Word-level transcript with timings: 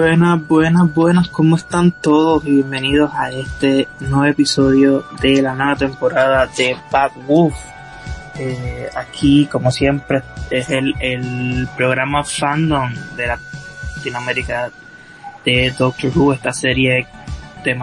Buenas, 0.00 0.46
buenas, 0.46 0.94
buenas, 0.94 1.28
¿cómo 1.28 1.56
están 1.56 1.90
todos? 1.90 2.44
Bienvenidos 2.44 3.10
a 3.14 3.32
este 3.32 3.88
nuevo 3.98 4.26
episodio 4.26 5.04
de 5.20 5.42
la 5.42 5.56
nueva 5.56 5.74
temporada 5.74 6.46
de 6.56 6.76
Bad 6.88 7.10
Wolf. 7.26 7.56
Eh, 8.38 8.88
aquí, 8.94 9.46
como 9.50 9.72
siempre, 9.72 10.22
es 10.50 10.70
el, 10.70 10.94
el 11.00 11.68
programa 11.76 12.22
fandom 12.22 12.94
de 13.16 13.26
la 13.26 13.40
Latinoamérica 13.96 14.70
de 15.44 15.74
Doctor 15.76 16.12
Who, 16.14 16.32
esta 16.32 16.52
serie 16.52 17.08
de 17.64 17.76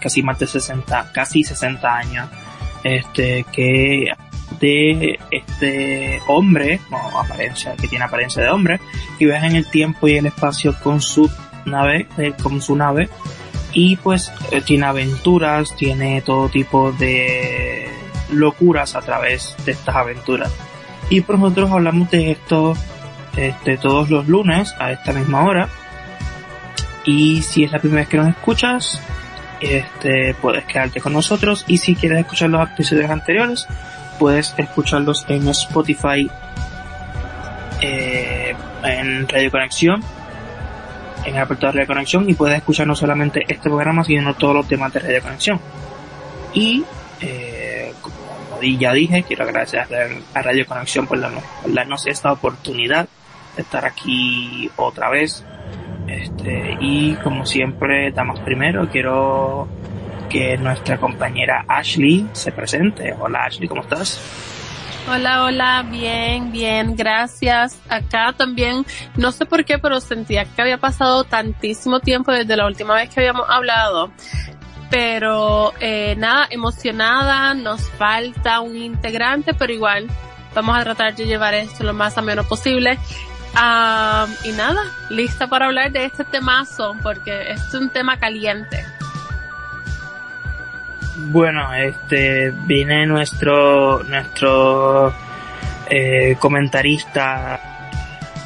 casi 0.00 0.22
más 0.22 0.38
de 0.38 0.46
60, 0.46 1.10
casi 1.12 1.44
60 1.44 1.94
años, 1.94 2.30
este, 2.82 3.44
que 3.52 4.14
de 4.60 5.18
este 5.30 6.22
hombre, 6.26 6.80
apariencia, 7.14 7.76
que 7.76 7.86
tiene 7.86 8.06
apariencia 8.06 8.42
de 8.42 8.48
hombre, 8.48 8.80
que 9.18 9.26
viaja 9.26 9.46
en 9.46 9.56
el 9.56 9.66
tiempo 9.66 10.08
y 10.08 10.16
el 10.16 10.26
espacio 10.26 10.74
con 10.82 11.00
su 11.00 11.30
nave, 11.64 12.08
eh, 12.16 12.32
con 12.42 12.62
su 12.62 12.76
nave, 12.76 13.08
y 13.72 13.96
pues 13.96 14.32
eh, 14.50 14.60
tiene 14.62 14.86
aventuras, 14.86 15.74
tiene 15.76 16.22
todo 16.22 16.48
tipo 16.48 16.92
de 16.92 17.88
locuras 18.30 18.94
a 18.94 19.00
través 19.00 19.54
de 19.64 19.72
estas 19.72 19.96
aventuras. 19.96 20.52
Y 21.10 21.20
pues 21.22 21.38
nosotros 21.38 21.70
hablamos 21.70 22.10
de 22.10 22.32
esto 22.32 22.74
este, 23.36 23.76
todos 23.76 24.10
los 24.10 24.26
lunes 24.28 24.74
a 24.78 24.92
esta 24.92 25.12
misma 25.12 25.44
hora. 25.44 25.68
Y 27.04 27.42
si 27.42 27.64
es 27.64 27.72
la 27.72 27.78
primera 27.78 28.02
vez 28.02 28.08
que 28.08 28.16
nos 28.16 28.28
escuchas, 28.28 29.00
este, 29.60 30.34
puedes 30.34 30.64
quedarte 30.64 31.00
con 31.00 31.12
nosotros. 31.12 31.64
Y 31.68 31.78
si 31.78 31.94
quieres 31.94 32.18
escuchar 32.20 32.50
los 32.50 32.68
episodios 32.68 33.10
anteriores, 33.10 33.66
puedes 34.18 34.54
escucharlos 34.58 35.24
en 35.28 35.48
Spotify, 35.48 36.30
eh, 37.80 38.27
en 38.82 39.28
Radio 39.28 39.50
Conexión, 39.50 40.02
en 41.24 41.36
el 41.36 41.48
de 41.48 41.54
Radio 41.54 41.86
Conexión, 41.86 42.28
y 42.28 42.34
puedes 42.34 42.56
escuchar 42.58 42.86
no 42.86 42.94
solamente 42.94 43.44
este 43.48 43.68
programa, 43.68 44.04
sino 44.04 44.34
todos 44.34 44.54
los 44.54 44.68
temas 44.68 44.92
de 44.92 45.00
Radio 45.00 45.22
Conexión. 45.22 45.60
Y, 46.54 46.84
eh, 47.20 47.92
como 48.00 48.62
ya 48.62 48.92
dije, 48.92 49.22
quiero 49.22 49.44
agradecer 49.44 49.86
a 50.34 50.42
Radio 50.42 50.66
Conexión 50.66 51.06
por 51.06 51.20
darnos, 51.20 51.44
darnos 51.66 52.06
esta 52.06 52.32
oportunidad 52.32 53.08
de 53.56 53.62
estar 53.62 53.84
aquí 53.84 54.70
otra 54.76 55.10
vez. 55.10 55.44
Este, 56.06 56.76
y 56.80 57.14
como 57.16 57.44
siempre, 57.44 58.10
damas 58.12 58.40
primero, 58.40 58.88
quiero 58.88 59.68
que 60.28 60.56
nuestra 60.58 60.98
compañera 60.98 61.64
Ashley 61.68 62.28
se 62.32 62.52
presente. 62.52 63.14
Hola 63.18 63.44
Ashley, 63.44 63.68
¿cómo 63.68 63.82
estás? 63.82 64.57
Hola, 65.06 65.44
hola, 65.44 65.86
bien, 65.90 66.52
bien, 66.52 66.96
gracias. 66.96 67.78
Acá 67.88 68.34
también, 68.36 68.84
no 69.16 69.32
sé 69.32 69.46
por 69.46 69.64
qué, 69.64 69.78
pero 69.78 70.00
sentía 70.00 70.44
que 70.44 70.60
había 70.60 70.78
pasado 70.78 71.24
tantísimo 71.24 72.00
tiempo 72.00 72.32
desde 72.32 72.56
la 72.56 72.66
última 72.66 72.94
vez 72.94 73.08
que 73.08 73.20
habíamos 73.20 73.48
hablado. 73.48 74.10
Pero 74.90 75.72
eh, 75.80 76.14
nada, 76.16 76.46
emocionada, 76.50 77.54
nos 77.54 77.88
falta 77.90 78.60
un 78.60 78.76
integrante, 78.76 79.54
pero 79.54 79.72
igual 79.72 80.08
vamos 80.54 80.78
a 80.78 80.84
tratar 80.84 81.14
de 81.14 81.26
llevar 81.26 81.54
esto 81.54 81.84
lo 81.84 81.94
más 81.94 82.18
ameno 82.18 82.44
posible. 82.44 82.98
Ah, 83.54 84.26
y 84.44 84.50
nada, 84.52 84.82
lista 85.10 85.46
para 85.46 85.66
hablar 85.66 85.90
de 85.92 86.04
este 86.04 86.24
temazo, 86.24 86.94
porque 87.02 87.50
es 87.50 87.74
un 87.74 87.90
tema 87.90 88.18
caliente. 88.18 88.84
Bueno, 91.18 91.74
este 91.74 92.52
viene 92.66 93.04
nuestro 93.04 94.04
nuestro 94.04 95.12
eh, 95.90 96.36
comentarista 96.38 97.58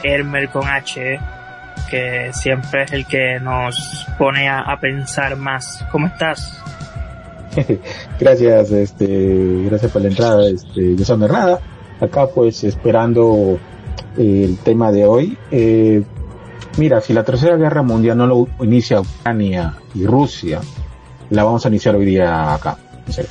Hermer 0.03 0.49
con 0.49 0.67
H, 0.67 1.21
que 1.91 2.31
siempre 2.33 2.85
es 2.85 2.93
el 2.93 3.07
que 3.07 3.39
nos 3.41 4.07
pone 4.19 4.49
a, 4.49 4.77
pensar 4.81 5.37
más. 5.37 5.85
¿Cómo 5.93 6.07
estás? 6.07 6.63
gracias, 8.19 8.71
este, 8.71 9.65
gracias 9.67 9.93
por 9.93 10.01
la 10.01 10.09
entrada, 10.09 10.49
este, 10.49 10.97
yo 10.97 11.05
soy 11.05 11.19
Bernada, 11.19 11.61
acá 12.01 12.27
pues 12.29 12.65
esperando 12.65 13.59
eh, 14.17 14.45
el 14.45 14.59
tema 14.59 14.91
de 14.91 15.05
hoy. 15.07 15.37
Eh, 15.51 16.03
mira, 16.79 17.03
si 17.03 17.13
la 17.13 17.23
tercera 17.23 17.57
guerra 17.57 17.83
mundial 17.83 18.17
no 18.17 18.27
lo 18.27 18.49
inicia 18.61 19.01
Ucrania 19.01 19.75
y 19.95 20.07
Rusia, 20.07 20.61
la 21.33 21.45
vamos 21.45 21.65
a 21.65 21.69
iniciar 21.69 21.95
hoy 21.95 22.05
día 22.05 22.55
acá. 22.55 22.77
en 23.07 23.13
serio. 23.13 23.31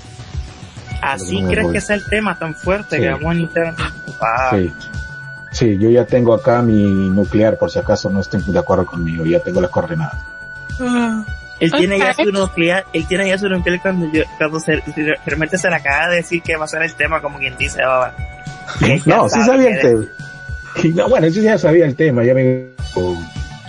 ¿Así 1.02 1.42
No 1.42 1.50
crees 1.50 1.68
que 1.72 1.78
es 1.80 1.90
el 1.90 2.06
tema 2.06 2.38
tan 2.38 2.54
fuerte 2.54 2.98
Sí. 2.98 3.02
que 3.02 3.10
vamos 3.10 3.32
a 3.32 3.36
iniciar? 3.36 3.76
Wow. 3.76 4.60
Sí. 4.60 4.74
Sí, 5.52 5.78
yo 5.78 5.90
ya 5.90 6.06
tengo 6.06 6.34
acá 6.34 6.62
mi 6.62 7.10
nuclear, 7.10 7.58
por 7.58 7.70
si 7.70 7.80
acaso 7.80 8.10
no 8.10 8.22
estén 8.22 8.42
de 8.52 8.58
acuerdo 8.58 8.86
conmigo, 8.86 9.26
ya 9.26 9.40
tengo 9.40 9.60
las 9.60 9.70
coordenadas. 9.70 10.18
Él 11.60 11.72
tiene 11.74 12.00
ya 12.00 12.14
su 12.14 12.32
nuclear, 12.32 12.86
él 12.94 13.06
tiene 13.06 13.28
ya 13.28 13.38
su 13.38 13.50
nuclear 13.50 13.82
cuando 13.82 14.10
yo, 14.12 14.24
cuando 14.38 14.60
se, 14.60 14.82
realmente 15.26 15.58
se 15.58 15.70
le 15.70 15.76
acaba 15.76 16.08
de 16.08 16.18
decir 16.18 16.42
que 16.42 16.56
va 16.56 16.66
a 16.66 16.68
ser 16.68 16.82
el 16.84 16.94
tema 16.96 17.22
como 17.22 17.38
quien 17.38 17.58
dice 17.58 17.82
ahora. 17.84 18.16
No, 19.06 19.28
sí 19.28 19.44
sabía 19.44 19.70
el 19.70 19.82
tema. 19.82 20.06
No, 20.96 21.10
bueno, 21.10 21.28
yo 21.28 21.42
ya 21.42 21.58
sabía 21.58 21.86
el 21.86 21.96
tema, 21.96 22.24
ya 22.24 22.34
me... 22.34 22.68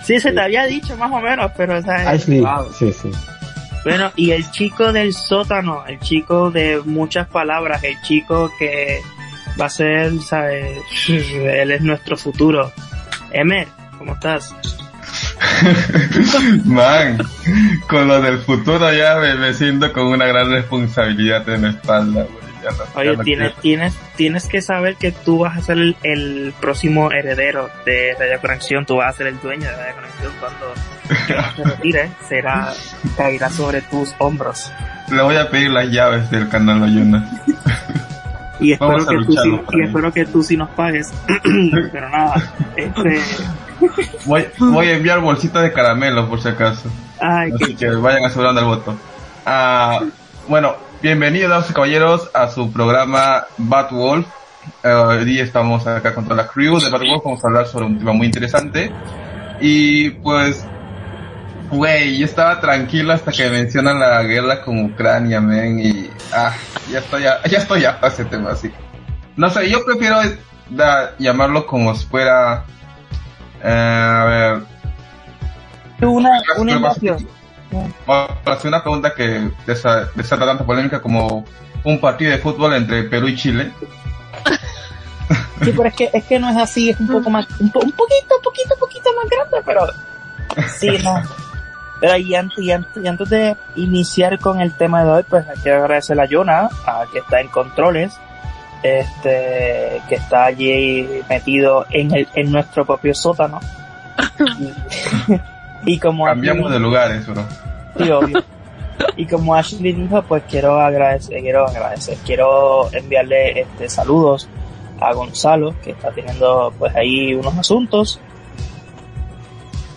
Sí, 0.03 0.19
se 0.19 0.31
te 0.31 0.41
había 0.41 0.65
dicho 0.65 0.95
más 0.97 1.11
o 1.11 1.19
menos, 1.19 1.51
pero 1.57 1.77
o 1.77 1.81
sea, 1.81 2.09
Ashley, 2.09 2.39
wow. 2.39 2.71
sí, 2.73 2.93
sí. 2.93 3.11
Bueno, 3.83 4.11
y 4.15 4.31
el 4.31 4.49
chico 4.51 4.93
del 4.93 5.13
sótano, 5.13 5.85
el 5.85 5.99
chico 5.99 6.51
de 6.51 6.81
muchas 6.85 7.27
palabras, 7.27 7.83
el 7.83 7.99
chico 8.01 8.51
que 8.57 9.01
va 9.59 9.65
a 9.65 9.69
ser, 9.69 10.19
¿sabes? 10.21 10.79
Él 11.09 11.71
es 11.71 11.81
nuestro 11.81 12.15
futuro. 12.15 12.71
Emer, 13.31 13.67
¿cómo 13.97 14.13
estás? 14.13 14.55
Man, 16.65 17.17
con 17.87 18.07
lo 18.07 18.21
del 18.21 18.39
futuro 18.39 18.91
ya 18.93 19.17
me, 19.17 19.35
me 19.35 19.53
siento 19.53 19.91
con 19.91 20.07
una 20.07 20.25
gran 20.25 20.49
responsabilidad 20.49 21.47
en 21.49 21.63
la 21.63 21.69
espalda, 21.71 22.23
güey. 22.23 22.42
Ya 22.63 22.71
no- 22.71 22.77
ya 22.77 22.99
Oye, 22.99 23.17
no 23.17 23.23
tienes, 23.23 23.47
quiero. 23.49 23.61
tienes, 23.61 23.93
tienes 24.15 24.47
que 24.47 24.61
saber 24.61 24.95
que 24.95 25.11
tú 25.11 25.39
vas 25.39 25.57
a 25.57 25.61
ser 25.61 25.77
el, 25.77 25.97
el 26.03 26.53
próximo 26.61 27.11
heredero 27.11 27.69
de 27.85 28.15
Radio 28.17 28.39
Conexión, 28.41 28.85
tú 28.85 28.95
vas 28.97 29.13
a 29.13 29.17
ser 29.17 29.27
el 29.27 29.39
dueño 29.41 29.65
de 29.67 29.75
Radio 29.75 29.95
Conexión 29.95 30.33
cuando 30.39 30.73
se 31.57 31.63
retire, 31.63 32.09
será, 32.27 32.73
caerá 33.17 33.49
sobre 33.49 33.81
tus 33.81 34.13
hombros. 34.19 34.71
Le 35.11 35.21
voy 35.21 35.35
a 35.35 35.49
pedir 35.49 35.69
las 35.71 35.89
llaves 35.89 36.29
del 36.31 36.47
canal 36.49 36.81
Oyuna. 36.83 37.29
Y 38.59 38.71
espero, 38.71 39.05
que 39.05 39.17
tú, 39.25 39.33
sí, 39.33 39.61
y 39.73 39.81
espero 39.83 40.13
que 40.13 40.25
tú 40.25 40.41
sí 40.43 40.55
nos 40.55 40.69
pagues. 40.69 41.11
Pero 41.91 42.09
nada, 42.09 42.35
este, 42.77 43.19
Voy, 44.25 44.45
voy 44.59 44.87
a 44.87 44.93
enviar 44.95 45.19
bolsita 45.19 45.61
de 45.61 45.73
caramelo 45.73 46.29
por 46.29 46.39
si 46.41 46.47
acaso. 46.47 46.89
ay, 47.19 47.51
Así 47.53 47.75
qué 47.75 47.87
que 47.87 47.95
vayan 47.95 48.23
asegurando 48.23 48.61
el 48.61 48.67
voto. 48.67 48.95
Ah, 49.45 49.99
bueno, 50.47 50.75
bienvenidos 51.03 51.49
damas 51.49 51.69
y 51.69 51.73
caballeros 51.73 52.29
a 52.33 52.49
su 52.49 52.71
programa 52.71 53.45
Bad 53.57 53.91
Wolf. 53.91 54.27
Eh, 54.83 54.89
hoy 54.89 55.25
día 55.25 55.43
estamos 55.43 55.85
acá 55.85 56.15
con 56.15 56.23
toda 56.23 56.37
la 56.43 56.47
crew 56.47 56.79
de 56.79 56.89
Bad 56.89 57.01
Wolf. 57.01 57.23
Vamos 57.23 57.43
a 57.43 57.47
hablar 57.47 57.67
sobre 57.67 57.85
un 57.85 57.99
tema 57.99 58.13
muy 58.13 58.27
interesante. 58.27 58.91
Y 59.59 60.09
pues, 60.11 60.65
güey, 61.69 62.17
yo 62.17 62.25
estaba 62.25 62.59
tranquilo 62.59 63.13
hasta 63.13 63.31
que 63.31 63.49
mencionan 63.49 63.99
la 63.99 64.23
guerra 64.23 64.61
con 64.61 64.83
Ucrania, 64.85 65.41
men. 65.41 65.79
Y 65.79 66.09
ah, 66.33 66.53
ya 66.89 66.99
estoy, 66.99 67.23
ya, 67.23 67.43
ya 67.49 67.57
estoy 67.57 67.85
harto 67.85 68.05
de 68.07 68.13
ese 68.13 68.25
tema, 68.25 68.51
así. 68.51 68.71
No 69.35 69.49
sé, 69.49 69.69
yo 69.69 69.83
prefiero 69.85 70.17
da- 70.69 71.13
llamarlo 71.19 71.65
como 71.67 71.93
si 71.95 72.05
fuera. 72.05 72.63
eh, 73.61 73.67
a 73.69 74.23
ver, 74.25 74.63
una, 76.07 76.29
una 76.57 76.71
invasión. 76.73 77.27
Vamos 78.05 78.31
a 78.45 78.51
hacer 78.51 78.67
una 78.69 78.81
pregunta 78.83 79.13
que 79.15 79.49
desa- 79.65 80.09
desata 80.15 80.45
tanta 80.45 80.65
polémica 80.65 81.01
como 81.01 81.45
un 81.83 81.99
partido 81.99 82.31
de 82.31 82.37
fútbol 82.37 82.73
entre 82.75 83.03
Perú 83.03 83.27
y 83.27 83.35
Chile. 83.35 83.71
Sí, 85.63 85.71
pero 85.75 85.85
es 85.87 85.95
que, 85.95 86.09
es 86.13 86.23
que 86.25 86.39
no 86.39 86.49
es 86.49 86.57
así, 86.57 86.89
es 86.89 86.99
un 86.99 87.07
poco 87.07 87.29
más, 87.29 87.45
un, 87.59 87.69
po- 87.71 87.79
un 87.79 87.91
poquito, 87.93 88.35
poquito, 88.43 88.75
poquito 88.79 89.09
más 89.15 89.29
grande, 89.29 89.57
pero 89.65 90.67
sí, 90.77 90.89
no. 91.03 91.21
Pero 92.01 92.17
y 92.17 92.35
antes, 92.35 92.57
y 92.59 92.71
antes, 92.71 93.03
y 93.03 93.07
antes 93.07 93.29
de 93.29 93.55
iniciar 93.75 94.37
con 94.39 94.59
el 94.59 94.75
tema 94.75 95.05
de 95.05 95.11
hoy, 95.11 95.23
pues 95.29 95.45
quiero 95.61 95.83
agradecer 95.83 96.19
a 96.19 96.27
Jonah, 96.29 96.69
a 96.85 97.05
que 97.13 97.19
está 97.19 97.39
en 97.39 97.47
controles, 97.47 98.13
este, 98.83 100.01
que 100.09 100.15
está 100.15 100.45
allí 100.45 101.07
metido 101.29 101.85
en 101.91 102.13
el, 102.13 102.27
en 102.33 102.51
nuestro 102.51 102.85
propio 102.85 103.13
sótano. 103.13 103.61
Y, 105.85 105.99
como 105.99 106.25
Cambiamos 106.25 106.71
de 106.71 106.79
lugares, 106.79 107.25
bro. 107.27 107.43
Sí, 107.97 108.09
obvio. 108.11 108.43
Y 109.17 109.25
como 109.25 109.55
Ashley 109.55 109.91
dijo, 109.93 110.21
pues 110.23 110.43
quiero 110.49 110.79
agradecer, 110.79 111.41
quiero 111.41 111.67
agradecer, 111.67 112.17
quiero 112.25 112.91
enviarle 112.93 113.61
este 113.61 113.89
saludos 113.89 114.47
a 114.99 115.13
Gonzalo, 115.13 115.75
que 115.83 115.91
está 115.91 116.11
teniendo 116.11 116.73
pues 116.77 116.95
ahí 116.95 117.33
unos 117.33 117.57
asuntos. 117.57 118.19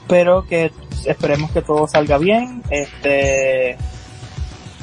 Pero 0.08 0.46
que 0.46 0.70
esperemos 1.04 1.50
que 1.50 1.62
todo 1.62 1.86
salga 1.86 2.18
bien, 2.18 2.62
este 2.70 3.76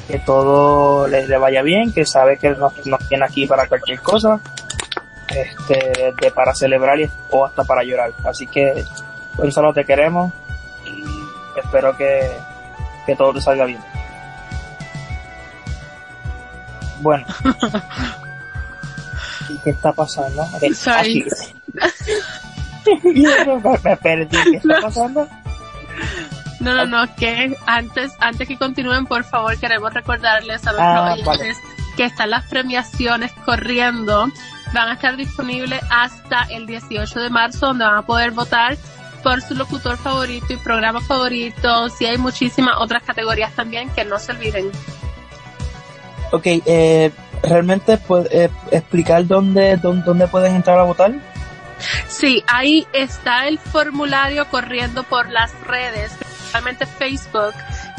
que 0.08 0.18
todo 0.18 1.08
le, 1.08 1.26
le 1.26 1.38
vaya 1.38 1.62
bien, 1.62 1.92
que 1.92 2.04
sabe 2.04 2.36
que 2.36 2.50
nos, 2.50 2.86
nos 2.86 3.08
tiene 3.08 3.24
aquí 3.24 3.46
para 3.46 3.66
cualquier 3.68 4.00
cosa, 4.00 4.38
este, 5.28 6.12
de 6.20 6.30
para 6.30 6.54
celebrar 6.54 7.00
y- 7.00 7.08
o 7.30 7.44
hasta 7.46 7.64
para 7.64 7.82
llorar. 7.84 8.12
Así 8.24 8.46
que, 8.46 8.84
Gonzalo, 9.36 9.72
te 9.72 9.84
queremos 9.84 10.30
espero 11.60 11.96
que, 11.96 12.30
que 13.06 13.16
todo 13.16 13.32
te 13.34 13.40
salga 13.40 13.64
bien. 13.64 13.80
Bueno. 17.00 17.24
¿Y 19.48 19.58
qué 19.58 19.70
está 19.70 19.92
pasando? 19.92 20.46
Me, 23.02 23.78
me 23.82 23.96
perdí. 23.96 24.36
¿Qué 24.50 24.56
está 24.58 24.80
pasando? 24.80 25.28
No, 26.60 26.74
no, 26.74 26.86
no, 26.86 27.14
que 27.16 27.56
antes, 27.66 28.12
antes 28.20 28.46
que 28.48 28.56
continúen, 28.58 29.06
por 29.06 29.24
favor, 29.24 29.58
queremos 29.58 29.92
recordarles 29.92 30.66
a 30.66 30.72
nuestros 30.72 30.80
Ah, 30.80 31.14
oyentes 31.14 31.58
que 31.96 32.04
están 32.04 32.30
las 32.30 32.44
premiaciones 32.44 33.32
corriendo. 33.44 34.26
Van 34.72 34.88
a 34.88 34.94
estar 34.94 35.16
disponibles 35.16 35.80
hasta 35.90 36.42
el 36.50 36.66
18 36.66 37.20
de 37.20 37.30
marzo, 37.30 37.66
donde 37.68 37.84
van 37.84 37.96
a 37.98 38.02
poder 38.02 38.30
votar 38.32 38.76
por 39.24 39.40
su 39.40 39.54
locutor 39.54 39.96
favorito 39.96 40.52
y 40.52 40.56
programa 40.58 41.00
favorito. 41.00 41.88
Y 41.98 42.04
hay 42.04 42.18
muchísimas 42.18 42.76
otras 42.78 43.02
categorías 43.02 43.52
también 43.54 43.90
que 43.90 44.04
no 44.04 44.20
se 44.20 44.32
olviden. 44.32 44.70
Ok, 46.30 46.46
eh, 46.46 47.10
¿realmente 47.42 47.96
puede, 47.96 48.44
eh, 48.44 48.50
explicar 48.70 49.26
dónde, 49.26 49.76
dónde, 49.78 50.04
dónde 50.04 50.28
pueden 50.28 50.54
entrar 50.54 50.78
a 50.78 50.84
votar? 50.84 51.12
Sí, 52.06 52.44
ahí 52.46 52.86
está 52.92 53.48
el 53.48 53.58
formulario 53.58 54.46
corriendo 54.48 55.02
por 55.02 55.28
las 55.30 55.52
redes, 55.66 56.12
principalmente 56.12 56.86
Facebook, 56.86 57.54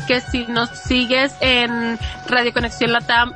que 0.08 0.22
si 0.22 0.46
nos 0.46 0.70
sigues 0.70 1.34
en 1.42 2.00
Radio 2.28 2.54
Conexión 2.54 2.92
Latam 2.94 3.34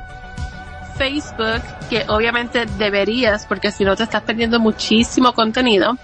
Facebook, 1.00 1.62
que 1.88 2.04
obviamente 2.08 2.66
deberías, 2.76 3.46
porque 3.46 3.72
si 3.72 3.84
no 3.84 3.96
te 3.96 4.02
estás 4.02 4.22
perdiendo 4.22 4.60
muchísimo 4.60 5.32
contenido, 5.32 5.96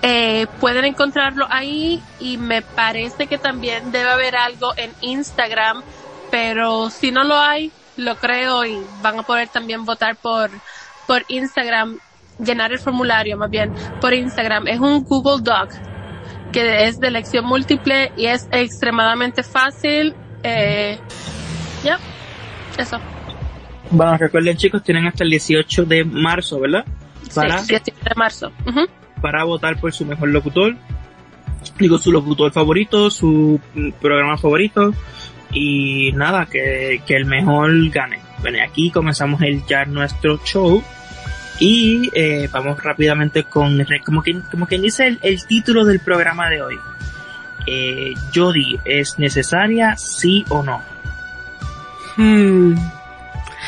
eh, 0.00 0.46
pueden 0.60 0.84
encontrarlo 0.84 1.44
ahí 1.50 2.00
y 2.20 2.36
me 2.36 2.62
parece 2.62 3.26
que 3.26 3.36
también 3.36 3.90
debe 3.90 4.10
haber 4.10 4.36
algo 4.36 4.74
en 4.76 4.92
Instagram, 5.00 5.82
pero 6.30 6.88
si 6.88 7.10
no 7.10 7.24
lo 7.24 7.36
hay, 7.36 7.72
lo 7.96 8.14
creo 8.14 8.64
y 8.64 8.78
van 9.02 9.18
a 9.18 9.22
poder 9.24 9.48
también 9.48 9.84
votar 9.84 10.14
por, 10.14 10.50
por 11.08 11.24
Instagram, 11.26 11.98
llenar 12.38 12.70
el 12.70 12.78
formulario 12.78 13.36
más 13.36 13.50
bien 13.50 13.72
por 14.00 14.14
Instagram. 14.14 14.68
Es 14.68 14.78
un 14.78 15.02
Google 15.02 15.42
Doc 15.42 15.70
que 16.52 16.86
es 16.86 17.00
de 17.00 17.08
elección 17.08 17.44
múltiple 17.44 18.12
y 18.16 18.26
es 18.26 18.46
extremadamente 18.52 19.42
fácil. 19.42 20.14
Eh, 20.44 20.96
eso. 22.78 23.00
Bueno, 23.90 24.16
recuerden 24.18 24.56
chicos, 24.56 24.82
tienen 24.82 25.06
hasta 25.06 25.24
el 25.24 25.30
18 25.30 25.84
de 25.84 26.04
marzo, 26.04 26.60
¿verdad? 26.60 26.84
Para, 27.34 27.58
Sí, 27.58 27.68
17 27.68 28.08
de 28.08 28.14
marzo. 28.14 28.52
Para 29.20 29.44
votar 29.44 29.80
por 29.80 29.92
su 29.92 30.04
mejor 30.04 30.28
locutor. 30.28 30.76
Digo, 31.78 31.98
su 31.98 32.12
locutor 32.12 32.52
favorito, 32.52 33.10
su 33.10 33.60
programa 34.00 34.36
favorito. 34.36 34.92
Y 35.52 36.12
nada, 36.12 36.46
que, 36.46 37.02
que 37.06 37.16
el 37.16 37.24
mejor 37.24 37.88
gane. 37.90 38.20
Bueno, 38.40 38.58
aquí 38.62 38.90
comenzamos 38.90 39.40
el 39.42 39.64
ya 39.66 39.84
nuestro 39.84 40.38
show. 40.44 40.82
Y 41.60 42.08
eh, 42.14 42.48
vamos 42.52 42.82
rápidamente 42.82 43.44
con, 43.44 43.84
como 44.04 44.22
quien, 44.22 44.42
como 44.42 44.66
quien 44.66 44.82
dice 44.82 45.08
el, 45.08 45.18
el 45.22 45.44
título 45.46 45.84
del 45.84 46.00
programa 46.00 46.48
de 46.48 46.62
hoy. 46.62 46.78
Eh, 47.66 48.14
Jodie, 48.34 48.78
¿es 48.84 49.18
necesaria 49.18 49.96
sí 49.96 50.44
o 50.48 50.62
no? 50.62 50.82
Hmm. 52.16 52.74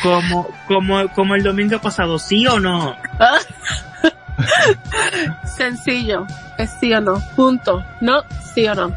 Como, 0.01 0.47
como, 0.67 1.07
como 1.09 1.35
el 1.35 1.43
domingo 1.43 1.79
pasado, 1.79 2.17
sí 2.17 2.47
o 2.47 2.59
no? 2.59 2.95
Sencillo, 5.57 6.25
es 6.57 6.71
sí 6.79 6.93
o 6.93 7.01
no, 7.01 7.21
punto, 7.35 7.83
no, 8.01 8.23
sí 8.53 8.67
o 8.67 8.75
no. 8.75 8.95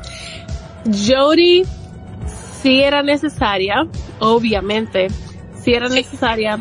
Jodie 0.86 1.64
sí 2.62 2.82
era 2.82 3.02
necesaria, 3.02 3.86
obviamente, 4.20 5.08
sí 5.60 5.74
era 5.74 5.88
necesaria, 5.88 6.60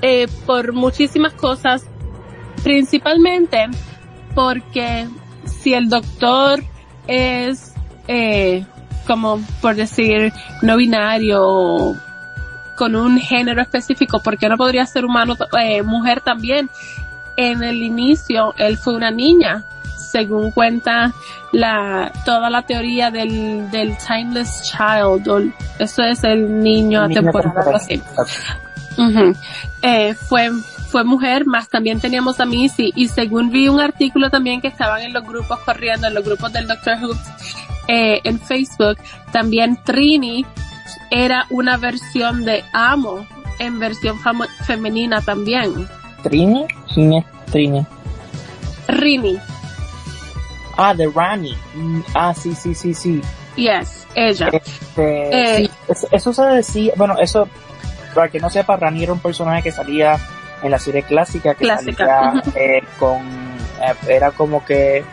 eh, 0.00 0.26
por 0.46 0.72
muchísimas 0.72 1.34
cosas, 1.34 1.84
principalmente 2.62 3.66
porque 4.34 5.08
si 5.44 5.74
el 5.74 5.88
doctor 5.88 6.62
es, 7.06 7.74
eh, 8.08 8.64
como 9.06 9.40
por 9.60 9.74
decir, 9.74 10.32
no 10.62 10.76
binario, 10.76 11.94
con 12.82 12.96
un 12.96 13.16
género 13.16 13.62
específico, 13.62 14.18
¿por 14.18 14.36
qué 14.36 14.48
no 14.48 14.56
podría 14.56 14.84
ser 14.86 15.04
humano, 15.04 15.36
eh, 15.56 15.84
mujer 15.84 16.20
también? 16.20 16.68
En 17.36 17.62
el 17.62 17.80
inicio, 17.80 18.54
él 18.58 18.76
fue 18.76 18.96
una 18.96 19.12
niña, 19.12 19.62
según 19.96 20.50
cuenta 20.50 21.12
la, 21.52 22.10
toda 22.24 22.50
la 22.50 22.62
teoría 22.62 23.12
del, 23.12 23.70
del 23.70 23.96
timeless 23.98 24.62
child, 24.64 25.28
o 25.28 25.38
eso 25.78 26.02
es 26.02 26.24
el 26.24 26.58
niño 26.58 27.06
Niña 27.06 27.20
atemporal, 27.20 27.52
algo. 28.98 29.32
Eh, 29.82 30.14
fue, 30.14 30.50
fue 30.88 31.04
mujer, 31.04 31.46
más 31.46 31.68
también 31.68 32.00
teníamos 32.00 32.40
a 32.40 32.46
Missy, 32.46 32.92
y 32.96 33.06
según 33.06 33.50
vi 33.50 33.68
un 33.68 33.78
artículo 33.78 34.28
también 34.28 34.60
que 34.60 34.66
estaban 34.66 35.02
en 35.02 35.12
los 35.12 35.22
grupos 35.22 35.60
corriendo, 35.60 36.08
en 36.08 36.14
los 36.14 36.24
grupos 36.24 36.52
del 36.52 36.66
Doctor 36.66 36.94
Who, 37.00 37.14
eh, 37.86 38.20
en 38.24 38.40
Facebook, 38.40 38.96
también 39.30 39.78
Trini 39.84 40.44
era 41.12 41.46
una 41.50 41.76
versión 41.76 42.44
de 42.44 42.64
Amo, 42.72 43.26
en 43.58 43.78
versión 43.78 44.18
femenina 44.66 45.20
también. 45.20 45.88
¿Trini? 46.22 46.66
¿Quién 46.92 47.12
es 47.14 47.24
Trini? 47.50 47.86
Rini, 48.88 49.38
Ah, 50.76 50.94
de 50.94 51.06
Rani. 51.14 51.54
Mm, 51.74 52.00
Ah, 52.14 52.32
sí, 52.34 52.54
sí, 52.54 52.74
sí, 52.74 52.94
sí. 52.94 53.20
yes, 53.56 54.06
ella. 54.14 54.48
Este, 54.52 55.30
Eh. 55.30 55.56
sí, 55.58 55.70
eso, 55.88 56.08
eso 56.10 56.32
se 56.32 56.42
decía, 56.46 56.92
bueno, 56.96 57.16
eso, 57.20 57.46
para 58.14 58.28
que 58.30 58.40
no 58.40 58.48
sepa, 58.48 58.76
Rani 58.76 59.02
era 59.02 59.12
un 59.12 59.20
personaje 59.20 59.62
que 59.64 59.70
salía 59.72 60.18
en 60.62 60.70
la 60.70 60.78
serie 60.78 61.02
clásica, 61.02 61.54
que 61.54 61.64
Clásica, 61.64 62.32
salía 62.42 62.42
eh, 62.56 62.82
con, 62.98 63.18
eh, 63.20 63.94
era 64.08 64.30
como 64.30 64.64
que, 64.64 65.04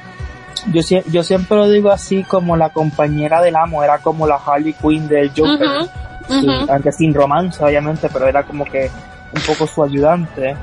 yo, 0.71 0.81
yo 1.11 1.23
siempre 1.23 1.57
lo 1.57 1.69
digo 1.69 1.89
así, 1.91 2.23
como 2.23 2.55
la 2.57 2.69
compañera 2.69 3.41
del 3.41 3.55
amo, 3.55 3.83
era 3.83 3.99
como 3.99 4.27
la 4.27 4.35
Harley 4.35 4.73
Quinn 4.73 5.07
del 5.07 5.29
Joker, 5.35 5.67
Sí, 6.27 6.47
aunque 6.69 6.91
sin 6.91 7.11
romance, 7.13 7.63
obviamente, 7.63 8.07
pero 8.13 8.27
era 8.27 8.43
como 8.43 8.63
que 8.63 8.91
un 9.33 9.41
poco 9.41 9.65
su 9.65 9.83
ayudante. 9.83 10.55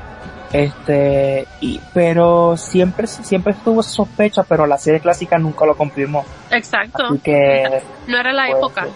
Este, 0.53 1.45
y, 1.59 1.79
pero 1.93 2.55
siempre, 2.55 3.05
siempre 3.05 3.51
estuvo 3.51 3.83
sospecha, 3.83 4.43
pero 4.43 4.65
la 4.65 4.77
serie 4.77 5.01
clásica 5.01 5.37
nunca 5.37 5.65
lo 5.65 5.75
confirmó. 5.75 6.23
Exacto. 6.51 7.07
Así 7.07 7.19
que, 7.19 7.81
No 8.07 8.17
era 8.17 8.31
la 8.31 8.45
pues, 8.45 8.57
época. 8.57 8.87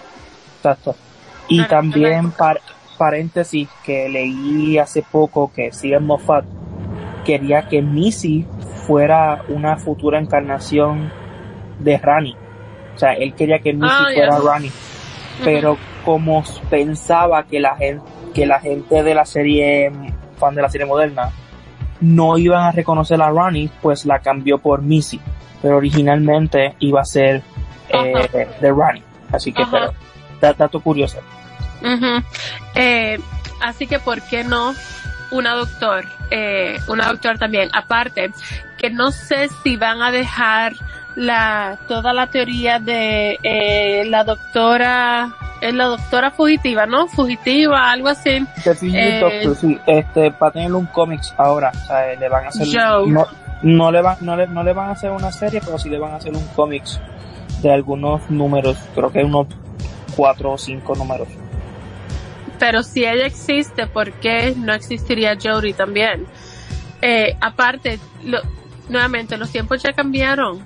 Exacto. 0.57 0.95
Y 1.49 1.61
también, 1.65 2.31
par- 2.31 2.61
paréntesis, 2.97 3.67
que 3.83 4.07
leí 4.07 4.77
hace 4.77 5.01
poco 5.03 5.51
que 5.53 5.71
Steven 5.73 6.05
Moffat 6.05 6.45
quería 7.25 7.67
que 7.67 7.81
Missy 7.81 8.45
fuera 8.85 9.43
una 9.49 9.77
futura 9.77 10.19
encarnación 10.19 11.11
de 11.79 11.97
Rani. 11.97 12.35
O 12.95 12.99
sea, 12.99 13.13
él 13.13 13.33
quería 13.33 13.59
que 13.59 13.73
Missy 13.73 13.87
Ah, 13.89 14.07
fuera. 14.13 14.39
Rani. 14.39 14.71
Pero 15.43 15.77
como 16.05 16.43
pensaba 16.69 17.43
que 17.43 17.59
la 17.59 17.75
gente, 17.75 18.03
que 18.33 18.45
la 18.45 18.59
gente 18.59 19.01
de 19.03 19.15
la 19.15 19.25
serie, 19.25 19.91
fan 20.37 20.53
de 20.55 20.61
la 20.61 20.69
serie 20.69 20.85
moderna, 20.85 21.29
no 22.01 22.37
iban 22.37 22.63
a 22.63 22.71
reconocer 22.71 23.21
a 23.21 23.29
Rani, 23.31 23.69
pues 23.81 24.05
la 24.05 24.19
cambió 24.19 24.57
por 24.57 24.81
Missy. 24.81 25.19
Pero 25.61 25.77
originalmente 25.77 26.75
iba 26.79 27.01
a 27.01 27.05
ser 27.05 27.41
eh, 27.89 28.47
de 28.59 28.71
Rani. 28.71 29.03
Así 29.31 29.53
que, 29.53 29.61
Ajá. 29.63 29.71
pero, 29.71 29.93
da- 30.41 30.53
dato 30.53 30.79
curioso. 30.81 31.17
Eh, 32.75 33.19
así 33.61 33.87
que, 33.87 33.99
¿por 33.99 34.21
qué 34.23 34.43
no 34.43 34.73
una 35.31 35.53
doctor? 35.53 36.05
Eh, 36.29 36.79
una 36.87 37.07
doctor 37.07 37.37
también. 37.37 37.69
Aparte, 37.73 38.31
que 38.77 38.89
no 38.89 39.11
sé 39.11 39.49
si 39.63 39.77
van 39.77 40.01
a 40.01 40.11
dejar 40.11 40.73
la 41.15 41.77
toda 41.87 42.13
la 42.13 42.27
teoría 42.27 42.79
de 42.79 43.37
eh, 43.43 44.05
la 44.05 44.23
doctora, 44.23 45.33
es 45.61 45.73
la 45.73 45.85
doctora 45.85 46.31
fugitiva, 46.31 46.85
¿no? 46.85 47.07
Fugitiva, 47.07 47.91
algo 47.91 48.07
así. 48.07 48.45
Eh, 48.65 49.19
Doctor, 49.19 49.55
sí, 49.55 49.79
este, 49.85 50.29
va 50.29 50.47
a 50.47 50.51
tener 50.51 50.73
un 50.73 50.85
cómics 50.87 51.33
ahora, 51.37 51.71
o 51.73 51.87
sea, 51.87 52.15
le 52.15 52.29
van 52.29 52.45
a 52.45 52.47
hacer, 52.47 52.67
no, 53.07 53.27
no 53.61 53.91
le 53.91 54.01
van, 54.01 54.17
no 54.21 54.35
le, 54.35 54.47
no 54.47 54.63
le 54.63 54.73
van 54.73 54.89
a 54.89 54.91
hacer 54.93 55.11
una 55.11 55.31
serie, 55.31 55.61
pero 55.63 55.77
sí 55.77 55.89
le 55.89 55.99
van 55.99 56.13
a 56.13 56.15
hacer 56.15 56.33
un 56.33 56.45
cómics 56.55 56.99
de 57.61 57.71
algunos 57.71 58.29
números, 58.29 58.77
creo 58.95 59.11
que 59.11 59.23
unos 59.23 59.47
cuatro 60.15 60.53
o 60.53 60.57
cinco 60.57 60.95
números. 60.95 61.27
Pero 62.61 62.83
si 62.83 63.03
ella 63.03 63.25
existe, 63.25 63.87
¿por 63.87 64.13
qué 64.19 64.53
no 64.55 64.71
existiría 64.71 65.35
Jodie 65.35 65.73
también? 65.73 66.27
Eh, 67.01 67.35
aparte, 67.41 67.99
nuevamente, 68.87 69.35
los 69.35 69.51
tiempos 69.51 69.81
ya 69.81 69.93
cambiaron. 69.93 70.63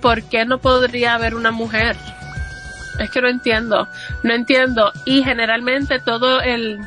¿Por 0.00 0.22
qué 0.22 0.46
no 0.46 0.56
podría 0.56 1.12
haber 1.12 1.34
una 1.34 1.50
mujer? 1.50 1.94
Es 2.98 3.10
que 3.10 3.20
no 3.20 3.28
entiendo, 3.28 3.86
no 4.22 4.32
entiendo. 4.32 4.90
Y 5.04 5.22
generalmente 5.24 5.98
todo 5.98 6.40
el, 6.40 6.80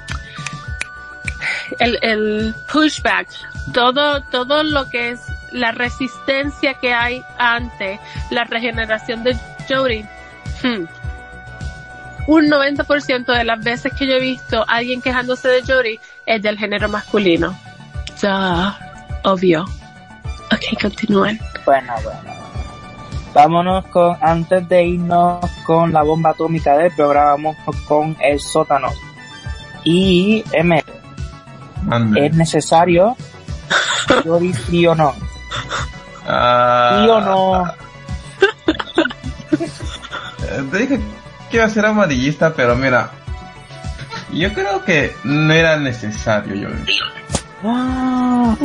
el, 1.78 2.00
el 2.02 2.56
pushback, 2.74 3.28
todo, 3.72 4.24
todo 4.32 4.64
lo 4.64 4.90
que 4.90 5.12
es 5.12 5.22
la 5.52 5.74
resistencia 5.74 6.74
que 6.74 6.92
hay 6.92 7.22
ante 7.38 8.00
la 8.32 8.46
regeneración 8.46 9.24
de 9.24 9.38
Jodie, 9.70 10.10
hmm, 10.64 10.86
un 12.30 12.48
90% 12.48 13.26
de 13.26 13.44
las 13.44 13.64
veces 13.64 13.92
que 13.98 14.06
yo 14.06 14.14
he 14.14 14.20
visto 14.20 14.62
a 14.62 14.76
alguien 14.76 15.02
quejándose 15.02 15.48
de 15.48 15.64
Jodie 15.64 16.00
es 16.28 16.40
del 16.44 16.60
género 16.60 16.88
masculino. 16.88 17.58
Ya, 18.22 18.78
obvio. 19.24 19.64
Ok, 20.52 20.80
continúen. 20.80 21.40
Bueno, 21.66 21.92
bueno. 22.04 22.20
Vámonos 23.34 23.86
con, 23.88 24.16
antes 24.22 24.68
de 24.70 24.84
irnos 24.84 25.44
con 25.66 25.92
la 25.92 26.04
bomba 26.04 26.30
atómica 26.32 26.78
del 26.78 26.92
programa, 26.92 27.32
vamos 27.32 27.56
con 27.88 28.16
el 28.22 28.40
sótano. 28.40 28.90
Y, 29.84 30.44
M, 30.52 30.84
Ande. 31.90 32.28
¿es 32.28 32.36
necesario? 32.36 33.18
Di 34.40 34.54
sí 34.54 34.86
o 34.86 34.94
no. 34.94 35.16
Ah, 36.28 37.02
¿Sí 37.04 37.10
o 37.10 37.22
no? 37.22 37.66
eh, 40.44 40.64
Te 40.72 40.78
dije 40.78 41.00
a 41.58 41.70
ser 41.70 41.86
amarillista, 41.86 42.54
pero 42.54 42.76
mira, 42.76 43.12
yo 44.34 44.54
creo 44.54 44.84
que 44.86 45.14
no 45.24 45.52
era 45.54 45.78
necesario, 45.78 46.56
yo. 46.56 46.70
Ah. 47.64 48.56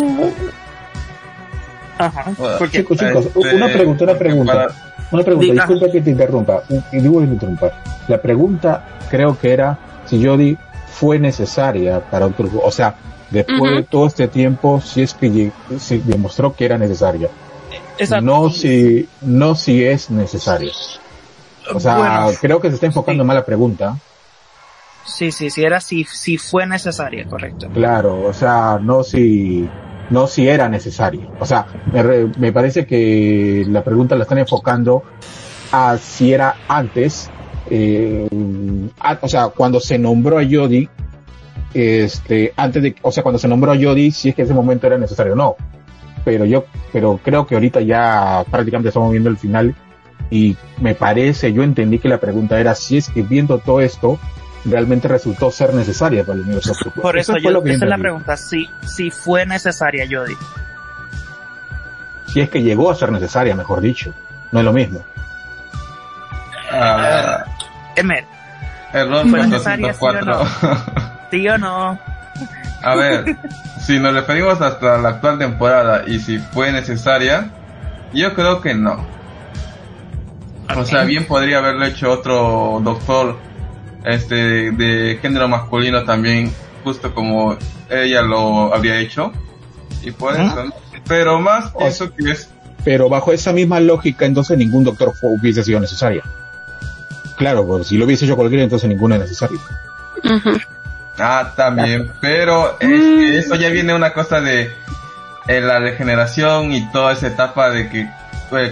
Ajá. 1.99 2.33
Porque, 2.59 2.79
Chicos, 2.79 2.99
chicos, 2.99 3.27
Este, 3.27 3.55
una 3.57 3.69
pregunta, 3.69 4.05
una 4.05 4.15
pregunta. 4.15 4.53
para- 4.53 4.75
Una 5.13 5.23
pregunta, 5.23 5.53
Diga. 5.53 5.67
disculpa 5.67 5.93
que 5.93 6.01
te 6.01 6.11
interrumpa. 6.11 6.63
Y 6.93 6.99
digo 6.99 7.21
que 7.21 7.27
te 7.27 7.33
interrumpa. 7.35 7.73
La 8.09 8.21
pregunta 8.21 8.85
creo 9.11 9.39
que 9.39 9.53
era 9.53 9.79
si 10.07 10.25
Jodie 10.25 10.57
fue 10.93 11.19
necesaria 11.19 12.01
para 12.01 12.27
otro 12.27 12.49
O 12.63 12.71
sea, 12.71 12.95
después 13.31 13.77
de 13.77 13.83
todo 13.85 14.07
este 14.09 14.27
tiempo, 14.29 14.81
si 14.81 15.03
es 15.03 15.15
que 15.15 15.53
se 15.79 15.99
demostró 15.99 16.55
que 16.55 16.65
era 16.65 16.79
necesaria. 16.79 17.29
Exacto. 17.99 18.25
No 18.25 18.51
si, 18.51 19.09
no 19.23 19.55
si 19.55 19.85
es 19.85 20.11
necesaria. 20.11 20.73
O 21.73 21.81
sea, 21.81 21.97
Bueno, 21.97 22.39
creo 22.41 22.61
que 22.61 22.69
se 22.69 22.75
está 22.75 22.87
enfocando 22.87 23.23
sí. 23.23 23.27
mal 23.27 23.37
la 23.37 23.45
pregunta. 23.45 23.97
sí, 25.07 25.31
sí, 25.33 25.51
sí, 25.51 25.63
era 25.65 25.81
si, 25.81 26.05
si 26.05 26.37
fue 26.39 26.67
necesaria, 26.67 27.25
correcto. 27.27 27.69
Claro, 27.73 28.23
o 28.23 28.33
sea, 28.33 28.79
no 28.83 29.03
si, 29.03 29.69
no 30.11 30.27
si 30.27 30.49
era 30.49 30.69
necesario. 30.69 31.31
O 31.41 31.47
sea, 31.47 31.67
me, 31.93 32.03
re- 32.03 32.29
me 32.39 32.53
parece 32.53 32.87
que 32.87 33.65
la 33.69 33.83
pregunta 33.85 34.17
la 34.17 34.23
están 34.25 34.39
enfocando 34.39 35.03
a 35.73 35.97
si 35.99 36.33
era 36.33 36.57
antes, 36.69 37.31
eh, 37.71 38.29
a- 39.01 39.19
o 39.21 39.29
sea, 39.29 39.49
cuando 39.49 39.81
se 39.81 39.99
nombró 39.99 40.39
a 40.39 40.43
Jodie, 40.45 40.89
este, 41.73 42.53
antes 42.57 42.83
de, 42.83 42.95
o 43.03 43.11
sea, 43.11 43.23
cuando 43.23 43.39
se 43.39 43.49
nombró 43.49 43.73
a 43.73 43.77
Jodie, 43.77 44.13
si 44.13 44.29
es 44.31 44.35
que 44.35 44.43
ese 44.43 44.55
momento 44.55 44.87
era 44.87 44.99
necesario 44.99 45.33
o 45.33 45.37
no. 45.37 45.57
Pero 46.25 46.45
yo, 46.45 46.65
pero 46.93 47.19
creo 47.23 47.47
que 47.47 47.55
ahorita 47.55 47.81
ya 47.83 48.45
prácticamente 48.51 48.89
estamos 48.89 49.11
viendo 49.11 49.29
el 49.29 49.37
final 49.37 49.75
y 50.35 50.57
me 50.81 50.97
parece, 50.97 51.53
yo 51.53 51.63
entendí 51.63 52.01
que 52.01 52.09
la 52.09 52.19
pregunta 52.19 52.59
era 52.59 52.75
si 52.75 52.97
es 52.97 53.09
que 53.09 53.23
viendo 53.23 53.59
todo 53.59 53.81
esto, 53.81 54.19
realmente 54.65 55.07
resultó 55.07 55.53
ser 55.53 55.73
necesaria 55.73 56.25
para 56.25 56.35
el 56.39 56.45
universo. 56.45 56.73
Por 57.01 57.17
eso, 57.17 57.35
fue 57.35 57.43
yo, 57.43 57.51
lo 57.51 57.63
que 57.63 57.71
esa 57.71 57.85
es 57.85 57.89
la 57.89 57.95
entendí. 57.95 58.03
pregunta, 58.03 58.37
si, 58.37 58.69
si 58.85 59.13
fue 59.13 59.47
necesaria, 59.47 60.05
Jodie. 60.11 60.37
si 62.27 62.41
es 62.41 62.51
que 62.51 62.63
llegó 62.63 62.91
a 62.91 62.97
ser 62.97 63.13
necesaria, 63.13 63.55
mejor 63.55 63.81
dicho. 63.81 64.13
No 64.51 64.59
es 64.59 64.65
lo 64.65 64.73
mismo. 64.73 65.05
Ah, 66.73 67.45
Emer, 67.95 68.25
error 68.93 69.29
¿Fue 69.29 69.47
necesaria, 69.47 69.93
sí 69.93 69.97
o 69.97 70.01
404. 70.01 71.21
¿sí 71.31 71.49
o 71.49 71.59
no? 71.59 71.97
A 72.83 72.95
ver, 72.97 73.37
si 73.81 74.01
nos 74.01 74.13
referimos 74.13 74.61
hasta 74.61 74.99
la 74.99 75.11
actual 75.11 75.39
temporada 75.39 76.03
y 76.09 76.19
si 76.19 76.39
fue 76.39 76.73
necesaria, 76.73 77.51
yo 78.13 78.35
creo 78.35 78.61
que 78.61 78.75
no. 78.75 79.14
O 80.77 80.85
sea, 80.85 81.05
bien 81.05 81.27
podría 81.27 81.59
haberlo 81.59 81.85
hecho 81.85 82.11
otro 82.11 82.81
doctor 82.83 83.37
este 84.05 84.71
de 84.73 85.19
género 85.21 85.49
masculino 85.49 86.05
también, 86.05 86.53
justo 86.83 87.15
como 87.15 87.57
ella 87.91 88.23
lo 88.23 88.75
había 88.75 88.99
hecho. 88.99 89.33
Y 90.03 90.11
por 90.11 90.35
Ujú. 90.35 90.43
eso, 90.43 90.65
¿no? 90.65 90.73
pero 91.07 91.39
más 91.41 91.71
O- 91.75 91.79
pienso 91.79 92.15
que 92.15 92.31
es 92.31 92.51
Pero 92.85 93.09
bajo 93.09 93.33
esa 93.33 93.53
misma 93.53 93.81
lógica, 93.81 94.27
entonces 94.27 94.59
ningún 94.59 94.85
doctor 94.85 95.15
fue- 95.15 95.31
hubiese 95.31 95.63
sido 95.65 95.81
necesaria. 95.81 96.23
Claro, 97.37 97.67
porque 97.67 97.85
si 97.85 97.97
lo 97.99 98.05
hubiese 98.05 98.27
hecho 98.27 98.37
cualquiera, 98.37 98.63
entonces 98.65 98.89
ninguno 98.89 99.15
es 99.15 99.23
necesario. 99.23 99.59
Ah, 101.19 101.53
también, 101.57 102.11
pero 102.21 102.77
es 102.81 102.89
que 102.89 103.39
eso 103.39 103.55
ya 103.55 103.69
viene 103.71 103.95
una 103.95 104.13
cosa 104.13 104.41
de 104.41 104.71
eh, 105.47 105.61
la 105.61 105.79
regeneración 105.79 106.73
y 106.73 106.91
toda 106.91 107.13
esa 107.13 107.29
etapa 107.29 107.71
de 107.71 107.89
que 107.89 108.05
pues, 108.05 108.24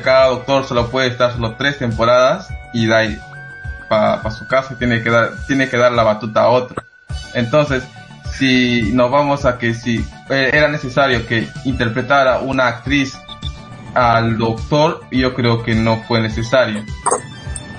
cada 0.02 0.28
doctor 0.28 0.64
solo 0.64 0.88
puede 0.90 1.08
estar 1.08 1.32
solo 1.32 1.54
tres 1.56 1.78
temporadas 1.78 2.48
y 2.72 2.90
ahí 2.90 3.18
para 3.88 4.30
su 4.30 4.46
casa 4.46 4.76
tiene 4.78 5.02
que 5.02 5.10
dar 5.10 5.30
tiene 5.46 5.68
que 5.68 5.76
dar 5.76 5.92
la 5.92 6.02
batuta 6.02 6.42
a 6.42 6.48
otro. 6.48 6.82
Entonces, 7.34 7.82
si 8.32 8.90
nos 8.92 9.10
vamos 9.10 9.44
a 9.44 9.58
que 9.58 9.74
si 9.74 9.98
eh, 10.30 10.50
era 10.52 10.68
necesario 10.68 11.26
que 11.26 11.48
interpretara 11.64 12.38
una 12.38 12.68
actriz 12.68 13.18
al 13.94 14.38
doctor, 14.38 15.02
yo 15.10 15.34
creo 15.34 15.62
que 15.62 15.74
no 15.74 16.02
fue 16.08 16.20
necesario. 16.20 16.82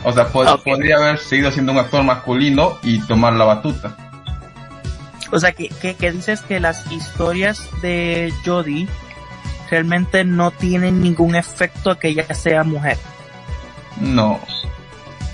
O 0.03 0.11
sea, 0.11 0.27
pod- 0.27 0.61
podría 0.63 0.97
haber 0.97 1.17
seguido 1.17 1.49
siendo 1.51 1.71
un 1.71 1.79
actor 1.79 2.03
masculino 2.03 2.77
y 2.83 2.99
tomar 3.07 3.33
la 3.33 3.45
batuta. 3.45 3.95
O 5.31 5.39
sea, 5.39 5.53
que, 5.53 5.69
que, 5.69 5.95
que 5.95 6.11
dices 6.11 6.41
que 6.41 6.59
las 6.59 6.91
historias 6.91 7.67
de 7.81 8.31
Jodie 8.45 8.87
realmente 9.69 10.23
no 10.23 10.51
tienen 10.51 11.01
ningún 11.01 11.35
efecto 11.35 11.91
a 11.91 11.99
que 11.99 12.09
ella 12.09 12.31
sea 12.33 12.63
mujer. 12.63 12.97
No. 14.01 14.39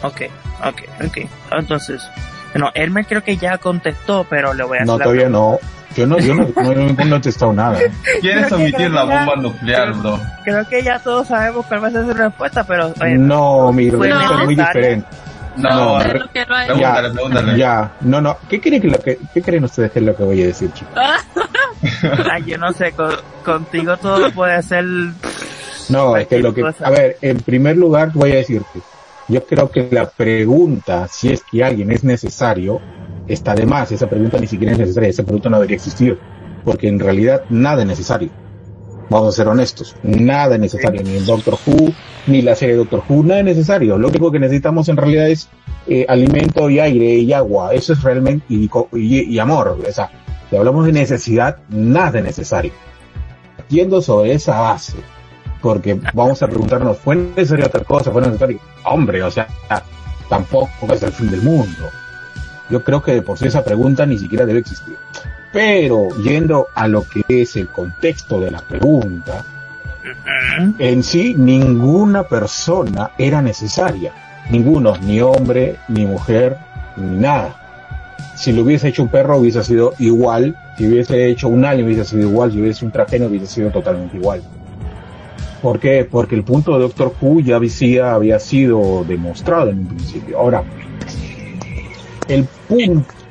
Ok, 0.02 0.22
ok, 0.66 0.82
ok. 1.06 1.18
Entonces, 1.52 2.02
bueno, 2.54 2.72
Elmer 2.74 3.06
creo 3.06 3.24
que 3.24 3.38
ya 3.38 3.58
contestó, 3.58 4.26
pero 4.30 4.54
le 4.54 4.64
voy 4.64 4.80
a 4.80 4.86
No, 4.86 4.98
todavía 4.98 5.30
no. 5.30 5.60
Yo 5.96 6.06
no, 6.06 6.20
yo 6.20 6.36
no, 6.36 6.48
no, 6.56 6.74
no- 6.74 6.90
he 7.04 7.10
contestado 7.10 7.52
nada. 7.52 7.80
¿Quieres 8.22 8.52
omitir 8.52 8.92
la 8.92 9.06
ya- 9.06 9.26
bomba 9.26 9.36
nuclear, 9.42 9.94
bro? 9.94 10.20
Creo 10.44 10.68
que 10.70 10.84
ya 10.84 11.00
todos 11.00 11.28
sabemos 11.28 11.66
cuál 11.66 11.84
va 11.84 11.88
a 11.88 11.92
ser 11.92 12.06
su 12.06 12.14
respuesta, 12.14 12.64
pero 12.64 12.94
oye, 13.02 13.18
No, 13.18 13.74
mi 13.74 13.90
respuesta 13.90 14.36
es 14.40 14.46
muy 14.46 14.56
diferente. 14.56 15.08
No, 15.58 15.70
No, 15.70 16.00
no 16.00 16.04
pregúntale, 16.30 17.10
pregúntale. 17.12 17.58
Ya, 17.58 17.92
no, 18.02 18.22
no. 18.22 18.38
¿Qué 18.48 18.62
creen, 18.62 18.82
que 18.82 18.88
lo 18.88 19.00
que, 19.00 19.18
¿Qué 19.34 19.42
creen 19.42 19.64
ustedes 19.66 19.92
que 19.92 20.00
es 20.00 20.06
lo 20.06 20.16
que 20.16 20.24
voy 20.24 20.42
a 20.44 20.46
decir, 20.46 20.72
chicos? 20.72 20.94
ay, 22.32 22.44
yo 22.46 22.58
no 22.58 22.72
sé, 22.74 22.92
con- 22.94 23.16
contigo 23.44 23.98
todo 23.98 24.32
puede 24.32 24.62
ser... 24.64 24.86
No, 25.90 26.16
es 26.18 26.28
que 26.28 26.40
lo 26.40 26.54
que, 26.54 26.62
cosa. 26.62 26.86
a 26.86 26.90
ver, 26.92 27.18
en 27.22 27.38
primer 27.38 27.76
lugar 27.76 28.12
voy 28.14 28.32
a 28.34 28.36
decirte, 28.36 28.80
yo 29.28 29.44
creo 29.46 29.72
que 29.72 29.88
la 29.92 30.08
pregunta, 30.10 31.08
si 31.08 31.30
es 31.32 31.44
que 31.44 31.64
alguien 31.64 31.92
es 31.92 32.04
necesario, 32.04 32.80
está 33.28 33.56
de 33.56 33.66
más. 33.66 33.92
Esa 33.92 34.08
pregunta 34.08 34.38
ni 34.40 34.48
siquiera 34.48 34.74
es 34.74 34.80
necesaria, 34.80 35.10
esa 35.10 35.24
pregunta 35.24 35.50
no 35.50 35.58
debería 35.58 35.78
existir, 35.78 36.18
porque 36.64 36.88
en 36.88 37.00
realidad 37.00 37.42
nada 37.50 37.82
es 37.82 37.88
necesario. 37.88 38.30
Vamos 39.10 39.30
a 39.34 39.38
ser 39.38 39.48
honestos, 39.48 39.96
nada 40.04 40.54
es 40.56 40.62
necesario, 40.62 41.02
ni 41.02 41.16
el 41.16 41.26
Doctor 41.26 41.58
Who, 41.66 41.92
ni 42.28 42.44
la 42.44 42.56
serie 42.56 42.76
Doctor 42.76 43.02
Who, 43.10 43.24
nada 43.24 43.40
es 43.40 43.46
necesario. 43.46 43.98
Lo 43.98 44.10
único 44.10 44.32
que 44.32 44.38
necesitamos 44.38 44.88
en 44.90 44.98
realidad 44.98 45.28
es 45.28 45.50
eh, 45.88 46.06
alimento 46.08 46.70
y 46.70 46.80
aire 46.80 47.16
y 47.16 47.34
agua, 47.34 47.74
eso 47.74 47.94
es 47.94 48.04
realmente, 48.04 48.46
y, 48.50 48.68
co- 48.68 48.90
y, 48.94 49.22
y 49.22 49.40
amor. 49.40 49.80
O 49.88 49.92
sea, 49.92 50.12
si 50.50 50.56
hablamos 50.56 50.86
de 50.86 50.92
necesidad, 50.92 51.58
nada 51.70 52.20
es 52.20 52.26
necesario. 52.26 52.72
Yendo 53.70 54.02
sobre 54.02 54.34
esa 54.34 54.60
base, 54.60 54.98
porque 55.62 56.00
vamos 56.14 56.42
a 56.42 56.48
preguntarnos, 56.48 56.98
¿fue 56.98 57.16
necesario 57.16 57.70
tal 57.70 57.86
cosa? 57.86 58.12
¿Fue 58.12 58.22
necesario? 58.22 58.60
Hombre, 58.84 59.22
o 59.22 59.30
sea, 59.30 59.48
tampoco 60.28 60.92
es 60.92 61.04
el 61.04 61.12
fin 61.12 61.30
del 61.30 61.42
mundo. 61.42 61.90
Yo 62.70 62.84
creo 62.84 63.02
que 63.02 63.14
de 63.14 63.22
por 63.22 63.38
sí 63.38 63.48
esa 63.48 63.64
pregunta 63.64 64.06
ni 64.06 64.18
siquiera 64.18 64.46
debe 64.46 64.60
existir. 64.60 64.96
Pero 65.52 66.10
yendo 66.24 66.68
a 66.76 66.88
lo 66.88 67.04
que 67.04 67.24
es 67.28 67.56
el 67.56 67.68
contexto 67.68 68.40
de 68.40 68.52
la 68.52 68.60
pregunta, 68.60 69.44
en 70.78 71.04
sí 71.04 71.36
ninguna 71.36 72.24
persona 72.24 73.12
era 73.18 73.42
necesaria. 73.42 74.14
Ninguno, 74.50 74.98
ni 74.98 75.22
hombre, 75.22 75.78
ni 75.88 76.06
mujer, 76.06 76.58
ni 76.96 77.18
nada. 77.18 77.59
Si 78.40 78.54
lo 78.54 78.62
hubiese 78.62 78.88
hecho 78.88 79.04
un 79.04 79.10
perro 79.10 79.38
hubiese 79.38 79.62
sido 79.66 79.94
igual, 80.00 80.56
si 80.78 80.88
hubiese 80.88 81.28
hecho 81.28 81.50
un 81.50 81.66
alien 81.66 81.86
hubiese 81.86 82.06
sido 82.06 82.30
igual, 82.30 82.54
si 82.54 82.62
hubiese 82.62 82.86
un 82.86 82.92
trajeno 82.92 83.26
hubiese 83.26 83.48
sido 83.48 83.70
totalmente 83.70 84.16
igual. 84.16 84.42
¿Por 85.62 85.78
qué? 85.78 86.08
Porque 86.10 86.36
el 86.36 86.46
punto 86.46 86.72
de 86.72 86.80
Doctor 86.80 87.14
Who 87.20 87.42
ya 87.42 87.58
había, 87.58 88.40
sido 88.40 89.04
demostrado 89.06 89.72
en 89.72 89.80
un 89.80 89.88
principio. 89.88 90.40
Ahora, 90.40 90.64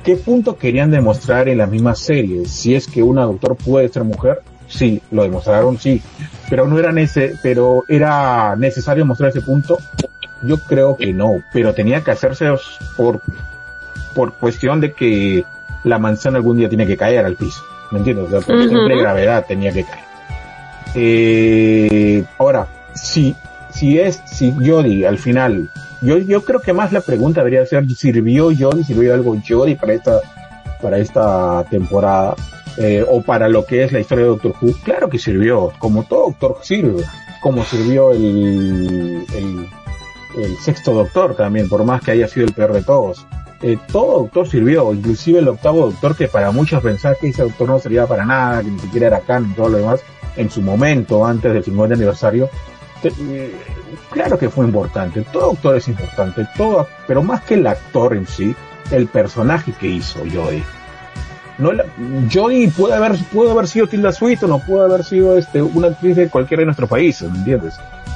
¿qué 0.03 0.15
punto 0.15 0.57
querían 0.57 0.91
demostrar 0.91 1.49
en 1.49 1.57
la 1.57 1.65
misma 1.65 1.95
serie? 1.95 2.45
Si 2.45 2.75
es 2.75 2.85
que 2.85 3.01
una 3.01 3.23
Doctor 3.23 3.55
puede 3.55 3.89
ser 3.89 4.03
mujer, 4.03 4.43
sí, 4.67 5.01
lo 5.09 5.23
demostraron, 5.23 5.79
sí, 5.79 6.03
pero 6.51 6.67
no 6.67 6.77
era 6.77 6.91
nece 6.91 7.33
pero 7.41 7.83
era 7.87 8.55
necesario 8.55 9.07
mostrar 9.07 9.31
ese 9.31 9.41
punto. 9.41 9.79
Yo 10.43 10.57
creo 10.59 10.95
que 10.95 11.11
no, 11.13 11.41
pero 11.51 11.73
tenía 11.73 12.01
que 12.01 12.11
hacerse 12.11 12.45
por 12.95 13.23
por 14.19 14.33
cuestión 14.33 14.81
de 14.81 14.91
que 14.91 15.45
la 15.85 15.97
manzana 15.97 16.39
algún 16.39 16.57
día 16.57 16.67
tiene 16.67 16.85
que 16.85 16.97
caer 16.97 17.23
al 17.23 17.37
piso, 17.37 17.63
¿me 17.89 17.99
entiendes? 17.99 18.25
O 18.25 18.29
sea, 18.29 18.41
por 18.41 18.57
cuestión 18.57 18.85
de 18.85 18.93
Ujú. 18.93 19.01
gravedad 19.01 19.45
tenía 19.47 19.71
que 19.71 19.85
caer. 19.85 20.03
Eh, 20.93 22.25
ahora, 22.37 22.67
si, 22.93 23.33
si 23.69 23.97
es, 23.97 24.21
si 24.25 24.51
Jodie 24.51 25.07
al 25.07 25.17
final 25.19 25.69
Yo, 26.01 26.17
yo 26.17 26.43
creo 26.43 26.59
que 26.59 26.73
más 26.73 26.91
la 26.91 26.99
pregunta 26.99 27.39
debería 27.39 27.65
ser, 27.65 27.89
¿sirvió 27.95 28.47
Jodie, 28.47 28.83
sirvió 28.83 29.13
algo 29.13 29.37
Jodie 29.47 29.77
para 29.77 29.93
esta, 29.93 30.19
para 30.81 30.97
esta 30.97 31.63
temporada? 31.69 32.35
Eh, 32.77 33.05
o 33.07 33.21
para 33.21 33.47
lo 33.47 33.65
que 33.65 33.83
es 33.85 33.93
la 33.93 34.01
historia 34.01 34.25
de 34.25 34.31
Doctor 34.31 34.53
Who, 34.61 34.73
claro 34.83 35.09
que 35.09 35.17
sirvió, 35.17 35.71
como 35.79 36.03
todo 36.03 36.25
Doctor 36.27 36.57
sirve, 36.61 37.03
como 37.41 37.63
sirvió 37.63 38.11
el, 38.11 39.23
el, 39.33 39.67
el 40.43 40.57
sexto 40.57 40.93
Doctor 40.93 41.35
también, 41.35 41.69
por 41.69 41.85
más 41.85 42.01
que 42.01 42.11
haya 42.11 42.27
sido 42.27 42.45
el 42.45 42.53
peor 42.53 42.73
de 42.73 42.83
todos. 42.83 43.25
Eh, 43.61 43.77
todo 43.91 44.19
Doctor 44.19 44.47
sirvió, 44.47 44.93
inclusive 44.93 45.39
el 45.39 45.47
octavo 45.47 45.87
Doctor, 45.87 46.15
que 46.15 46.27
para 46.27 46.51
muchos 46.51 46.81
pensaba 46.81 47.15
que 47.15 47.29
ese 47.29 47.43
Doctor 47.43 47.67
no 47.67 47.79
servía 47.79 48.07
para 48.07 48.25
nada, 48.25 48.61
que 48.61 48.69
ni 48.69 48.79
siquiera 48.79 49.07
era 49.07 49.19
canon 49.19 49.51
y 49.51 49.53
todo 49.53 49.69
lo 49.69 49.77
demás, 49.77 50.01
en 50.37 50.49
su 50.49 50.61
momento, 50.61 51.25
antes 51.25 51.53
del 51.53 51.63
50 51.63 51.95
aniversario, 51.95 52.49
eh, 53.03 53.55
claro 54.11 54.37
que 54.37 54.49
fue 54.49 54.65
importante, 54.65 55.23
todo 55.33 55.47
Doctor 55.47 55.75
es 55.75 55.87
importante, 55.89 56.47
todo, 56.55 56.87
pero 57.05 57.21
más 57.21 57.41
que 57.41 57.55
el 57.55 57.67
actor 57.67 58.15
en 58.15 58.25
sí, 58.25 58.55
el 58.91 59.07
personaje 59.07 59.73
que 59.73 59.87
hizo 59.87 60.19
Jodie 60.19 60.63
no 61.59 61.73
la, 61.73 61.83
puede 62.75 62.93
haber, 62.93 63.17
puede 63.31 63.51
haber 63.51 63.67
sido 63.67 63.87
Tilda 63.87 64.11
Swinton 64.11 64.51
o 64.51 64.59
puede 64.59 64.85
haber 64.85 65.03
sido 65.03 65.37
este, 65.37 65.61
una 65.61 65.89
actriz 65.89 66.15
de 66.15 66.29
cualquiera 66.29 66.61
de 66.61 66.65
nuestros 66.65 66.89
países, 66.89 67.29
¿me 67.29 67.37
entiendes? 67.37 67.75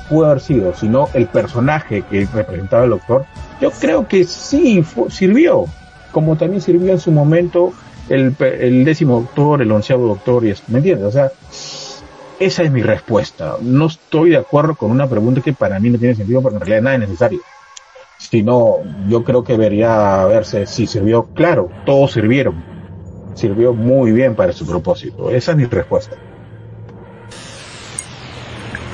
Puede 0.10 0.32
haber 0.32 0.42
sido, 0.42 0.74
sino 0.76 1.08
el 1.14 1.28
personaje 1.28 2.04
que 2.04 2.28
representaba 2.34 2.84
el 2.84 2.92
doctor, 2.92 3.26
yo 3.62 3.72
creo 3.72 4.08
que 4.08 4.26
sí 4.26 4.84
sirvió, 5.10 5.66
como 6.12 6.36
también 6.36 6.62
sirvió 6.62 6.92
en 6.92 7.00
su 7.00 7.12
momento 7.12 7.74
el, 8.10 8.36
décimo 8.86 9.22
doctor, 9.22 9.62
el 9.62 9.72
onceavo 9.72 10.08
doctor, 10.08 10.46
y 10.46 10.50
esto, 10.52 10.66
¿me 10.70 10.80
entiendes? 10.80 11.08
O 11.08 11.12
sea, 11.12 11.32
esa 12.40 12.64
es 12.64 12.72
mi 12.72 12.82
respuesta. 12.82 13.56
No 13.62 13.86
estoy 13.86 14.32
de 14.32 14.38
acuerdo 14.38 14.76
con 14.76 14.92
una 14.92 15.08
pregunta 15.08 15.42
que 15.42 15.54
para 15.54 15.80
mí 15.80 15.89
no 15.89 15.98
tiene 15.98 16.16
sentido 16.16 16.42
porque 16.42 16.58
en 16.58 16.62
realidad 16.62 16.82
nada 16.82 16.96
es 16.96 17.02
necesario. 17.02 17.39
Sino, 18.18 18.78
yo 19.08 19.24
creo 19.24 19.44
que 19.44 19.54
debería 19.54 20.26
verse 20.26 20.66
si 20.66 20.88
sirvió, 20.88 21.28
claro, 21.34 21.70
todos 21.86 22.13
sirvieron, 22.13 22.63
sirvió 23.34 23.74
muy 23.74 24.12
bien 24.12 24.36
para 24.36 24.54
su 24.54 24.66
propósito. 24.66 25.30
Esa 25.30 25.52
es 25.52 25.58
mi 25.58 25.66
respuesta. 25.66 26.16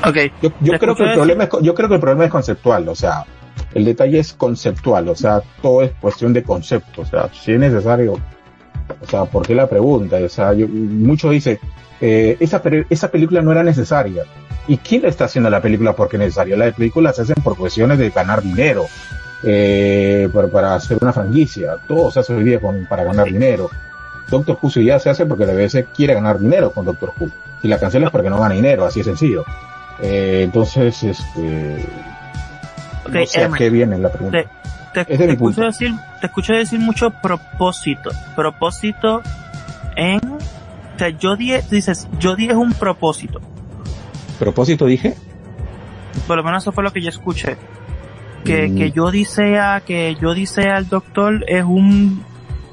Okay. 0.07 0.31
Yo, 0.41 0.51
yo 0.61 0.79
creo 0.79 0.95
que 0.95 1.03
el 1.03 1.13
problema 1.13 1.43
es, 1.43 1.49
yo 1.61 1.73
creo 1.73 1.89
que 1.89 1.95
el 1.95 2.01
problema 2.01 2.25
es 2.25 2.31
conceptual, 2.31 2.87
o 2.87 2.95
sea, 2.95 3.25
el 3.73 3.85
detalle 3.85 4.19
es 4.19 4.33
conceptual, 4.33 5.07
o 5.09 5.15
sea, 5.15 5.41
todo 5.61 5.81
es 5.83 5.91
cuestión 5.99 6.33
de 6.33 6.43
concepto, 6.43 7.01
o 7.01 7.05
sea, 7.05 7.29
si 7.33 7.53
es 7.53 7.59
necesario, 7.59 8.13
o 8.13 9.07
sea, 9.07 9.25
¿por 9.25 9.45
qué 9.45 9.55
la 9.55 9.67
pregunta? 9.67 10.17
O 10.23 10.29
sea, 10.29 10.53
yo, 10.53 10.67
mucho 10.67 11.29
dice, 11.29 11.59
eh, 12.01 12.37
esa, 12.39 12.61
esa 12.89 13.11
película 13.11 13.41
no 13.41 13.51
era 13.51 13.63
necesaria. 13.63 14.23
¿Y 14.67 14.77
quién 14.77 15.03
está 15.05 15.25
haciendo 15.25 15.49
la 15.49 15.61
película 15.61 15.93
porque 15.93 16.17
es 16.17 16.21
necesaria? 16.21 16.55
Las 16.55 16.75
películas 16.75 17.15
se 17.15 17.23
hacen 17.23 17.35
por 17.43 17.57
cuestiones 17.57 17.97
de 17.97 18.11
ganar 18.11 18.41
dinero, 18.41 18.85
eh, 19.43 20.29
para, 20.33 20.47
para, 20.47 20.75
hacer 20.75 20.97
una 21.01 21.13
franquicia, 21.13 21.77
todo 21.87 22.11
se 22.11 22.19
hace 22.19 22.33
hoy 22.33 22.43
día 22.43 22.59
con, 22.59 22.85
para 22.87 23.03
ganar 23.03 23.25
dinero. 23.25 23.69
Doctor 24.29 24.59
Who 24.61 24.69
ya 24.81 24.99
se 24.99 25.09
hace 25.09 25.25
porque 25.25 25.45
la 25.45 25.53
BBC 25.53 25.87
quiere 25.95 26.13
ganar 26.13 26.39
dinero 26.39 26.71
con 26.71 26.85
Doctor 26.85 27.13
Who. 27.19 27.29
Si 27.61 27.67
la 27.67 27.79
cancela 27.79 28.07
es 28.07 28.11
porque 28.11 28.29
no 28.29 28.39
gana 28.39 28.53
dinero, 28.53 28.85
así 28.85 28.99
es 28.99 29.05
sencillo. 29.05 29.43
Eh, 30.01 30.41
entonces, 30.43 31.03
este. 31.03 31.85
Okay, 33.05 33.21
no 33.21 33.25
sé 33.25 33.43
a 33.43 33.49
qué 33.51 33.69
viene 33.69 33.97
la 33.97 34.11
pregunta. 34.11 34.43
Te, 34.93 35.05
te, 35.05 35.15
decir, 35.15 35.93
te 36.19 36.27
escucho 36.27 36.53
decir 36.53 36.79
mucho 36.79 37.11
propósito. 37.11 38.11
Propósito 38.35 39.21
en. 39.95 40.19
O 40.25 40.99
sea, 40.99 41.09
yo 41.09 41.35
dije, 41.35 41.63
dices, 41.69 42.07
yo 42.19 42.35
dije 42.35 42.55
un 42.55 42.73
propósito. 42.73 43.39
¿Propósito 44.37 44.85
dije? 44.85 45.15
Por 46.27 46.37
lo 46.37 46.43
menos 46.43 46.63
eso 46.63 46.71
fue 46.71 46.83
lo 46.83 46.91
que 46.91 47.01
yo 47.01 47.09
escuché. 47.09 47.57
Que, 48.43 48.69
mm. 48.69 48.77
que 48.77 48.91
yo 48.91 49.11
sea, 49.25 49.81
que 49.85 50.15
yo 50.19 50.33
sea 50.45 50.77
el 50.77 50.87
doctor 50.87 51.43
es 51.47 51.63
un 51.63 52.23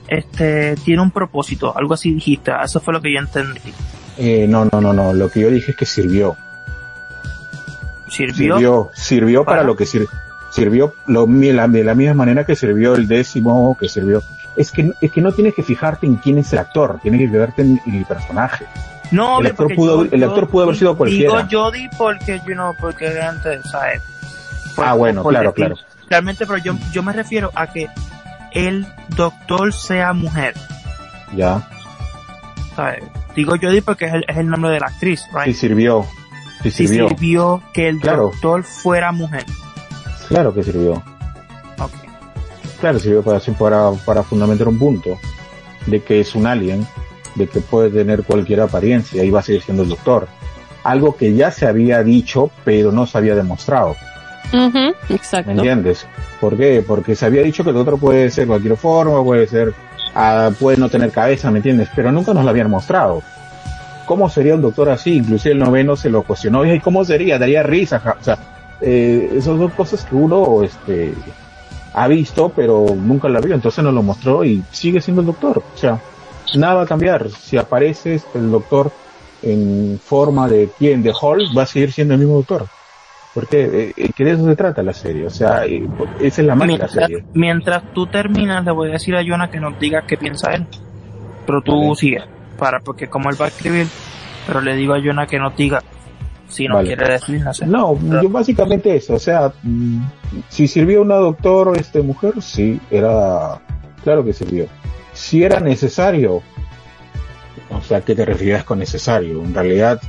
este 0.08 0.76
tiene 0.76 1.02
un 1.02 1.10
propósito, 1.10 1.76
algo 1.76 1.94
así 1.94 2.12
dijiste, 2.12 2.52
eso 2.62 2.80
fue 2.80 2.94
lo 2.94 3.00
que 3.00 3.12
yo 3.12 3.18
entendí. 3.18 3.72
Eh, 4.18 4.46
no, 4.48 4.66
no, 4.72 4.80
no, 4.80 4.92
no, 4.92 5.12
lo 5.12 5.30
que 5.30 5.40
yo 5.40 5.50
dije 5.50 5.72
es 5.72 5.76
que 5.76 5.86
sirvió. 5.86 6.36
¿Sirvió? 8.08 8.56
Sirvió, 8.56 8.90
sirvió 8.94 9.44
para, 9.44 9.58
para 9.58 9.66
lo 9.66 9.76
que 9.76 9.86
sirvió. 9.86 10.08
Sirvió 10.50 10.94
lo, 11.06 11.26
la, 11.26 11.68
de 11.68 11.84
la 11.84 11.94
misma 11.94 12.14
manera 12.14 12.44
que 12.44 12.56
sirvió 12.56 12.94
el 12.94 13.08
décimo, 13.08 13.76
que 13.78 13.88
sirvió. 13.88 14.22
Es 14.56 14.70
que, 14.70 14.90
es 15.00 15.12
que 15.12 15.20
no 15.20 15.32
tienes 15.32 15.54
que 15.54 15.62
fijarte 15.62 16.06
en 16.06 16.16
quién 16.16 16.38
es 16.38 16.52
el 16.52 16.60
actor, 16.60 16.98
tienes 17.02 17.20
que 17.20 17.28
fijarte 17.28 17.62
en, 17.62 17.80
en 17.84 17.94
el 17.94 18.04
personaje. 18.06 18.64
No, 19.10 19.40
el 19.40 19.46
actor, 19.46 19.74
pudo, 19.74 20.04
yo, 20.04 20.10
el 20.12 20.24
actor 20.24 20.48
pudo 20.48 20.64
haber 20.64 20.76
sido 20.76 20.96
cualquiera. 20.96 21.42
Digo 21.42 21.64
Jodie 21.64 21.90
porque, 21.96 22.40
you 22.46 22.54
know, 22.54 22.74
porque 22.78 23.20
antes, 23.20 23.62
¿sabes? 23.70 24.02
ah, 24.76 24.94
bueno, 24.94 25.22
claro, 25.24 25.52
claro. 25.52 25.76
Realmente, 26.08 26.46
pero 26.46 26.58
yo, 26.58 26.74
yo 26.92 27.02
me 27.02 27.12
refiero 27.12 27.50
a 27.54 27.66
que 27.68 27.88
el 28.52 28.86
doctor 29.16 29.72
sea 29.72 30.12
mujer. 30.12 30.54
Ya. 31.34 31.68
¿Sabes? 32.74 33.04
Digo 33.34 33.56
Jodie 33.60 33.82
porque 33.82 34.06
es 34.06 34.14
el, 34.14 34.24
es 34.26 34.36
el, 34.36 34.48
nombre 34.48 34.70
de 34.70 34.80
la 34.80 34.86
actriz, 34.86 35.22
right? 35.32 35.46
Sí 35.46 35.54
sirvió. 35.54 36.06
Sí 36.70 36.88
sirvió. 36.88 37.62
Que 37.72 37.88
el 37.88 38.00
claro. 38.00 38.24
doctor 38.24 38.64
fuera 38.64 39.12
mujer. 39.12 39.44
Claro 40.28 40.52
que 40.52 40.62
sirvió. 40.62 41.02
Okay. 41.78 42.10
Claro, 42.80 42.98
sirvió 42.98 43.22
para, 43.22 43.40
para, 43.40 43.92
para 44.04 44.22
fundamentar 44.22 44.68
un 44.68 44.78
punto 44.78 45.18
de 45.86 46.02
que 46.02 46.20
es 46.20 46.34
un 46.34 46.46
alien, 46.46 46.86
de 47.34 47.46
que 47.46 47.60
puede 47.60 47.90
tener 47.90 48.24
cualquier 48.24 48.60
apariencia 48.60 49.22
y 49.22 49.30
va 49.30 49.40
a 49.40 49.42
seguir 49.42 49.62
siendo 49.62 49.82
el 49.84 49.88
doctor. 49.88 50.28
Algo 50.82 51.16
que 51.16 51.34
ya 51.34 51.50
se 51.50 51.66
había 51.66 52.02
dicho, 52.02 52.50
pero 52.64 52.92
no 52.92 53.06
se 53.06 53.18
había 53.18 53.34
demostrado. 53.34 53.96
Uh 54.52 54.70
-huh, 54.70 54.94
exacto. 55.08 55.50
¿Me 55.50 55.56
entiendes? 55.56 56.06
¿Por 56.40 56.56
qué? 56.56 56.84
Porque 56.86 57.16
se 57.16 57.26
había 57.26 57.42
dicho 57.42 57.64
que 57.64 57.70
el 57.70 57.76
otro 57.76 57.98
puede 57.98 58.30
ser 58.30 58.46
cualquier 58.46 58.76
forma, 58.76 59.22
puede 59.24 59.46
ser, 59.46 59.74
uh, 60.14 60.52
puede 60.54 60.76
no 60.76 60.88
tener 60.88 61.10
cabeza, 61.10 61.50
¿me 61.50 61.58
entiendes? 61.58 61.88
Pero 61.96 62.12
nunca 62.12 62.32
nos 62.32 62.44
lo 62.44 62.50
habían 62.50 62.70
mostrado. 62.70 63.22
¿Cómo 64.06 64.28
sería 64.30 64.54
un 64.54 64.62
doctor 64.62 64.88
así? 64.88 65.16
Inclusive 65.16 65.52
el 65.52 65.58
noveno 65.58 65.96
se 65.96 66.08
lo 66.08 66.22
cuestionó. 66.22 66.64
¿Y 66.64 66.80
cómo 66.80 67.04
sería? 67.04 67.38
Daría 67.38 67.62
risa. 67.62 68.16
O 68.18 68.24
sea, 68.24 68.38
eh, 68.80 69.28
esas 69.32 69.44
son 69.44 69.68
cosas 69.70 70.04
que 70.04 70.14
uno, 70.14 70.62
este, 70.62 71.12
ha 71.92 72.08
visto, 72.08 72.50
pero 72.54 72.86
nunca 72.94 73.28
la 73.28 73.40
vio. 73.40 73.54
Entonces 73.54 73.84
nos 73.84 73.92
lo 73.92 74.02
mostró 74.02 74.44
y 74.44 74.62
sigue 74.70 75.00
siendo 75.00 75.20
el 75.20 75.26
doctor. 75.26 75.62
O 75.74 75.76
sea, 75.76 76.00
nada 76.54 76.74
va 76.74 76.82
a 76.82 76.86
cambiar. 76.86 77.28
Si 77.30 77.56
aparece 77.58 78.20
el 78.34 78.50
doctor 78.50 78.90
en 79.42 80.00
forma 80.02 80.48
de 80.48 80.70
quién, 80.78 81.02
de 81.02 81.12
Hall, 81.20 81.46
va 81.56 81.62
a 81.62 81.66
seguir 81.66 81.92
siendo 81.92 82.14
el 82.14 82.20
mismo 82.20 82.36
doctor 82.36 82.66
porque 83.36 83.92
eh, 83.94 84.10
que 84.16 84.24
de 84.24 84.30
eso 84.30 84.46
se 84.46 84.56
trata 84.56 84.82
la 84.82 84.94
serie, 84.94 85.26
o 85.26 85.30
sea, 85.30 85.66
eh, 85.66 85.86
esa 86.20 86.40
es 86.40 86.46
la 86.46 86.54
la 86.54 86.88
serie. 86.88 87.22
Mientras 87.34 87.92
tú 87.92 88.06
terminas, 88.06 88.64
le 88.64 88.70
voy 88.70 88.88
a 88.88 88.92
decir 88.92 89.14
a 89.14 89.22
Jonah 89.22 89.50
que 89.50 89.60
nos 89.60 89.78
diga 89.78 90.06
qué 90.06 90.16
piensa 90.16 90.54
él, 90.54 90.66
pero 91.44 91.60
tú 91.60 91.78
vale. 91.78 91.94
sigue, 91.96 92.24
para, 92.56 92.80
porque 92.80 93.08
como 93.08 93.30
él 93.30 93.36
va 93.40 93.46
a 93.46 93.48
escribir, 93.48 93.86
pero 94.46 94.60
le 94.60 94.74
digo 94.74 94.94
a 94.94 95.00
Jonah 95.00 95.26
que 95.26 95.38
nos 95.38 95.56
diga 95.56 95.82
si 96.48 96.68
no 96.68 96.76
vale. 96.76 96.88
quiere 96.88 97.12
decir, 97.12 97.42
no 97.42 97.52
sé. 97.52 97.66
No, 97.66 97.98
yo 98.22 98.28
básicamente 98.28 98.94
eso, 98.94 99.14
o 99.14 99.18
sea, 99.18 99.52
mm, 99.62 100.00
si 100.48 100.68
sirvió 100.68 101.02
una 101.02 101.16
doctor, 101.16 101.76
este 101.76 102.02
mujer, 102.02 102.40
sí, 102.40 102.80
era, 102.90 103.60
claro 104.04 104.24
que 104.24 104.32
sirvió. 104.32 104.66
Si 105.12 105.42
era 105.42 105.60
necesario, 105.60 106.42
o 107.70 107.82
sea, 107.82 108.00
¿qué 108.02 108.14
te 108.14 108.24
refieres 108.24 108.64
con 108.64 108.78
necesario? 108.78 109.42
En 109.42 109.54
realidad, 109.54 110.00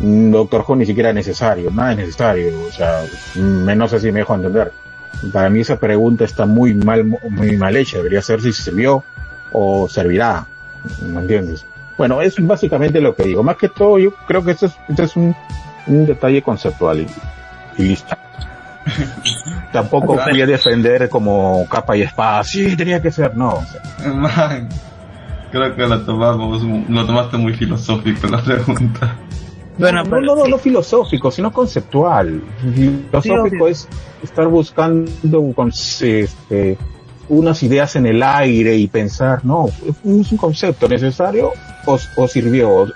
Doctor 0.00 0.64
Who 0.66 0.76
ni 0.76 0.86
siquiera 0.86 1.10
es 1.10 1.14
necesario, 1.14 1.70
nada 1.70 1.92
es 1.92 1.98
necesario, 1.98 2.48
o 2.66 2.72
sea, 2.72 3.02
me, 3.36 3.76
no 3.76 3.88
sé 3.88 4.00
si 4.00 4.12
me 4.12 4.20
dejo 4.20 4.34
entender. 4.34 4.72
Para 5.32 5.50
mí 5.50 5.60
esa 5.60 5.78
pregunta 5.78 6.24
está 6.24 6.46
muy 6.46 6.74
mal, 6.74 7.04
muy 7.04 7.56
mal 7.56 7.76
hecha, 7.76 7.98
debería 7.98 8.22
ser 8.22 8.40
si 8.40 8.52
sirvió 8.52 9.04
o 9.52 9.88
servirá, 9.88 10.46
¿me 11.02 11.20
entiendes? 11.20 11.64
Bueno, 11.96 12.20
es 12.20 12.34
básicamente 12.44 13.00
lo 13.00 13.14
que 13.14 13.24
digo. 13.24 13.42
Más 13.42 13.56
que 13.56 13.68
todo, 13.68 13.98
yo 13.98 14.12
creo 14.26 14.44
que 14.44 14.52
este 14.52 14.66
es, 14.66 14.72
este 14.88 15.02
es 15.04 15.16
un, 15.16 15.34
un, 15.86 16.06
detalle 16.06 16.42
conceptual 16.42 17.00
y, 17.00 17.06
y 17.82 17.84
listo. 17.88 18.16
Tampoco 19.72 20.18
fui 20.18 20.40
a 20.40 20.46
defender 20.46 21.08
como 21.08 21.66
capa 21.68 21.96
y 21.96 22.02
espada, 22.02 22.42
sí, 22.44 22.76
tenía 22.76 23.00
que 23.00 23.10
ser, 23.10 23.36
no. 23.36 23.60
Man, 24.04 24.68
creo 25.50 25.74
que 25.76 25.86
lo 25.86 26.00
tomamos, 26.02 26.62
lo 26.88 27.06
tomaste 27.06 27.36
muy 27.36 27.54
filosófico 27.54 28.26
la 28.26 28.42
pregunta. 28.42 29.16
Bueno, 29.78 30.04
no, 30.04 30.20
no, 30.20 30.36
no, 30.36 30.46
no, 30.46 30.58
filosófico, 30.58 31.30
sino 31.30 31.50
conceptual. 31.50 32.42
Filosófico 32.74 33.66
sí, 33.66 33.72
es 33.72 33.88
estar 34.22 34.46
buscando 34.48 35.40
un, 35.40 35.54
este, 35.70 36.76
unas 37.28 37.62
ideas 37.62 37.96
en 37.96 38.06
el 38.06 38.22
aire 38.22 38.76
y 38.76 38.86
pensar, 38.88 39.44
no, 39.44 39.68
es 39.68 39.96
un 40.02 40.36
concepto 40.36 40.88
necesario 40.88 41.52
o, 41.84 42.28
sirvió, 42.28 42.92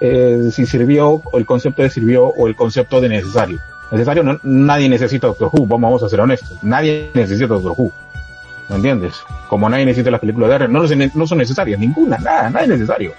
eh, 0.00 0.50
si 0.52 0.66
sirvió, 0.66 1.22
o 1.24 1.38
el 1.38 1.46
concepto 1.46 1.82
de 1.82 1.90
sirvió 1.90 2.26
o 2.26 2.46
el 2.46 2.56
concepto 2.56 3.00
de 3.00 3.08
necesario. 3.08 3.58
Necesario, 3.90 4.22
no, 4.22 4.38
nadie 4.42 4.88
necesita 4.88 5.26
Doctor 5.26 5.50
Who, 5.52 5.66
vamos, 5.66 6.02
a 6.02 6.08
ser 6.08 6.20
honestos, 6.20 6.62
nadie 6.62 7.10
necesita 7.14 7.48
Doctor 7.48 7.74
Who. 7.76 7.92
¿Me 8.68 8.76
entiendes? 8.76 9.14
Como 9.48 9.68
nadie 9.68 9.84
necesita 9.84 10.12
las 10.12 10.20
películas 10.20 10.48
de 10.50 10.56
R, 10.56 10.68
no, 10.68 10.84
no 11.14 11.26
son 11.26 11.38
necesarias, 11.38 11.78
ninguna, 11.78 12.18
nada, 12.18 12.50
nada 12.50 12.62
es 12.62 12.68
necesario. 12.68 13.12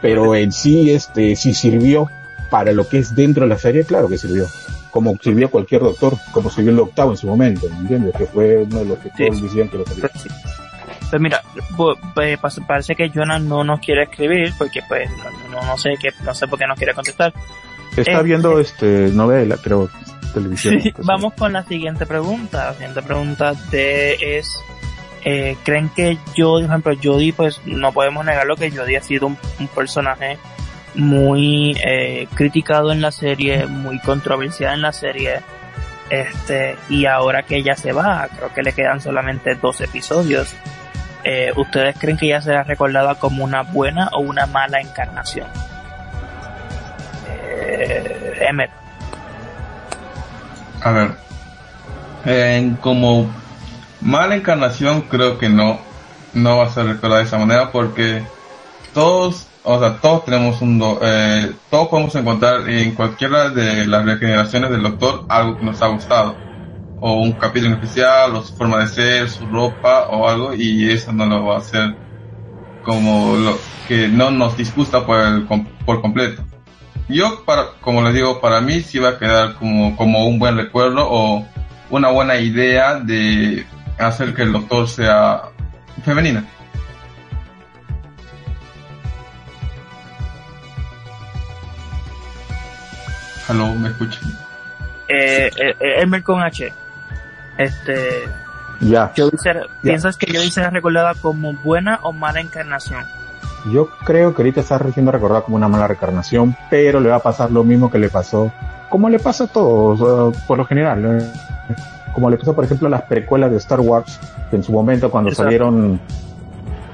Pero 0.00 0.34
en 0.34 0.52
sí, 0.52 0.90
este, 0.90 1.36
si 1.36 1.52
sirvió 1.52 2.08
para 2.50 2.72
lo 2.72 2.88
que 2.88 2.98
es 2.98 3.14
dentro 3.14 3.42
de 3.42 3.50
la 3.50 3.58
serie, 3.58 3.84
claro 3.84 4.08
que 4.08 4.16
sirvió. 4.16 4.46
Como 4.90 5.16
sirvió 5.20 5.50
cualquier 5.50 5.82
doctor, 5.82 6.14
como 6.32 6.50
sirvió 6.50 6.72
el 6.72 6.80
octavo 6.80 7.12
en 7.12 7.16
su 7.16 7.26
momento, 7.26 7.68
¿me 7.70 7.76
entiendes? 7.78 8.14
Que 8.16 8.26
fue 8.26 8.58
uno 8.58 8.78
de 8.78 8.84
los 8.84 8.98
que 8.98 9.10
todos 9.10 9.42
decían 9.42 9.68
que 9.68 9.78
lo 9.78 9.86
sabía. 9.86 10.08
Sí. 10.14 10.28
Pues 11.10 11.22
mira, 11.22 11.42
pues, 11.76 12.38
parece 12.66 12.94
que 12.94 13.10
Jonas 13.10 13.40
no 13.40 13.64
nos 13.64 13.80
quiere 13.80 14.02
escribir 14.04 14.52
porque 14.58 14.80
pues 14.86 15.08
no, 15.50 15.62
no, 15.62 15.78
sé 15.78 15.94
que 16.00 16.10
no 16.22 16.34
sé 16.34 16.46
por 16.46 16.58
qué 16.58 16.66
no 16.66 16.74
quiere 16.74 16.92
contestar. 16.92 17.32
Está 17.96 18.22
viendo 18.22 18.60
este 18.60 19.08
novela, 19.08 19.56
creo, 19.62 19.88
televisión. 20.34 20.80
Sí, 20.80 20.92
vamos 20.98 21.32
con 21.34 21.52
la 21.52 21.64
siguiente 21.64 22.04
pregunta. 22.04 22.66
La 22.66 22.72
siguiente 22.74 23.02
pregunta 23.02 23.54
de 23.70 24.38
es 24.38 24.54
eh, 25.24 25.56
creen 25.64 25.88
que 25.96 26.18
Jodie, 26.36 26.66
por 26.66 26.70
ejemplo, 26.70 26.94
Jodie, 27.02 27.32
pues 27.32 27.60
no 27.64 27.92
podemos 27.92 28.24
negarlo 28.24 28.56
que 28.56 28.70
Jodie 28.70 28.98
ha 28.98 29.02
sido 29.02 29.28
un, 29.28 29.38
un 29.58 29.68
personaje 29.68 30.38
muy 30.94 31.76
eh, 31.84 32.28
criticado 32.34 32.92
en 32.92 33.00
la 33.00 33.10
serie, 33.10 33.66
muy 33.66 33.98
controversial 34.00 34.74
en 34.74 34.82
la 34.82 34.92
serie, 34.92 35.40
este, 36.10 36.76
y 36.88 37.06
ahora 37.06 37.42
que 37.42 37.56
ella 37.56 37.76
se 37.76 37.92
va, 37.92 38.28
creo 38.34 38.52
que 38.54 38.62
le 38.62 38.72
quedan 38.72 39.00
solamente 39.00 39.54
dos 39.54 39.80
episodios. 39.80 40.54
Eh, 41.24 41.52
¿Ustedes 41.56 41.96
creen 41.98 42.16
que 42.16 42.26
ella 42.26 42.40
será 42.40 42.62
recordada 42.62 43.16
como 43.16 43.44
una 43.44 43.62
buena 43.62 44.08
o 44.12 44.20
una 44.20 44.46
mala 44.46 44.80
encarnación? 44.80 45.48
Eh. 47.28 48.28
A 50.80 50.92
ver, 50.92 51.10
eh, 52.24 52.72
como 52.80 53.30
mala 54.00 54.36
encarnación 54.36 55.02
creo 55.02 55.38
que 55.38 55.48
no, 55.48 55.80
no 56.34 56.58
va 56.58 56.66
a 56.66 56.70
ser 56.70 56.86
recordada 56.86 57.20
de 57.20 57.26
esa 57.26 57.38
manera 57.38 57.72
porque 57.72 58.22
todos 58.94 59.46
o 59.70 59.78
sea, 59.78 60.00
todos 60.00 60.24
tenemos 60.24 60.62
un, 60.62 60.82
eh, 61.02 61.52
todos 61.70 61.88
podemos 61.88 62.14
encontrar 62.14 62.66
en 62.70 62.94
cualquiera 62.94 63.50
de 63.50 63.86
las 63.86 64.02
regeneraciones 64.02 64.70
del 64.70 64.82
doctor 64.82 65.26
algo 65.28 65.58
que 65.58 65.64
nos 65.66 65.82
ha 65.82 65.88
gustado, 65.88 66.36
o 67.00 67.20
un 67.20 67.32
capítulo 67.32 67.74
especial, 67.74 68.34
o 68.34 68.42
su 68.42 68.56
forma 68.56 68.78
de 68.78 68.88
ser, 68.88 69.28
su 69.28 69.44
ropa, 69.46 70.08
o 70.08 70.26
algo, 70.26 70.54
y 70.54 70.90
eso 70.90 71.12
no 71.12 71.26
lo 71.26 71.44
va 71.44 71.56
a 71.56 71.58
hacer 71.58 71.94
como 72.82 73.36
lo 73.36 73.58
que 73.86 74.08
no 74.08 74.30
nos 74.30 74.56
disgusta 74.56 75.04
por, 75.04 75.20
el, 75.20 75.46
por 75.84 76.00
completo. 76.00 76.42
Yo, 77.06 77.44
para, 77.44 77.72
como 77.82 78.00
les 78.00 78.14
digo, 78.14 78.40
para 78.40 78.62
mí 78.62 78.80
sí 78.80 78.98
va 78.98 79.10
a 79.10 79.18
quedar 79.18 79.56
como, 79.56 79.94
como 79.96 80.26
un 80.26 80.38
buen 80.38 80.56
recuerdo 80.56 81.06
o 81.06 81.46
una 81.90 82.08
buena 82.08 82.36
idea 82.36 83.00
de 83.00 83.66
hacer 83.98 84.34
que 84.34 84.42
el 84.44 84.52
doctor 84.52 84.88
sea 84.88 85.42
femenina. 86.06 86.46
Hello, 93.48 93.74
¿me 93.74 93.88
escuchan? 93.88 94.22
Eh, 95.08 95.50
eh, 95.58 96.22
con 96.22 96.42
H. 96.42 96.72
Este. 97.56 98.28
Ya. 98.80 99.12
¿Piensas 99.82 100.16
que 100.16 100.32
yo 100.32 100.40
será 100.42 100.70
recordada 100.70 101.14
como 101.14 101.54
buena 101.54 101.98
o 102.02 102.12
mala 102.12 102.40
encarnación? 102.40 103.04
Yo 103.72 103.88
creo 104.04 104.34
que 104.34 104.42
ahorita 104.42 104.60
está 104.60 104.78
siendo 104.92 105.10
recordada 105.10 105.42
como 105.42 105.56
una 105.56 105.68
mala 105.68 105.88
reencarnación, 105.88 106.56
pero 106.70 107.00
le 107.00 107.08
va 107.08 107.16
a 107.16 107.22
pasar 107.22 107.50
lo 107.50 107.64
mismo 107.64 107.90
que 107.90 107.98
le 107.98 108.08
pasó, 108.08 108.52
como 108.88 109.08
le 109.08 109.18
pasa 109.18 109.44
a 109.44 109.46
todos, 109.48 110.36
por 110.46 110.58
lo 110.58 110.64
general. 110.64 111.20
¿eh? 111.20 111.32
Como 112.12 112.30
le 112.30 112.36
pasó, 112.36 112.54
por 112.54 112.64
ejemplo, 112.64 112.86
a 112.86 112.90
las 112.90 113.02
precuelas 113.02 113.50
de 113.50 113.56
Star 113.56 113.80
Wars, 113.80 114.20
que 114.50 114.56
en 114.56 114.62
su 114.62 114.72
momento 114.72 115.10
cuando 115.10 115.32
salieron 115.32 116.00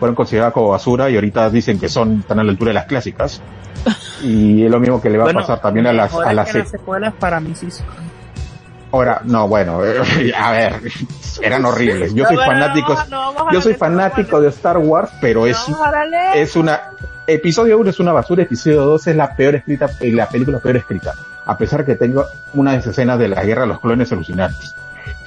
fueron 0.05 0.15
consideradas 0.15 0.53
como 0.53 0.69
basura 0.69 1.09
y 1.09 1.15
ahorita 1.15 1.49
dicen 1.49 1.81
que 1.81 1.89
son 1.89 2.23
tan 2.25 2.39
a 2.39 2.45
la 2.45 2.51
altura 2.51 2.69
de 2.69 2.75
las 2.75 2.85
clásicas. 2.85 3.41
Y 4.23 4.63
es 4.63 4.71
lo 4.71 4.79
mismo 4.79 5.01
que 5.01 5.09
le 5.09 5.17
va 5.17 5.31
a 5.31 5.33
pasar 5.33 5.63
también 5.63 5.87
a 5.87 5.95
las, 5.95 6.15
a 6.15 6.35
las, 6.35 6.51
secuelas 6.51 7.15
para 7.15 7.41
mí 7.41 7.55
sí 7.55 7.69
Ahora, 8.93 9.23
no, 9.25 9.49
bueno, 9.49 9.81
a 10.39 10.51
ver, 10.53 10.81
eran 11.41 11.65
horribles. 11.65 12.13
Yo 12.13 12.27
soy 12.27 12.37
fanático, 12.37 12.97
yo 13.51 13.63
soy 13.63 13.73
fanático 13.73 14.43
de 14.43 14.49
Star 14.51 14.77
Wars, 14.77 15.11
pero 15.23 15.47
es, 15.47 15.59
es 16.35 16.55
una, 16.55 16.91
episodio 17.27 17.79
1 17.79 17.89
es 17.89 17.99
una 17.99 18.13
basura, 18.13 18.43
episodio 18.43 18.85
2 18.85 19.07
es 19.07 19.17
la 19.17 19.35
peor 19.35 19.55
escrita, 19.55 19.89
la 20.01 20.29
película 20.29 20.59
peor 20.59 20.77
escrita. 20.77 21.15
A 21.47 21.57
pesar 21.57 21.87
que 21.87 21.95
tengo 21.95 22.27
una 22.53 22.73
de 22.73 22.91
escenas 22.91 23.19
de 23.19 23.29
la 23.29 23.43
guerra 23.43 23.63
de 23.63 23.69
los 23.69 23.81
clones 23.81 24.13
alucinantes. 24.13 24.75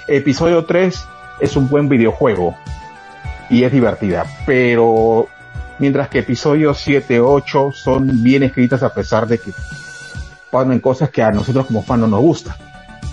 Episodio 0.06 0.66
3 0.66 1.04
es 1.40 1.56
un 1.56 1.68
buen 1.68 1.90
videojuego 1.90 2.56
y 3.49 3.63
es 3.63 3.71
divertida, 3.71 4.25
pero 4.45 5.27
mientras 5.79 6.10
que 6.10 6.19
episodios 6.19 6.79
7, 6.79 7.19
8 7.19 7.71
son 7.71 8.23
bien 8.23 8.43
escritas 8.43 8.83
a 8.83 8.93
pesar 8.93 9.27
de 9.27 9.39
que 9.39 9.51
ponen 10.51 10.79
cosas 10.79 11.10
que 11.10 11.21
a 11.21 11.31
nosotros 11.31 11.67
como 11.67 11.83
fans 11.83 12.01
no 12.01 12.07
nos 12.07 12.21
gustan. 12.21 12.55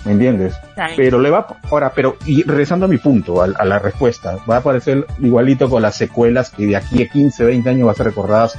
¿Me 0.03 0.11
entiendes? 0.11 0.55
Pero 0.95 1.19
le 1.19 1.31
va, 1.31 1.47
ahora, 1.71 1.91
pero, 1.95 2.15
y 2.27 2.43
regresando 2.43 2.85
a 2.85 2.89
mi 2.89 2.99
punto, 2.99 3.41
a, 3.41 3.45
a, 3.45 3.65
la 3.65 3.79
respuesta, 3.79 4.37
va 4.47 4.57
a 4.57 4.59
aparecer 4.59 5.07
igualito 5.19 5.67
con 5.67 5.81
las 5.81 5.95
secuelas 5.95 6.51
que 6.51 6.67
de 6.67 6.75
aquí 6.75 7.01
a 7.01 7.09
15, 7.09 7.43
20 7.43 7.69
años 7.71 7.87
va 7.87 7.91
a 7.91 7.95
ser 7.95 8.05
recordadas 8.05 8.55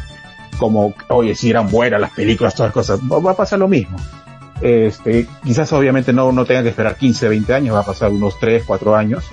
como, 0.58 0.94
oye, 1.08 1.34
si 1.34 1.50
eran 1.50 1.70
buenas 1.70 2.00
las 2.00 2.10
películas, 2.10 2.54
todas 2.54 2.68
las 2.68 2.74
cosas, 2.74 3.00
va, 3.00 3.30
a 3.30 3.36
pasar 3.36 3.58
lo 3.58 3.68
mismo. 3.68 3.96
Este, 4.60 5.28
quizás 5.44 5.72
obviamente 5.72 6.12
no, 6.12 6.32
no 6.32 6.44
tengan 6.44 6.64
que 6.64 6.70
esperar 6.70 6.96
15, 6.96 7.28
20 7.28 7.54
años, 7.54 7.76
va 7.76 7.80
a 7.80 7.86
pasar 7.86 8.10
unos 8.10 8.38
3, 8.40 8.64
4 8.66 8.96
años, 8.96 9.24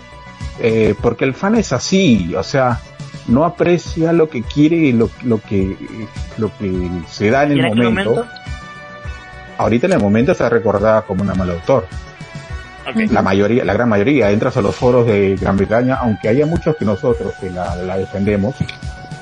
eh, 0.60 0.96
porque 1.02 1.26
el 1.26 1.34
fan 1.34 1.56
es 1.56 1.74
así, 1.74 2.34
o 2.36 2.44
sea, 2.44 2.80
no 3.28 3.46
aprecia 3.46 4.12
lo 4.14 4.30
que 4.30 4.44
quiere 4.44 4.76
y 4.78 4.92
lo, 4.92 5.10
lo 5.24 5.42
que 5.42 5.78
lo 6.38 6.56
que 6.58 6.90
se 7.10 7.30
da 7.30 7.44
en 7.44 7.52
el 7.52 7.76
momento. 7.76 8.26
Ahorita 9.58 9.88
en 9.88 9.94
el 9.94 10.00
momento 10.00 10.32
está 10.32 10.50
recordada 10.50 11.04
como 11.04 11.24
una 11.24 11.36
mala 11.36 11.54
autor. 11.54 11.88
La 13.12 13.22
mayoría, 13.22 13.64
la 13.64 13.74
gran 13.74 13.88
mayoría, 13.88 14.30
entras 14.32 14.58
a 14.58 14.62
los 14.62 14.76
foros 14.76 15.08
de 15.08 15.38
Gran 15.38 15.56
Bretaña, 15.56 15.96
aunque 16.02 16.28
haya 16.28 16.46
muchos 16.46 16.76
que 16.76 16.84
nosotros 16.84 17.34
que 17.40 17.50
la, 17.50 17.76
la 17.78 17.98
defendemos, 17.98 18.56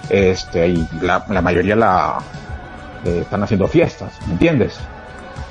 este, 0.10 0.68
y 0.70 0.88
la, 1.00 1.24
la 1.30 1.42
mayoría 1.42 1.76
la 1.76 2.18
eh, 3.06 3.20
están 3.22 3.44
haciendo 3.44 3.68
fiestas, 3.68 4.14
¿me 4.26 4.34
entiendes? 4.34 4.80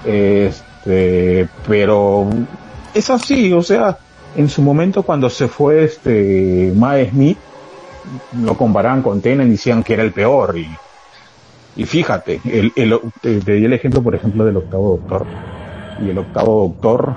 Este, 0.04 1.48
pero 1.68 2.28
es 2.94 3.10
así, 3.10 3.52
o 3.52 3.62
sea, 3.62 3.96
en 4.36 4.48
su 4.48 4.62
momento 4.62 5.02
cuando 5.02 5.28
se 5.30 5.48
fue 5.48 5.84
este 5.84 6.72
Mae 6.74 7.10
Smith, 7.10 7.38
lo 8.42 8.56
comparaban 8.56 9.02
con 9.02 9.20
Tenen 9.20 9.48
y 9.48 9.52
decían 9.52 9.82
que 9.82 9.94
era 9.94 10.02
el 10.02 10.12
peor. 10.12 10.56
Y, 10.56 10.68
y 11.76 11.84
fíjate, 11.84 12.40
el, 12.44 12.72
el, 12.76 12.98
te, 13.20 13.40
di 13.40 13.64
el 13.64 13.72
ejemplo, 13.72 14.02
por 14.02 14.14
ejemplo, 14.14 14.44
del 14.44 14.56
octavo 14.56 14.96
doctor. 14.96 15.26
Y 16.04 16.10
el 16.10 16.18
octavo 16.18 16.68
doctor, 16.68 17.16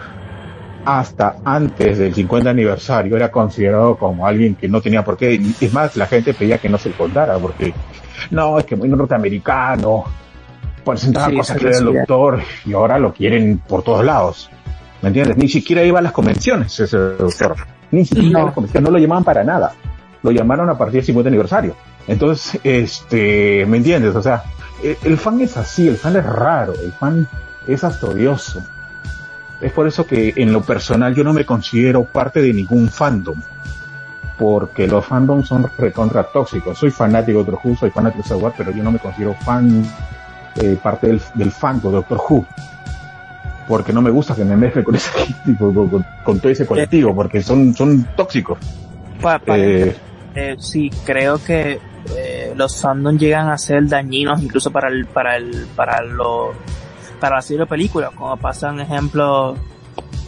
hasta 0.86 1.38
antes 1.46 1.98
del 1.98 2.14
50 2.14 2.50
aniversario, 2.50 3.16
era 3.16 3.32
considerado 3.32 3.96
como 3.98 4.28
alguien 4.28 4.56
que 4.56 4.68
no 4.68 4.82
tenía 4.82 5.04
por 5.04 5.18
qué. 5.18 5.40
Es 5.62 5.74
más, 5.74 5.96
la 5.96 6.08
gente 6.08 6.34
pedía 6.34 6.58
que 6.58 6.70
no 6.70 6.78
se 6.78 6.92
contara, 6.92 7.38
porque 7.38 7.74
no, 8.32 8.60
es 8.60 8.66
que 8.66 8.76
muy 8.76 8.90
norteamericano, 8.90 10.06
presentaba 10.84 11.30
sí, 11.30 11.38
cosas 11.38 11.58
que 11.58 11.68
era 11.68 11.78
el 11.78 11.86
doctor, 11.86 12.42
y 12.66 12.74
ahora 12.74 13.00
lo 13.00 13.14
quieren 13.14 13.60
por 13.60 13.84
todos 13.84 14.04
lados. 14.04 14.50
¿Me 15.04 15.10
entiendes? 15.10 15.38
Ni 15.38 15.48
siquiera 15.48 15.84
iba 15.84 16.00
a 16.00 16.02
las 16.02 16.14
convenciones 16.14 16.80
ese 16.80 16.98
doctor. 16.98 17.56
Ni 17.92 18.06
siquiera 18.06 18.30
no. 18.32 18.40
a 18.40 18.46
las 18.46 18.54
convenciones, 18.56 18.90
no 18.90 18.92
lo 18.92 19.00
llamaban 19.00 19.24
para 19.24 19.44
nada 19.44 19.74
lo 20.24 20.32
llamaron 20.32 20.70
a 20.70 20.78
partir 20.78 20.96
del 20.96 21.06
50 21.06 21.28
aniversario. 21.28 21.76
Entonces, 22.08 22.60
este, 22.64 23.66
¿me 23.68 23.78
entiendes? 23.78 24.16
O 24.16 24.22
sea, 24.22 24.44
el, 24.82 24.98
el 25.04 25.18
fan 25.18 25.40
es 25.42 25.56
así, 25.58 25.88
el 25.88 25.98
fan 25.98 26.16
es 26.16 26.26
raro, 26.26 26.74
el 26.74 26.92
fan 26.94 27.28
es 27.68 27.84
astrodioso. 27.84 28.64
Es 29.62 29.72
por 29.72 29.88
eso 29.88 30.06
que 30.06 30.34
en 30.36 30.52
lo 30.52 30.62
personal 30.62 31.14
yo 31.14 31.24
no 31.24 31.34
me 31.34 31.46
considero 31.46 32.04
parte 32.06 32.42
de 32.42 32.54
ningún 32.54 32.90
fandom. 32.90 33.40
Porque 34.38 34.88
los 34.88 35.06
fandoms 35.06 35.48
son 35.48 35.70
recontra 35.78 36.24
tóxicos. 36.24 36.78
Soy 36.78 36.90
fanático 36.90 37.40
de 37.40 37.52
Doctor 37.52 37.60
Who, 37.64 37.78
soy 37.78 37.92
fanático 37.92 38.24
de 38.24 38.24
Star 38.24 38.38
Wars, 38.38 38.56
pero 38.58 38.72
yo 38.72 38.84
no 38.84 38.92
me 38.92 39.00
considero 39.00 39.36
fan, 39.46 39.86
eh, 40.56 40.78
parte 40.82 41.08
del, 41.08 41.22
del 41.36 41.52
fandom 41.52 41.92
de 41.92 41.98
Doctor 41.98 42.20
Who. 42.30 42.46
Porque 43.68 43.94
no 43.94 44.02
me 44.02 44.10
gusta 44.10 44.36
que 44.36 44.44
me 44.44 44.56
mezcle 44.56 44.84
con 44.84 44.96
ese 44.96 45.10
con, 45.58 45.74
con, 45.74 46.06
con 46.24 46.40
todo 46.40 46.52
ese 46.52 46.66
colectivo, 46.66 47.16
porque 47.16 47.42
son, 47.42 47.74
son 47.74 48.08
tóxicos. 48.16 48.58
Pa, 49.22 49.40
pa, 49.40 49.58
eh, 49.58 49.96
eh, 50.36 50.56
sí, 50.60 50.90
creo 51.06 51.42
que 51.44 51.80
eh, 52.16 52.54
los 52.56 52.82
fandoms 52.82 53.20
llegan 53.20 53.50
a 53.50 53.58
ser 53.58 53.88
dañinos 53.88 54.42
incluso 54.42 54.72
para 54.72 54.90
el, 54.90 55.06
para 55.06 55.38
el, 55.38 55.68
para 55.76 56.02
lo, 56.02 56.54
para 57.20 57.38
la 57.38 57.42
serie 57.42 57.62
de 57.62 57.66
películas, 57.68 58.12
como 58.16 58.36
pasan 58.38 58.80
ejemplo, 58.80 59.56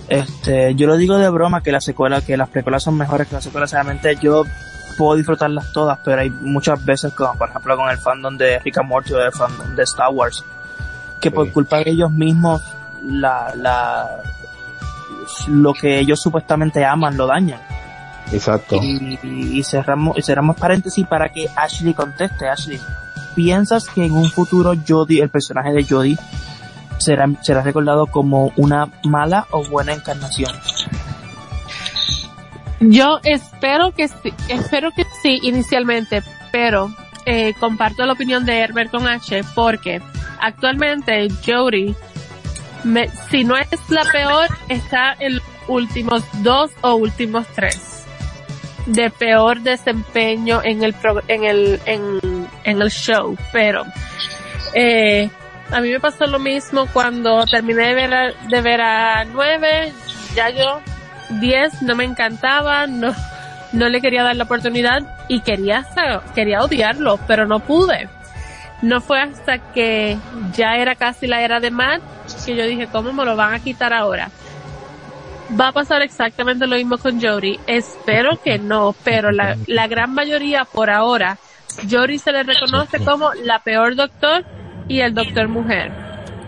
este, 0.07 0.75
yo 0.75 0.87
lo 0.87 0.95
digo 0.95 1.17
de 1.17 1.29
broma 1.29 1.61
que 1.61 1.71
las 1.71 1.83
secuelas, 1.83 2.23
que 2.23 2.37
las 2.37 2.49
precuelas 2.49 2.83
son 2.83 2.97
mejores 2.97 3.27
que 3.27 3.35
las 3.35 3.43
secuelas, 3.43 3.71
realmente 3.71 4.15
yo 4.21 4.43
puedo 4.97 5.15
disfrutarlas 5.15 5.73
todas, 5.73 5.99
pero 6.05 6.21
hay 6.21 6.29
muchas 6.29 6.83
veces 6.85 7.13
como 7.13 7.33
por 7.37 7.49
ejemplo 7.49 7.75
con 7.75 7.89
el 7.89 7.97
fandom 7.97 8.37
de 8.37 8.59
Rick 8.59 8.77
and 8.77 8.87
Morty 8.87 9.13
o 9.13 9.21
el 9.21 9.31
fandom 9.31 9.75
de 9.75 9.83
Star 9.83 10.09
Wars, 10.13 10.43
que 11.19 11.31
por 11.31 11.51
culpa 11.51 11.77
de 11.79 11.91
ellos 11.91 12.11
mismos 12.11 12.61
la, 13.05 13.53
la, 13.55 14.23
lo 15.47 15.73
que 15.73 15.99
ellos 15.99 16.21
supuestamente 16.21 16.85
aman 16.85 17.17
lo 17.17 17.27
dañan. 17.27 17.61
Exacto. 18.31 18.77
Y, 18.81 19.19
y, 19.23 19.63
cerramos, 19.63 20.17
y 20.17 20.21
cerramos 20.21 20.57
paréntesis 20.57 21.05
para 21.05 21.29
que 21.29 21.47
Ashley 21.55 21.93
conteste. 21.93 22.49
Ashley, 22.49 22.79
¿piensas 23.35 23.87
que 23.87 24.05
en 24.05 24.13
un 24.13 24.29
futuro 24.29 24.73
Jodie, 24.87 25.21
el 25.21 25.29
personaje 25.29 25.71
de 25.71 25.83
Jodie, 25.83 26.17
será, 26.97 27.27
será 27.41 27.61
recordado 27.61 28.07
como 28.07 28.51
una 28.55 28.89
mala 29.03 29.47
o 29.51 29.63
buena 29.63 29.93
encarnación. 29.93 30.51
Yo 32.79 33.19
espero 33.23 33.91
que 33.91 34.07
sí, 34.07 34.33
espero 34.49 34.91
que 34.91 35.05
sí 35.21 35.39
inicialmente, 35.43 36.23
pero 36.51 36.93
eh, 37.25 37.53
comparto 37.59 38.05
la 38.05 38.13
opinión 38.13 38.45
de 38.45 38.59
Herbert 38.59 38.91
con 38.91 39.07
H 39.07 39.43
porque 39.55 40.01
actualmente 40.39 41.27
Jodie, 41.45 41.95
me, 42.85 43.09
si 43.29 43.43
no 43.43 43.57
es 43.57 43.67
la 43.89 44.03
peor, 44.05 44.47
está 44.69 45.15
en 45.19 45.35
los 45.35 45.43
últimos 45.67 46.23
dos 46.43 46.71
o 46.81 46.95
últimos 46.95 47.45
tres 47.55 48.05
de 48.85 49.09
peor 49.09 49.61
desempeño 49.61 50.61
en 50.63 50.83
el 50.83 50.93
pro, 50.93 51.21
en 51.27 51.43
el 51.43 51.81
en, 51.85 52.47
el 52.63 52.89
show, 52.91 53.35
pero 53.51 53.83
eh, 54.75 55.29
a 55.71 55.81
mí 55.81 55.89
me 55.89 55.99
pasó 55.99 56.27
lo 56.27 56.37
mismo 56.37 56.85
cuando 56.93 57.45
terminé 57.45 57.87
de 57.87 57.93
ver 57.95 58.13
a, 58.13 58.31
de 58.47 58.61
ver 58.61 58.81
a 58.81 59.25
9, 59.25 59.91
ya 60.35 60.49
yo 60.51 60.81
10 61.29 61.81
no 61.81 61.95
me 61.95 62.03
encantaba, 62.03 62.85
no 62.85 63.13
no 63.71 63.89
le 63.89 64.01
quería 64.01 64.23
dar 64.23 64.35
la 64.35 64.43
oportunidad 64.43 65.01
y 65.27 65.41
quería 65.41 65.85
quería 66.33 66.61
odiarlo, 66.61 67.19
pero 67.27 67.47
no 67.47 67.59
pude. 67.59 68.07
No 68.81 69.01
fue 69.01 69.21
hasta 69.21 69.71
que 69.73 70.17
ya 70.53 70.75
era 70.75 70.95
casi 70.95 71.27
la 71.27 71.41
era 71.41 71.59
de 71.59 71.71
Matt 71.71 72.01
que 72.45 72.55
yo 72.55 72.65
dije, 72.65 72.87
¿cómo 72.91 73.13
me 73.13 73.25
lo 73.25 73.35
van 73.35 73.53
a 73.53 73.59
quitar 73.59 73.93
ahora? 73.93 74.29
Va 75.59 75.69
a 75.69 75.71
pasar 75.71 76.01
exactamente 76.01 76.65
lo 76.67 76.75
mismo 76.75 76.97
con 76.97 77.21
Jodie. 77.21 77.59
Espero 77.67 78.39
que 78.43 78.57
no, 78.57 78.95
pero 79.03 79.31
la, 79.31 79.55
gran 79.87 80.13
mayoría 80.13 80.65
por 80.65 80.89
ahora, 80.89 81.37
Jodie 81.89 82.19
se 82.19 82.31
le 82.31 82.43
reconoce 82.43 82.99
como 83.03 83.33
la 83.33 83.59
peor 83.59 83.95
doctor 83.95 84.43
y 84.87 85.01
el 85.01 85.13
doctor 85.13 85.47
mujer. 85.47 85.91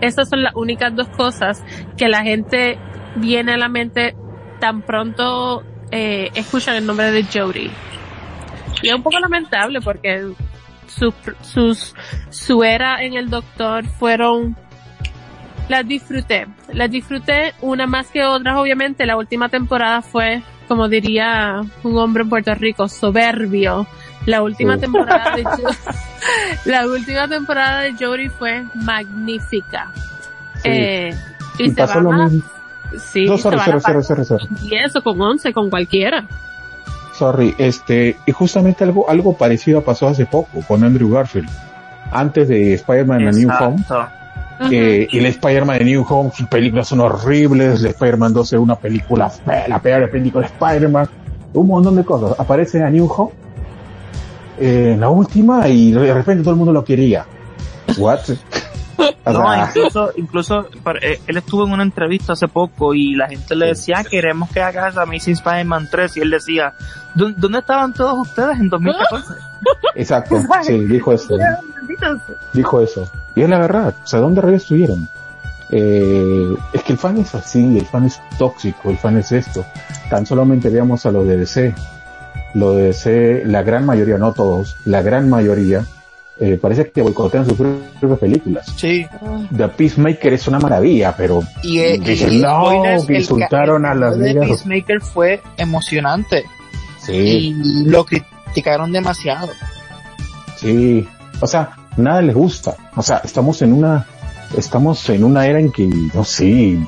Esas 0.00 0.28
son 0.28 0.42
las 0.42 0.54
únicas 0.54 0.94
dos 0.94 1.08
cosas 1.08 1.62
que 1.96 2.08
la 2.08 2.22
gente 2.22 2.78
viene 3.16 3.54
a 3.54 3.56
la 3.56 3.68
mente 3.68 4.14
tan 4.60 4.82
pronto 4.82 5.62
eh, 5.90 6.30
escuchan 6.34 6.74
el 6.76 6.86
nombre 6.86 7.10
de 7.12 7.24
Jodie. 7.24 7.70
Y 8.82 8.88
es 8.88 8.94
un 8.94 9.02
poco 9.02 9.18
lamentable 9.18 9.80
porque 9.80 10.32
su, 10.88 11.12
sus, 11.42 11.94
su 12.30 12.64
era 12.64 13.02
en 13.02 13.14
el 13.14 13.30
doctor 13.30 13.86
fueron 13.86 14.56
las 15.68 15.86
disfruté. 15.86 16.46
Las 16.72 16.90
disfruté 16.90 17.52
una 17.60 17.86
más 17.86 18.08
que 18.08 18.24
otras, 18.24 18.56
obviamente. 18.56 19.04
La 19.06 19.16
última 19.16 19.48
temporada 19.50 20.00
fue, 20.02 20.42
como 20.66 20.88
diría 20.88 21.60
un 21.82 21.98
hombre 21.98 22.22
en 22.22 22.28
Puerto 22.30 22.54
Rico, 22.54 22.88
soberbio. 22.88 23.86
La 24.26 24.42
última 24.42 24.74
Sí. 24.74 24.80
temporada 24.80 25.36
de 25.36 25.44
Jo- 25.44 25.70
la 26.64 26.86
última 26.86 27.28
temporada 27.28 27.80
de 27.82 27.92
Jodie 27.94 28.30
fue 28.30 28.64
magnífica. 28.74 29.92
Sí. 30.62 30.68
Eh, 30.70 31.14
y, 31.58 31.64
Y 31.64 31.70
se 31.70 31.76
pasó 31.76 31.94
va 31.96 32.00
lo 32.02 32.10
más- 32.12 32.32
mismo. 32.32 32.50
Sí, 32.98 33.26
No, 33.26 33.36
se 33.36 33.42
sorry, 33.42 33.56
va 33.58 33.62
a 33.62 33.66
sorry, 33.66 33.76
la 33.76 33.80
sorry, 33.82 33.94
par- 33.94 34.04
sorry, 34.04 34.24
sorry. 34.24 34.68
10 34.68 34.96
o 34.96 35.02
con 35.02 35.20
11, 35.20 35.52
con 35.52 35.68
cualquiera. 35.68 36.24
Sorry, 37.18 37.52
este, 37.58 38.16
y 38.26 38.30
justamente 38.30 38.84
algo, 38.84 39.10
algo 39.10 39.36
parecido 39.36 39.82
pasó 39.82 40.06
hace 40.06 40.24
poco 40.24 40.60
con 40.68 40.84
Andrew 40.84 41.10
Garfield. 41.10 41.48
Antes 42.12 42.46
de 42.46 42.74
Spider-Man 42.74 43.26
A 43.26 43.32
New 43.32 43.50
Home, 43.60 43.84
eh, 44.70 45.08
y 45.10 45.18
el 45.18 45.26
Spider-Man 45.26 45.78
de 45.78 45.84
New 45.84 46.06
Home, 46.08 46.30
sus 46.32 46.46
películas 46.46 46.86
son 46.86 47.00
horribles, 47.00 47.80
el 47.80 47.86
Spider-Man 47.86 48.32
2 48.32 48.52
es 48.52 48.58
una 48.60 48.76
película 48.76 49.28
fea, 49.28 49.66
la 49.66 49.80
peor 49.80 50.08
película 50.08 50.46
de 50.46 50.52
Spider-Man, 50.54 51.08
un 51.54 51.66
montón 51.66 51.96
de 51.96 52.04
cosas. 52.04 52.38
Aparece 52.38 52.84
a 52.84 52.88
New 52.88 53.10
Home, 53.10 53.32
eh, 54.60 54.92
en 54.94 55.00
la 55.00 55.08
última, 55.08 55.66
y 55.68 55.90
de 55.90 56.14
repente 56.14 56.44
todo 56.44 56.52
el 56.52 56.58
mundo 56.58 56.72
lo 56.72 56.84
quería. 56.84 57.26
What? 57.96 58.20
O 59.24 59.32
No, 59.32 59.42
sea, 59.52 59.66
incluso, 59.68 60.10
incluso 60.16 60.66
eh, 61.02 61.20
él 61.26 61.36
estuvo 61.36 61.64
en 61.66 61.72
una 61.72 61.82
entrevista 61.82 62.32
hace 62.32 62.48
poco 62.48 62.94
y 62.94 63.14
la 63.14 63.28
gente 63.28 63.54
le 63.54 63.66
decía, 63.66 63.96
"Ah, 63.98 64.04
queremos 64.04 64.50
que 64.50 64.60
hagas 64.60 64.96
Amazing 64.96 65.34
Spider-Man 65.34 65.88
3 65.90 66.16
y 66.16 66.20
él 66.20 66.30
decía, 66.30 66.72
"¿Dó- 67.14 67.32
¿dónde 67.36 67.58
estaban 67.60 67.92
todos 67.92 68.18
ustedes 68.28 68.58
en 68.58 68.68
2014? 68.68 69.34
exacto, 69.94 70.36
sí, 70.62 70.78
dijo 70.86 71.12
eso. 71.12 71.36
Dijo 72.52 72.80
eso. 72.80 73.10
Y 73.34 73.42
es 73.42 73.48
la 73.48 73.58
verdad, 73.58 73.94
o 74.02 74.06
sea, 74.06 74.20
¿dónde 74.20 74.40
rayos 74.40 74.62
estuvieron? 74.62 75.08
Eh, 75.70 76.54
es 76.72 76.82
que 76.82 76.92
el 76.92 76.98
fan 76.98 77.18
es 77.18 77.34
así, 77.34 77.76
el 77.78 77.86
fan 77.86 78.04
es 78.06 78.20
tóxico, 78.38 78.90
el 78.90 78.98
fan 78.98 79.18
es 79.18 79.32
esto. 79.32 79.64
Tan 80.10 80.24
solamente 80.26 80.70
veamos 80.70 81.04
a 81.06 81.10
los 81.12 81.26
de 81.26 81.36
DC. 81.36 81.74
Los 82.54 82.76
de 82.76 82.82
DC, 82.84 83.42
la 83.44 83.62
gran 83.62 83.84
mayoría, 83.84 84.16
no 84.16 84.32
todos, 84.32 84.76
la 84.86 85.02
gran 85.02 85.28
mayoría, 85.28 85.84
eh, 86.40 86.58
parece 86.60 86.90
que 86.90 87.02
boicotean 87.02 87.44
sus 87.46 87.54
propias 87.54 88.18
películas. 88.20 88.66
Sí. 88.76 89.06
The 89.56 89.68
Peacemaker 89.68 90.32
es 90.34 90.46
una 90.48 90.58
maravilla, 90.58 91.14
pero 91.16 91.42
Y, 91.62 91.78
eh, 91.80 91.98
Dicen, 91.98 92.32
y 92.34 92.38
no, 92.38 92.66
spoilers, 92.66 93.06
que 93.06 93.12
el 93.14 93.20
insultaron 93.20 93.84
a 93.86 93.94
las 93.94 94.18
de. 94.18 94.34
Peacemaker 94.34 95.00
fue 95.00 95.40
emocionante 95.56 96.44
sí, 97.00 97.12
y 97.14 97.84
lo 97.86 98.04
criticaron 98.04 98.92
demasiado. 98.92 99.48
sí. 100.56 101.06
O 101.40 101.46
sea, 101.46 101.70
nada 101.96 102.20
les 102.20 102.34
gusta. 102.34 102.74
O 102.96 103.02
sea, 103.02 103.20
estamos 103.24 103.62
en 103.62 103.72
una, 103.72 104.06
estamos 104.56 105.08
en 105.08 105.22
una 105.22 105.46
era 105.46 105.60
en 105.60 105.70
que, 105.70 105.86
no 106.12 106.24
sé, 106.24 106.46
y 106.46 106.86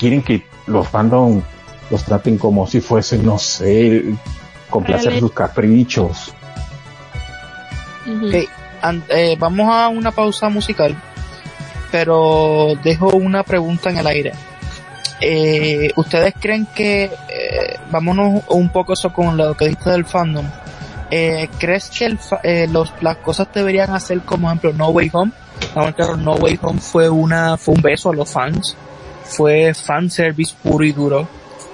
quieren 0.00 0.20
que 0.22 0.44
los 0.66 0.88
fandom 0.88 1.40
los 1.90 2.02
traten 2.02 2.36
como 2.38 2.66
si 2.66 2.80
fuesen, 2.80 3.24
no 3.24 3.38
sé, 3.38 4.02
complacer 4.68 5.16
sus 5.20 5.30
caprichos. 5.32 6.34
An- 8.06 8.30
eh, 9.08 9.36
vamos 9.38 9.68
a 9.72 9.88
una 9.88 10.10
pausa 10.10 10.48
musical, 10.48 10.96
pero 11.90 12.74
dejo 12.82 13.08
una 13.08 13.42
pregunta 13.42 13.90
en 13.90 13.98
el 13.98 14.06
aire. 14.06 14.32
Eh, 15.20 15.90
¿Ustedes 15.96 16.34
creen 16.38 16.66
que, 16.74 17.04
eh, 17.04 17.78
vámonos 17.90 18.42
un 18.48 18.68
poco 18.70 18.92
eso 18.92 19.12
con 19.12 19.36
lo 19.36 19.54
que 19.56 19.66
dijiste 19.66 19.90
del 19.90 20.04
fandom, 20.04 20.44
eh, 21.10 21.48
¿crees 21.58 21.88
que 21.90 22.06
el 22.06 22.18
fa- 22.18 22.40
eh, 22.42 22.66
los, 22.70 22.92
las 23.00 23.18
cosas 23.18 23.48
deberían 23.54 23.90
hacer 23.90 24.20
como 24.22 24.48
ejemplo 24.48 24.72
No 24.72 24.88
Way 24.88 25.10
Home? 25.12 25.32
No 26.16 26.34
Way 26.34 26.58
Home 26.62 26.80
fue 26.80 27.08
una, 27.08 27.56
fue 27.56 27.74
un 27.74 27.82
beso 27.82 28.10
a 28.10 28.14
los 28.14 28.28
fans, 28.28 28.76
fue 29.24 29.72
fan 29.72 30.10
service 30.10 30.54
puro 30.62 30.84
y 30.84 30.92
duro. 30.92 31.28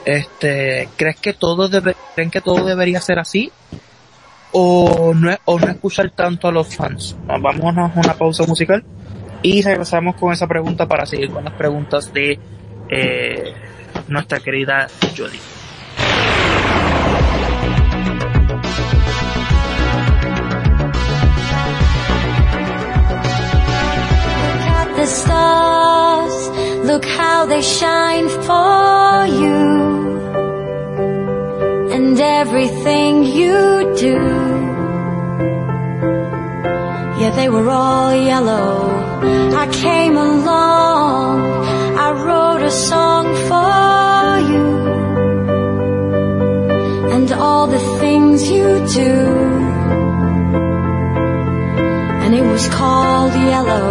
Este, 0.05 0.89
¿crees 0.97 1.17
que 1.17 1.33
todo 1.33 1.69
debe, 1.69 1.95
creen 2.15 2.31
que 2.31 2.41
todo 2.41 2.65
debería 2.65 3.01
ser 3.01 3.19
así? 3.19 3.51
O 4.53 5.13
no, 5.15 5.37
o 5.45 5.59
no 5.59 5.69
escuchar 5.69 6.11
tanto 6.11 6.49
a 6.49 6.53
los 6.53 6.75
fans. 6.75 7.17
Vámonos 7.27 7.97
a 7.97 8.01
una 8.01 8.15
pausa 8.15 8.45
musical 8.47 8.85
y 9.43 9.63
regresamos 9.63 10.17
con 10.17 10.33
esa 10.33 10.47
pregunta 10.47 10.87
para 10.87 11.07
seguir 11.07 11.31
con 11.31 11.45
las 11.45 11.55
preguntas 11.55 12.13
de 12.13 12.39
eh, 12.89 13.53
nuestra 14.09 14.41
querida 14.41 14.87
Jodie. 15.17 15.41
look 26.85 27.05
how 27.05 27.47
they 27.47 27.63
shine 27.63 28.29
for 28.29 29.27
you. 29.27 30.00
And 32.01 32.19
everything 32.19 33.25
you 33.25 33.95
do. 34.07 34.19
Yeah, 37.21 37.33
they 37.37 37.51
were 37.51 37.69
all 37.69 38.15
yellow. 38.15 38.89
I 39.63 39.67
came 39.71 40.17
along, 40.17 41.41
I 42.05 42.09
wrote 42.25 42.63
a 42.63 42.71
song 42.71 43.27
for 43.49 44.29
you. 44.51 44.67
And 47.15 47.31
all 47.33 47.67
the 47.67 47.85
things 48.01 48.49
you 48.49 48.69
do 49.03 49.15
and 52.23 52.35
it 52.35 52.47
was 52.55 52.67
called 52.69 53.35
yellow. 53.35 53.91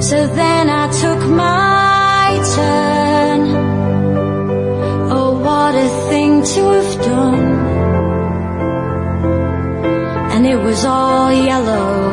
So 0.00 0.26
then 0.28 0.68
I 0.68 0.84
took 1.02 1.20
my 1.30 2.40
turn. 2.54 2.83
Was 10.74 10.84
all 10.84 11.32
yellow. 11.32 12.03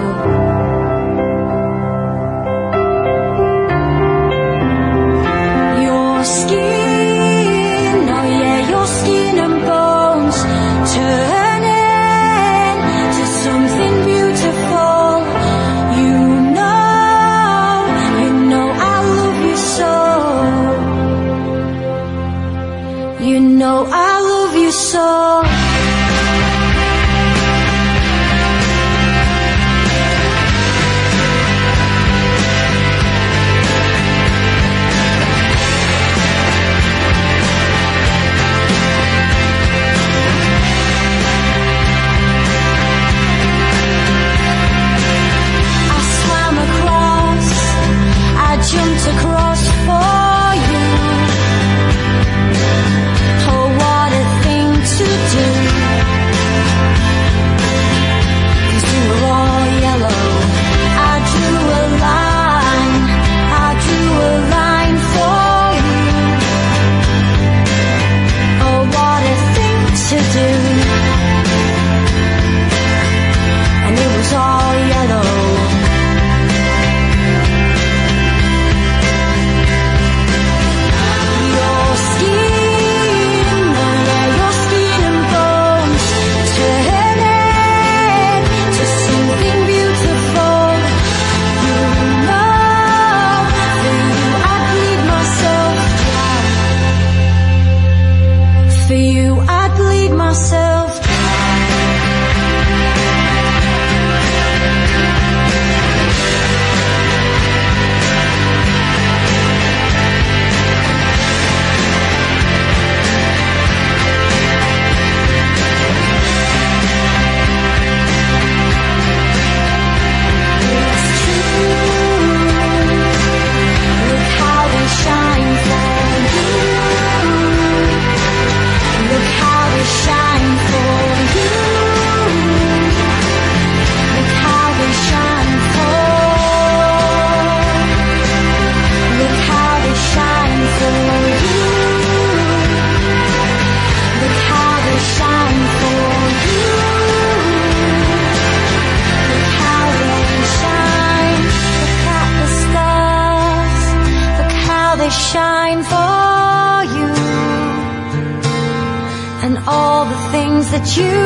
You 160.97 161.17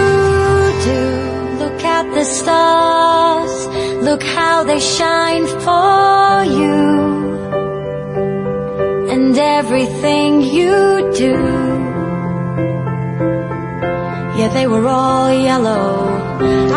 do. 0.89 1.03
Look 1.59 1.83
at 1.83 2.05
the 2.13 2.23
stars, 2.23 3.67
look 4.03 4.23
how 4.23 4.63
they 4.63 4.79
shine 4.79 5.45
for 5.65 6.43
you. 6.59 6.81
And 9.13 9.37
everything 9.37 10.41
you 10.41 11.11
do. 11.15 11.35
Yeah, 14.37 14.49
they 14.53 14.67
were 14.67 14.87
all 14.87 15.31
yellow. 15.33 16.09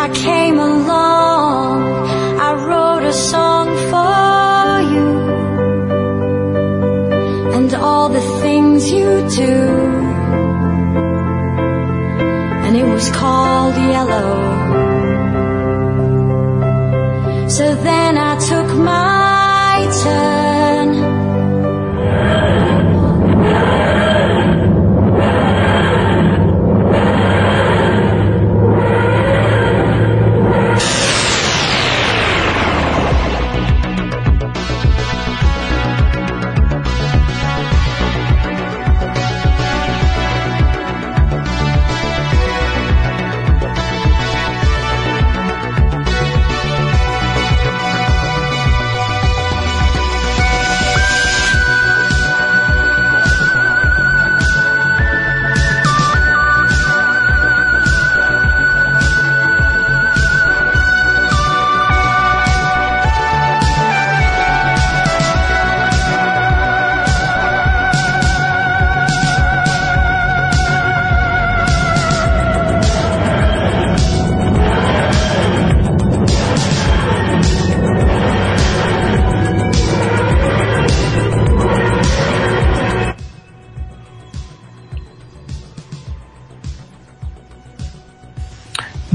I 0.05 0.09
came 0.13 0.57
along, 0.57 1.81
I 2.47 2.49
wrote 2.65 3.03
a 3.03 3.13
song 3.13 3.67
for 3.91 4.69
you. 4.93 5.09
And 7.55 7.73
all 7.73 8.09
the 8.09 8.25
things 8.41 8.89
you 8.89 9.27
do. 9.35 9.78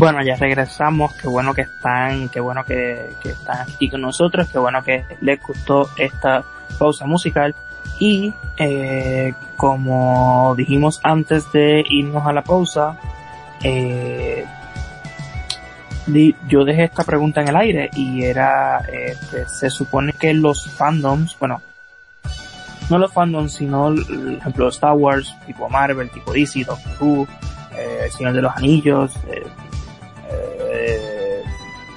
Bueno, 0.04 0.22
ya 0.22 0.36
regresamos, 0.36 1.14
qué 1.14 1.28
bueno 1.28 1.54
que 1.54 1.62
están, 1.62 2.28
qué 2.28 2.38
bueno 2.38 2.62
que, 2.62 3.14
que 3.22 3.30
están 3.30 3.62
aquí 3.62 3.88
con 3.88 4.02
nosotros, 4.02 4.50
qué 4.52 4.58
bueno 4.58 4.84
que 4.84 5.02
les 5.22 5.40
gustó 5.42 5.88
esta 5.96 6.44
pausa 6.78 7.06
musical. 7.06 7.54
Y 7.98 8.34
eh, 8.58 9.32
como 9.56 10.54
dijimos 10.58 11.00
antes 11.02 11.50
de 11.52 11.82
irnos 11.88 12.26
a 12.26 12.34
la 12.34 12.44
pausa, 12.44 12.98
eh, 13.62 14.44
yo 16.48 16.66
dejé 16.66 16.84
esta 16.84 17.04
pregunta 17.04 17.40
en 17.40 17.48
el 17.48 17.56
aire 17.56 17.88
y 17.94 18.24
era, 18.24 18.80
este, 18.92 19.48
se 19.48 19.70
supone 19.70 20.12
que 20.12 20.34
los 20.34 20.70
fandoms, 20.70 21.34
bueno, 21.38 21.62
no 22.90 22.98
los 22.98 23.10
fandoms, 23.10 23.54
sino, 23.54 23.94
por 23.94 24.32
ejemplo, 24.34 24.68
Star 24.68 24.92
Wars, 24.92 25.34
tipo 25.46 25.66
Marvel, 25.70 26.10
tipo 26.10 26.30
DC, 26.30 26.62
Doctor 26.64 26.92
Who, 27.00 27.26
eh, 27.74 28.10
Señor 28.10 28.34
de 28.34 28.42
los 28.42 28.54
Anillos, 28.54 29.16
eh, 30.72 31.42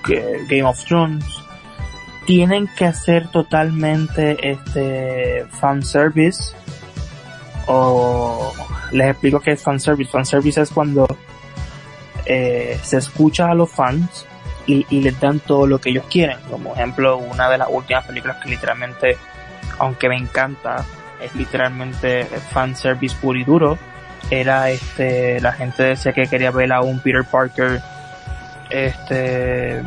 eh, 0.09 0.45
Game 0.47 0.63
of 0.63 0.83
Thrones, 0.83 1.25
tienen 2.25 2.67
que 2.75 2.85
hacer 2.85 3.29
totalmente 3.29 4.38
este 4.49 5.45
fanservice 5.59 6.53
o 7.67 8.53
les 8.91 9.11
explico 9.11 9.39
qué 9.39 9.51
es 9.51 9.63
fanservice. 9.63 10.11
Fanservice 10.11 10.61
es 10.61 10.69
cuando 10.71 11.07
eh, 12.25 12.77
se 12.83 12.97
escucha 12.97 13.49
a 13.49 13.53
los 13.53 13.69
fans 13.69 14.25
y, 14.65 14.85
y 14.89 15.01
les 15.01 15.19
dan 15.19 15.39
todo 15.39 15.67
lo 15.67 15.79
que 15.79 15.89
ellos 15.89 16.05
quieren. 16.09 16.38
Como 16.49 16.73
ejemplo, 16.73 17.17
una 17.17 17.49
de 17.49 17.57
las 17.57 17.69
últimas 17.69 18.05
películas 18.05 18.38
que 18.43 18.49
literalmente, 18.49 19.17
aunque 19.79 20.09
me 20.09 20.17
encanta, 20.17 20.85
es 21.21 21.33
literalmente 21.35 22.25
fanservice 22.51 23.15
puro 23.21 23.39
y 23.39 23.43
duro. 23.43 23.77
Era 24.29 24.69
este, 24.69 25.39
la 25.39 25.53
gente 25.53 25.83
decía 25.83 26.11
que 26.11 26.27
quería 26.27 26.51
ver 26.51 26.73
a 26.73 26.81
un 26.81 26.99
Peter 26.99 27.23
Parker, 27.23 27.81
este, 28.70 29.82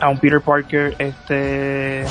a 0.00 0.08
un 0.08 0.18
Peter 0.18 0.40
Parker, 0.40 0.94
este, 0.98 2.04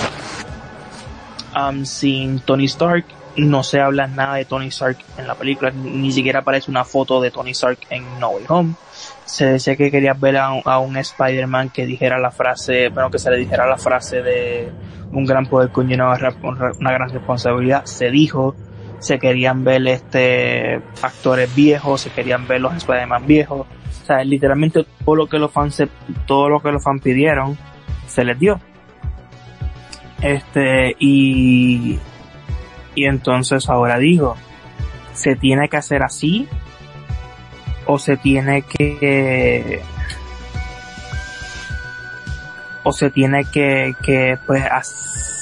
um, 1.56 1.86
sin 1.86 2.40
Tony 2.40 2.66
Stark. 2.66 3.06
No 3.38 3.64
se 3.64 3.82
habla 3.82 4.08
nada 4.08 4.36
de 4.36 4.46
Tony 4.46 4.68
Stark 4.68 4.98
en 5.18 5.28
la 5.28 5.36
película, 5.36 5.70
ni 5.72 6.10
siquiera 6.14 6.40
aparece 6.40 6.72
una 6.72 6.86
foto 6.86 7.20
de 7.22 7.32
Tony 7.32 7.52
Stark 7.52 7.80
en 7.90 8.20
No 8.20 8.30
Way 8.30 8.46
Home. 8.48 8.74
Se 9.26 9.46
decía 9.46 9.76
que 9.76 9.92
quería 9.92 10.14
ver 10.14 10.38
a 10.38 10.54
un, 10.54 10.62
un 10.66 10.98
Spider-Man 10.98 11.70
que 11.70 11.86
dijera 11.86 12.18
la 12.18 12.32
frase, 12.32 12.88
bueno, 12.90 13.12
que 13.12 13.20
se 13.20 13.30
le 13.30 13.38
dijera 13.38 13.68
la 13.68 13.78
frase 13.78 14.22
de 14.22 14.72
un 15.12 15.26
gran 15.26 15.48
poder 15.48 15.72
conlleva 15.72 16.18
una 16.80 16.92
gran 16.92 17.10
responsabilidad. 17.10 17.86
Se 17.86 18.10
dijo, 18.10 18.56
se 19.00 19.20
querían 19.20 19.64
ver 19.64 19.88
este 19.88 20.82
actores 21.02 21.54
viejos, 21.56 22.02
se 22.02 22.10
querían 22.10 22.48
ver 22.48 22.62
los 22.62 22.74
Spider-Man 22.76 23.28
viejos. 23.28 23.68
O 24.02 24.06
sea, 24.06 24.24
literalmente 24.24 24.86
todo 25.04 25.16
lo 25.16 25.28
que 25.28 25.40
los 25.40 25.52
fans, 25.52 25.84
todo 26.26 26.50
lo 26.50 26.60
que 26.60 26.72
los 26.72 26.84
fans 26.84 27.02
pidieron, 27.02 27.58
se 28.08 28.24
les 28.24 28.40
dio. 28.40 28.60
Este, 30.22 30.96
y, 31.00 32.00
y 32.96 33.06
entonces 33.06 33.70
ahora 33.70 33.98
digo, 33.98 34.36
¿se 35.14 35.36
tiene 35.36 35.70
que 35.70 35.78
hacer 35.78 36.04
así? 36.04 36.48
¿O 37.86 38.00
se 38.00 38.18
tiene 38.18 38.64
que, 38.64 39.82
o 42.84 42.92
se 42.92 43.12
tiene 43.12 43.46
que, 43.46 43.94
que 44.04 44.38
pues, 44.48 44.64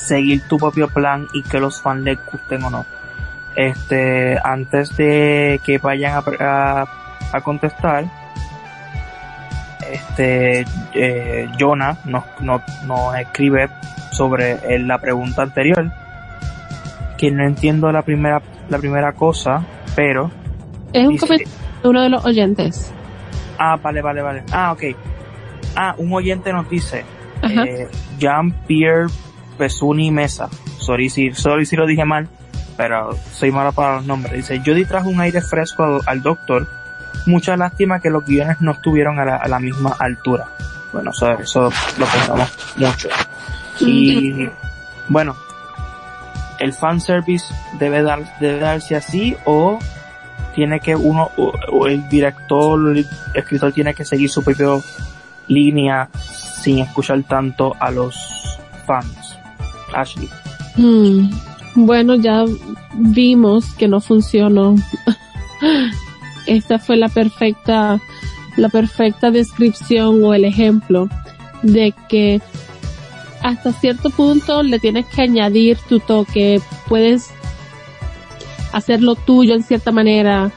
seguir 0.07 0.45
tu 0.47 0.57
propio 0.57 0.89
plan 0.89 1.27
y 1.33 1.43
que 1.43 1.59
los 1.59 1.81
fans 1.81 2.03
les 2.03 2.17
gusten 2.25 2.63
o 2.63 2.69
no? 2.69 2.85
Este, 3.55 4.37
antes 4.43 4.95
de 4.97 5.61
que 5.63 5.77
vayan 5.77 6.13
a, 6.15 6.23
a, 6.39 6.85
a 7.33 7.41
contestar, 7.41 8.05
este 9.91 10.65
eh, 10.93 11.49
Jonah 11.59 11.97
nos, 12.05 12.23
nos, 12.41 12.61
nos 12.85 13.15
escribe 13.15 13.69
sobre 14.11 14.79
la 14.79 14.97
pregunta 14.97 15.41
anterior 15.43 15.91
que 17.17 17.31
no 17.31 17.43
entiendo 17.45 17.91
la 17.91 18.01
primera 18.01 18.41
la 18.69 18.77
primera 18.79 19.11
cosa 19.13 19.63
pero 19.95 20.31
Es 20.93 21.05
un 21.07 21.17
comentario 21.17 21.47
de 21.83 21.89
uno 21.89 22.01
de 22.01 22.09
los 22.09 22.25
oyentes. 22.25 22.93
ah 23.59 23.77
vale 23.81 24.01
vale 24.01 24.21
vale. 24.21 24.43
Ah 24.51 24.71
ok. 24.71 24.83
Ah 25.75 25.95
un 25.97 26.13
oyente 26.13 26.53
nos 26.53 26.69
dice 26.69 27.03
eh, 27.43 27.87
Jean 28.17 28.51
Pierre 28.65 29.07
Pesuni 29.57 30.11
Mesa. 30.11 30.47
Sorry 30.79 31.09
si 31.09 31.31
sorry 31.33 31.65
si 31.65 31.75
lo 31.75 31.85
dije 31.85 32.05
mal 32.05 32.29
pero 32.76 33.17
soy 33.32 33.51
malo 33.51 33.71
para 33.71 33.97
los 33.97 34.05
nombres. 34.05 34.34
Dice 34.34 34.61
yo 34.63 34.74
di 34.74 34.86
trajo 34.86 35.09
un 35.09 35.21
aire 35.21 35.41
fresco 35.41 35.84
al, 35.84 36.01
al 36.05 36.21
doctor. 36.21 36.67
Mucha 37.26 37.55
lástima 37.55 37.99
que 37.99 38.09
los 38.09 38.26
guiones 38.26 38.59
no 38.59 38.71
estuvieron 38.71 39.19
a 39.19 39.26
la, 39.26 39.36
a 39.38 39.47
la 39.47 39.59
misma 39.59 39.95
altura. 39.99 40.45
Bueno 40.91 41.11
eso, 41.11 41.32
eso 41.39 41.71
lo 41.97 42.05
pensamos 42.05 42.49
mucho. 42.78 43.09
Y 43.80 44.49
bueno 45.07 45.36
el 46.59 46.74
fanservice 46.74 47.53
debe 47.80 48.03
dar 48.03 48.39
debe 48.39 48.59
darse 48.59 48.95
así 48.95 49.36
o 49.45 49.80
tiene 50.55 50.80
que 50.80 50.95
uno 50.95 51.32
o, 51.36 51.51
o 51.71 51.88
el 51.88 52.07
director 52.09 52.95
el 52.95 53.07
escritor 53.34 53.74
tiene 53.74 53.93
que 53.93 54.05
seguir 54.05 54.30
su 54.30 54.43
propia 54.43 54.67
línea 55.47 56.09
sin 56.61 56.80
escuchar 56.80 57.21
tanto 57.24 57.76
a 57.80 57.91
los 57.91 58.59
fans 58.86 59.38
Ashley. 59.93 60.30
Mm, 60.76 61.30
Bueno, 61.76 62.15
ya 62.15 62.45
vimos 62.93 63.74
que 63.74 63.88
no 63.88 63.99
funcionó. 63.99 64.76
Esta 66.45 66.78
fue 66.78 66.97
la 66.97 67.09
perfecta, 67.09 67.99
la 68.57 68.69
perfecta 68.69 69.32
descripción 69.32 70.24
o 70.24 70.34
el 70.34 70.45
ejemplo 70.45 71.09
de 71.63 71.93
que 72.09 72.41
hasta 73.41 73.71
cierto 73.74 74.09
punto 74.09 74.61
le 74.63 74.80
tienes 74.80 75.05
que 75.07 75.21
añadir 75.21 75.78
tu 75.89 75.99
toque. 75.99 76.61
Puedes, 76.88 77.30
hacerlo 78.71 79.15
tuyo 79.15 79.53
en 79.55 79.63
cierta 79.63 79.91
manera, 79.91 80.51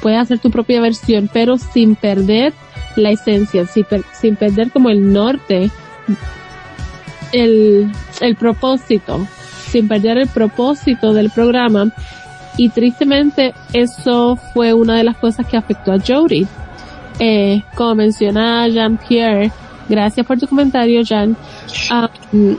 puedes 0.00 0.18
hacer 0.20 0.38
tu 0.38 0.50
propia 0.50 0.80
versión, 0.80 1.28
pero 1.32 1.58
sin 1.58 1.96
perder 1.96 2.52
la 2.96 3.10
esencia, 3.10 3.66
sin, 3.66 3.84
per- 3.84 4.04
sin 4.18 4.36
perder 4.36 4.70
como 4.70 4.90
el 4.90 5.12
norte, 5.12 5.70
el, 7.32 7.90
el 8.20 8.36
propósito, 8.36 9.26
sin 9.72 9.88
perder 9.88 10.18
el 10.18 10.28
propósito 10.28 11.14
del 11.14 11.30
programa. 11.30 11.90
Y 12.58 12.68
tristemente 12.68 13.54
eso 13.72 14.36
fue 14.52 14.74
una 14.74 14.96
de 14.96 15.04
las 15.04 15.16
cosas 15.16 15.46
que 15.46 15.56
afectó 15.56 15.92
a 15.92 15.98
Jodie. 15.98 16.46
Eh, 17.18 17.62
como 17.74 17.94
menciona 17.94 18.68
Jean-Pierre, 18.68 19.50
gracias 19.88 20.26
por 20.26 20.38
tu 20.38 20.46
comentario, 20.46 21.02
Jean. 21.02 21.36
Mm, 22.32 22.52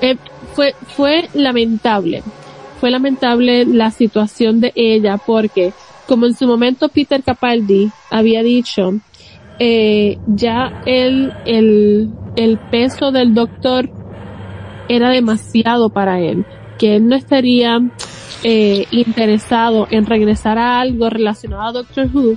eh, 0.00 0.16
fue, 0.54 0.74
fue 0.96 1.28
lamentable. 1.34 2.22
Fue 2.80 2.90
lamentable 2.90 3.66
la 3.66 3.90
situación 3.90 4.60
de 4.60 4.72
ella 4.74 5.18
porque, 5.18 5.72
como 6.08 6.26
en 6.26 6.34
su 6.34 6.46
momento 6.46 6.88
Peter 6.88 7.22
Capaldi 7.22 7.90
había 8.10 8.42
dicho, 8.42 8.94
eh, 9.58 10.18
ya 10.26 10.82
el, 10.86 11.32
el, 11.44 12.10
el 12.36 12.58
peso 12.70 13.12
del 13.12 13.34
doctor 13.34 13.90
era 14.88 15.10
demasiado 15.10 15.90
para 15.90 16.20
él, 16.20 16.44
que 16.78 16.96
él 16.96 17.08
no 17.08 17.16
estaría 17.16 17.80
eh, 18.44 18.86
interesado 18.90 19.86
en 19.90 20.06
regresar 20.06 20.58
a 20.58 20.80
algo 20.80 21.08
relacionado 21.10 21.62
a 21.62 21.72
Doctor 21.72 22.08
Who 22.12 22.36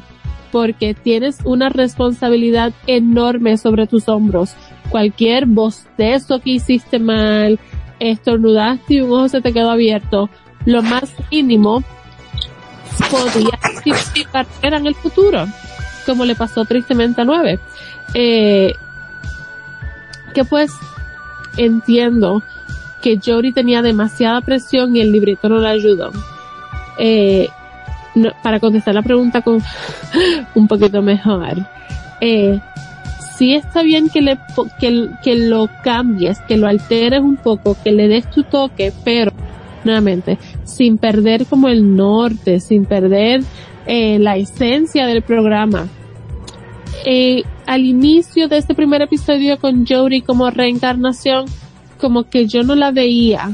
porque 0.51 0.93
tienes 0.93 1.39
una 1.43 1.67
responsabilidad 1.69 2.71
enorme 2.87 3.57
sobre 3.57 3.87
tus 3.87 4.07
hombros. 4.07 4.55
Cualquier 4.89 5.47
bostezo 5.47 6.39
que 6.39 6.51
hiciste 6.51 6.97
mal, 6.97 7.59
estornudaste 7.99 8.93
y 8.93 9.01
un 9.01 9.11
ojo 9.11 9.27
se 9.27 9.41
te 9.41 9.51
quedó 9.51 9.71
abierto, 9.71 10.29
lo 10.65 10.81
más 10.81 11.13
mínimo 11.29 11.83
podía 13.11 13.59
carrera 14.31 14.77
en 14.77 14.87
el 14.87 14.95
futuro, 14.95 15.45
como 16.05 16.25
le 16.25 16.35
pasó 16.35 16.65
tristemente 16.65 17.21
a 17.21 17.25
Nueve. 17.25 17.59
Eh, 18.13 18.73
que 20.33 20.45
pues 20.45 20.71
entiendo 21.57 22.43
que 23.01 23.19
Jodie 23.23 23.53
tenía 23.53 23.81
demasiada 23.81 24.41
presión 24.41 24.95
y 24.95 25.01
el 25.01 25.11
librito 25.11 25.49
no 25.49 25.59
la 25.59 25.69
ayudó. 25.69 26.11
Eh, 26.97 27.47
para 28.41 28.59
contestar 28.59 28.95
la 28.95 29.01
pregunta 29.01 29.41
con 29.41 29.61
un 30.55 30.67
poquito 30.67 31.01
mejor, 31.01 31.57
eh, 32.21 32.59
sí 33.37 33.53
está 33.53 33.83
bien 33.83 34.09
que 34.09 34.21
le 34.21 34.39
que, 34.79 35.09
que 35.21 35.35
lo 35.35 35.69
cambies, 35.83 36.39
que 36.47 36.57
lo 36.57 36.67
alteres 36.67 37.19
un 37.19 37.35
poco, 37.35 37.75
que 37.83 37.91
le 37.91 38.07
des 38.07 38.29
tu 38.31 38.43
toque, 38.43 38.93
pero 39.03 39.31
nuevamente 39.83 40.37
sin 40.65 40.97
perder 40.97 41.45
como 41.45 41.69
el 41.69 41.95
norte, 41.95 42.59
sin 42.59 42.85
perder 42.85 43.41
eh, 43.85 44.19
la 44.19 44.35
esencia 44.35 45.05
del 45.05 45.21
programa. 45.21 45.87
Eh, 47.03 47.43
al 47.65 47.81
inicio 47.85 48.47
de 48.47 48.57
este 48.57 48.73
primer 48.73 49.01
episodio 49.01 49.59
con 49.59 49.85
Jodie 49.85 50.21
como 50.23 50.49
reencarnación, 50.49 51.45
como 51.99 52.23
que 52.23 52.47
yo 52.47 52.63
no 52.63 52.75
la 52.75 52.91
veía. 52.91 53.51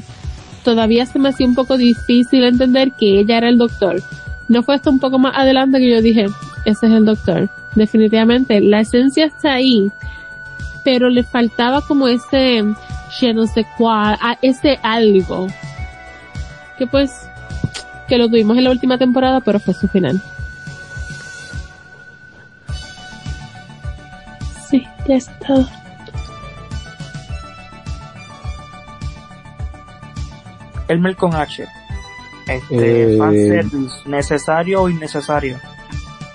Todavía 0.63 1.05
se 1.05 1.17
me 1.19 1.29
hacía 1.29 1.47
un 1.47 1.55
poco 1.55 1.77
difícil 1.77 2.43
entender 2.43 2.91
que 2.99 3.19
ella 3.19 3.37
era 3.37 3.49
el 3.49 3.57
doctor. 3.57 4.01
No 4.47 4.63
fue 4.63 4.75
hasta 4.75 4.89
un 4.89 4.99
poco 4.99 5.17
más 5.17 5.35
adelante 5.35 5.79
que 5.79 5.89
yo 5.89 6.01
dije, 6.01 6.25
ese 6.65 6.85
es 6.87 6.91
el 6.93 7.05
doctor. 7.05 7.49
Definitivamente, 7.75 8.59
la 8.61 8.81
esencia 8.81 9.25
está 9.25 9.53
ahí, 9.53 9.89
pero 10.83 11.09
le 11.09 11.23
faltaba 11.23 11.81
como 11.81 12.07
ese, 12.07 12.63
je 13.17 13.33
no 13.33 13.47
sé 13.47 13.65
cuál, 13.77 14.17
a- 14.21 14.37
ese 14.41 14.77
algo. 14.83 15.47
Que 16.77 16.85
pues, 16.85 17.11
que 18.07 18.17
lo 18.17 18.27
tuvimos 18.27 18.57
en 18.57 18.65
la 18.65 18.71
última 18.71 18.97
temporada, 18.97 19.39
pero 19.41 19.59
fue 19.59 19.73
su 19.73 19.87
final. 19.87 20.21
Sí, 24.71 24.87
ya 25.07 25.15
es 25.15 25.29
todo. 25.45 25.67
Elmer 30.87 31.15
con 31.15 31.33
H. 31.35 31.65
Este, 32.47 33.13
Eh, 33.13 33.17
fanservice, 33.17 33.95
¿necesario 34.09 34.81
o 34.83 34.89
innecesario? 34.89 35.57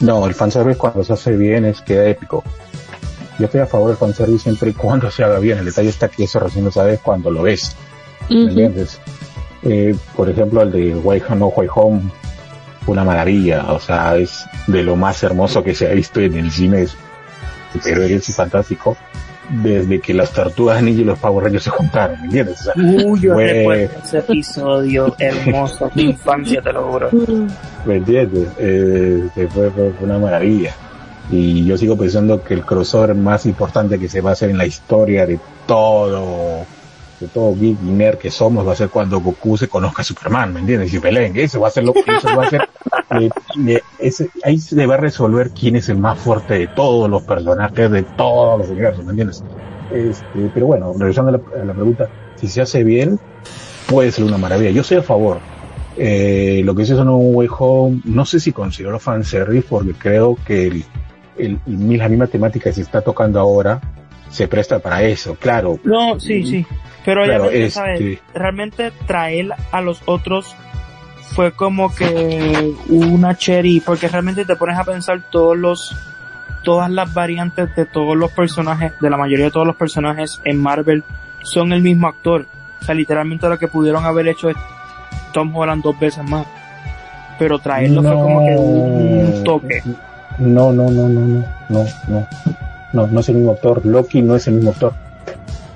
No, 0.00 0.26
el 0.26 0.34
fanservice 0.34 0.78
cuando 0.78 1.02
se 1.04 1.12
hace 1.12 1.36
bien 1.36 1.64
es 1.64 1.80
queda 1.82 2.06
épico. 2.06 2.42
Yo 3.38 3.46
estoy 3.46 3.60
a 3.60 3.66
favor 3.66 3.88
del 3.88 3.96
fanservice 3.98 4.44
siempre 4.44 4.70
y 4.70 4.72
cuando 4.74 5.10
se 5.10 5.24
haga 5.24 5.38
bien. 5.38 5.58
El 5.58 5.66
detalle 5.66 5.90
está 5.90 6.08
que 6.08 6.24
eso 6.24 6.38
recién 6.38 6.64
lo 6.64 6.72
sabes 6.72 7.00
cuando 7.00 7.30
lo 7.30 7.42
ves. 7.42 7.76
¿Me 8.30 8.36
Ujú. 8.36 8.48
entiendes? 8.48 8.98
Eh, 9.62 9.94
por 10.16 10.30
ejemplo, 10.30 10.62
el 10.62 10.70
de 10.72 10.94
Way 10.94 11.22
Home 11.28 11.36
No 11.40 11.46
Way 11.48 11.68
Home, 11.74 12.02
una 12.86 13.04
maravilla. 13.04 13.72
O 13.72 13.80
sea, 13.80 14.16
es 14.16 14.44
de 14.66 14.82
lo 14.82 14.96
más 14.96 15.22
hermoso 15.22 15.62
que 15.62 15.74
se 15.74 15.86
ha 15.86 15.92
visto 15.92 16.20
en 16.20 16.34
el 16.36 16.50
cine. 16.50 16.86
Es 17.76 17.84
superhéroes 17.84 18.28
y 18.28 18.32
fantástico. 18.32 18.96
Desde 19.48 20.00
que 20.00 20.12
las 20.12 20.32
tortugas 20.32 20.82
ninja 20.82 21.02
y 21.02 21.04
los 21.04 21.18
Power 21.20 21.44
Rangers 21.44 21.62
se 21.64 21.70
juntaron, 21.70 22.18
¿me 22.18 22.24
entiendes? 22.26 22.60
O 22.60 22.64
sea, 22.64 22.72
Uy, 23.06 23.20
yo 23.20 23.34
Güey. 23.34 23.46
recuerdo 23.58 23.90
ese 24.04 24.18
episodio 24.18 25.14
hermoso, 25.20 25.88
mi 25.94 26.02
infancia, 26.02 26.60
te 26.60 26.72
lo 26.72 26.82
juro. 26.90 27.10
¿Me 27.84 27.96
entiendes? 27.96 28.48
Eh, 28.58 29.28
fue- 29.54 29.70
fue 29.70 29.92
una 30.00 30.18
maravilla. 30.18 30.74
Y 31.30 31.64
yo 31.64 31.76
sigo 31.78 31.96
pensando 31.96 32.42
que 32.42 32.54
el 32.54 32.64
crossover 32.64 33.14
más 33.14 33.46
importante 33.46 33.98
que 34.00 34.08
se 34.08 34.20
va 34.20 34.30
a 34.30 34.32
hacer 34.32 34.50
en 34.50 34.58
la 34.58 34.66
historia 34.66 35.26
de 35.26 35.38
todo, 35.66 36.64
de 37.20 37.28
todo 37.28 37.54
geek 37.54 37.78
y 37.82 37.90
nerd 37.90 38.18
que 38.18 38.30
somos 38.30 38.66
va 38.66 38.72
a 38.72 38.76
ser 38.76 38.88
cuando 38.90 39.20
Goku 39.20 39.56
se 39.56 39.68
conozca 39.68 40.02
a 40.02 40.04
Superman, 40.04 40.52
¿me 40.52 40.60
entiendes? 40.60 40.92
Y 40.92 40.98
peleen, 40.98 41.36
eso 41.36 41.60
va 41.60 41.68
a 41.68 41.70
ser 41.70 41.84
lo 41.84 41.92
eso 41.94 42.36
va 42.36 42.44
a 42.44 42.50
ser, 42.50 42.68
eh, 43.20 43.28
eh, 43.66 43.80
ese- 43.98 44.30
ahí 44.44 44.58
se 44.58 44.84
va 44.86 44.94
a 44.94 44.98
resolver 44.98 45.50
quién 45.50 45.76
es 45.76 45.88
el 45.88 45.98
más 45.98 46.18
fuerte 46.18 46.54
de 46.58 46.66
todos 46.68 47.08
los 47.08 47.22
personajes 47.22 47.90
de 47.90 48.02
todos 48.02 48.58
los 48.58 48.68
universos, 48.68 49.04
¿me 49.04 49.10
entiendes? 49.10 49.42
Este, 49.92 50.50
pero 50.52 50.66
bueno, 50.66 50.92
regresando 50.98 51.30
a 51.30 51.32
la, 51.32 51.62
a 51.62 51.64
la 51.64 51.72
pregunta, 51.74 52.08
si 52.36 52.48
se 52.48 52.60
hace 52.60 52.84
bien, 52.84 53.18
puede 53.88 54.10
ser 54.12 54.24
una 54.24 54.36
maravilla. 54.36 54.70
Yo 54.70 54.82
soy 54.82 54.98
a 54.98 55.02
favor. 55.02 55.38
Eh, 55.98 56.60
lo 56.64 56.74
que 56.74 56.82
hizo 56.82 57.02
No 57.04 57.16
Way 57.16 57.48
Home, 57.58 58.00
no 58.04 58.26
sé 58.26 58.38
si 58.40 58.52
considero 58.52 58.98
fanservice 58.98 59.66
porque 59.70 59.92
creo 59.94 60.36
que 60.46 60.66
el, 60.66 60.84
el- 61.38 61.58
la 61.66 62.08
misma 62.08 62.26
temática 62.26 62.64
que 62.68 62.74
se 62.74 62.82
está 62.82 63.00
tocando 63.00 63.40
ahora 63.40 63.80
se 64.36 64.48
presta 64.48 64.78
para 64.80 65.02
eso, 65.02 65.34
claro. 65.36 65.78
No, 65.82 66.20
sí, 66.20 66.44
sí. 66.44 66.66
Pero 67.06 67.24
Claro, 67.24 67.46
este- 67.50 67.70
¿sabes? 67.70 68.18
Realmente 68.34 68.92
traer 69.06 69.48
a 69.72 69.80
los 69.80 70.02
otros 70.04 70.54
fue 71.34 71.52
como 71.52 71.94
que 71.94 72.74
una 72.88 73.34
cherry, 73.36 73.80
porque 73.80 74.08
realmente 74.08 74.44
te 74.44 74.54
pones 74.56 74.78
a 74.78 74.84
pensar 74.84 75.22
todos 75.30 75.56
los, 75.56 75.96
todas 76.64 76.90
las 76.90 77.14
variantes 77.14 77.74
de 77.74 77.86
todos 77.86 78.14
los 78.14 78.30
personajes, 78.32 78.92
de 79.00 79.08
la 79.08 79.16
mayoría 79.16 79.46
de 79.46 79.50
todos 79.50 79.66
los 79.66 79.76
personajes 79.76 80.38
en 80.44 80.60
Marvel 80.60 81.02
son 81.42 81.72
el 81.72 81.80
mismo 81.80 82.06
actor. 82.06 82.44
O 82.82 82.84
sea, 82.84 82.94
literalmente 82.94 83.48
lo 83.48 83.58
que 83.58 83.68
pudieron 83.68 84.04
haber 84.04 84.28
hecho 84.28 84.50
es 84.50 84.56
Tom 85.32 85.54
Holland 85.56 85.82
dos 85.82 85.98
veces 85.98 86.28
más. 86.28 86.46
Pero 87.38 87.58
traerlo 87.58 88.02
fue 88.02 88.12
como 88.12 88.46
que 88.46 88.56
un 88.56 89.44
toque. 89.44 89.82
No, 90.38 90.72
no, 90.72 90.90
no, 90.90 91.08
no, 91.08 91.20
no, 91.20 91.44
no, 91.70 91.86
no, 92.08 92.26
no, 92.92 93.06
no 93.06 93.20
es 93.20 93.28
el 93.28 93.36
mismo 93.36 93.52
actor. 93.52 93.84
Loki 93.84 94.22
no 94.22 94.36
es 94.36 94.46
el 94.46 94.54
mismo 94.54 94.70
actor. 94.70 94.94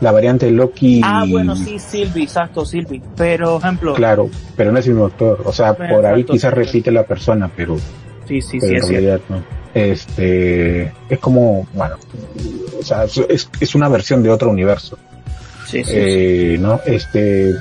La 0.00 0.12
variante 0.12 0.46
de 0.46 0.52
Loki. 0.52 1.02
Ah, 1.04 1.24
bueno, 1.28 1.54
sí, 1.54 1.78
Sylvie, 1.78 2.24
exacto, 2.24 2.64
Sylvie. 2.64 3.02
Pero, 3.16 3.58
ejemplo, 3.58 3.94
Claro, 3.94 4.30
pero 4.56 4.72
no 4.72 4.78
es 4.78 4.86
el 4.86 4.94
mismo 4.94 5.06
actor. 5.06 5.42
O 5.44 5.52
sea, 5.52 5.74
por 5.74 6.06
ahí 6.06 6.24
quizás 6.24 6.52
repite 6.54 6.90
la 6.90 7.02
persona, 7.04 7.50
pero 7.54 7.76
sí, 8.26 8.40
sí, 8.40 8.42
sí, 8.42 8.58
pero 8.60 8.76
es 8.78 8.82
en 8.82 8.88
cierto. 8.88 8.88
realidad 8.88 9.20
no. 9.28 9.60
Este, 9.72 10.92
es 11.08 11.18
como, 11.20 11.68
bueno, 11.74 11.96
o 12.80 12.82
sea, 12.82 13.04
es, 13.04 13.48
es 13.60 13.74
una 13.74 13.88
versión 13.88 14.22
de 14.22 14.30
otro 14.30 14.50
universo. 14.50 14.98
Sí, 15.66 15.84
sí, 15.84 15.84
sí. 15.84 15.92
Eh, 15.94 16.56
¿no? 16.58 16.80
Este, 16.86 17.54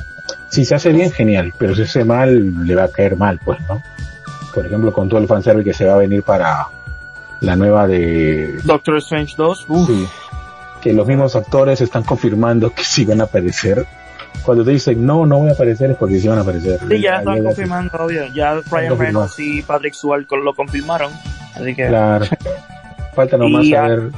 si 0.49 0.65
se 0.65 0.75
hace 0.75 0.91
bien, 0.91 1.11
genial, 1.11 1.53
pero 1.59 1.75
si 1.75 1.83
se 1.83 1.99
hace 1.99 2.05
mal, 2.05 2.65
le 2.65 2.73
va 2.73 2.85
a 2.85 2.91
caer 2.91 3.17
mal, 3.17 3.39
pues, 3.43 3.59
¿no? 3.67 3.81
Por 4.55 4.65
ejemplo, 4.65 4.91
con 4.91 5.07
todo 5.09 5.19
el 5.19 5.27
fanservice 5.27 5.69
que 5.69 5.73
se 5.75 5.85
va 5.85 5.93
a 5.93 5.97
venir 5.97 6.23
para 6.23 6.67
la 7.41 7.55
nueva 7.55 7.87
de, 7.87 8.59
Doctor 8.63 8.97
Strange 8.97 9.35
2, 9.37 9.65
uff. 9.67 9.87
sí, 9.87 10.07
que 10.81 10.93
los 10.93 11.07
mismos 11.07 11.35
actores 11.35 11.81
están 11.81 12.03
confirmando 12.03 12.73
que 12.73 12.83
sí 12.83 13.05
van 13.05 13.21
a 13.21 13.25
aparecer. 13.25 13.85
Cuando 14.43 14.63
te 14.63 14.71
dicen, 14.71 15.05
no, 15.05 15.25
no 15.25 15.39
voy 15.39 15.49
a 15.49 15.53
aparecer, 15.53 15.91
es 15.91 15.97
porque 15.97 16.19
sí 16.19 16.27
van 16.27 16.37
a 16.37 16.41
aparecer. 16.41 16.79
Sí, 16.87 17.01
ya 17.01 17.17
están 17.19 17.43
confirmando, 17.43 17.91
obvio. 17.99 18.25
Ya 18.33 18.55
Ryan. 18.71 18.97
Reynolds 18.97 19.39
y 19.39 19.61
Patrick 19.61 19.93
Stewart 19.93 20.25
lo 20.31 20.53
confirmaron. 20.53 21.11
Así 21.55 21.75
que, 21.75 21.87
Claro. 21.87 22.25
Falta 23.15 23.37
nomás 23.37 23.65
Y, 23.65 23.71
saber, 23.71 24.11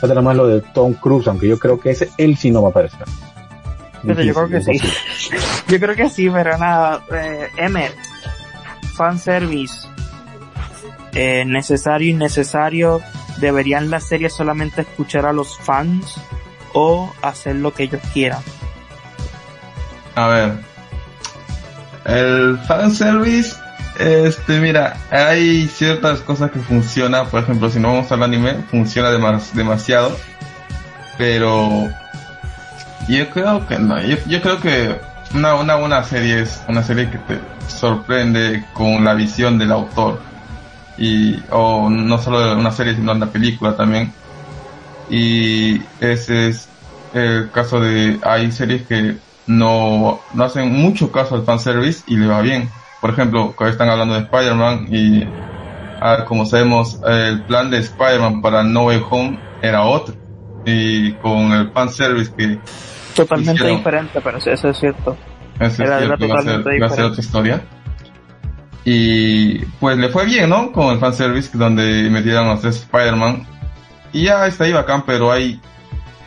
falta 0.00 0.14
nomás 0.14 0.36
lo 0.36 0.48
de 0.48 0.62
Tom 0.72 0.94
Cruise, 0.94 1.28
aunque 1.28 1.46
yo 1.46 1.58
creo 1.58 1.78
que 1.78 1.90
ese, 1.90 2.10
él 2.16 2.36
sí 2.36 2.50
no 2.50 2.62
va 2.62 2.68
a 2.68 2.70
aparecer. 2.70 3.06
Yo 4.02 4.14
creo 4.14 4.48
que 4.48 4.60
sí. 4.62 4.80
Yo 5.68 5.78
creo 5.78 5.94
que 5.94 6.08
sí, 6.08 6.28
pero 6.30 6.56
nada. 6.58 7.02
Eh, 7.12 7.48
M, 7.58 7.88
fanservice. 8.94 9.86
Eh, 11.14 11.44
necesario, 11.46 12.10
innecesario. 12.10 13.00
¿Deberían 13.38 13.90
las 13.90 14.04
series 14.08 14.34
solamente 14.34 14.82
escuchar 14.82 15.26
a 15.26 15.32
los 15.32 15.58
fans 15.58 16.14
o 16.72 17.12
hacer 17.22 17.56
lo 17.56 17.72
que 17.74 17.84
ellos 17.84 18.00
quieran? 18.12 18.40
A 20.14 20.26
ver. 20.26 20.52
el 22.04 22.58
fanservice, 22.66 23.56
este, 23.98 24.58
mira, 24.60 24.96
hay 25.10 25.66
ciertas 25.68 26.20
cosas 26.20 26.50
que 26.50 26.58
funcionan, 26.60 27.26
por 27.28 27.42
ejemplo, 27.42 27.70
si 27.70 27.78
no 27.78 27.88
vamos 27.88 28.10
al 28.12 28.22
anime, 28.22 28.54
funciona 28.70 29.10
demas- 29.10 29.52
demasiado, 29.52 30.16
pero 31.18 31.88
yo 33.08 33.30
creo 33.30 33.66
que 33.66 33.78
no, 33.78 34.00
yo, 34.02 34.16
yo 34.26 34.40
creo 34.40 34.60
que 34.60 34.96
una, 35.34 35.54
una 35.54 35.76
buena 35.76 36.02
serie 36.02 36.40
es 36.40 36.62
una 36.68 36.82
serie 36.82 37.10
que 37.10 37.18
te 37.18 37.38
sorprende 37.68 38.64
con 38.72 39.04
la 39.04 39.14
visión 39.14 39.58
del 39.58 39.70
autor, 39.72 40.20
y, 41.00 41.36
o 41.50 41.88
no 41.90 42.18
solo 42.18 42.56
una 42.56 42.70
serie, 42.70 42.94
sino 42.94 43.12
una 43.12 43.26
película 43.32 43.76
también, 43.76 44.12
y 45.08 45.80
ese 46.00 46.48
es 46.48 46.68
el 47.14 47.50
caso 47.50 47.80
de, 47.80 48.20
hay 48.22 48.52
series 48.52 48.86
que 48.86 49.16
no, 49.46 50.20
no 50.34 50.44
hacen 50.44 50.70
mucho 50.72 51.10
caso 51.10 51.34
al 51.34 51.44
fanservice 51.44 52.04
y 52.06 52.16
le 52.16 52.26
va 52.26 52.40
bien. 52.40 52.68
Por 53.00 53.10
ejemplo, 53.10 53.52
cuando 53.56 53.72
están 53.72 53.88
hablando 53.88 54.14
de 54.14 54.20
Spider-Man 54.20 54.86
y 54.90 55.24
ah, 56.00 56.24
como 56.26 56.46
sabemos, 56.46 57.00
el 57.04 57.42
plan 57.44 57.70
de 57.70 57.78
Spider-Man 57.78 58.42
para 58.42 58.62
No 58.62 58.84
Way 58.84 59.02
Home 59.10 59.40
era 59.62 59.84
otro. 59.84 60.14
Y 60.64 61.12
con 61.14 61.52
el 61.52 61.70
fanservice 61.72 62.32
que 62.36 62.58
Totalmente 63.16 63.54
Hicieron. 63.54 63.78
diferente, 63.78 64.20
pero 64.22 64.38
eso 64.38 64.68
es 64.68 64.78
cierto. 64.78 65.16
eso 65.58 65.82
Era- 65.82 65.98
es 65.98 66.04
era 66.04 66.16
cierto, 66.16 66.24
iba 66.26 66.34
a 66.34 66.42
ser, 66.42 66.46
totalmente 66.62 66.76
iba 66.76 66.86
a 66.86 66.90
ser 66.90 66.98
diferente. 66.98 67.02
otra 67.12 67.20
historia. 67.24 67.79
Y 68.84 69.58
pues 69.78 69.98
le 69.98 70.08
fue 70.08 70.24
bien, 70.24 70.48
¿no? 70.48 70.72
Con 70.72 70.92
el 70.92 70.98
fanservice 70.98 71.56
donde 71.56 72.08
metieron 72.10 72.46
a 72.46 72.52
los 72.52 72.60
tres 72.62 72.76
Spider-Man. 72.76 73.46
Y 74.12 74.24
ya 74.24 74.46
está 74.46 74.64
ahí 74.64 74.72
bacán, 74.72 75.04
pero 75.06 75.30
hay, 75.30 75.60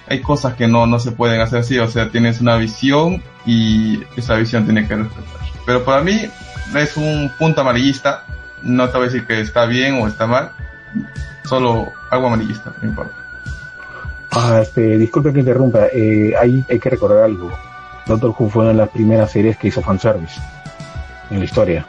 hay 0.07 0.21
cosas 0.21 0.53
que 0.53 0.67
no, 0.67 0.85
no 0.85 0.99
se 0.99 1.11
pueden 1.11 1.41
hacer 1.41 1.59
así. 1.59 1.79
O 1.79 1.87
sea, 1.87 2.09
tienes 2.09 2.41
una 2.41 2.55
visión 2.57 3.23
y 3.45 4.01
esa 4.15 4.35
visión 4.35 4.65
tiene 4.65 4.87
que 4.87 4.95
respetar. 4.95 5.33
Pero 5.65 5.83
para 5.83 6.01
mí 6.01 6.21
es 6.75 6.97
un 6.97 7.31
punto 7.37 7.61
amarillista. 7.61 8.25
No 8.61 8.87
te 8.89 8.97
voy 8.97 9.07
a 9.07 9.11
decir 9.11 9.25
que 9.25 9.41
está 9.41 9.65
bien 9.65 10.01
o 10.01 10.07
está 10.07 10.27
mal. 10.27 10.51
Solo 11.43 11.91
algo 12.11 12.27
amarillista, 12.27 12.73
no 12.81 12.89
importa. 12.89 13.13
Ah, 14.31 14.59
este, 14.61 14.97
disculpe 14.97 15.31
que 15.31 15.41
interrumpa, 15.41 15.87
eh, 15.93 16.33
hay, 16.39 16.63
hay 16.67 16.79
que 16.79 16.89
recordar 16.89 17.25
algo. 17.25 17.51
Doctor 18.07 18.33
Who 18.37 18.49
fue 18.49 18.63
una 18.63 18.71
de 18.71 18.77
las 18.77 18.89
primeras 18.89 19.31
series 19.31 19.57
que 19.57 19.67
hizo 19.67 19.81
fanservice 19.81 20.41
en 21.29 21.39
la 21.39 21.45
historia. 21.45 21.85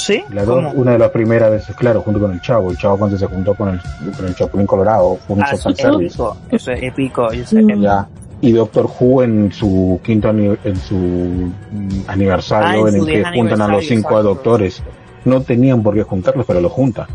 ¿Sí? 0.00 0.22
¿Cómo? 0.46 0.70
una 0.72 0.92
de 0.92 0.98
las 0.98 1.10
primeras 1.10 1.50
veces, 1.50 1.76
claro, 1.76 2.00
junto 2.02 2.20
con 2.20 2.32
el 2.32 2.40
Chavo. 2.40 2.70
El 2.70 2.76
Chavo 2.78 2.96
cuando 2.98 3.16
se 3.18 3.26
juntó 3.26 3.54
con 3.54 3.68
el, 3.68 3.80
con 4.16 4.26
el 4.26 4.34
Chapulín 4.34 4.66
Colorado, 4.66 5.16
fue 5.26 5.36
un 5.36 5.42
Ah, 5.42 5.50
hizo 5.52 5.68
eso 5.70 5.70
es 5.70 5.78
épico. 5.94 6.36
Eso 6.50 6.72
es 6.72 6.82
épico. 6.82 7.32
Yo 7.32 7.44
sé 7.46 7.62
Mm. 7.62 7.80
Ya. 7.82 8.08
Y 8.42 8.52
Doctor 8.52 8.88
Who 8.98 9.22
en 9.22 9.52
su 9.52 10.00
quinto 10.02 10.30
ani- 10.30 10.56
en 10.64 10.76
su 10.76 10.94
mm, 10.96 12.04
aniversario, 12.08 12.86
Ah, 12.86 12.88
en 12.88 12.94
en 12.94 13.00
su 13.02 13.06
el 13.06 13.12
que 13.12 13.18
10 13.18 13.28
juntan 13.34 13.60
a 13.62 13.68
los 13.68 13.84
cinco 13.86 14.08
exacto. 14.08 14.22
doctores. 14.22 14.82
No 15.26 15.42
tenían 15.42 15.82
por 15.82 15.94
qué 15.94 16.02
juntarlos, 16.02 16.46
pero 16.46 16.60
los 16.62 16.72
junta. 16.72 17.06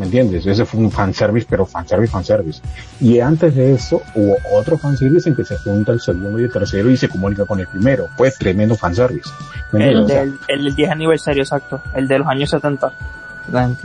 ¿Me 0.00 0.06
entiendes? 0.06 0.46
Ese 0.46 0.64
fue 0.64 0.80
un 0.80 0.90
fanservice, 0.90 1.46
pero 1.48 1.66
fanservice, 1.66 2.10
fanservice. 2.10 2.62
Y 3.00 3.20
antes 3.20 3.54
de 3.54 3.74
eso, 3.74 4.00
hubo 4.14 4.34
otro 4.50 4.78
fanservice 4.78 5.28
en 5.28 5.36
que 5.36 5.44
se 5.44 5.58
junta 5.58 5.92
el 5.92 6.00
segundo 6.00 6.40
y 6.40 6.44
el 6.44 6.50
tercero 6.50 6.90
y 6.90 6.96
se 6.96 7.06
comunica 7.06 7.44
con 7.44 7.60
el 7.60 7.66
primero. 7.66 8.08
Fue 8.16 8.30
tremendo 8.30 8.74
fanservice. 8.76 9.28
¿Me 9.72 9.90
El 9.90 10.06
del, 10.06 10.38
el 10.48 10.64
del 10.64 10.74
10 10.74 10.90
aniversario, 10.90 11.42
exacto. 11.42 11.82
El 11.94 12.08
de 12.08 12.18
los 12.18 12.28
años 12.28 12.48
70. 12.48 12.90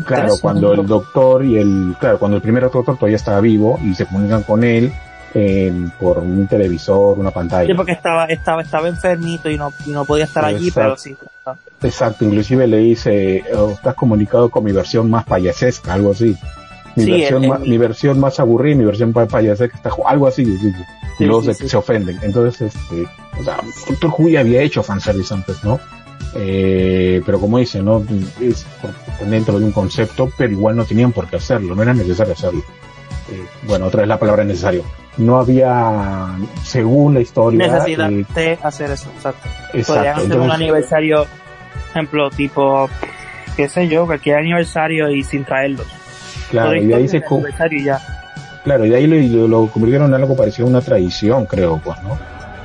Claro, 0.05 0.35
cuando 0.41 0.73
el 0.73 0.85
doctor 0.85 1.43
y 1.43 1.57
el, 1.57 1.97
claro, 1.99 2.17
cuando 2.17 2.37
el 2.37 2.41
primer 2.41 2.63
doctor 2.63 2.95
todavía 2.95 3.17
estaba 3.17 3.41
vivo 3.41 3.77
y 3.83 3.93
se 3.93 4.05
comunican 4.05 4.43
con 4.43 4.63
él 4.63 4.93
eh, 5.37 5.71
por 5.99 6.19
un 6.19 6.47
televisor, 6.47 7.19
una 7.19 7.29
pantalla. 7.31 7.67
Sí, 7.67 7.73
porque 7.73 7.91
estaba, 7.91 8.25
estaba, 8.25 8.61
estaba 8.61 8.87
enfermito 8.87 9.49
y 9.49 9.57
no, 9.57 9.73
y 9.85 9.89
no 9.91 10.05
podía 10.05 10.23
estar 10.23 10.45
allí, 10.45 10.69
Exacto. 10.69 10.81
pero 10.81 10.97
sí. 10.97 11.17
Exacto, 11.83 12.23
inclusive 12.25 12.65
le 12.67 12.77
dice, 12.77 13.43
oh, 13.55 13.71
estás 13.71 13.95
comunicado 13.95 14.49
con 14.49 14.63
mi 14.63 14.71
versión 14.71 15.09
más 15.09 15.25
payasesca, 15.25 15.93
algo 15.93 16.11
así. 16.11 16.35
Mi, 16.95 17.03
Sí, 17.03 17.11
versión, 17.11 17.43
el- 17.43 17.51
el- 17.51 17.69
mi 17.69 17.77
versión 17.77 18.19
más 18.19 18.39
aburrida, 18.39 18.77
mi 18.77 18.85
versión 18.85 19.11
más 19.13 19.27
payasesca, 19.27 19.75
está, 19.75 19.91
algo 20.07 20.25
así. 20.27 20.45
sí, 20.45 20.57
sí. 20.57 20.73
Y 21.19 21.25
luego 21.25 21.43
se, 21.43 21.53
se 21.53 21.77
ofenden. 21.77 22.17
Entonces, 22.23 22.73
este, 22.73 23.05
o 23.39 23.43
sea, 23.43 23.57
Doctor 23.89 24.13
Who 24.17 24.29
ya 24.29 24.39
había 24.39 24.61
hecho 24.61 24.81
fanservice 24.83 25.33
antes, 25.33 25.63
¿no? 25.63 25.79
Eh, 26.33 27.21
pero 27.25 27.39
como 27.39 27.57
dice, 27.59 27.81
¿no? 27.81 28.03
Es 28.41 28.65
dentro 29.29 29.59
de 29.59 29.65
un 29.65 29.71
concepto, 29.71 30.31
pero 30.37 30.51
igual 30.51 30.75
no 30.75 30.85
tenían 30.85 31.11
por 31.11 31.27
qué 31.27 31.37
hacerlo, 31.37 31.75
no 31.75 31.83
era 31.83 31.93
necesario 31.93 32.33
hacerlo. 32.33 32.61
Eh, 33.31 33.43
bueno, 33.67 33.85
otra 33.85 34.01
vez 34.01 34.07
la 34.09 34.19
palabra 34.19 34.43
necesario. 34.43 34.83
No 35.17 35.37
había, 35.39 36.27
según 36.63 37.13
la 37.13 37.21
historia, 37.21 37.67
Necesidad 37.67 38.11
eh, 38.11 38.25
de 38.35 38.59
hacer 38.61 38.91
eso, 38.91 39.09
exacto. 39.15 39.47
Podrían 39.71 39.79
exacto. 40.07 40.21
hacer 40.21 40.39
un 40.39 40.51
aniversario, 40.51 41.25
ejemplo, 41.91 42.29
tipo, 42.29 42.89
qué 43.55 43.69
sé 43.69 43.87
yo, 43.87 44.05
cualquier 44.05 44.37
aniversario 44.39 45.09
y 45.09 45.23
sin 45.23 45.45
traerlos. 45.45 45.87
claro, 46.49 46.75
y 46.75 46.85
de 46.85 46.95
ahí 46.95 47.07
se, 47.07 47.23
aniversario 47.29 47.83
ya. 47.83 47.99
Claro, 48.65 48.83
y 48.85 48.89
de 48.89 48.95
ahí 48.97 49.07
lo, 49.07 49.47
lo 49.47 49.67
convirtieron 49.67 50.07
en 50.09 50.15
algo 50.21 50.35
parecido 50.35 50.67
a 50.67 50.71
una 50.71 50.81
tradición, 50.81 51.45
creo, 51.45 51.79
pues, 51.83 52.01
¿no? 52.03 52.17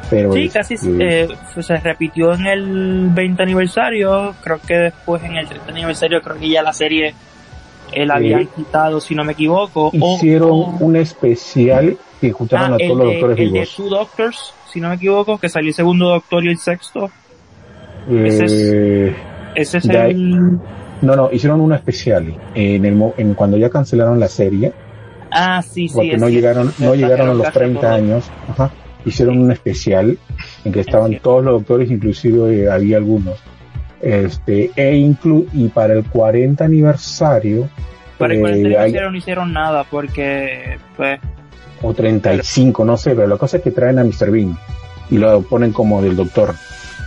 Pero 0.09 0.33
Sí, 0.33 0.47
este, 0.47 0.59
casi 0.59 0.75
eh, 0.99 1.29
se 1.61 1.77
repitió 1.77 2.35
en 2.35 2.47
el 2.47 3.09
20 3.11 3.43
aniversario, 3.45 4.35
creo 4.43 4.59
que 4.67 4.75
después 4.77 5.23
en 5.23 5.37
el 5.37 5.47
30 5.47 5.71
aniversario 5.71 6.21
creo 6.21 6.37
que 6.37 6.49
ya 6.49 6.63
la 6.65 6.73
serie 6.73 7.15
eh, 7.93 8.07
la 8.07 8.15
habían 8.17 8.47
quitado, 8.47 9.01
si 9.01 9.15
no 9.15 9.23
me 9.23 9.33
equivoco. 9.35 9.93
o- 10.01 10.17
hicieron 10.17 10.51
o- 10.51 10.77
un 10.81 10.97
especial 10.97 11.97
que 12.21 12.33
juntaron 12.33 12.73
ah, 12.73 12.77
a 12.77 12.79
el, 12.79 12.89
todos 12.89 12.99
los 12.99 13.07
de, 13.09 13.13
doctores 13.15 13.39
el 13.39 13.45
de 13.47 13.53
vivos. 13.53 13.77
Two 13.77 13.89
Doctors, 13.89 14.55
si 14.73 14.81
no 14.81 14.89
me 14.89 14.95
equivoco, 14.97 15.39
que 15.39 15.49
salió 15.49 15.69
el 15.69 15.75
segundo 15.75 16.09
doctor 16.11 16.45
y 16.45 16.49
el 16.49 16.59
sexto. 16.59 17.11
ese 18.11 18.45
es- 18.45 18.53
Eh, 18.53 19.17
Ese 19.55 19.79
es 19.79 19.85
De 19.89 20.11
el... 20.11 20.59
no, 21.03 21.17
no, 21.17 21.31
hicieron 21.33 21.61
un 21.61 21.73
especial 21.73 22.35
en 22.55 22.85
el 22.85 23.13
en 23.17 23.35
cuando 23.35 23.57
ya 23.57 23.69
cancelaron 23.71 24.21
la 24.21 24.29
serie, 24.29 24.73
Ah, 25.33 25.63
sí, 25.63 25.89
sí. 25.89 25.95
porque 25.95 26.17
no 26.17 26.27
cierto. 26.27 26.29
llegaron, 26.29 26.73
no 26.79 26.95
llegaron 26.95 27.29
a 27.31 27.35
los 27.35 27.43
casi 27.47 27.59
30 27.59 27.81
todos. 27.81 27.93
años, 27.95 28.31
ajá, 28.49 28.71
hicieron 29.05 29.39
un 29.39 29.51
especial 29.53 30.19
en 30.65 30.73
que 30.73 30.81
estaban 30.81 31.19
todos 31.21 31.45
los 31.45 31.55
doctores, 31.61 31.91
inclusive 31.91 32.65
eh, 32.65 32.71
había 32.71 32.97
algunos, 32.99 33.39
este, 34.01 34.71
e 34.77 34.97
inclu 34.97 35.47
y 35.53 35.69
para 35.69 35.95
el 35.95 36.05
40 36.05 36.65
aniversario, 36.65 37.69
Para 38.19 38.33
el 38.35 38.39
eh, 38.39 38.43
40 38.43 38.69
hay- 38.69 38.75
aniversario 38.77 39.11
no 39.11 39.17
hicieron 39.17 39.53
nada 39.53 39.85
porque, 39.91 40.79
pues, 40.97 41.19
o 41.83 41.95
35, 41.95 42.85
no 42.85 42.97
sé, 42.97 43.15
pero 43.15 43.27
la 43.27 43.37
cosa 43.37 43.57
es 43.59 43.63
que 43.63 43.71
traen 43.71 43.99
a 43.99 44.05
Mr. 44.05 44.31
Bean 44.31 44.57
y 45.11 45.19
lo 45.19 45.43
ponen 45.43 45.73
como 45.73 46.03
del 46.03 46.17
doctor. 46.17 46.55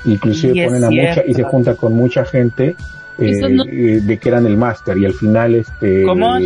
Inclusive 0.06 0.54
Y 0.62 0.66
ponen 0.66 0.84
a 0.84 0.90
mucha 0.90 1.24
y 1.26 1.34
se 1.34 1.44
junta 1.44 1.76
con 1.76 1.94
mucha 1.96 2.26
gente 2.26 2.76
eh, 3.18 3.40
no- 3.50 3.64
eh, 3.64 4.02
de 4.02 4.18
que 4.18 4.30
eran 4.30 4.46
el 4.46 4.58
máster 4.58 4.98
y 4.98 5.06
al 5.06 5.14
final 5.14 5.56
este 5.56 6.04
¿Cómo 6.04 6.36
es? 6.36 6.44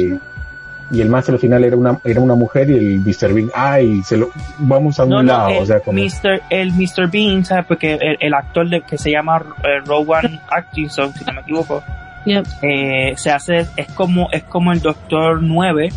y 0.89 1.01
el 1.01 1.09
máster 1.09 1.34
al 1.36 1.39
final 1.39 1.63
era 1.65 1.75
una 1.75 1.99
era 2.05 2.21
una 2.21 2.36
mujer 2.36 2.69
y 2.69 2.78
el 2.78 2.99
Mr. 2.99 3.34
Bean, 3.34 3.49
ay, 3.55 4.03
se 4.03 4.15
lo 4.17 4.30
vamos 4.59 4.99
a 4.99 5.03
un 5.05 5.09
no, 5.09 5.23
lado, 5.23 5.49
el, 5.49 5.57
o 5.63 5.65
sea, 5.65 5.80
como 5.80 5.99
Mr., 6.01 6.41
el 6.49 6.71
Mr. 6.73 7.09
Bean, 7.11 7.43
¿sabes? 7.45 7.65
Porque 7.65 7.93
el, 7.95 8.17
el 8.19 8.34
actor 8.34 8.69
de, 8.69 8.82
que 8.82 8.97
se 8.97 9.11
llama 9.11 9.43
eh, 9.63 9.80
Rowan 9.86 10.39
Atkinson, 10.49 11.13
si 11.13 11.25
no 11.25 11.34
me 11.34 11.41
equivoco, 11.41 11.84
Yep. 12.25 12.45
eh, 12.61 13.13
se 13.15 13.32
hace, 13.32 13.65
es 13.78 13.88
como, 13.95 14.30
es 14.32 14.43
como 14.43 14.71
el 14.73 14.82
Doctor 14.82 15.41
9, 15.41 15.89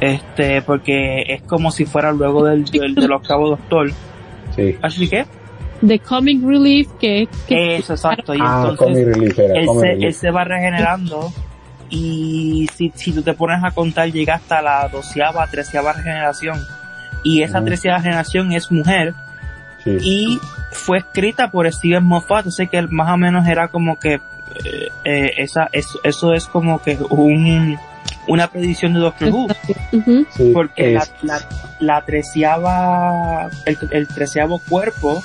este, 0.00 0.62
porque 0.62 1.22
es 1.28 1.42
como 1.42 1.70
si 1.70 1.84
fuera 1.84 2.12
luego 2.12 2.44
del, 2.44 2.64
del, 2.64 2.94
del 2.94 3.12
octavo 3.12 3.50
Doctor. 3.50 3.90
sí. 4.56 4.76
Así 4.82 5.08
que, 5.08 5.24
The 5.86 5.98
Comic 5.98 6.42
Relief, 6.42 6.88
que, 6.98 7.28
que 7.46 7.76
eso, 7.76 7.94
exacto, 7.94 8.34
y 8.34 8.38
Ah, 8.40 8.68
entonces, 8.70 8.78
Comic 8.78 9.06
Relief 9.14 9.38
era, 9.38 9.54
él 9.60 9.66
se, 9.80 9.86
Relief. 9.88 10.04
él 10.06 10.14
se 10.14 10.30
va 10.30 10.44
regenerando 10.44 11.32
y 11.90 12.68
si, 12.74 12.90
si 12.94 13.12
tú 13.12 13.22
te 13.22 13.34
pones 13.34 13.62
a 13.62 13.70
contar 13.70 14.10
llega 14.10 14.34
hasta 14.36 14.62
la 14.62 14.88
doceava, 14.88 15.46
treceava 15.46 15.92
regeneración 15.92 16.58
y 17.22 17.42
esa 17.42 17.58
Ujú. 17.58 17.66
treceava 17.66 18.00
generación 18.00 18.52
es 18.52 18.70
mujer 18.72 19.14
Sí. 19.82 19.98
y 20.00 20.38
fue 20.72 20.98
escrita 20.98 21.50
por 21.50 21.70
Steven 21.70 22.02
Moffat, 22.04 22.46
así 22.46 22.66
que 22.68 22.80
más 22.82 23.12
o 23.12 23.18
menos 23.18 23.46
era 23.46 23.68
como 23.68 23.98
que 23.98 24.14
eh, 24.14 24.88
eh, 25.04 25.32
esa 25.36 25.68
eso, 25.72 25.98
eso 26.04 26.32
es 26.32 26.46
como 26.46 26.80
que 26.80 26.96
un 27.10 27.76
una 28.26 28.48
predicción 28.48 28.94
de 28.94 29.00
Doctor 29.00 29.28
Who. 29.30 29.48
Sí, 30.30 30.50
porque 30.52 30.92
la, 30.92 31.06
la, 31.22 31.48
la 31.80 32.00
treceava 32.04 33.50
el, 33.66 33.76
el 33.90 34.08
treceavo 34.08 34.58
cuerpo 34.68 35.22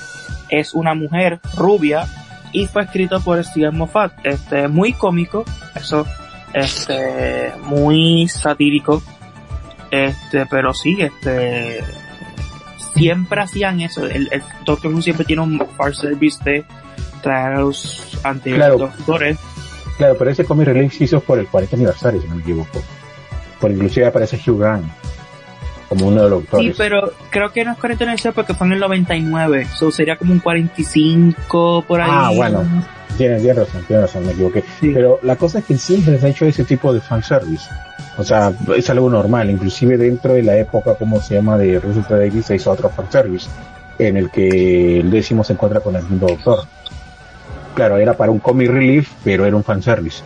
es 0.49 0.73
una 0.73 0.93
mujer 0.95 1.39
rubia 1.55 2.05
y 2.51 2.65
fue 2.67 2.83
escrito 2.83 3.21
por 3.21 3.43
Steven 3.43 3.75
Moffat. 3.77 4.11
Este 4.23 4.67
muy 4.67 4.93
cómico 4.93 5.45
eso 5.75 6.05
este 6.53 7.51
muy 7.63 8.27
satírico. 8.27 9.01
Este 9.91 10.45
pero 10.47 10.73
sí 10.73 10.97
este 10.99 11.83
siempre 12.95 13.41
hacían 13.41 13.81
eso. 13.81 14.05
El, 14.05 14.27
el 14.31 14.43
Doctor 14.65 14.91
Who 14.93 15.01
siempre 15.01 15.25
tiene 15.25 15.41
un 15.41 15.59
far 15.77 15.95
service 15.95 16.43
de 16.43 16.65
traer 17.21 17.53
a 17.55 17.59
los 17.61 18.17
anteriores 18.23 18.75
Claro. 18.75 18.77
doctores 18.77 19.37
Claro, 19.99 20.15
pero 20.17 20.31
ese 20.31 20.45
Comic 20.45 20.65
Relief 20.67 20.97
se 20.97 21.03
hizo 21.03 21.19
por 21.19 21.37
el 21.37 21.45
40 21.47 21.75
aniversario, 21.75 22.19
si 22.21 22.27
no 22.27 22.35
me 22.35 22.41
equivoco. 22.41 22.81
Por 23.61 23.69
inclusive 23.69 24.07
aparece 24.07 24.37
Hugh 24.37 24.57
Grant. 24.59 24.85
como 25.89 26.07
uno 26.07 26.23
de 26.23 26.29
los 26.29 26.39
Sí, 26.41 26.47
doctores. 26.51 26.75
pero 26.77 27.11
creo 27.29 27.51
que 27.51 27.65
no 27.65 27.71
es 27.73 27.77
49 27.79 28.31
porque 28.33 28.53
fue 28.53 28.67
en 28.67 28.73
el 28.73 28.79
99. 28.79 29.65
So 29.77 29.91
sería 29.91 30.15
como 30.17 30.31
un 30.33 30.39
45 30.39 31.83
por 31.87 31.99
ahí. 32.01 32.09
Ah, 32.11 32.31
bueno. 32.35 32.63
Tienes, 33.17 33.41
tienes 33.41 33.57
razón, 33.57 33.83
tienes 33.87 34.05
razón, 34.05 34.25
me 34.25 34.31
equivoqué. 34.31 34.63
Sí. 34.79 34.91
Pero 34.93 35.19
la 35.23 35.35
cosa 35.35 35.59
es 35.59 35.65
que 35.65 35.77
siempre 35.77 36.17
se 36.19 36.25
ha 36.25 36.29
hecho 36.29 36.45
ese 36.45 36.63
tipo 36.63 36.93
de 36.93 37.01
fanservice. 37.01 37.67
O 38.17 38.23
sea, 38.23 38.53
es 38.77 38.89
algo 38.89 39.09
normal. 39.09 39.49
Inclusive 39.49 39.97
dentro 39.97 40.33
de 40.35 40.43
la 40.43 40.55
época, 40.57 40.95
como 40.95 41.19
se 41.21 41.35
llama, 41.35 41.57
de 41.57 41.79
Russell 41.79 42.03
T. 42.03 42.13
Davies, 42.13 42.45
se 42.45 42.55
hizo 42.55 42.71
otro 42.71 42.89
fanservice. 42.89 43.49
En 43.97 44.15
el 44.15 44.29
que 44.29 44.99
el 45.01 45.09
décimo 45.11 45.43
se 45.43 45.53
encuentra 45.53 45.81
con 45.81 45.95
el 45.95 46.05
quinto 46.05 46.27
doctor. 46.27 46.59
Claro, 47.79 47.97
era 47.97 48.17
para 48.17 48.29
un 48.29 48.39
comic 48.39 48.69
relief, 48.69 49.09
pero 49.23 49.45
era 49.45 49.55
un 49.55 49.63
fanservice. 49.63 50.21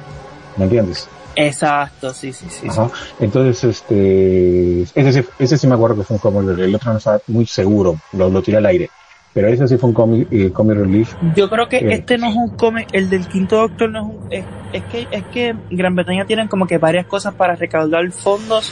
¿Me 0.58 0.64
entiendes? 0.64 1.08
Exacto, 1.36 2.12
sí, 2.12 2.34
sí, 2.34 2.47
sí. 2.49 2.62
sí. 2.62 2.68
Ajá. 2.68 2.89
Entonces, 3.20 3.64
este, 3.64 4.82
ese, 4.82 5.14
sí- 5.14 5.30
ese 5.38 5.58
sí 5.60 5.68
me 5.68 5.76
acuerdo 5.76 5.97
que 5.97 6.04
fue 6.04 6.16
un 6.16 6.20
comic 6.20 6.47
relief. 6.49 6.68
El 6.68 6.74
otro 6.76 6.91
no 6.93 6.97
estaba 6.97 7.20
muy 7.28 7.45
seguro, 7.45 7.95
lo, 8.14 8.28
lo 8.32 8.41
tiré 8.41 8.58
al 8.58 8.66
aire. 8.66 8.89
Pero 9.36 9.49
ese 9.49 9.68
sí 9.68 9.78
fue 9.78 9.89
un 9.89 9.93
comic, 9.93 10.28
eh, 10.32 10.51
comic 10.51 10.78
relief. 10.78 11.14
Yo 11.36 11.47
creo 11.47 11.70
que 11.70 11.78
Sí. 11.80 11.86
este 11.89 12.18
no 12.18 12.30
es 12.30 12.36
un 12.36 12.49
cómic, 12.49 12.88
el 12.91 13.08
del 13.12 13.28
quinto 13.28 13.58
doctor 13.58 13.91
no 13.91 13.99
es 13.99 14.06
un, 14.06 14.20
es, 14.32 14.45
es 14.74 14.84
que, 14.86 15.08
es 15.12 15.24
que 15.32 15.56
Gran 15.70 15.93
Bretaña 15.93 16.26
tienen 16.26 16.47
como 16.47 16.66
que 16.66 16.80
varias 16.80 17.06
cosas 17.06 17.36
para 17.36 17.56
recaudar 17.56 18.12
fondos. 18.12 18.72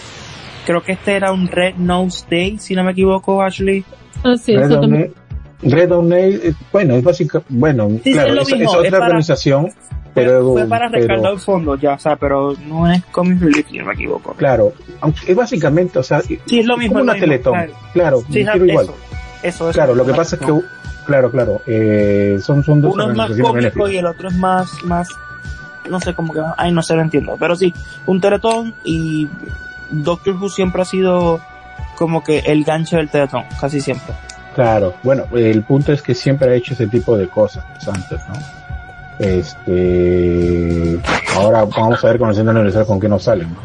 Creo 0.66 0.82
que 0.82 0.94
este 0.94 1.14
era 1.16 1.32
un 1.32 1.48
Red 1.48 1.76
Nose 1.76 2.26
Day, 2.30 2.58
si 2.58 2.74
no 2.74 2.84
me 2.84 2.94
equivoco, 2.94 3.44
Ashley. 3.44 3.86
Así, 4.24 4.56
Red 4.56 4.72
eso 4.72 4.80
también. 4.82 5.14
Red 5.64 5.90
Nail, 5.90 6.42
eh, 6.44 6.54
bueno, 6.72 6.96
es 6.96 7.04
básica, 7.04 7.42
bueno, 7.50 7.90
Sí, 8.04 8.14
claro, 8.14 8.34
es 8.42 8.48
es, 8.50 8.58
mismo, 8.58 8.72
es 8.72 8.72
es 8.74 8.80
otra 8.80 8.92
para- 8.92 9.06
organización, 9.06 9.70
pero, 10.14 10.52
fue 10.54 10.66
para 10.66 10.90
pero, 10.90 11.08
recaudar 11.08 11.38
fondos, 11.40 11.80
ya, 11.80 11.94
o 11.94 12.00
sea, 12.00 12.16
pero 12.16 12.54
no 12.68 12.92
es 12.92 13.04
comic 13.06 13.40
relief, 13.42 13.68
si 13.70 13.78
no 13.78 13.86
me 13.86 13.94
equivoco. 13.94 14.34
claro, 14.34 14.74
aunque 15.02 15.32
es 15.32 15.36
básicamente, 15.38 16.00
o 16.00 16.04
sea, 16.04 16.22
Sí, 16.22 16.40
es 16.52 16.66
lo 16.66 16.78
mismo. 16.78 17.00
como 17.00 17.00
es 17.00 17.06
lo 17.06 17.12
una 17.12 17.14
mismo, 17.14 17.26
teletón, 17.28 17.54
claro. 17.54 17.74
claro, 17.94 18.20
Sí, 18.30 18.44
quiero 18.46 18.66
igual, 18.66 18.86
eso, 18.86 18.96
eso, 19.44 19.70
eso. 19.70 19.74
claro, 19.78 19.96
lo 19.96 20.06
que 20.06 20.14
pasa 20.14 20.36
es 20.36 20.42
que, 20.42 20.54
claro, 21.06 21.32
claro, 21.32 21.62
eh, 21.68 22.38
son, 22.42 22.64
son 22.64 22.82
dos 22.82 22.94
uno 22.96 23.12
es 23.12 23.16
más 23.18 23.32
cómico 23.40 23.88
y 23.90 23.98
el 23.98 24.06
otro 24.06 24.28
es 24.30 24.36
más, 24.38 24.84
más, 24.84 25.08
no 25.90 26.00
sé, 26.00 26.14
como 26.14 26.34
que, 26.34 26.42
ay, 26.58 26.72
no 26.72 26.82
sé, 26.84 26.96
lo 26.96 27.02
entiendo. 27.02 27.36
Pero 27.40 27.56
sí, 27.56 27.74
un 28.06 28.20
teletón 28.20 28.74
y 28.84 29.28
Doctor 29.92 30.36
Who 30.36 30.50
siempre 30.50 30.82
ha 30.82 30.86
sido 30.86 31.40
como 31.98 32.24
que 32.24 32.40
el 32.40 32.64
gancho 32.64 32.98
del 32.98 33.10
teletón, 33.10 33.44
casi 33.60 33.80
siempre. 33.82 34.14
Claro, 34.56 34.94
bueno, 35.04 35.26
el 35.34 35.64
punto 35.64 35.94
es 35.94 36.02
que 36.02 36.14
siempre 36.14 36.52
ha 36.52 36.56
hecho 36.56 36.74
ese 36.74 36.88
tipo 36.88 37.18
de 37.18 37.28
cosas 37.30 37.64
antes, 37.88 38.20
¿no? 38.28 38.36
Este, 39.20 41.00
ahora 41.36 41.64
vamos 41.64 42.04
a 42.04 42.08
ver 42.08 42.18
con 42.18 42.30
el 42.30 42.36
centro 42.36 42.86
con 42.86 43.00
qué 43.00 43.08
nos 43.08 43.24
salen. 43.24 43.56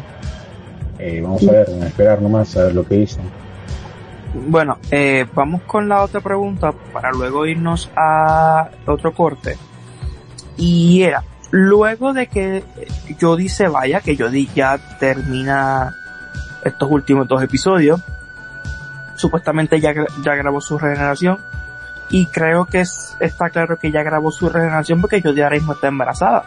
Eh, 0.99 1.19
vamos 1.21 1.47
a 1.47 1.51
ver, 1.51 1.69
a 1.81 1.87
esperar 1.87 2.21
nomás 2.21 2.55
a 2.55 2.63
ver 2.63 2.75
lo 2.75 2.85
que 2.85 2.95
dicen. 2.95 3.23
Bueno, 4.47 4.77
eh, 4.91 5.25
vamos 5.33 5.61
con 5.63 5.89
la 5.89 6.03
otra 6.03 6.21
pregunta 6.21 6.71
para 6.93 7.11
luego 7.11 7.45
irnos 7.45 7.89
a 7.95 8.69
otro 8.85 9.13
corte. 9.13 9.57
Y 10.57 11.01
era, 11.01 11.23
luego 11.51 12.13
de 12.13 12.27
que 12.27 12.63
Jodie 13.19 13.49
se 13.49 13.67
vaya, 13.67 14.01
que 14.01 14.15
Jodie 14.15 14.47
ya 14.55 14.77
termina 14.99 15.95
estos 16.63 16.89
últimos 16.91 17.27
dos 17.27 17.41
episodios, 17.41 18.01
supuestamente 19.17 19.81
ya, 19.81 19.93
ya 20.23 20.35
grabó 20.35 20.61
su 20.61 20.77
regeneración, 20.79 21.39
y 22.09 22.27
creo 22.27 22.65
que 22.65 22.79
es- 22.79 23.17
está 23.19 23.49
claro 23.49 23.77
que 23.77 23.91
ya 23.91 24.01
grabó 24.01 24.31
su 24.31 24.47
regeneración 24.47 25.01
porque 25.01 25.21
Jodie 25.21 25.43
ahora 25.43 25.57
mismo 25.57 25.73
está 25.73 25.87
embarazada, 25.89 26.45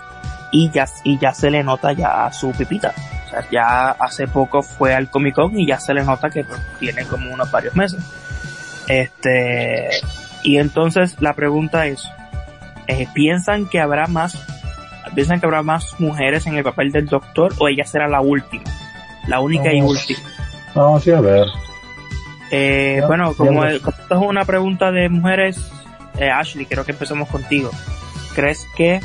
y 0.50 0.70
ya, 0.70 0.86
y 1.04 1.18
ya 1.18 1.34
se 1.34 1.50
le 1.50 1.62
nota 1.62 1.92
ya 1.92 2.32
su 2.32 2.50
pipita. 2.52 2.94
O 3.26 3.30
sea, 3.30 3.44
ya 3.50 3.90
hace 3.90 4.26
poco 4.26 4.62
fue 4.62 4.94
al 4.94 5.08
Comic 5.10 5.34
Con 5.36 5.56
y 5.60 5.66
ya 5.66 5.78
se 5.78 5.94
le 5.94 6.02
nota 6.02 6.30
que 6.30 6.42
pues, 6.42 6.60
tiene 6.80 7.04
como 7.04 7.32
unos 7.32 7.50
varios 7.50 7.76
meses. 7.76 8.02
Este, 8.88 9.88
y 10.42 10.56
entonces 10.58 11.16
la 11.20 11.34
pregunta 11.34 11.86
es, 11.86 12.08
eh, 12.88 13.06
¿piensan 13.14 13.68
que 13.68 13.80
habrá 13.80 14.08
más, 14.08 14.36
piensan 15.14 15.38
que 15.38 15.46
habrá 15.46 15.62
más 15.62 15.94
mujeres 16.00 16.46
en 16.46 16.56
el 16.56 16.64
papel 16.64 16.90
del 16.90 17.06
doctor 17.06 17.54
o 17.58 17.68
ella 17.68 17.84
será 17.84 18.08
la 18.08 18.20
última? 18.20 18.64
La 19.28 19.38
única 19.40 19.72
y 19.72 19.80
última. 19.80 20.28
Vamos 20.74 21.06
a 21.06 21.20
ver. 21.20 21.46
Eh, 22.50 23.00
bueno, 23.06 23.34
como, 23.34 23.64
el- 23.64 23.80
como 23.80 23.96
esto 23.96 24.14
es 24.14 24.20
una 24.28 24.44
pregunta 24.44 24.90
de 24.90 25.08
mujeres, 25.08 25.60
eh, 26.18 26.30
Ashley, 26.30 26.66
creo 26.66 26.84
que 26.84 26.92
empezamos 26.92 27.28
contigo. 27.28 27.70
¿Crees 28.34 28.66
que 28.76 29.00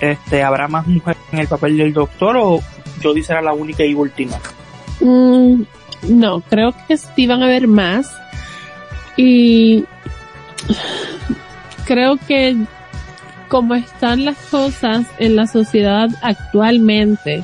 este 0.00 0.42
habrá 0.42 0.68
más 0.68 0.86
mujeres 0.86 1.20
en 1.32 1.38
el 1.40 1.48
papel 1.48 1.76
del 1.76 1.92
doctor 1.92 2.36
o 2.38 2.60
Jodie 3.02 3.22
será 3.22 3.40
la 3.42 3.52
única 3.52 3.84
y 3.84 3.94
última? 3.94 4.36
Mm, 5.00 5.62
no, 6.08 6.40
creo 6.42 6.74
que 6.88 6.96
sí 6.96 7.26
van 7.26 7.42
a 7.42 7.46
haber 7.46 7.66
más. 7.68 8.10
Y 9.16 9.84
creo 11.84 12.16
que 12.28 12.56
como 13.48 13.74
están 13.74 14.24
las 14.24 14.36
cosas 14.50 15.06
en 15.18 15.36
la 15.36 15.46
sociedad 15.46 16.08
actualmente, 16.22 17.42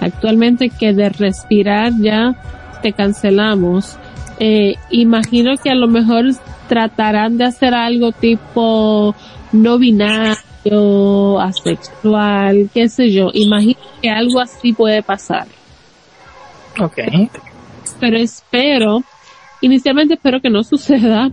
actualmente 0.00 0.70
que 0.70 0.92
de 0.94 1.10
respirar 1.10 1.92
ya 1.98 2.34
te 2.80 2.92
cancelamos, 2.92 3.98
eh, 4.44 4.74
imagino 4.90 5.56
que 5.56 5.70
a 5.70 5.76
lo 5.76 5.86
mejor 5.86 6.24
tratarán 6.68 7.38
de 7.38 7.44
hacer 7.44 7.74
algo 7.74 8.10
tipo 8.10 9.14
no 9.52 9.78
binario, 9.78 11.38
asexual, 11.38 12.68
qué 12.74 12.88
sé 12.88 13.12
yo. 13.12 13.30
Imagino 13.34 13.78
que 14.00 14.10
algo 14.10 14.40
así 14.40 14.72
puede 14.72 15.00
pasar 15.00 15.46
Ok. 16.80 16.98
pero 18.00 18.16
espero, 18.16 19.04
inicialmente 19.60 20.14
espero 20.14 20.40
que 20.40 20.50
no 20.50 20.64
suceda, 20.64 21.30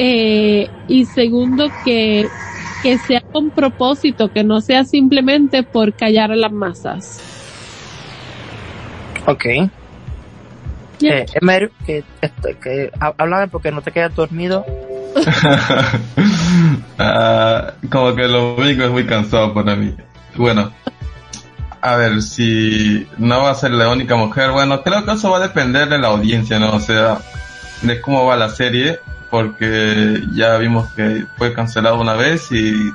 eh, 0.00 0.68
y 0.88 1.04
segundo 1.04 1.68
que, 1.84 2.26
que 2.82 2.98
sea 2.98 3.20
con 3.20 3.50
propósito, 3.50 4.32
que 4.32 4.42
no 4.42 4.60
sea 4.60 4.82
simplemente 4.82 5.62
por 5.62 5.92
callar 5.94 6.32
a 6.32 6.36
las 6.36 6.50
masas. 6.50 7.20
Ok. 9.28 9.44
Eh, 11.00 11.26
Emer, 11.40 11.70
que, 11.86 12.04
este, 12.20 12.56
que, 12.56 12.90
háblame 13.00 13.48
porque 13.48 13.70
no 13.70 13.82
te 13.82 13.92
quedas 13.92 14.14
dormido. 14.14 14.64
Ah, 16.98 17.72
como 17.90 18.14
que 18.14 18.28
lo 18.28 18.54
único 18.54 18.84
es 18.84 18.90
muy 18.90 19.04
cansado 19.04 19.52
para 19.52 19.74
mí. 19.74 19.94
Bueno, 20.36 20.72
a 21.80 21.96
ver, 21.96 22.22
si 22.22 23.06
no 23.18 23.42
va 23.42 23.50
a 23.50 23.54
ser 23.54 23.72
la 23.72 23.88
única 23.88 24.16
mujer, 24.16 24.52
bueno, 24.52 24.82
creo 24.82 25.04
que 25.04 25.12
eso 25.12 25.30
va 25.30 25.38
a 25.38 25.48
depender 25.48 25.88
de 25.88 25.98
la 25.98 26.08
audiencia, 26.08 26.58
¿no? 26.58 26.72
O 26.72 26.80
sea, 26.80 27.18
de 27.82 28.00
cómo 28.00 28.24
va 28.24 28.36
la 28.36 28.48
serie, 28.48 29.00
porque 29.30 30.22
ya 30.32 30.56
vimos 30.56 30.90
que 30.94 31.26
fue 31.36 31.52
cancelado 31.52 32.00
una 32.00 32.14
vez 32.14 32.50
y 32.52 32.92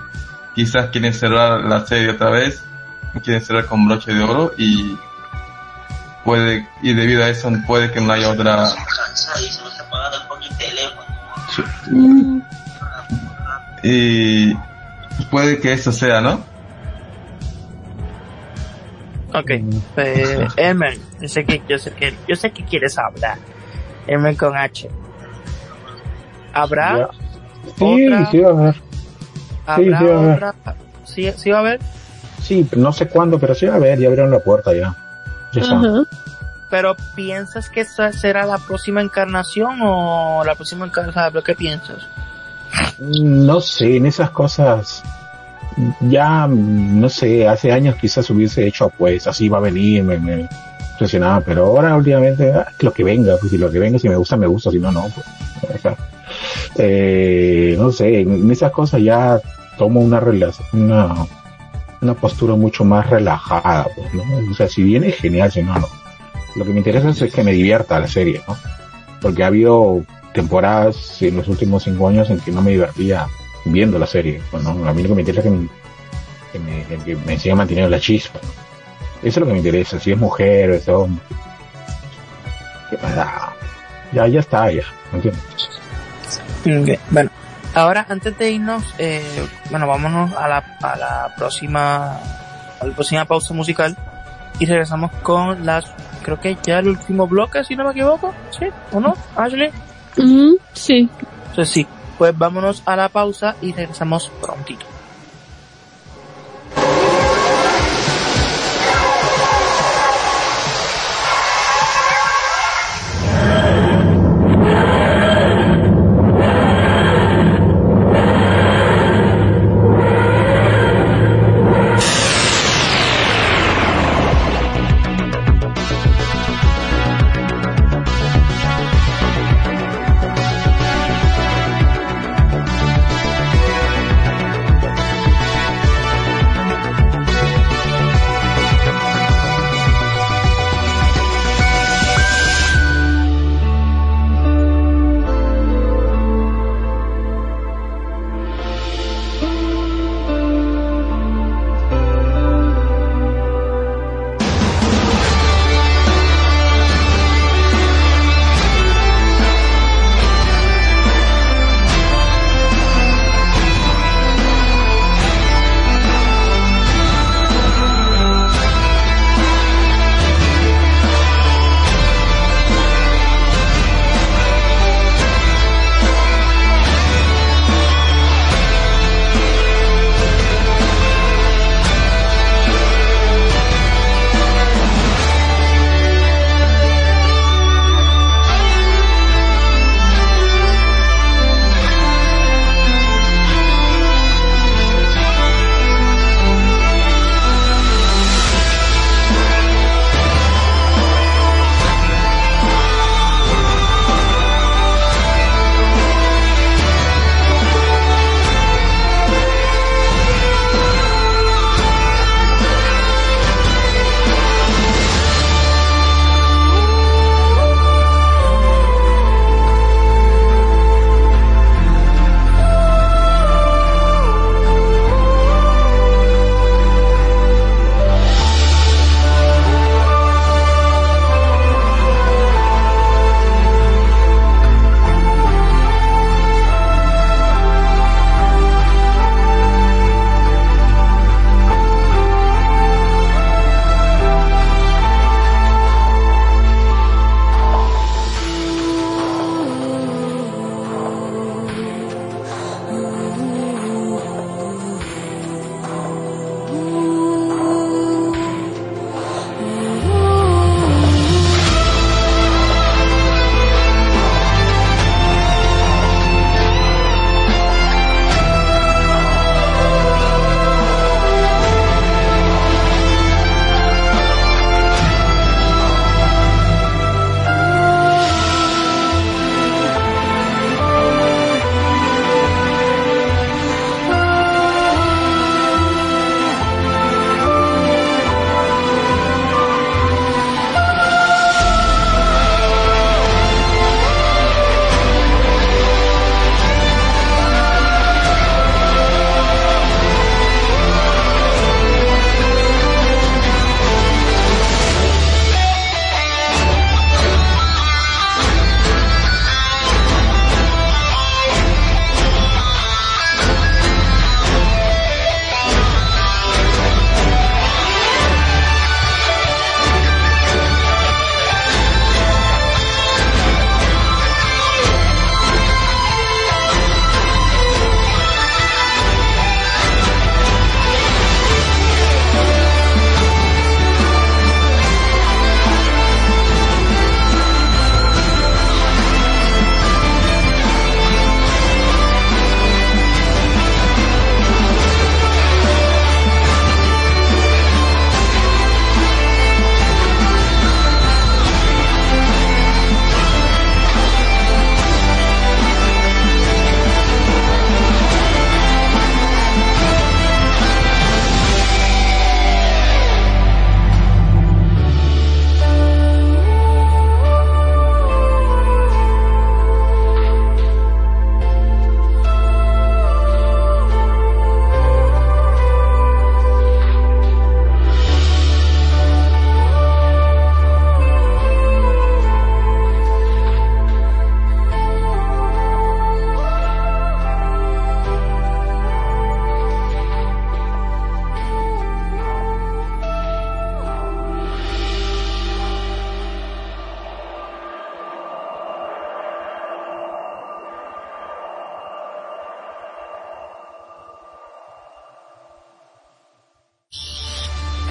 quizás 0.56 0.90
quieren 0.90 1.14
cerrar 1.14 1.62
la 1.66 1.86
serie 1.86 2.12
otra 2.12 2.30
vez, 2.30 2.64
quieren 3.24 3.44
cerrar 3.44 3.66
con 3.66 3.88
broche 3.88 4.14
de 4.14 4.24
oro 4.24 4.54
y 4.58 4.98
puede, 6.24 6.68
y 6.82 6.94
debido 6.94 7.24
a 7.24 7.30
eso 7.30 7.52
puede 7.68 7.92
que 7.92 8.02
no 8.02 8.14
haya 8.14 8.30
otra 8.30 8.70
y 13.84 14.56
puede 15.32 15.60
que 15.60 15.74
eso 15.74 15.92
sea, 15.92 16.22
¿no? 16.22 16.44
Ok. 19.34 19.52
Eh, 19.98 20.48
Emer, 20.58 20.98
yo 21.22 21.28
sé 21.28 21.46
que, 21.46 21.62
yo 21.68 21.78
sé 21.78 21.92
que, 21.92 22.16
yo 22.28 22.36
sé 22.36 22.52
que 22.52 22.64
quieres 22.66 22.98
hablar. 22.98 23.38
Emer 24.08 24.36
con 24.36 24.58
H. 24.58 24.90
¿Habrá? 26.54 26.98
Ya. 26.98 27.10
Sí, 27.78 28.08
Otra. 28.08 28.32
sí 28.32 28.40
va 28.40 28.50
a 28.50 28.52
haber. 28.52 28.76
¿Habrá 29.66 29.84
sí, 29.84 29.90
va 29.90 29.98
a 29.98 30.20
haber. 30.20 30.36
otra? 30.36 30.56
¿Sí, 31.06 31.34
sí 31.38 31.52
va 31.52 31.58
a 31.58 31.60
haber? 31.62 31.80
Sí, 32.42 32.68
no 32.76 32.92
sé 32.92 33.08
cuándo, 33.08 33.40
pero 33.40 33.54
sí 33.54 33.68
va 33.68 33.74
a 33.74 33.78
haber, 33.78 34.00
ya 34.00 34.08
abrieron 34.08 34.32
la 34.32 34.40
puerta 34.40 34.74
ya. 34.74 34.96
Ajá. 35.56 36.04
Pero 36.70 36.96
¿piensas 37.16 37.70
que 37.70 37.82
esa 37.82 38.12
será 38.14 38.46
la 38.46 38.60
próxima 38.60 39.02
encarnación 39.02 39.80
o 39.82 40.44
la 40.46 40.56
próxima 40.56 40.86
encarnación? 40.86 41.44
¿Qué 41.44 41.56
piensas? 41.56 42.08
No 43.00 43.60
sé, 43.62 43.98
en 43.98 44.06
esas 44.06 44.30
cosas, 44.30 45.02
ya, 46.02 46.48
no 46.48 47.10
sé, 47.10 47.48
hace 47.48 47.72
años 47.72 47.96
quizás 47.96 48.30
hubiese 48.30 48.68
hecho 48.68 48.90
pues, 48.90 49.26
así 49.26 49.50
va 49.50 49.58
a 49.58 49.62
venir, 49.62 50.04
me, 50.04 50.20
me 50.20 50.48
impresionaba, 50.92 51.42
pero 51.42 51.66
ahora 51.66 51.96
últimamente, 51.96 52.52
ah, 52.54 52.68
lo 52.80 52.94
que 52.94 53.04
venga, 53.04 53.36
pues 53.38 53.52
si 53.52 53.58
lo 53.58 53.72
que 53.72 53.80
venga, 53.80 53.98
si 53.98 54.08
me 54.08 54.16
gusta, 54.16 54.38
me 54.38 54.46
gusta, 54.46 54.70
si 54.70 54.78
no, 54.78 54.92
no, 54.92 55.08
pues, 55.10 55.82
eh, 56.78 57.76
no 57.80 57.92
sé, 57.92 58.20
en, 58.20 58.34
en 58.34 58.52
esas 58.52 58.72
cosas 58.72 59.02
ya 59.02 59.40
tomo 59.78 60.02
una 60.02 60.20
relación, 60.20 60.68
una, 60.74 61.26
una 62.02 62.14
postura 62.14 62.56
mucho 62.56 62.86
más 62.86 63.10
relajada, 63.10 63.88
pues, 63.96 64.14
¿no? 64.14 64.24
O 64.50 64.54
sea, 64.54 64.68
si 64.68 64.84
viene, 64.84 65.12
genial, 65.12 65.52
si 65.52 65.62
no, 65.64 65.78
no. 65.78 65.88
Lo 66.56 66.66
que 66.66 66.72
me 66.72 66.80
interesa 66.80 67.10
es 67.10 67.34
que 67.34 67.44
me 67.44 67.52
divierta 67.52 68.00
la 68.00 68.08
serie, 68.08 68.42
¿no? 68.48 68.58
Porque 69.22 69.44
ha 69.44 69.48
habido 69.48 70.04
temporadas 70.34 71.22
en 71.22 71.38
los 71.38 71.48
últimos 71.48 71.84
cinco 71.84 72.08
años 72.08 72.30
en 72.30 72.40
que 72.40 72.52
no 72.52 72.62
me 72.62 72.72
divertía 72.72 73.28
viendo 73.66 74.00
la 74.00 74.08
serie. 74.08 74.42
Bueno, 74.52 74.70
a 74.88 74.94
mí 74.94 75.04
lo 75.04 75.10
que 75.10 75.16
me 75.16 75.22
interesa 75.22 75.48
es 75.48 75.54
que 76.52 76.60
me, 76.60 76.84
que 77.04 77.16
me, 77.16 77.26
me 77.26 77.40
siga 77.40 77.56
manteniendo 77.56 77.90
la 77.90 78.00
chispa. 78.00 78.40
¿no? 78.42 78.50
Eso 79.22 79.28
es 79.28 79.38
lo 79.38 79.46
que 79.46 79.52
me 79.52 79.58
interesa. 79.58 80.00
Si 80.00 80.12
es 80.12 80.18
mujer, 80.18 80.72
es 80.72 80.88
hombre. 80.88 81.22
¿Qué 82.90 82.98
pasa? 82.98 83.54
ya, 84.14 84.28
ya 84.28 84.40
está, 84.40 84.72
ya. 84.72 84.84
Ok, 85.14 85.34
Bueno, 87.12 87.30
ahora 87.74 88.06
antes 88.10 88.38
de 88.38 88.52
irnos, 88.52 88.84
eh, 88.98 89.48
bueno, 89.70 89.88
vámonos 89.88 90.34
a 90.34 90.48
la, 90.48 90.64
a 90.82 90.96
la 90.98 91.34
próxima, 91.38 92.18
a 92.80 92.86
la 92.86 92.94
próxima 92.94 93.26
pausa 93.26 93.54
musical 93.54 93.96
y 94.60 94.66
regresamos 94.66 95.12
con 95.24 95.66
las, 95.66 95.86
creo 96.22 96.40
que 96.40 96.58
ya 96.64 96.80
el 96.80 96.90
último 96.90 97.28
bloque, 97.28 97.64
si 97.64 97.76
no 97.76 97.86
me 97.86 97.92
equivoco, 97.92 98.34
¿sí? 98.52 98.66
¿O 98.92 99.00
no, 99.00 99.16
Ashley? 99.36 99.72
Ujú, 100.18 100.60
sí. 100.74 101.10
Entonces 101.50 101.70
sí, 101.70 101.88
pues 102.18 102.38
vámonos 102.38 102.84
a 102.86 102.96
la 102.96 103.10
pausa 103.10 103.56
y 103.62 103.72
regresamos 103.72 104.32
prontito. 104.42 104.86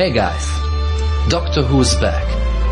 Hey 0.09 0.14
guys, 0.14 0.48
Doctor 1.28 1.62
Who's 1.62 1.94
back. 1.96 2.24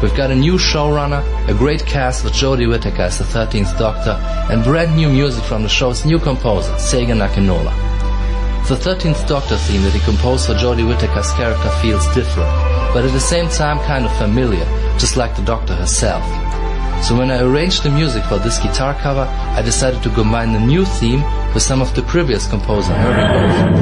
We've 0.03 0.16
got 0.16 0.30
a 0.30 0.34
new 0.34 0.55
showrunner, 0.55 1.22
a 1.47 1.53
great 1.53 1.84
cast 1.84 2.24
with 2.24 2.32
Jodie 2.32 2.66
Whittaker 2.66 3.03
as 3.03 3.18
the 3.18 3.24
13th 3.24 3.78
Doctor, 3.78 4.12
and 4.51 4.64
brand 4.64 4.97
new 4.97 5.11
music 5.11 5.45
from 5.45 5.62
the 5.62 5.68
show's 5.68 6.07
new 6.07 6.18
composer, 6.18 6.72
Sega 6.76 7.12
Nakinola. 7.12 7.74
The 8.68 8.76
13th 8.76 9.28
Doctor 9.28 9.59
theme 9.59 9.82
that 9.82 9.93
he 9.93 10.01
composed 10.01 10.47
for 10.47 10.55
Jodie 10.55 10.89
Whittaker's 10.89 11.30
character 11.34 11.68
feels 11.82 12.07
different, 12.14 12.49
but 12.95 13.05
at 13.05 13.12
the 13.12 13.20
same 13.20 13.51
time 13.51 13.80
kind 13.80 14.07
of 14.07 14.16
familiar, 14.16 14.64
just 14.99 15.18
like 15.18 15.37
the 15.37 15.43
Doctor 15.43 15.74
herself. 15.74 16.24
So 17.05 17.18
when 17.18 17.30
I 17.30 17.43
arranged 17.43 17.82
the 17.82 17.91
music 17.91 18.24
for 18.24 18.39
this 18.39 18.59
guitar 18.61 18.95
cover, 18.95 19.28
I 19.28 19.61
decided 19.61 20.03
to 20.05 20.09
combine 20.09 20.55
the 20.55 20.61
new 20.61 20.87
theme 20.87 21.22
with 21.53 21.62
some 21.62 21.82
of 21.82 21.95
the 21.95 22.01
previous 22.01 22.47
composer 22.47 22.95
Herbie 22.95 23.76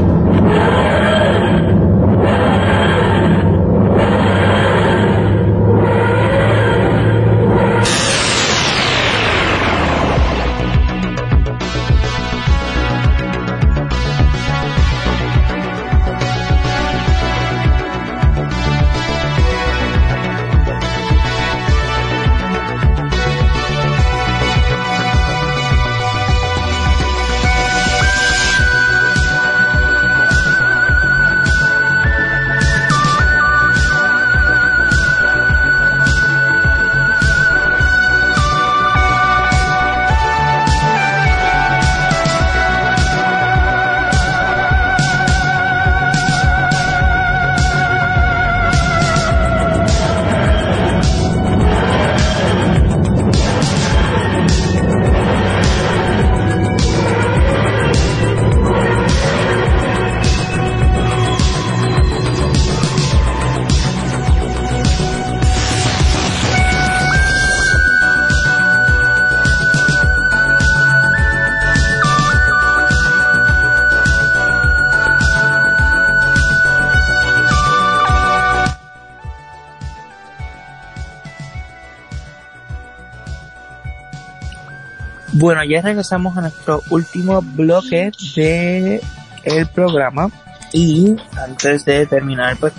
ya 85.69 85.83
regresamos 85.83 86.37
a 86.37 86.43
nuestro 86.43 86.83
último 86.91 87.43
bloque 87.43 88.13
de 88.37 89.01
el 89.45 89.67
programa. 89.69 90.31
Y 90.73 91.15
antes 91.37 91.85
de 91.85 92.05
terminar, 92.07 92.57
pues 92.57 92.73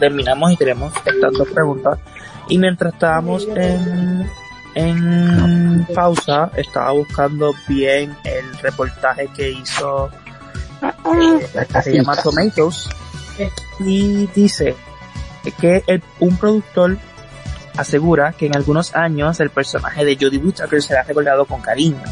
terminamos 0.00 0.52
y 0.52 0.56
tenemos 0.56 0.92
estas 1.04 1.32
dos 1.32 1.48
preguntas. 1.48 1.98
Y 2.48 2.58
mientras 2.58 2.92
estábamos 2.92 3.46
en, 3.54 4.28
en 4.74 5.86
pausa 5.94 6.50
estaba 6.56 6.90
buscando 6.90 7.54
bien 7.68 8.16
el 8.24 8.58
reportaje 8.58 9.28
que 9.36 9.50
hizo 9.50 10.10
eh, 10.82 11.66
se 11.82 11.94
llama 11.94 12.16
Tomatoes. 12.16 12.88
Y 13.80 14.26
dice 14.28 14.74
que 15.60 15.82
el, 15.86 16.02
un 16.18 16.36
productor 16.36 16.98
asegura 17.80 18.32
que 18.32 18.46
en 18.46 18.56
algunos 18.56 18.94
años 18.94 19.40
el 19.40 19.50
personaje 19.50 20.04
de 20.04 20.16
Jodie 20.16 20.38
Whittaker 20.38 20.82
será 20.82 21.02
recordado 21.02 21.46
con 21.46 21.60
cariño. 21.60 22.02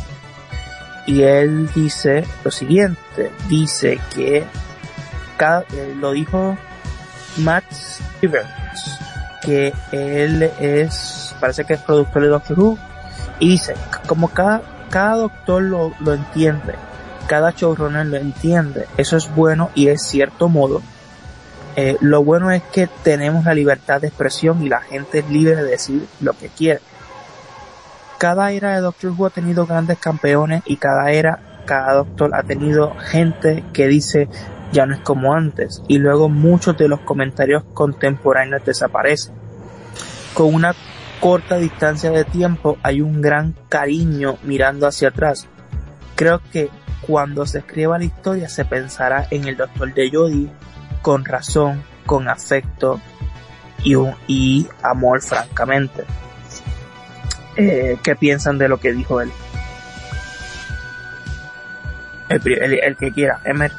Y 1.07 1.23
él 1.23 1.69
dice 1.75 2.25
lo 2.45 2.51
siguiente, 2.51 3.33
dice 3.49 3.99
que 4.15 4.45
cada, 5.37 5.63
eh, 5.73 5.95
lo 5.99 6.13
dijo 6.13 6.57
Matt 7.39 7.65
Stevens, 7.73 8.49
que 9.43 9.73
él 9.93 10.43
es, 10.59 11.35
parece 11.41 11.65
que 11.65 11.75
es 11.75 11.81
productor 11.81 12.23
de 12.23 12.29
Doctor 12.29 12.61
Who, 12.61 12.79
y 13.39 13.51
dice, 13.51 13.75
como 14.07 14.29
cada, 14.29 14.63
cada 14.91 15.17
doctor 15.17 15.63
lo, 15.63 15.93
lo 16.01 16.15
entiende, 16.15 16.75
cada 17.27 17.53
showrunner 17.53 18.07
lo 18.07 18.17
entiende, 18.17 18.87
eso 18.97 19.17
es 19.17 19.35
bueno 19.35 19.71
y 19.75 19.89
es 19.89 20.03
cierto 20.03 20.49
modo 20.49 20.83
eh, 21.81 21.97
lo 22.01 22.25
bueno 22.25 22.51
es 22.51 22.65
que 22.65 22.89
tenemos 23.05 23.45
la 23.45 23.55
libertad 23.55 24.01
de 24.01 24.09
expresión 24.09 24.65
y 24.65 24.69
la 24.69 24.81
gente 24.81 25.21
es 25.21 25.31
libre 25.31 25.55
de 25.55 25.63
decir 25.63 26.09
lo 26.19 26.33
que 26.33 26.49
quiere. 26.49 26.81
Cada 28.19 28.51
era 28.51 28.75
de 28.75 28.81
Doctor 28.81 29.13
Who 29.17 29.27
ha 29.27 29.31
tenido 29.31 29.65
grandes 29.65 29.97
campeones 29.97 30.63
y 30.67 30.79
cada 30.79 31.13
era, 31.13 31.63
cada 31.67 31.95
doctor 31.95 32.35
ha 32.35 32.43
tenido 32.43 32.97
gente 32.97 33.63
que 33.73 33.87
dice 33.87 34.29
ya 34.73 34.87
no 34.87 34.95
es 34.97 35.01
como 35.03 35.35
antes 35.35 35.81
y 35.87 35.99
luego 35.99 36.29
muchos 36.29 36.77
de 36.77 36.89
los 36.89 36.99
comentarios 37.03 37.63
contemporáneos 37.75 38.65
desaparecen. 38.65 39.37
Con 40.35 40.53
una 40.53 40.75
corta 41.21 41.59
distancia 41.59 42.11
de 42.11 42.25
tiempo 42.25 42.77
hay 42.83 43.03
un 43.03 43.23
gran 43.23 43.55
cariño 43.69 44.37
mirando 44.43 44.89
hacia 44.89 45.11
atrás. 45.11 45.47
Creo 46.17 46.41
que 46.53 46.71
cuando 47.07 47.47
se 47.47 47.59
escriba 47.59 47.99
la 47.99 48.05
historia 48.05 48.49
se 48.49 48.65
pensará 48.65 49.29
en 49.31 49.47
el 49.47 49.57
doctor 49.57 49.95
de 49.95 50.11
Jodie 50.11 50.51
con 51.09 51.25
razón, 51.25 51.83
con 52.05 52.29
afecto 52.29 53.01
y, 53.83 53.95
un, 53.95 54.15
y 54.27 54.67
amor 54.83 55.23
francamente. 55.23 56.05
Eh, 57.57 57.97
¿Qué 58.03 58.15
piensan 58.15 58.59
de 58.59 58.69
lo 58.69 58.79
que 58.79 58.93
dijo 58.93 59.23
él? 59.23 59.31
El, 62.29 62.47
el, 62.47 62.75
el 62.75 62.97
que 62.99 63.11
quiera, 63.11 63.41
Emer. 63.47 63.73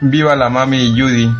Viva 0.00 0.34
la 0.34 0.48
mami 0.48 0.98
Judy. 0.98 1.30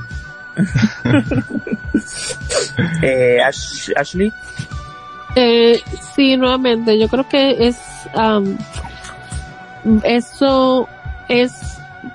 eh, 3.03 3.39
Ash, 3.43 3.91
Ashley. 3.97 4.31
Eh, 5.35 5.83
sí, 6.15 6.37
nuevamente, 6.37 6.99
yo 6.99 7.09
creo 7.09 7.27
que 7.27 7.69
es 7.69 7.79
um, 8.15 8.59
eso 10.05 10.91
es 11.31 11.55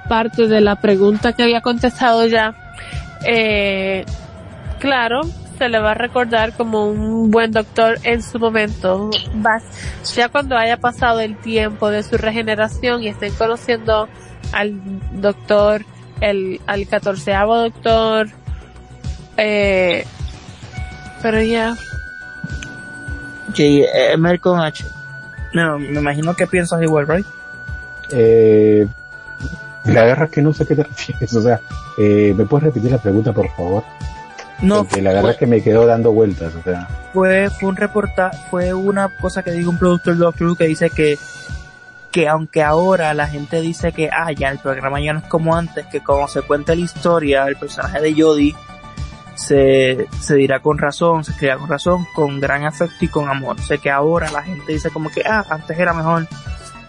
parte 0.08 0.48
de 0.48 0.62
la 0.62 0.76
pregunta 0.76 1.34
que 1.34 1.42
había 1.42 1.62
contestado 1.62 2.28
ya 2.28 2.54
eh, 3.26 4.06
claro, 4.80 5.22
se 5.58 5.70
le 5.70 5.80
va 5.80 5.92
a 5.92 5.96
recordar 5.96 6.54
como 6.56 6.88
un 6.90 7.32
buen 7.32 7.52
doctor 7.52 7.98
en 8.04 8.22
su 8.22 8.40
momento. 8.40 9.10
Ya 10.16 10.30
cuando 10.30 10.56
haya 10.56 10.78
pasado 10.78 11.20
el 11.20 11.38
tiempo 11.38 11.90
de 11.90 12.04
su 12.04 12.18
regeneración 12.18 13.02
y 13.04 13.10
estén 13.10 13.34
conociendo 13.34 14.08
al 14.54 14.80
doctor, 15.14 15.84
el, 16.22 16.62
al 16.68 16.88
catorceavo 16.88 17.58
doctor, 17.58 18.28
eh, 19.38 20.06
pero 21.22 21.42
ya. 21.42 21.76
Sí, 23.54 23.84
eh, 23.94 24.18
Malcolm 24.18 24.60
H. 24.60 24.86
No, 25.54 25.80
me 25.80 26.00
imagino 26.00 26.36
que 26.36 26.46
piensas 26.46 26.82
igual, 26.82 27.08
right? 27.08 27.26
Eh, 28.12 28.88
la 29.86 30.06
guerra 30.06 30.28
que 30.28 30.42
no 30.42 30.54
sé 30.54 30.66
qué 30.66 30.76
te 30.76 30.84
refieres, 30.84 31.34
o 31.34 31.42
sea, 31.42 31.60
eh, 31.98 32.34
¿me 32.36 32.46
puedes 32.46 32.66
repetir 32.66 32.92
la 32.92 32.98
pregunta, 33.00 33.34
por 33.34 33.50
favor? 33.50 33.84
No. 34.62 34.84
Porque 34.84 35.02
la 35.02 35.14
verdad 35.14 35.32
es 35.32 35.38
que 35.38 35.48
me 35.48 35.62
quedó 35.62 35.86
dando 35.86 36.12
vueltas, 36.12 36.54
o 36.56 36.64
sea. 36.64 36.88
Fue, 37.14 37.50
fue 37.50 37.70
un 37.70 37.76
reportaje, 37.76 38.38
fue 38.50 38.74
una 38.74 39.10
cosa 39.10 39.44
que 39.44 39.52
dijo 39.52 39.70
un 39.70 39.78
productor 39.78 40.18
Doctor 40.18 40.48
Who 40.48 40.56
que 40.56 40.68
dice 40.68 40.90
que, 40.90 41.18
que 42.12 42.28
aunque 42.28 42.64
ahora 42.64 43.14
la 43.14 43.28
gente 43.28 43.62
dice 43.62 43.92
que, 43.92 44.10
ah, 44.12 44.32
ya 44.32 44.50
el 44.50 44.60
programa 44.60 45.00
ya 45.00 45.14
no 45.14 45.20
es 45.20 45.26
como 45.26 45.56
antes, 45.56 45.86
que 45.88 46.02
como 46.02 46.28
se 46.28 46.42
cuenta 46.42 46.76
la 46.76 46.82
historia, 46.82 47.46
el 47.46 47.56
personaje 47.56 48.02
de 48.02 48.20
Jodie 48.20 48.56
se, 49.36 50.08
se 50.20 50.36
dirá 50.36 50.60
con 50.60 50.78
razón, 50.78 51.24
se 51.24 51.32
escribirá 51.32 51.58
con 51.58 51.70
razón, 51.70 52.06
con 52.16 52.40
gran 52.40 52.66
afecto 52.66 53.06
y 53.06 53.08
con 53.08 53.30
amor. 53.30 53.60
Sé 53.62 53.78
que 53.78 53.92
ahora 53.92 54.32
la 54.32 54.42
gente 54.42 54.74
dice 54.74 54.90
como 54.90 55.10
que, 55.10 55.22
ah, 55.26 55.46
antes 55.50 55.78
era 55.78 55.94
mejor, 55.94 56.28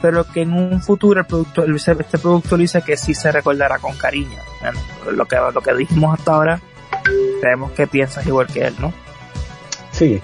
pero 0.01 0.25
que 0.25 0.43
en 0.43 0.53
un 0.53 0.81
futuro 0.83 1.21
el 1.21 1.27
producto, 1.27 1.65
este 1.65 2.19
productor 2.19 2.59
dice 2.59 2.83
que 2.83 2.97
sí 2.97 3.15
se 3.15 3.31
recordará 3.33 3.79
con 3.79 3.97
cariño. 3.97 4.39
Bueno, 4.61 4.81
lo 5.13 5.27
que, 5.27 5.37
lo 5.37 5.61
que 5.61 5.75
dijimos 5.75 6.19
hasta 6.19 6.33
ahora, 6.33 6.61
creemos 7.41 7.73
que 7.73 7.87
piensas 7.87 8.27
igual 8.27 8.47
que 8.47 8.67
él, 8.67 8.75
¿no? 8.79 8.93
Sí, 9.93 10.21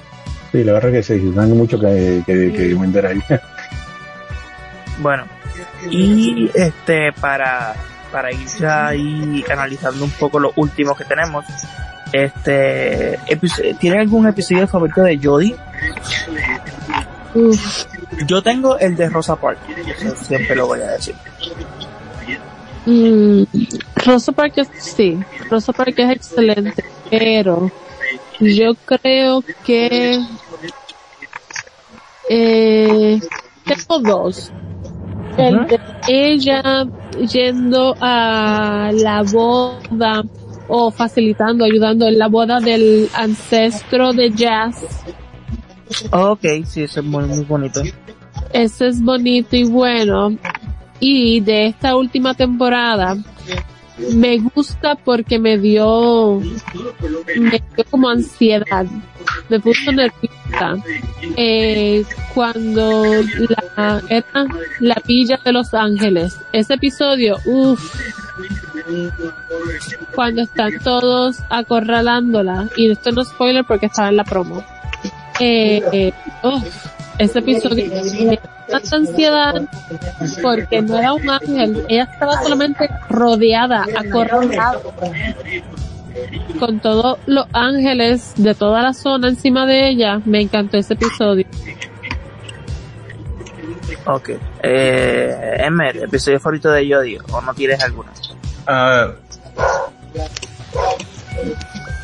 sí, 0.53 0.65
la 0.65 0.73
verdad 0.73 0.93
que 0.93 1.03
sí, 1.03 1.15
no 1.35 1.43
hay 1.43 1.49
mucho 1.49 1.79
que, 1.79 2.23
que, 2.27 2.53
que 2.53 2.75
comentar 2.75 3.07
ahí. 3.07 3.23
Bueno, 4.99 5.25
y 5.91 6.51
este, 6.55 7.13
para, 7.21 7.75
para 8.13 8.33
ir 8.33 8.47
ya 8.61 8.89
ahí 8.89 9.45
analizando 9.51 10.05
un 10.05 10.13
poco 10.13 10.39
lo 10.39 10.53
último 10.57 10.95
que 10.95 11.05
tenemos, 11.05 11.45
Este, 12.13 13.19
¿tiene 13.81 13.99
algún 13.99 14.29
episodio 14.29 14.69
favorito 14.69 15.03
de 15.03 15.19
Jodie? 15.21 15.57
Uf, 17.35 17.87
Yo 18.27 18.43
tengo 18.43 18.79
el 18.79 18.97
de 18.97 19.09
Rosa 19.09 19.37
Parks, 19.37 19.61
siempre 20.23 20.57
lo 20.57 20.67
voy 20.67 20.81
a 20.81 20.93
decir. 20.93 21.15
mm, 22.87 23.43
Rosa 23.97 24.33
Parks 24.33 24.69
sí, 24.79 25.19
Rosa 25.51 25.73
Parks 25.73 25.99
es 25.99 26.11
excelente, 26.11 26.85
pero 27.11 27.71
yo 28.41 28.75
creo 28.85 29.43
que 29.65 30.21
eh, 32.29 33.21
tengo 33.65 33.99
dos. 34.01 34.53
El 35.37 35.67
de 35.67 35.81
ella 36.07 36.87
yendo 37.33 37.95
a 38.01 38.91
la 38.93 39.23
boda 39.23 40.23
o 40.69 40.91
facilitando, 40.91 41.65
ayudando 41.65 42.07
en 42.07 42.19
la 42.19 42.29
boda 42.29 42.61
del 42.61 43.09
ancestro 43.15 44.13
de 44.13 44.31
Jazz. 44.31 44.85
Ok, 46.11 46.45
sí, 46.67 46.83
eso 46.83 47.01
es 47.01 47.07
muy, 47.07 47.25
muy 47.25 47.45
bonito. 47.45 47.83
Ese 48.53 48.89
es 48.89 49.03
bonito 49.03 49.57
y 49.57 49.65
bueno. 49.65 50.37
Y 51.01 51.41
de 51.41 51.67
esta 51.67 51.97
última 51.97 52.35
temporada, 52.35 53.17
me 54.15 54.39
gusta 54.39 54.95
porque 54.97 55.39
me 55.39 55.59
dio, 55.59 56.41
me 57.37 57.63
dio 57.77 57.85
como 57.91 58.09
ansiedad. 58.09 58.87
Me 59.49 59.61
puso 59.61 59.93
nerviosa. 59.93 60.77
Eh, 61.37 62.05
cuando 62.35 63.03
la, 63.49 64.03
era 64.09 64.47
la 64.81 65.03
villa 65.07 65.39
de 65.45 65.53
Los 65.53 65.75
Ángeles. 65.75 66.37
Ese 66.53 66.75
episodio, 66.75 67.37
uff. 67.45 67.95
Cuando 70.15 70.43
están 70.43 70.79
todos 70.83 71.39
acorralándola. 71.51 72.69
Y 72.77 72.91
esto 72.91 73.13
no 73.13 73.23
es 73.23 73.29
spoiler 73.29 73.65
porque 73.65 73.87
estaba 73.87 74.09
en 74.09 74.17
la 74.17 74.25
promo. 74.25 74.65
Eh, 75.41 75.83
eh, 75.93 76.13
uf, 76.43 76.87
ese 77.19 77.39
episodio 77.41 77.87
me 77.89 78.03
dio 78.03 78.39
tanta 78.69 78.97
ansiedad 78.97 79.63
porque 80.43 80.81
no 80.81 80.99
era 80.99 81.13
un 81.13 81.29
ángel, 81.29 81.85
ella 81.89 82.05
estaba 82.05 82.43
solamente 82.43 82.89
rodeada, 83.09 83.85
acorralada 83.97 84.81
con 86.59 86.81
todos 86.81 87.19
los 87.27 87.47
ángeles 87.53 88.33
de 88.37 88.55
toda 88.55 88.83
la 88.83 88.93
zona 88.93 89.29
encima 89.29 89.67
de 89.67 89.89
ella. 89.89 90.21
Me 90.25 90.41
encantó 90.41 90.77
ese 90.77 90.95
episodio. 90.95 91.47
Ok. 94.07 94.31
Eh, 94.63 95.57
Emmer, 95.59 95.97
episodio 95.97 96.39
favorito 96.39 96.71
de 96.71 96.89
Jodie, 96.89 97.19
o 97.33 97.41
no 97.41 97.55
tienes 97.55 97.83
alguno. 97.83 98.11
A 98.67 98.91
ver. 98.91 99.19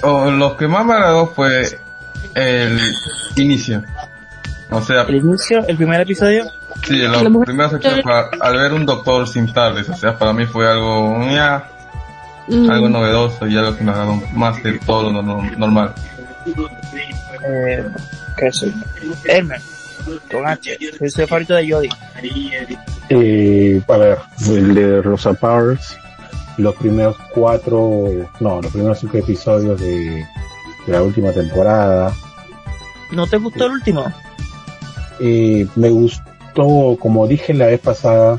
O 0.03 0.31
lo 0.31 0.57
que 0.57 0.67
más 0.67 0.85
me 0.85 0.95
agradó 0.95 1.27
fue 1.29 1.63
el 2.35 2.79
inicio. 3.37 3.83
O 4.71 4.81
sea, 4.83 5.03
El 5.03 5.17
inicio, 5.17 5.67
el 5.67 5.77
primer 5.77 6.01
episodio. 6.03 6.45
sí, 6.87 7.01
en 7.03 7.13
La 7.13 7.23
los 7.23 7.45
primeros 7.45 7.73
episodios, 7.73 8.03
para- 8.05 8.29
al 8.41 8.57
ver 8.57 8.73
un 8.73 8.87
doctor 8.87 9.27
sin 9.29 9.53
tardes, 9.53 9.89
o 9.89 9.97
sea, 9.97 10.17
para 10.17 10.33
mí 10.33 10.47
fue 10.47 10.69
algo, 10.71 11.19
ya, 11.31 11.69
Mm, 12.49 12.69
algo 12.71 12.89
novedoso 12.89 13.47
y 13.47 13.57
algo 13.57 13.77
que 13.77 13.85
me 13.85 13.93
agradó 13.93 14.21
más 14.33 14.59
que 14.61 14.73
todo 14.85 15.11
lo 15.13 15.23
no- 15.23 15.43
normal. 15.57 15.93
Eh, 17.47 17.85
¿Qué 18.37 18.53
soy? 18.53 18.75
Emmer, 19.25 19.61
con 20.31 20.47
H, 20.47 20.73
episodio 20.81 21.29
favorito 21.29 21.55
de 21.55 21.71
Jodie. 21.71 21.91
Eh, 23.09 23.81
a 23.89 23.97
ver, 23.97 24.19
el 24.49 24.75
de 24.75 25.03
Rosa 25.03 25.33
Parks, 25.35 25.97
los 26.59 26.75
primeros 26.77 27.17
cuatro, 27.35 28.05
no, 28.41 28.61
los 28.63 28.73
primeros 28.73 28.99
cinco 29.01 29.19
episodios 29.19 29.81
de, 29.81 29.87
de 29.89 30.27
la 30.91 31.03
última 31.03 31.33
temporada. 31.33 32.13
¿No 33.13 33.27
te 33.27 33.37
gustó 33.39 33.67
el 33.67 33.73
último? 33.73 34.05
Eh, 35.21 35.67
me 35.77 35.91
gustó, 35.91 36.97
como 36.99 37.27
dije 37.27 37.53
la 37.55 37.67
vez 37.67 37.81
pasada, 37.81 38.39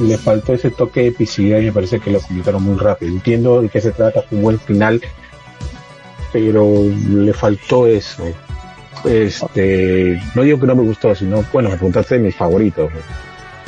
le 0.00 0.18
faltó 0.18 0.54
ese 0.54 0.70
toque 0.70 1.00
de 1.02 1.06
epicidad 1.08 1.58
y 1.58 1.66
me 1.66 1.72
parece 1.72 2.00
que 2.00 2.10
lo 2.10 2.20
completaron 2.20 2.62
muy 2.62 2.76
rápido. 2.76 3.12
Entiendo 3.12 3.62
de 3.62 3.68
qué 3.68 3.80
se 3.80 3.92
trata, 3.92 4.22
fue 4.22 4.36
un 4.38 4.44
buen 4.44 4.60
final, 4.60 5.00
pero 6.32 6.66
le 7.08 7.32
faltó 7.32 7.86
eso. 7.86 8.24
Este, 9.04 10.20
no 10.34 10.42
digo 10.42 10.58
que 10.58 10.66
no 10.66 10.74
me 10.74 10.82
gustó, 10.82 11.14
sino, 11.14 11.44
bueno, 11.52 11.68
me 11.70 11.76
preguntaste 11.76 12.16
de 12.16 12.24
mis 12.24 12.34
favoritos. 12.36 12.90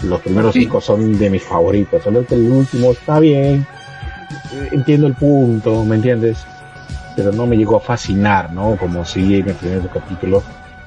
Los 0.02 0.20
primeros 0.20 0.52
Sí. 0.52 0.60
cinco 0.62 0.80
son 0.80 1.18
de 1.18 1.30
mis 1.30 1.42
favoritos, 1.42 2.02
solo 2.02 2.24
que 2.24 2.34
el 2.34 2.50
último 2.50 2.92
está 2.92 3.18
bien. 3.18 3.66
Entiendo 4.72 5.06
el 5.06 5.14
punto, 5.14 5.84
¿me 5.84 5.96
entiendes? 5.96 6.38
Pero 7.18 7.32
no 7.32 7.48
me 7.48 7.56
llegó 7.56 7.78
a 7.78 7.80
fascinar, 7.80 8.52
¿no? 8.52 8.76
Como 8.76 9.04
si 9.04 9.40
en 9.40 9.48
el 9.48 9.54
primer 9.56 9.88
capítulo, 9.88 10.40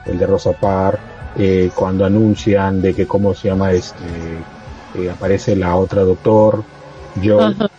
el 0.05 0.17
de 0.17 0.25
Rosa 0.25 0.53
Parr, 0.53 0.97
eh, 1.37 1.69
cuando 1.75 2.05
anuncian 2.05 2.81
de 2.81 2.93
que, 2.93 3.05
¿cómo 3.05 3.33
se 3.33 3.49
llama? 3.49 3.73
Este, 3.73 4.05
eh, 4.95 5.09
aparece 5.09 5.57
la 5.57 5.75
otra 5.75 6.03
doctor, 6.03 6.63
Joe, 7.21 7.43
Ajá. 7.47 7.69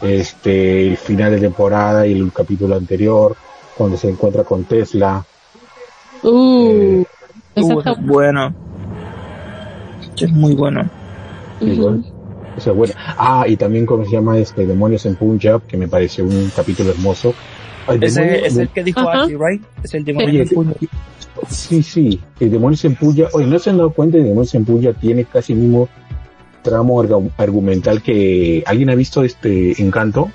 este, 0.00 0.88
el 0.88 0.96
final 0.96 1.32
de 1.32 1.40
temporada 1.40 2.06
y 2.06 2.14
el 2.18 2.32
capítulo 2.32 2.76
anterior, 2.76 3.36
cuando 3.76 3.98
se 3.98 4.08
encuentra 4.08 4.42
con 4.42 4.64
Tesla. 4.64 5.22
Uh, 6.22 6.70
Eh, 6.70 7.04
esa 7.56 7.74
Uh, 7.74 7.78
está- 7.80 7.90
es 7.92 7.98
bueno. 8.06 8.54
Es 10.16 10.32
muy 10.32 10.54
bueno. 10.54 10.90
O 12.56 12.60
sea, 12.60 12.72
bueno. 12.72 12.94
Ah, 13.18 13.44
y 13.46 13.58
también 13.58 13.84
cómo 13.84 14.06
se 14.06 14.12
llama 14.12 14.38
este 14.38 14.64
Demonios 14.66 15.04
en 15.04 15.14
Punjab, 15.14 15.60
que 15.66 15.76
me 15.76 15.88
pareció 15.88 16.24
un 16.24 16.50
capítulo 16.56 16.90
hermoso. 16.90 17.34
Ese 18.00 18.46
es 18.46 18.56
el 18.56 18.68
que 18.68 18.84
dijo 18.84 19.00
Ajá. 19.00 19.26
Right? 19.26 19.62
Es 19.82 19.94
el 19.94 20.04
demonio 20.04 20.44
Oye. 20.44 20.88
Sí, 21.48 21.82
sí, 21.84 22.20
el 22.40 22.50
Demonios 22.50 22.84
en 22.84 22.96
Puya, 22.96 23.28
oye, 23.32 23.46
¿no 23.46 23.58
se 23.60 23.70
han 23.70 23.76
dado 23.76 23.90
cuenta 23.90 24.16
de 24.18 24.24
Demonios 24.24 24.54
en 24.56 24.64
Puya 24.64 24.92
tiene 24.92 25.24
casi 25.24 25.52
el 25.52 25.60
mismo 25.60 25.88
tramo 26.62 27.00
argu- 27.02 27.30
argumental 27.38 28.02
que 28.02 28.64
alguien 28.66 28.90
ha 28.90 28.96
visto 28.96 29.22
este 29.22 29.80
Encanto? 29.80 30.30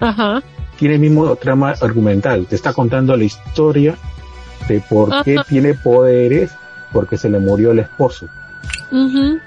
Ajá. 0.00 0.42
Tiene 0.78 0.94
el 0.96 1.00
mismo 1.00 1.36
trama 1.36 1.74
argumental, 1.80 2.46
te 2.46 2.56
está 2.56 2.72
contando 2.72 3.16
la 3.16 3.22
historia 3.24 3.96
de 4.68 4.80
por 4.80 5.22
qué 5.22 5.36
tiene 5.48 5.74
poderes, 5.74 6.50
porque 6.92 7.16
se 7.16 7.28
le 7.30 7.38
murió 7.38 7.70
el 7.70 7.78
esposo. 7.78 8.26
Ujú. 8.90 9.38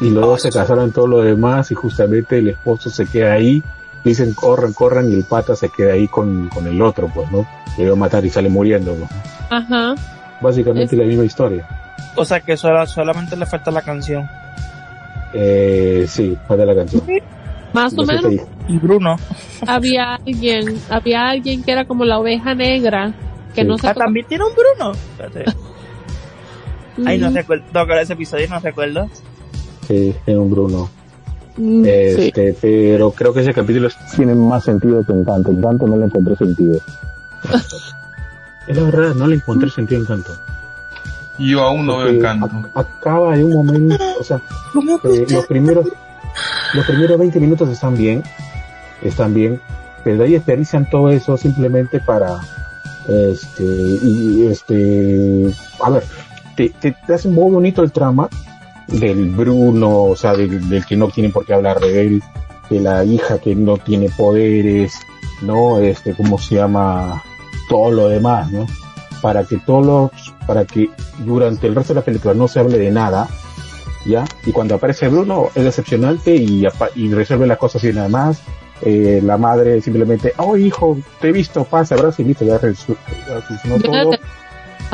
Y 0.00 0.10
los 0.10 0.24
dos 0.24 0.42
se 0.42 0.50
casaron 0.50 0.90
todo 0.92 1.06
lo 1.06 1.20
demás 1.20 1.70
y 1.70 1.74
justamente 1.74 2.38
el 2.38 2.48
esposo 2.48 2.88
se 2.88 3.04
queda 3.06 3.32
ahí, 3.34 3.62
dicen 4.04 4.34
corran, 4.34 4.72
corran 4.72 5.10
y 5.10 5.14
el 5.14 5.24
pata 5.24 5.54
se 5.56 5.68
queda 5.68 5.92
ahí 5.94 6.08
con, 6.08 6.48
con 6.48 6.66
el 6.66 6.80
otro, 6.82 7.08
pues, 7.14 7.30
¿no? 7.30 7.46
Le 7.78 7.86
va 7.86 7.92
a 7.92 7.96
matar 7.96 8.24
y 8.24 8.30
sale 8.30 8.48
muriendo, 8.48 8.94
¿no? 8.96 9.08
Ajá. 9.50 9.94
Básicamente 10.40 10.94
Es- 10.94 11.00
la 11.00 11.04
misma 11.06 11.24
historia. 11.24 11.66
O 12.16 12.24
sea 12.24 12.40
que 12.40 12.56
solo, 12.56 12.86
solamente 12.86 13.36
le 13.36 13.46
falta 13.46 13.70
la 13.70 13.82
canción. 13.82 14.28
Eh, 15.32 16.04
sí, 16.08 16.36
falta 16.46 16.64
la 16.66 16.74
canción. 16.74 17.02
Más 17.72 17.92
o 17.94 18.04
No 18.04 18.06
menos 18.06 18.32
Y 18.68 18.76
Bruno. 18.76 19.16
había 19.66 20.16
alguien, 20.16 20.78
había 20.90 21.28
alguien 21.30 21.62
que 21.62 21.72
era 21.72 21.86
como 21.86 22.04
la 22.04 22.18
oveja 22.18 22.54
negra, 22.54 23.14
que 23.54 23.62
Sí. 23.62 23.66
no 23.66 23.78
se 23.78 23.88
Ah, 23.88 23.94
también 23.94 24.26
tiene 24.26 24.44
un 24.44 24.50
Bruno. 24.54 24.92
Ay, 27.06 27.16
no 27.18 27.30
Mm, 27.30 27.34
recuerdo. 27.34 27.64
No, 27.72 27.94
ese 27.94 28.12
episodio 28.12 28.46
no 28.50 28.58
recuerdo. 28.60 29.08
Sí, 29.88 30.14
en 30.26 30.38
un 30.38 30.50
Bruno. 30.50 30.90
Mm, 31.56 31.84
sí. 31.84 31.88
Este, 31.88 32.56
pero 32.60 33.10
creo 33.12 33.32
que 33.34 33.40
ese 33.40 33.52
capítulo 33.54 33.88
tiene 34.16 34.34
más 34.34 34.64
sentido 34.64 35.04
que 35.04 35.12
Encanto. 35.12 35.50
Encanto 35.50 35.86
no 35.86 35.96
le 35.96 36.06
encontré 36.06 36.36
sentido. 36.36 36.78
es 38.66 38.76
la 38.76 38.82
verdad, 38.84 39.14
no 39.14 39.26
le 39.26 39.36
encontré 39.36 39.70
sentido 39.70 40.00
a 40.00 40.04
Encanto. 40.04 40.32
Y 41.38 41.50
yo 41.50 41.62
aún 41.62 41.86
no 41.86 41.96
veo 41.98 42.06
Porque 42.06 42.18
encanto. 42.18 42.46
ac- 42.46 42.70
acaba 42.74 43.36
de 43.36 43.44
un 43.44 43.52
momento, 43.52 43.96
o 44.20 44.22
sea, 44.24 44.40
¿Cómo 44.72 45.00
eh, 45.04 45.26
los 45.30 45.46
primeros, 45.46 45.88
los 46.74 46.86
primeros 46.86 47.18
20 47.18 47.40
minutos 47.40 47.68
están 47.70 47.96
bien, 47.96 48.22
están 49.00 49.32
bien, 49.32 49.60
pero 50.04 50.18
de 50.18 50.24
ahí 50.24 50.32
desperdician 50.32 50.88
todo 50.90 51.10
eso 51.10 51.36
simplemente 51.38 52.00
para, 52.00 52.38
este, 53.08 53.64
y 53.64 54.46
este, 54.46 55.50
a 55.82 55.90
ver, 55.90 56.04
te, 56.54 56.68
te, 56.68 56.92
te 57.06 57.14
hace 57.14 57.28
muy 57.28 57.50
bonito 57.50 57.82
el 57.82 57.90
trama 57.92 58.28
del 58.88 59.30
Bruno, 59.30 60.04
o 60.04 60.16
sea, 60.16 60.34
del, 60.34 60.68
del 60.68 60.84
que 60.86 60.96
no 60.96 61.08
tienen 61.08 61.32
por 61.32 61.44
qué 61.44 61.54
hablar 61.54 61.80
de 61.80 62.00
él, 62.00 62.22
de 62.70 62.80
la 62.80 63.04
hija 63.04 63.38
que 63.38 63.54
no 63.54 63.76
tiene 63.78 64.08
poderes, 64.10 64.94
¿no? 65.42 65.78
Este, 65.80 66.14
¿cómo 66.14 66.38
se 66.38 66.56
llama? 66.56 67.22
Todo 67.68 67.90
lo 67.90 68.08
demás, 68.08 68.50
¿no? 68.50 68.66
Para 69.20 69.44
que 69.44 69.58
todos 69.58 69.86
los, 69.86 70.34
para 70.46 70.64
que 70.64 70.90
durante 71.24 71.66
el 71.66 71.74
resto 71.74 71.94
de 71.94 72.00
la 72.00 72.04
película 72.04 72.34
no 72.34 72.48
se 72.48 72.60
hable 72.60 72.78
de 72.78 72.90
nada, 72.90 73.28
¿ya? 74.04 74.24
Y 74.46 74.52
cuando 74.52 74.74
aparece 74.74 75.08
Bruno 75.08 75.48
es 75.54 75.64
decepcionante 75.64 76.34
y, 76.34 76.66
y 76.96 77.12
resuelve 77.14 77.46
las 77.46 77.58
cosas 77.58 77.84
y 77.84 77.92
nada 77.92 78.08
más. 78.08 78.40
Eh, 78.84 79.20
la 79.22 79.36
madre 79.38 79.80
simplemente, 79.80 80.34
oh 80.38 80.56
hijo, 80.56 80.98
te 81.20 81.28
he 81.28 81.32
visto, 81.32 81.62
pasa, 81.62 81.94
abrazo 81.94 82.20
y 82.20 82.24
listo, 82.24 82.44
ya 82.44 82.60
resu- 82.60 82.96
ya 83.28 83.40
solucionó 83.46 83.78
todo. 83.78 84.10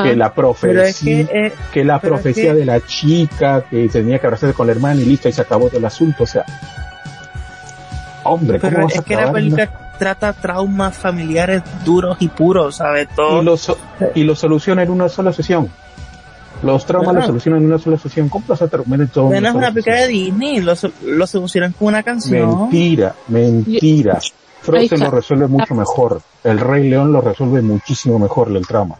Ah, 0.01 0.05
Que 0.05 0.15
la 0.17 0.27
es 0.27 0.33
profecía, 0.33 1.27
que, 1.27 1.47
eh, 1.47 1.53
que 1.73 1.85
la 1.85 1.97
es 1.97 2.03
profecía 2.03 2.53
que- 2.53 2.59
de 2.61 2.65
la 2.65 2.81
chica 2.87 3.65
que 3.69 3.89
tenía 3.89 4.19
que 4.21 4.27
abrazarse 4.29 4.55
con 4.55 4.67
la 4.69 4.73
hermana 4.73 5.01
y 5.01 5.05
listo, 5.07 5.29
y 5.29 5.33
se 5.33 5.41
acabó 5.43 5.67
todo 5.69 5.79
el 5.79 5.85
asunto, 5.85 6.23
o 6.23 6.27
sea. 6.27 6.45
Hombre, 8.25 8.59
¿cómo 8.61 8.71
pero 8.71 8.85
vas 8.85 8.95
a 8.95 8.99
es 8.99 9.05
que 9.05 9.15
la 9.15 9.21
acabar 9.23 9.43
una- 9.43 9.57
película, 9.57 9.95
trata 9.99 10.33
traumas 10.33 10.97
familiares 10.97 11.63
duros 11.85 12.17
y 12.21 12.29
puros, 12.29 12.77
¿sabes? 12.77 13.09
Todo. 13.15 13.41
Y 13.41 13.45
lo, 13.45 13.57
so- 13.57 13.79
y 14.15 14.23
lo 14.23 14.35
soluciona 14.37 14.83
en 14.83 14.91
una 14.91 15.09
sola 15.09 15.33
sesión. 15.33 15.69
Los 16.63 16.85
traumas 16.87 17.15
los 17.15 17.27
solucionan 17.27 17.61
en 17.63 17.67
una 17.67 17.79
sola 17.79 17.99
sesión. 17.99 18.29
¿Cómo 18.29 18.45
terminar 18.57 19.09
todo 19.09 19.25
en 19.25 19.31
Bueno, 19.31 19.49
es 19.49 19.55
una 19.55 19.71
película 19.73 19.97
de? 19.97 20.09
Disney, 20.09 20.61
lo, 20.61 20.75
so- 20.77 20.91
lo 21.05 21.27
solucionan 21.27 21.73
con 21.73 21.89
una 21.89 22.03
canción. 22.03 22.63
Mentira, 22.63 23.15
mentira. 23.29 24.19
Frozen 24.61 25.01
lo 25.01 25.11
resuelve 25.11 25.47
mucho 25.47 25.75
mejor. 25.75 26.21
El 26.45 26.59
Rey 26.59 26.89
León 26.91 27.13
lo 27.13 27.21
resuelve 27.21 27.63
muchísimo 27.63 28.19
mejor 28.19 28.49
el 28.55 28.67
trama. 28.67 28.97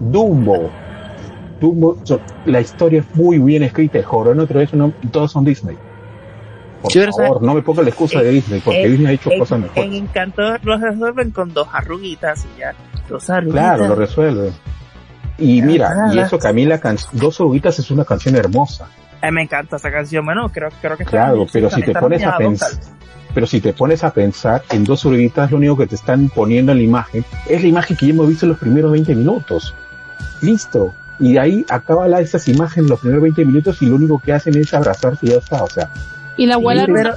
Dumbo. 0.00 0.70
Dumbo, 1.60 1.98
so- 2.04 2.20
la 2.46 2.60
historia 2.60 3.00
es 3.00 3.16
muy 3.16 3.38
bien 3.38 3.62
escrita. 3.62 4.02
Jorón 4.02 4.40
otra 4.40 4.58
vez, 4.60 4.72
no, 4.74 4.92
todos 5.10 5.32
son 5.32 5.44
Disney. 5.44 5.76
Por 6.82 6.92
Yo 6.92 7.10
favor, 7.12 7.42
no 7.42 7.54
me 7.54 7.62
ponga 7.62 7.82
la 7.82 7.88
excusa 7.88 8.20
de 8.20 8.30
Disney, 8.30 8.60
porque 8.62 8.82
en- 8.84 8.90
Disney 8.90 9.06
ha 9.06 9.12
hecho 9.12 9.32
En, 9.32 9.38
cosas 9.38 9.56
en 9.56 9.62
mejores. 9.62 9.94
Encanto 9.94 10.42
lo 10.62 10.76
resuelven 10.76 11.30
con 11.30 11.54
dos 11.54 11.68
arruguitas 11.72 12.44
y 12.54 12.60
ya. 12.60 12.74
Dos 13.08 13.30
arruguitas. 13.30 13.76
Claro, 13.76 13.88
lo 13.88 13.94
resuelve. 13.94 14.52
Y 15.38 15.62
mira, 15.62 16.10
y 16.12 16.18
eso 16.18 16.38
que 16.38 16.46
a 16.48 16.52
mí 16.52 16.64
la 16.64 16.78
can 16.78 16.96
Dos 17.12 17.40
Oruguitas 17.40 17.78
es 17.78 17.90
una 17.90 18.04
canción 18.04 18.36
hermosa. 18.36 18.88
Ay, 19.20 19.32
me 19.32 19.42
encanta 19.42 19.76
esa 19.76 19.90
canción. 19.90 20.24
Bueno, 20.24 20.48
creo, 20.50 20.68
creo 20.80 20.96
que 20.96 21.04
Claro, 21.04 21.46
pero 21.52 21.70
si 21.70 21.82
te 21.82 21.94
pones 21.94 22.22
a 22.24 22.36
pensar, 22.36 22.70
pero 23.32 23.46
si 23.46 23.60
te 23.60 23.72
pones 23.72 24.04
a 24.04 24.12
pensar 24.12 24.62
en 24.70 24.84
dos 24.84 25.04
oruguitas, 25.06 25.50
lo 25.50 25.56
único 25.56 25.76
que 25.76 25.86
te 25.86 25.94
están 25.94 26.28
poniendo 26.28 26.72
en 26.72 26.78
la 26.78 26.84
imagen 26.84 27.24
es 27.48 27.62
la 27.62 27.68
imagen 27.68 27.96
que 27.96 28.06
ya 28.06 28.12
hemos 28.12 28.28
visto 28.28 28.44
en 28.46 28.50
los 28.50 28.58
primeros 28.58 28.92
20 28.92 29.14
minutos. 29.14 29.74
Listo. 30.40 30.94
Y 31.20 31.34
de 31.34 31.40
ahí 31.40 31.66
acaba 31.68 32.08
la, 32.08 32.20
esas 32.20 32.46
imágenes 32.48 32.90
los 32.90 33.00
primeros 33.00 33.22
20 33.22 33.44
minutos 33.44 33.80
y 33.82 33.86
lo 33.86 33.96
único 33.96 34.18
que 34.18 34.32
hacen 34.32 34.56
es 34.58 34.74
abrazarse 34.74 35.26
y 35.26 35.30
ya 35.30 35.36
está. 35.36 35.62
O 35.62 35.68
sea, 35.70 35.90
Y 36.36 36.46
la 36.46 36.54
abuela 36.56 36.86
pero, 36.92 37.14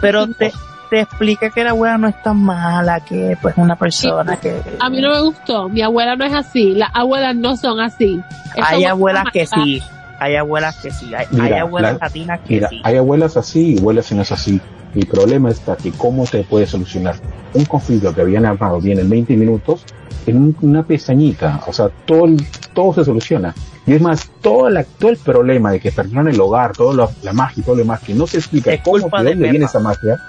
pero 0.00 0.26
te, 0.28 0.52
te 0.90 1.00
explica 1.00 1.50
que 1.50 1.64
la 1.64 1.70
abuela 1.70 1.98
no 1.98 2.06
es 2.08 2.22
tan 2.22 2.36
mala, 2.36 3.00
que 3.00 3.36
pues 3.42 3.54
una 3.56 3.74
persona 3.76 4.36
que... 4.38 4.60
a 4.78 4.88
mí 4.90 5.00
no 5.00 5.10
me 5.10 5.20
gustó. 5.22 5.68
Mi 5.68 5.82
abuela 5.82 6.14
no 6.14 6.24
es 6.24 6.32
así. 6.32 6.74
Las 6.74 6.90
abuelas 6.94 7.34
no 7.34 7.56
son 7.56 7.80
así. 7.80 8.20
Es 8.54 8.64
Hay 8.64 8.84
abuelas 8.84 9.24
que 9.32 9.44
sí, 9.46 9.82
hay 10.20 10.36
abuelas 10.36 10.76
que 10.76 10.90
sí, 10.92 11.12
hay, 11.12 11.26
Mira, 11.32 11.44
hay 11.46 11.52
abuelas 11.54 11.92
la- 11.94 11.98
latinas 12.06 12.40
que 12.46 12.54
mira, 12.54 12.68
sí. 12.68 12.80
hay 12.84 12.96
abuelas 12.96 13.36
así 13.36 13.74
y 13.74 13.78
abuelas 13.78 14.06
que 14.08 14.14
no 14.14 14.22
es 14.22 14.30
así. 14.30 14.60
Mi 14.94 15.02
problema 15.04 15.50
está 15.50 15.74
que 15.76 15.90
cómo 15.90 16.24
te 16.26 16.44
puede 16.44 16.66
solucionar 16.66 17.16
un 17.54 17.64
conflicto 17.64 18.14
que 18.14 18.20
habían 18.20 18.44
armado 18.46 18.78
bien 18.80 18.98
en 19.00 19.08
20 19.10 19.36
minutos 19.36 19.84
en 20.26 20.36
un- 20.36 20.56
una 20.62 20.82
pestañita. 20.84 21.60
O 21.66 21.72
sea, 21.72 21.88
todo, 22.06 22.24
el- 22.26 22.44
todo 22.72 22.94
se 22.94 23.04
soluciona. 23.04 23.54
Y 23.86 23.94
es 23.94 24.00
más, 24.00 24.30
todo, 24.40 24.68
la, 24.70 24.84
todo 24.84 25.10
el 25.10 25.16
problema 25.16 25.72
de 25.72 25.80
que 25.80 25.90
perdieron 25.90 26.28
el 26.28 26.40
hogar, 26.40 26.72
toda 26.72 26.94
la, 26.94 27.08
la 27.22 27.32
magia 27.32 27.60
y 27.60 27.64
todo 27.64 27.74
lo 27.74 27.80
demás, 27.82 28.00
que 28.00 28.14
no 28.14 28.26
se 28.26 28.38
explica 28.38 28.72
Es 28.72 28.80
cómo, 28.82 28.98
de 28.98 29.24
de 29.24 29.30
dónde 29.30 29.50
viene 29.50 29.64
esa 29.66 29.80
magia, 29.80 30.20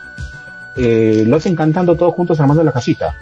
eh, 0.77 1.23
lo 1.27 1.35
hacen 1.37 1.55
cantando 1.55 1.95
todos 1.95 2.13
juntos 2.15 2.39
armando 2.39 2.63
la 2.63 2.71
casita. 2.71 3.15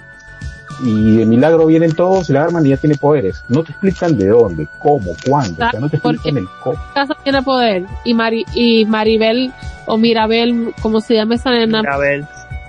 Y 0.84 1.18
de 1.18 1.26
milagro 1.26 1.68
vienen 1.68 1.92
todos, 1.94 2.30
la 2.30 2.44
arman 2.44 2.66
y 2.66 2.70
ya 2.70 2.78
tiene 2.78 2.96
poderes. 2.96 3.44
No 3.50 3.62
te 3.64 3.72
explican 3.72 4.18
de 4.18 4.30
dónde, 4.30 4.68
cómo, 4.80 5.12
cuándo. 5.28 5.64
O 5.66 5.70
sea, 5.70 5.80
no 5.80 5.90
te 5.90 5.98
explican 5.98 6.38
el 6.38 6.48
cómo. 6.64 6.80
casa 6.96 7.14
tiene 7.24 7.44
poder. 7.44 7.84
Y, 8.04 8.14
Mari, 8.16 8.46
y 8.56 8.86
Maribel 8.86 9.52
o 9.86 9.98
Mirabel, 9.98 10.74
como 10.82 11.02
se 11.02 11.14
llama 11.16 11.36
esa 11.36 11.52
nena, 11.52 11.82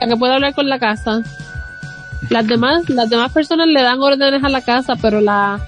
la 0.00 0.06
que 0.08 0.16
puede 0.16 0.34
hablar 0.34 0.52
con 0.54 0.68
la 0.68 0.78
casa. 0.78 1.22
Las 2.30 2.46
demás, 2.46 2.88
las 2.88 3.10
demás 3.10 3.32
personas 3.32 3.66
le 3.68 3.82
dan 3.82 4.00
órdenes 4.00 4.42
a 4.44 4.48
la 4.48 4.60
casa, 4.62 4.94
pero 5.00 5.20
la, 5.20 5.60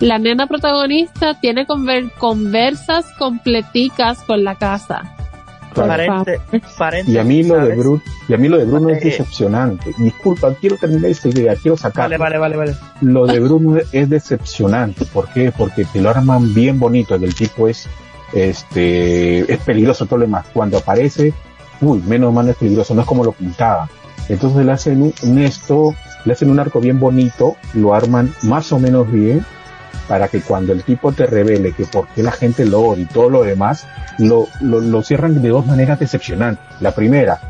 la 0.00 0.18
nena 0.18 0.46
protagonista 0.46 1.34
tiene 1.40 1.66
conver- 1.66 2.10
conversas 2.18 3.06
completicas 3.18 4.18
con 4.22 4.42
la 4.44 4.54
casa. 4.54 5.14
Claro. 5.74 5.88
parente, 5.88 6.40
parente, 6.76 7.12
Y 7.12 7.18
a 7.18 7.24
mí 7.24 7.44
lo 7.44 7.54
de. 7.56 7.76
Bruno, 7.76 8.02
y 8.26 8.34
a 8.34 8.36
mí 8.38 8.48
lo 8.48 8.56
de 8.58 8.64
Bruno 8.64 8.88
es 8.88 9.00
decepcionante. 9.04 9.94
Disculpa, 9.98 10.52
quiero 10.54 10.76
terminar 10.76 11.10
esta 11.10 11.28
idea, 11.28 11.54
quiero 11.54 11.76
sacar. 11.76 12.04
Vale, 12.04 12.16
vale, 12.16 12.38
vale, 12.38 12.56
vale. 12.56 12.76
Lo 13.02 13.26
de 13.26 13.38
Bruno 13.38 13.78
es 13.92 14.08
decepcionante. 14.10 15.04
¿Por 15.04 15.28
qué? 15.28 15.52
Porque 15.56 15.84
te 15.84 16.00
lo 16.00 16.10
arman 16.10 16.52
bien 16.52 16.80
bonito, 16.80 17.14
el 17.14 17.32
tipo 17.34 17.68
es, 17.68 17.86
este, 18.32 19.52
es 19.52 19.58
peligroso 19.60 20.06
todo 20.06 20.18
lo 20.20 20.24
demás. 20.24 20.46
Cuando 20.52 20.78
aparece, 20.78 21.32
uy, 21.80 22.02
menos 22.06 22.32
mal 22.32 22.46
no 22.46 22.52
es 22.52 22.56
peligroso, 22.58 22.94
no 22.94 23.02
es 23.02 23.06
como 23.06 23.22
lo 23.24 23.32
pintaba. 23.32 23.88
Entonces 24.28 24.64
le 24.64 24.72
hacen 24.72 25.12
un, 25.22 25.38
esto, 25.38 25.94
le 26.24 26.32
hacen 26.32 26.50
un 26.50 26.60
arco 26.60 26.80
bien 26.80 27.00
bonito, 27.00 27.56
lo 27.74 27.94
arman 27.94 28.32
más 28.42 28.72
o 28.72 28.78
menos 28.78 29.10
bien, 29.10 29.44
para 30.06 30.28
que 30.28 30.40
cuando 30.40 30.72
el 30.72 30.84
tipo 30.84 31.12
te 31.12 31.26
revele 31.26 31.72
que 31.72 31.84
por 31.84 32.08
qué 32.08 32.22
la 32.22 32.32
gente 32.32 32.64
lo 32.64 32.80
odia 32.80 33.04
y 33.04 33.06
todo 33.06 33.30
lo 33.30 33.42
demás, 33.42 33.86
lo, 34.18 34.46
lo, 34.60 34.80
lo 34.80 35.02
cierran 35.02 35.40
de 35.40 35.48
dos 35.48 35.66
maneras 35.66 35.98
decepcionantes. 35.98 36.64
La 36.80 36.92
primera, 36.92 37.40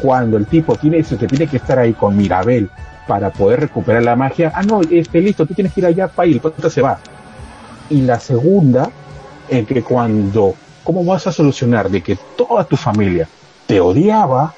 cuando 0.00 0.36
el 0.36 0.46
tipo 0.46 0.76
tiene, 0.76 1.02
se 1.02 1.16
tiene 1.16 1.46
que 1.46 1.56
estar 1.56 1.78
ahí 1.78 1.92
con 1.92 2.16
Mirabel 2.16 2.70
para 3.06 3.30
poder 3.30 3.60
recuperar 3.60 4.02
la 4.02 4.16
magia, 4.16 4.52
ah 4.54 4.62
no, 4.62 4.80
este 4.82 5.20
listo, 5.20 5.46
tú 5.46 5.54
tienes 5.54 5.72
que 5.72 5.80
ir 5.80 5.86
allá, 5.86 6.08
pa, 6.08 6.26
y 6.26 6.32
el 6.34 6.40
pata 6.40 6.68
se 6.70 6.82
va. 6.82 6.98
Y 7.90 8.02
la 8.02 8.20
segunda, 8.20 8.90
en 9.48 9.64
que 9.64 9.82
cuando, 9.82 10.54
¿cómo 10.84 11.04
vas 11.04 11.26
a 11.26 11.32
solucionar 11.32 11.90
de 11.90 12.02
que 12.02 12.18
toda 12.36 12.64
tu 12.64 12.76
familia 12.76 13.26
te 13.66 13.80
odiaba, 13.80 14.54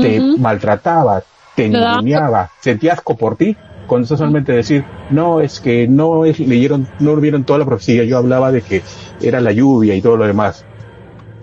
te 0.00 0.20
maltrataba, 0.38 1.22
te 1.54 1.68
ninguneaba, 1.68 2.50
sentía 2.60 2.92
asco 2.94 3.16
por 3.16 3.36
ti, 3.36 3.56
cuando 3.86 4.04
estás 4.04 4.18
solamente 4.18 4.52
decir, 4.52 4.84
no, 5.10 5.40
es 5.40 5.60
que 5.60 5.88
no 5.88 6.24
es, 6.24 6.38
leyeron, 6.38 6.86
no 7.00 7.16
vieron 7.16 7.44
toda 7.44 7.58
la 7.58 7.64
profecía, 7.64 8.04
yo 8.04 8.18
hablaba 8.18 8.52
de 8.52 8.62
que 8.62 8.82
era 9.20 9.40
la 9.40 9.52
lluvia 9.52 9.94
y 9.94 10.02
todo 10.02 10.16
lo 10.16 10.26
demás. 10.26 10.64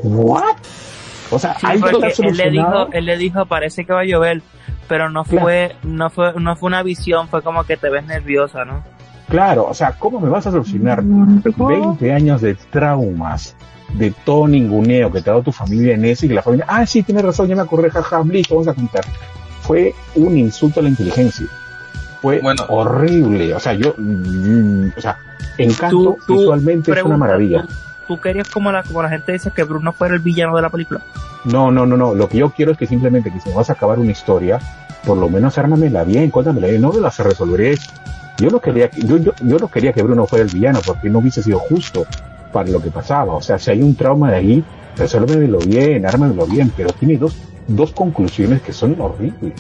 ¿What? 0.04 0.56
O 1.32 1.40
sea, 1.40 1.58
Sí, 1.60 1.66
está 1.74 2.28
él 2.28 2.38
le 2.38 2.52
dijo, 2.52 2.90
él 2.92 3.06
le 3.06 3.18
dijo, 3.18 3.46
parece 3.48 3.86
que 3.86 3.94
va 3.94 4.02
a 4.02 4.06
llover, 4.06 4.42
pero 4.88 5.10
no 5.10 5.24
Claro. 5.24 5.46
fue, 5.46 5.76
no 5.84 6.10
fue, 6.10 6.34
no 6.40 6.56
fue 6.56 6.68
una 6.68 6.84
visión, 6.84 7.28
fue 7.28 7.42
como 7.42 7.64
que 7.64 7.78
te 7.78 7.90
ves 7.90 8.06
nerviosa, 8.06 8.64
¿no? 8.64 8.84
Claro, 9.28 9.66
o 9.66 9.74
sea, 9.74 9.94
¿cómo 9.94 10.20
me 10.20 10.30
vas 10.30 10.46
a 10.46 10.52
solucionar 10.52 11.02
20 11.04 12.14
años 12.14 12.42
de 12.42 12.54
traumas, 12.54 13.56
de 13.94 14.12
todo 14.26 14.48
ninguneo 14.48 15.12
que 15.12 15.22
te 15.22 15.30
ha 15.30 15.34
dado 15.34 15.44
tu 15.44 15.52
familia 15.52 15.94
en 15.94 16.06
eso 16.06 16.26
y 16.26 16.30
que 16.30 16.36
la 16.36 16.42
familia, 16.42 16.66
ah, 16.68 16.86
sí, 16.86 17.04
tienes 17.04 17.24
razón, 17.24 17.48
ya 17.48 17.56
me 17.56 17.62
acordé, 17.62 17.90
jaja, 17.90 18.24
listo, 18.24 18.56
vamos 18.56 18.68
a 18.68 18.74
contar. 18.74 19.06
Fue 19.62 19.94
un 20.16 20.38
insulto 20.38 20.80
a 20.80 20.84
la 20.84 20.90
inteligencia. 20.90 21.48
Fue 22.22 22.40
Bueno. 22.42 22.64
horrible. 22.70 23.54
O 23.54 23.60
sea, 23.60 23.74
yo, 23.74 23.94
mm, 23.98 24.90
o 24.98 25.02
sea, 25.02 25.18
Encanto 25.58 25.98
Tú- 25.98 26.18
tú 26.28 26.38
visualmente 26.40 26.92
es 26.92 27.04
una 27.04 27.16
maravilla. 27.18 27.66
¿tú, 28.08 28.20
querías 28.20 28.50
como 28.50 28.72
la, 28.74 28.84
como 28.84 29.02
la 29.02 29.10
gente 29.10 29.32
dice 29.32 29.52
que 29.56 29.64
Bruno 29.64 29.94
fuera 29.94 30.14
el 30.16 30.20
villano 30.20 30.56
de 30.56 30.62
la 30.62 30.70
película? 30.70 31.02
No, 31.46 31.72
no, 31.72 31.86
no, 31.86 31.96
no. 31.96 32.14
Lo 32.14 32.28
que 32.28 32.38
yo 32.40 32.50
quiero 32.50 32.74
es 32.74 32.78
que 32.78 32.86
simplemente 32.88 33.32
que 33.32 33.40
si 33.40 33.50
me 33.50 33.56
vas 33.56 33.70
a 33.70 33.74
acabar 33.74 33.98
una 34.00 34.12
historia, 34.12 34.60
por 35.06 35.18
lo 35.18 35.30
menos 35.30 35.58
ármamela 35.58 36.04
bien, 36.04 36.30
cuéntamela 36.30 36.68
bien, 36.68 36.82
no 36.82 36.92
me 36.92 37.00
la 37.00 37.08
hace 37.08 37.24
resolver 37.24 37.62
eso. 37.62 37.90
Yo 38.38 38.50
no 38.50 38.60
quería, 38.60 38.90
que- 38.90 39.02
yo, 39.02 39.18
yo, 39.18 39.32
yo 39.42 39.58
no 39.60 39.70
quería 39.70 39.94
que 39.94 40.04
Bruno 40.04 40.28
fuera 40.28 40.44
el 40.44 40.52
villano 40.52 40.82
porque 40.86 41.10
no 41.10 41.20
hubiese 41.20 41.42
sido 41.42 41.58
justo 41.60 42.06
para 42.56 42.70
lo 42.70 42.82
que 42.82 42.90
pasaba. 42.90 43.34
O 43.34 43.42
sea, 43.42 43.60
si 43.60 43.70
hay 43.70 43.82
un 43.82 43.96
trauma 43.96 44.32
de 44.32 44.38
ahí, 44.38 44.64
resuélvemelo 44.96 45.60
bien, 45.60 46.06
ármamelo 46.06 46.46
bien, 46.48 46.72
pero 46.78 46.90
tiene 46.94 47.18
dos, 47.18 47.36
dos 47.68 47.92
conclusiones 47.92 48.62
que 48.62 48.72
son 48.72 48.96
horribles. 48.98 49.52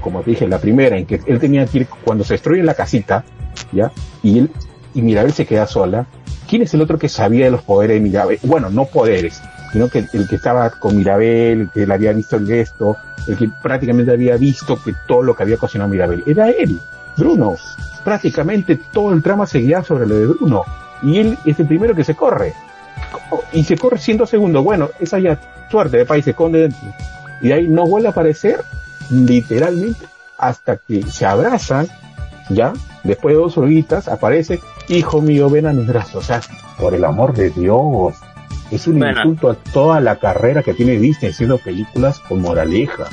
Como 0.00 0.20
dije, 0.20 0.48
la 0.48 0.58
primera, 0.58 0.98
en 0.98 1.06
que 1.06 1.20
él 1.26 1.38
tenía 1.38 1.64
que 1.64 1.78
ir, 1.78 1.86
cuando 2.04 2.24
se 2.24 2.34
destruye 2.34 2.64
la 2.64 2.74
casita, 2.74 3.24
¿ya? 3.70 3.92
Y 4.24 4.40
él, 4.40 4.50
y 4.94 5.02
Mirabel 5.02 5.32
se 5.32 5.46
queda 5.46 5.68
sola. 5.68 6.06
¿Quién 6.48 6.62
es 6.62 6.74
el 6.74 6.82
otro 6.82 6.98
que 6.98 7.08
sabía 7.08 7.44
de 7.44 7.52
los 7.52 7.62
poderes 7.62 7.94
de 7.94 8.00
Mirabel? 8.00 8.40
Bueno, 8.42 8.68
no 8.68 8.86
poderes, 8.86 9.40
sino 9.72 9.88
que 9.88 10.04
el 10.12 10.26
que 10.28 10.34
estaba 10.34 10.70
con 10.70 10.96
Mirabel, 10.96 11.60
el 11.60 11.70
que 11.70 11.86
le 11.86 11.94
había 11.94 12.12
visto 12.12 12.34
el 12.34 12.48
gesto, 12.48 12.96
el 13.28 13.38
que 13.38 13.48
prácticamente 13.62 14.10
había 14.10 14.36
visto 14.36 14.76
que 14.82 14.92
todo 15.06 15.22
lo 15.22 15.36
que 15.36 15.44
había 15.44 15.56
cocinado 15.56 15.88
Mirabel, 15.88 16.24
era 16.26 16.50
él, 16.50 16.80
Bruno. 17.16 17.54
Prácticamente 18.04 18.76
todo 18.92 19.12
el 19.12 19.22
trama 19.22 19.46
seguía 19.46 19.84
sobre 19.84 20.08
lo 20.08 20.16
de 20.16 20.26
Bruno. 20.26 20.64
Y 21.04 21.18
él 21.18 21.38
es 21.44 21.58
el 21.60 21.66
primero 21.66 21.94
que 21.94 22.04
se 22.04 22.14
corre. 22.14 22.54
Y 23.52 23.64
se 23.64 23.76
corre 23.76 23.98
100 23.98 24.26
segundos. 24.26 24.64
Bueno, 24.64 24.88
esa 25.00 25.18
ya 25.18 25.38
suerte 25.70 25.98
de 25.98 26.06
país 26.06 26.24
se 26.24 26.30
esconde 26.30 26.60
dentro. 26.60 26.80
Y 27.40 27.52
ahí 27.52 27.66
no 27.68 27.86
vuelve 27.86 28.08
a 28.08 28.10
aparecer, 28.12 28.62
literalmente, 29.10 30.06
hasta 30.38 30.76
que 30.78 31.02
se 31.02 31.26
abrazan, 31.26 31.88
ya, 32.48 32.72
después 33.02 33.34
de 33.34 33.40
dos 33.40 33.58
horitas, 33.58 34.08
aparece, 34.08 34.60
hijo 34.88 35.20
mío, 35.20 35.50
ven 35.50 35.66
a 35.66 35.72
mis 35.72 35.86
brazos. 35.86 36.16
O 36.16 36.22
sea, 36.22 36.40
por 36.78 36.94
el 36.94 37.04
amor 37.04 37.34
de 37.34 37.50
Dios. 37.50 38.14
Es 38.70 38.86
un 38.86 38.98
Bueno. 38.98 39.18
insulto 39.20 39.50
a 39.50 39.54
toda 39.72 40.00
la 40.00 40.16
carrera 40.16 40.62
que 40.62 40.74
tiene 40.74 40.98
Disney 40.98 41.30
haciendo 41.32 41.58
películas 41.58 42.18
con 42.20 42.40
moraleja. 42.40 43.04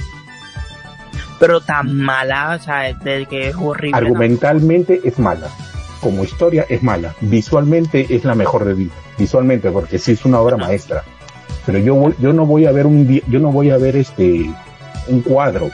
Pero 1.40 1.60
tan 1.60 1.98
mala, 1.98 2.56
o 2.60 2.64
sea, 2.64 2.94
de 2.94 3.26
que 3.26 3.50
es 3.50 3.56
horrible. 3.56 3.92
¿no? 3.92 3.98
Argumentalmente 3.98 5.02
es 5.04 5.20
mala. 5.20 5.48
Como 6.02 6.24
historia 6.24 6.66
es 6.68 6.82
mala. 6.84 7.14
Visualmente 7.22 8.08
es 8.10 8.24
la 8.26 8.36
mejor 8.36 8.66
de 8.66 8.74
Disney. 8.76 8.98
Visualmente, 9.18 9.70
porque 9.72 10.00
sí 10.00 10.14
es 10.14 10.26
una 10.26 10.40
obra 10.40 10.58
maestra. 10.58 11.04
Pero 11.66 11.78
yo 11.78 11.94
voy- 11.96 12.16
yo 12.20 12.34
no 12.34 12.46
voy 12.46 12.66
a 12.66 12.72
ver 12.72 12.88
un 12.88 13.08
yo 13.28 13.40
no 13.40 13.52
voy 13.52 13.70
a 13.70 13.78
ver 13.78 13.96
este 13.96 14.50
un 15.08 15.22
cuadro. 15.22 15.70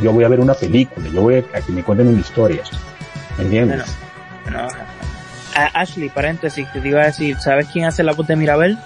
Yo 0.00 0.12
voy 0.12 0.22
a 0.24 0.28
ver 0.28 0.38
una 0.40 0.54
película. 0.54 1.08
Yo 1.08 1.22
voy 1.22 1.34
a, 1.36 1.58
a 1.58 1.60
que 1.60 1.72
me 1.72 1.82
cuenten 1.82 2.06
una 2.08 2.20
historia. 2.20 2.62
¿Me 3.36 3.44
entiendes? 3.44 3.84
No. 4.50 4.68
A- 5.56 5.80
Ashley, 5.80 6.08
paréntesis, 6.08 6.70
te 6.72 6.78
iba 6.86 7.02
a 7.02 7.06
decir, 7.06 7.36
¿sabes 7.40 7.66
quién 7.72 7.86
hace 7.86 8.04
la 8.04 8.12
voz 8.12 8.26
de 8.28 8.36
Mirabel? 8.36 8.78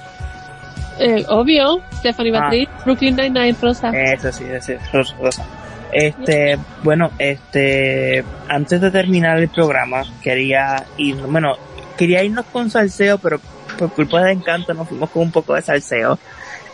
Eh, 0.98 1.24
obvio, 1.28 1.80
Stephanie 1.98 2.32
Ah. 2.34 2.40
Beatriz, 2.50 2.68
Brooklyn 2.84 3.16
Nine-Nine, 3.16 3.56
Rosa. 3.60 3.90
Esa 3.90 4.32
sí, 4.32 4.44
esa 4.44 4.72
es 4.74 4.92
Rosa. 5.20 5.44
Este, 5.92 6.58
bueno, 6.82 7.10
este, 7.18 8.24
antes 8.48 8.80
de 8.80 8.90
terminar 8.90 9.38
el 9.38 9.48
programa, 9.50 10.02
quería 10.22 10.86
ir, 10.96 11.16
bueno, 11.16 11.56
quería 11.98 12.22
irnos 12.24 12.46
con 12.46 12.70
salseo, 12.70 13.18
pero 13.18 13.40
por 13.78 13.92
culpa 13.92 14.22
de 14.22 14.32
Encanto 14.32 14.72
nos 14.74 14.88
fuimos 14.88 15.10
con 15.10 15.22
un 15.22 15.32
poco 15.32 15.54
de 15.54 15.62
salseo. 15.62 16.18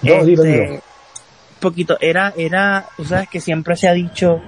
No, 0.02 0.24
dilo, 0.24 0.44
Este, 0.44 0.66
dilo. 0.68 0.80
poquito, 1.58 1.98
era, 2.00 2.32
era, 2.36 2.86
tú 2.96 3.04
sabes 3.04 3.28
que 3.28 3.40
siempre 3.40 3.76
se 3.76 3.88
ha 3.88 3.92
dicho 3.92 4.40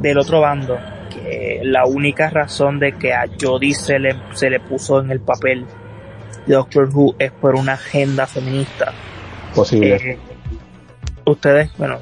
del 0.00 0.18
otro 0.18 0.40
bando 0.42 0.78
que 1.10 1.60
la 1.64 1.86
única 1.86 2.30
razón 2.30 2.78
de 2.78 2.92
que 2.92 3.12
a 3.12 3.24
Jodie 3.40 3.74
se 3.74 3.98
le, 3.98 4.16
se 4.34 4.50
le 4.50 4.60
puso 4.60 5.00
en 5.00 5.10
el 5.10 5.20
papel 5.20 5.66
de 6.46 6.54
Doctor 6.54 6.88
Who 6.92 7.16
es 7.18 7.32
por 7.32 7.54
una 7.54 7.72
agenda 7.72 8.26
feminista. 8.26 8.92
Posible. 9.54 9.96
Eh, 9.96 10.18
ustedes, 11.24 11.70
bueno, 11.78 11.98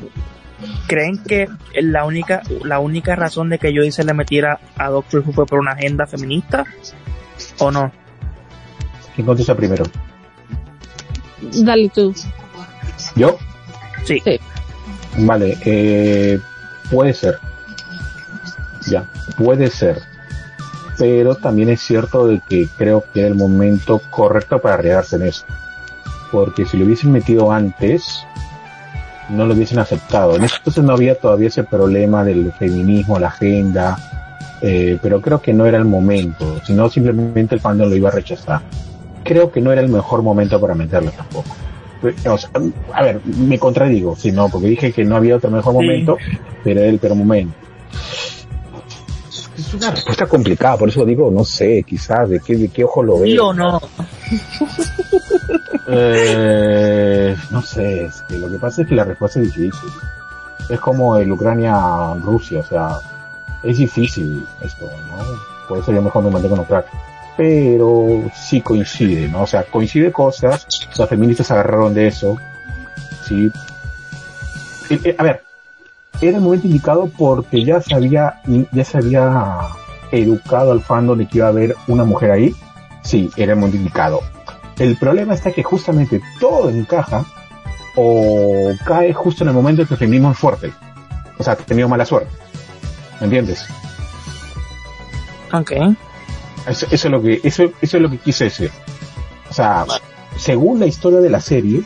creen 0.87 1.19
que 1.19 1.49
la 1.75 2.05
única, 2.05 2.43
la 2.65 2.79
única 2.81 3.17
razón 3.17 3.49
de 3.49 3.59
que 3.59 3.75
Jodie 3.75 3.93
se 3.93 4.05
le 4.05 4.15
metiera 4.15 4.61
a 4.77 4.89
Doctor 4.89 5.23
Who 5.25 5.33
fue 5.33 5.47
por 5.47 5.59
una 5.59 5.73
agenda 5.73 6.07
feminista 6.07 6.65
o 7.59 7.71
no? 7.71 7.93
¿Quién 9.15 9.27
contesta 9.27 9.55
primero? 9.55 9.85
Dale 11.41 11.89
tú. 11.89 12.15
¿Yo? 13.15 13.39
Sí. 14.05 14.21
Sí. 14.25 14.41
Vale, 15.19 15.57
eh, 15.65 16.39
puede 16.91 17.13
ser. 17.15 17.39
Ya, 18.87 19.11
puede 19.37 19.71
ser. 19.71 20.01
Pero 20.97 21.37
también 21.37 21.69
es 21.69 21.81
cierto 21.81 22.27
de 22.27 22.41
que 22.49 22.69
creo 22.77 23.05
que 23.13 23.21
era 23.21 23.29
el 23.29 23.35
momento 23.35 24.01
correcto 24.11 24.61
para 24.61 24.75
arriesgarse 24.75 25.17
en 25.17 25.23
eso. 25.23 25.45
Porque 26.33 26.67
si 26.67 26.77
lo 26.77 26.85
hubiesen 26.85 27.13
metido 27.13 27.53
antes, 27.53 28.25
no 29.31 29.47
lo 29.47 29.55
hubiesen 29.55 29.79
aceptado. 29.79 30.37
En 30.37 30.45
ese 30.45 30.57
entonces 30.57 30.85
no 30.85 30.93
había 30.95 31.15
todavía 31.19 31.49
ese 31.49 31.65
problema 31.65 32.25
del 32.25 32.53
feminismo, 32.53 33.19
la 33.19 33.29
agenda, 33.29 33.97
eh, 34.63 34.99
pero 35.03 35.21
creo 35.21 35.41
que 35.41 35.53
no 35.53 35.67
era 35.67 35.79
el 35.79 35.85
momento, 35.85 36.61
sino 36.65 36.89
simplemente 36.89 37.55
el 37.55 37.61
fandom 37.61 37.89
lo 37.89 37.97
iba 37.97 38.09
a 38.09 38.13
rechazar. 38.13 38.61
Creo 39.25 39.51
que 39.51 39.61
no 39.61 39.71
era 39.73 39.81
el 39.83 39.89
mejor 39.89 40.23
momento 40.23 40.61
para 40.61 40.75
meterlo 40.75 41.11
tampoco. 41.11 41.49
O 42.29 42.39
sea, 42.39 42.51
a 42.95 43.03
ver, 43.03 43.21
me 43.25 43.59
contradigo, 43.59 44.15
si 44.17 44.31
no, 44.31 44.49
porque 44.49 44.69
dije 44.69 44.93
que 44.93 45.05
no 45.05 45.17
había 45.17 45.37
otro 45.37 45.51
mejor 45.51 45.73
Sí. 45.75 45.81
momento, 45.81 46.17
pero 46.65 46.81
era 46.81 46.89
el 46.89 46.99
peor 46.99 47.17
momento. 47.17 47.55
Es 49.59 49.75
una 49.75 49.91
respuesta 49.91 50.27
complicada, 50.27 50.77
por 50.77 50.89
eso 50.89 51.05
digo, 51.05 51.31
no 51.33 51.45
sé, 51.45 51.83
quizás, 51.83 52.31
de 52.31 52.39
qué, 52.41 52.57
de 52.57 52.69
qué 52.69 52.85
ojo 52.85 53.03
lo 53.03 53.17
¿Sí 53.25 53.33
veo. 53.33 53.49
o 53.49 53.53
no? 53.53 53.81
Eh, 55.91 57.08
no 57.51 57.63
sé, 57.63 58.05
este, 58.05 58.39
lo 58.39 58.51
que 58.51 58.59
pasa 58.59 58.83
es 58.83 58.89
que 58.89 58.95
la 58.95 59.05
respuesta 59.05 59.41
es 59.41 59.55
difícil. 59.55 59.91
Es 60.69 60.81
como 60.81 61.17
el 61.17 61.31
Ucrania-Rusia, 61.33 62.61
o 62.61 62.65
sea, 62.65 62.91
es 63.63 63.79
difícil 63.79 64.47
esto, 64.61 64.85
¿no? 65.09 65.17
Por 65.69 65.79
eso 65.79 65.93
yo 65.93 66.03
mejor 66.03 66.25
me 66.25 66.31
mantengo 66.31 66.57
en 66.57 66.61
Ucrania. 66.63 66.91
Pero 67.37 68.23
sí 68.35 68.61
coincide, 68.61 69.29
¿no? 69.29 69.43
O 69.43 69.47
sea, 69.47 69.63
coincide 69.65 70.13
cosas, 70.13 70.67
las 70.97 71.09
feministas 71.09 71.47
se 71.47 71.53
agarraron 71.53 71.95
de 71.95 72.09
eso, 72.09 72.37
sí. 73.27 73.51
Eh, 74.91 75.01
eh, 75.05 75.17
a 75.19 75.23
ver, 75.23 75.43
era 76.21 76.39
el 76.39 76.43
momento 76.43 76.67
indicado 76.67 77.11
porque 77.17 77.65
ya 77.65 77.81
se 77.81 77.95
había, 77.95 78.41
ya 78.73 78.85
se 78.85 78.99
había 78.99 79.61
educado 80.11 80.73
al 80.73 80.83
fandom 80.83 81.19
de 81.19 81.27
que 81.27 81.39
iba 81.39 81.47
a 81.47 81.51
haber 81.51 81.77
una 81.87 82.05
mujer 82.05 82.31
ahí. 82.31 82.55
Sí, 83.03 83.31
era 83.37 83.53
el 83.53 83.59
momento 83.59 83.77
indicado. 83.77 84.21
El 84.79 84.97
problema 84.97 85.35
está 85.35 85.53
que 85.53 85.63
justamente 85.63 86.21
todo 86.39 86.71
encaja 86.71 87.25
o 87.97 88.73
cae 88.85 89.13
justo 89.13 89.45
en 89.45 89.49
el 89.49 89.55
momento 89.55 89.83
en 89.83 89.89
que 89.89 89.95
el 89.95 89.99
feminismo 89.99 90.31
es 90.31 90.39
fuerte. 90.39 90.73
O 91.39 91.43
sea, 91.43 91.55
ha 91.55 91.57
tenido 91.57 91.89
mala 91.89 92.05
suerte. 92.05 92.31
¿Me 93.21 93.25
entiendes? 93.25 93.67
Ok. 95.53 95.73
Eso, 96.67 96.87
eso 96.91 97.09
es 97.09 97.13
lo 97.13 97.23
que, 97.23 97.41
eso, 97.43 97.65
eso 97.81 97.97
es 97.97 98.03
lo 98.03 98.11
que 98.11 98.19
quise 98.19 98.45
decir. 98.45 98.71
O 99.51 99.53
sea, 99.53 99.85
según 100.37 100.79
la 100.79 100.87
historia 100.87 101.21
de 101.21 101.31
la 101.31 101.41
serie, 101.41 101.83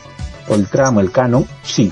o 0.47 0.55
el 0.55 0.67
trama, 0.67 1.01
el 1.01 1.11
canon, 1.11 1.47
sí. 1.63 1.91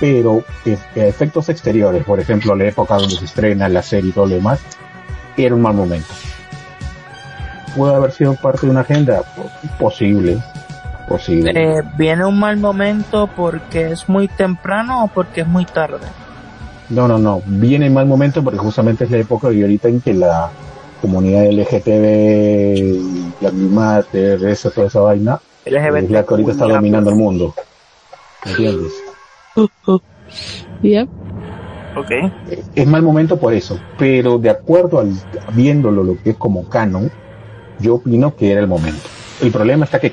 Pero 0.00 0.44
eh, 0.64 0.76
efectos 0.96 1.48
exteriores, 1.48 2.04
por 2.04 2.18
ejemplo, 2.18 2.54
la 2.56 2.64
época 2.64 2.96
donde 2.96 3.16
se 3.16 3.24
estrena 3.24 3.68
la 3.68 3.82
serie 3.82 4.10
y 4.10 4.12
todo 4.12 4.26
lo 4.26 4.34
demás, 4.34 4.60
era 5.36 5.54
un 5.54 5.62
mal 5.62 5.74
momento. 5.74 6.08
¿Puede 7.76 7.94
haber 7.94 8.12
sido 8.12 8.34
parte 8.34 8.66
de 8.66 8.70
una 8.70 8.80
agenda? 8.80 9.22
Posible. 9.78 10.38
Posible. 11.08 11.52
Eh, 11.54 11.82
¿Viene 11.98 12.24
un 12.24 12.38
mal 12.38 12.56
momento 12.56 13.28
porque 13.36 13.92
es 13.92 14.08
muy 14.08 14.28
temprano 14.28 15.04
o 15.04 15.08
porque 15.08 15.42
es 15.42 15.46
muy 15.46 15.64
tarde? 15.64 16.06
No, 16.88 17.08
no, 17.08 17.18
no. 17.18 17.42
Viene 17.46 17.86
en 17.86 17.94
mal 17.94 18.06
momento 18.06 18.42
porque 18.42 18.58
justamente 18.58 19.04
es 19.04 19.10
la 19.10 19.18
época 19.18 19.52
y 19.52 19.62
ahorita 19.62 19.88
en 19.88 20.00
que 20.00 20.14
la 20.14 20.50
comunidad 21.00 21.44
LGTB, 21.50 23.42
la 23.42 23.50
Matter, 23.52 24.44
esa, 24.44 24.70
toda 24.70 24.86
esa 24.86 25.00
vaina, 25.00 25.40
es 25.64 25.72
LGBT. 25.72 26.10
la 26.10 26.22
que 26.24 26.30
ahorita 26.30 26.52
está 26.52 26.66
dominando 26.66 27.10
el 27.10 27.16
mundo. 27.16 27.54
¿Me 28.44 28.50
entiendes? 28.52 28.92
Yep. 30.82 31.08
Ok. 31.96 32.10
Es 32.74 32.86
mal 32.86 33.02
momento 33.02 33.38
por 33.38 33.54
eso, 33.54 33.78
pero 33.96 34.38
de 34.38 34.50
acuerdo 34.50 34.98
al 34.98 35.12
viéndolo 35.52 36.02
lo 36.02 36.20
que 36.22 36.30
es 36.30 36.36
como 36.36 36.68
canon, 36.68 37.10
yo 37.80 37.94
opino 37.96 38.34
que 38.36 38.52
era 38.52 38.60
el 38.60 38.66
momento. 38.66 39.02
El 39.40 39.50
problema 39.50 39.84
está 39.84 39.98
que 40.00 40.12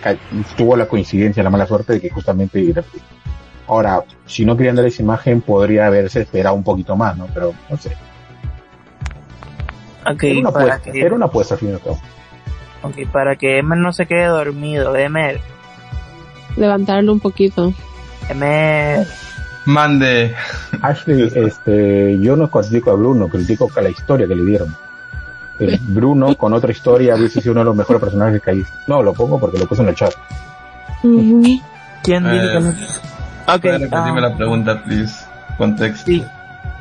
tuvo 0.57 0.75
la 0.75 0.87
coincidencia, 0.87 1.43
la 1.43 1.49
mala 1.49 1.67
suerte 1.67 1.93
de 1.93 2.01
que 2.01 2.09
justamente 2.09 2.67
era- 2.69 2.83
Ahora, 3.67 4.03
si 4.25 4.43
no 4.43 4.57
querían 4.57 4.75
dar 4.75 4.85
esa 4.85 5.01
imagen, 5.01 5.39
podría 5.41 5.87
haberse 5.87 6.21
esperado 6.21 6.55
un 6.55 6.63
poquito 6.63 6.95
más, 6.97 7.15
¿no? 7.17 7.27
Pero 7.33 7.53
no 7.69 7.77
sé. 7.77 7.95
Ok, 10.05 10.23
Era 10.23 10.39
una 10.39 10.49
apuesta, 10.49 10.91
que, 10.91 10.99
era 11.01 11.15
una 11.15 11.25
apuesta 11.27 11.53
al 11.53 11.59
fin 11.59 11.69
y 11.69 11.73
al 11.73 11.79
cabo. 11.79 11.99
ok, 12.81 12.95
para 13.11 13.35
que 13.35 13.59
Emer 13.59 13.77
no 13.77 13.93
se 13.93 14.07
quede 14.07 14.25
dormido, 14.25 14.95
Emer, 14.95 15.39
Levantarlo 16.57 17.13
un 17.13 17.19
poquito. 17.21 17.73
Emer, 18.29 19.07
Mande. 19.65 20.33
Ashley, 20.81 21.31
este, 21.35 22.19
yo 22.19 22.35
no 22.35 22.49
critico 22.49 22.91
a 22.91 22.95
Bruno, 22.95 23.29
critico 23.29 23.69
a 23.73 23.81
la 23.81 23.89
historia 23.89 24.27
que 24.27 24.35
le 24.35 24.43
dieron. 24.43 24.75
El 25.61 25.77
Bruno 25.79 26.35
con 26.35 26.53
otra 26.53 26.71
historia 26.71 27.15
hubiese 27.15 27.39
sido 27.41 27.51
uno 27.53 27.61
de 27.61 27.65
los 27.65 27.75
mejores 27.75 28.01
personajes 28.01 28.41
que 28.41 28.51
hay. 28.51 28.63
No, 28.87 29.01
lo 29.03 29.13
pongo 29.13 29.39
porque 29.39 29.59
lo 29.59 29.65
puse 29.67 29.81
en 29.83 29.89
el 29.89 29.95
chat. 29.95 30.13
¿quién 31.01 32.25
Eh, 32.25 32.31
dijo 32.33 32.53
que 32.53 32.59
no? 32.59 32.69
Ok, 32.69 33.61
¿Puedes 33.61 33.81
repetirme 33.81 34.19
ah, 34.19 34.21
la 34.21 34.35
pregunta, 34.37 34.83
please? 34.83 35.25
Contexto. 35.57 36.05
Sí, 36.05 36.23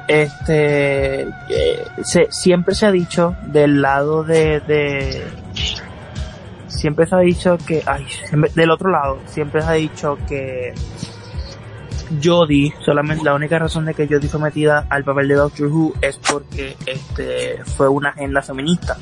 este, 0.09 1.23
eh, 1.49 1.87
se, 2.03 2.27
siempre 2.31 2.75
se 2.75 2.87
ha 2.87 2.91
dicho 2.91 3.37
del 3.47 3.81
lado 3.83 4.25
de, 4.25 4.61
de, 4.61 5.25
siempre 6.67 7.07
se 7.07 7.15
ha 7.15 7.19
dicho 7.19 7.59
que, 7.67 7.83
ay, 7.87 8.07
siempre- 8.29 8.51
del 8.55 8.71
otro 8.71 8.91
lado, 8.91 9.19
siempre 9.27 9.63
se 9.63 9.69
ha 9.69 9.73
dicho 9.73 10.19
que 10.29 10.75
Jodie, 12.23 12.75
solamente 12.85 13.25
la 13.25 13.35
única 13.35 13.59
razón 13.59 13.85
de 13.85 13.95
que 13.95 14.07
Jodie 14.07 14.29
fue 14.29 14.41
metida 14.41 14.87
al 14.89 15.05
papel 15.05 15.29
de 15.29 15.35
Doctor 15.35 15.67
Who 15.69 15.95
es 16.01 16.17
porque 16.19 16.77
este 16.87 17.63
fue 17.77 17.89
una 17.89 18.11
agenda 18.11 18.43
feminista. 18.43 18.97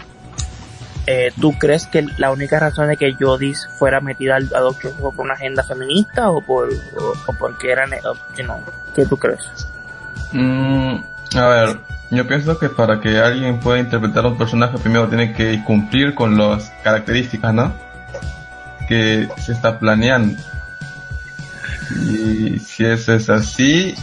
Eh, 1.07 1.33
¿Tú 1.41 1.53
crees 1.59 1.87
que 1.87 2.05
la 2.19 2.31
única 2.31 2.61
razón 2.61 2.89
de 2.89 2.97
que 2.99 3.15
Jodie 3.19 3.55
fuera 3.79 4.01
metida 4.01 4.37
al, 4.37 4.51
a 4.55 4.61
Doctor 4.61 4.93
Who 4.93 5.01
fue 5.01 5.13
por 5.17 5.25
una 5.25 5.35
agenda 5.35 5.63
feminista 5.63 6.31
o 6.31 6.43
por 6.43 6.69
o, 6.69 7.33
porque 7.39 7.73
era, 7.73 7.87
ne- 7.87 8.01
o, 8.05 8.15
you 8.37 8.45
¿qué 8.95 9.07
tú 9.07 9.17
crees? 9.17 9.41
Mm, 10.33 10.97
a 11.37 11.47
ver, 11.47 11.79
yo 12.11 12.27
pienso 12.29 12.59
que 12.59 12.69
para 12.69 13.01
que 13.01 13.19
alguien 13.19 13.59
pueda 13.61 13.79
interpretar 13.79 14.27
a 14.27 14.29
un 14.29 14.37
personaje 14.37 14.77
primero 14.79 15.09
tiene 15.09 15.33
que 15.33 15.63
cumplir 15.65 16.15
con 16.15 16.37
las 16.37 16.71
características, 16.85 17.55
¿no? 17.55 17.73
Que 18.87 19.29
se 19.39 19.53
está 19.53 19.79
planeando. 19.79 20.39
Y 22.11 22.59
si 22.59 22.85
eso 22.85 23.15
es 23.15 23.31
así, 23.31 23.95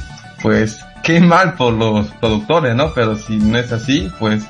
pues 0.42 0.80
qué 1.04 1.20
mal 1.20 1.54
por 1.54 1.74
los 1.74 2.08
productores, 2.14 2.76
¿no? 2.76 2.94
Pero 2.94 3.16
si 3.16 3.38
no 3.38 3.58
es 3.58 3.72
así, 3.72 4.12
pues 4.20 4.44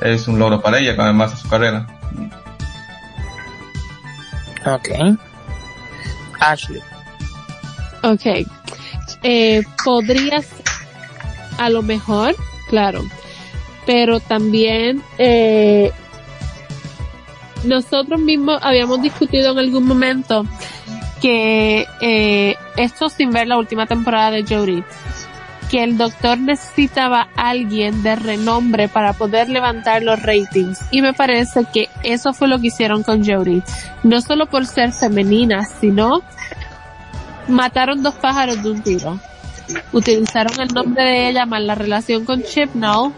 es 0.00 0.28
un 0.28 0.38
logro 0.38 0.60
para 0.60 0.78
ella, 0.78 0.94
además 0.98 1.32
de 1.32 1.36
su 1.38 1.48
carrera. 1.48 1.86
Ok. 4.66 5.18
Ashley. 6.40 6.80
Ok. 8.02 8.46
Eh, 9.22 9.62
podrías, 9.84 10.46
a 11.58 11.70
lo 11.70 11.82
mejor, 11.82 12.36
claro, 12.68 13.02
pero 13.86 14.20
también 14.20 15.02
eh, 15.16 15.90
nosotros 17.64 18.20
mismos 18.20 18.58
habíamos 18.62 19.00
discutido 19.00 19.52
en 19.52 19.58
algún 19.58 19.86
momento 19.86 20.44
que 21.24 21.88
eh, 22.02 22.54
esto 22.76 23.08
sin 23.08 23.30
ver 23.30 23.46
la 23.48 23.56
última 23.56 23.86
temporada 23.86 24.30
de 24.30 24.42
Jodie, 24.42 24.84
que 25.70 25.82
el 25.82 25.96
doctor 25.96 26.38
necesitaba 26.38 27.28
alguien 27.34 28.02
de 28.02 28.14
renombre 28.14 28.90
para 28.90 29.14
poder 29.14 29.48
levantar 29.48 30.02
los 30.02 30.20
ratings 30.20 30.80
y 30.90 31.00
me 31.00 31.14
parece 31.14 31.64
que 31.72 31.88
eso 32.02 32.34
fue 32.34 32.46
lo 32.46 32.58
que 32.58 32.66
hicieron 32.66 33.02
con 33.02 33.24
Jodie, 33.24 33.62
no 34.02 34.20
solo 34.20 34.44
por 34.44 34.66
ser 34.66 34.92
femenina, 34.92 35.64
sino 35.64 36.20
mataron 37.48 38.02
dos 38.02 38.16
pájaros 38.16 38.62
de 38.62 38.70
un 38.72 38.82
tiro. 38.82 39.18
utilizaron 39.94 40.60
el 40.60 40.74
nombre 40.74 41.04
de 41.04 41.28
ella 41.30 41.46
más 41.46 41.62
la 41.62 41.74
relación 41.74 42.26
con 42.26 42.42
Chibnall 42.42 43.14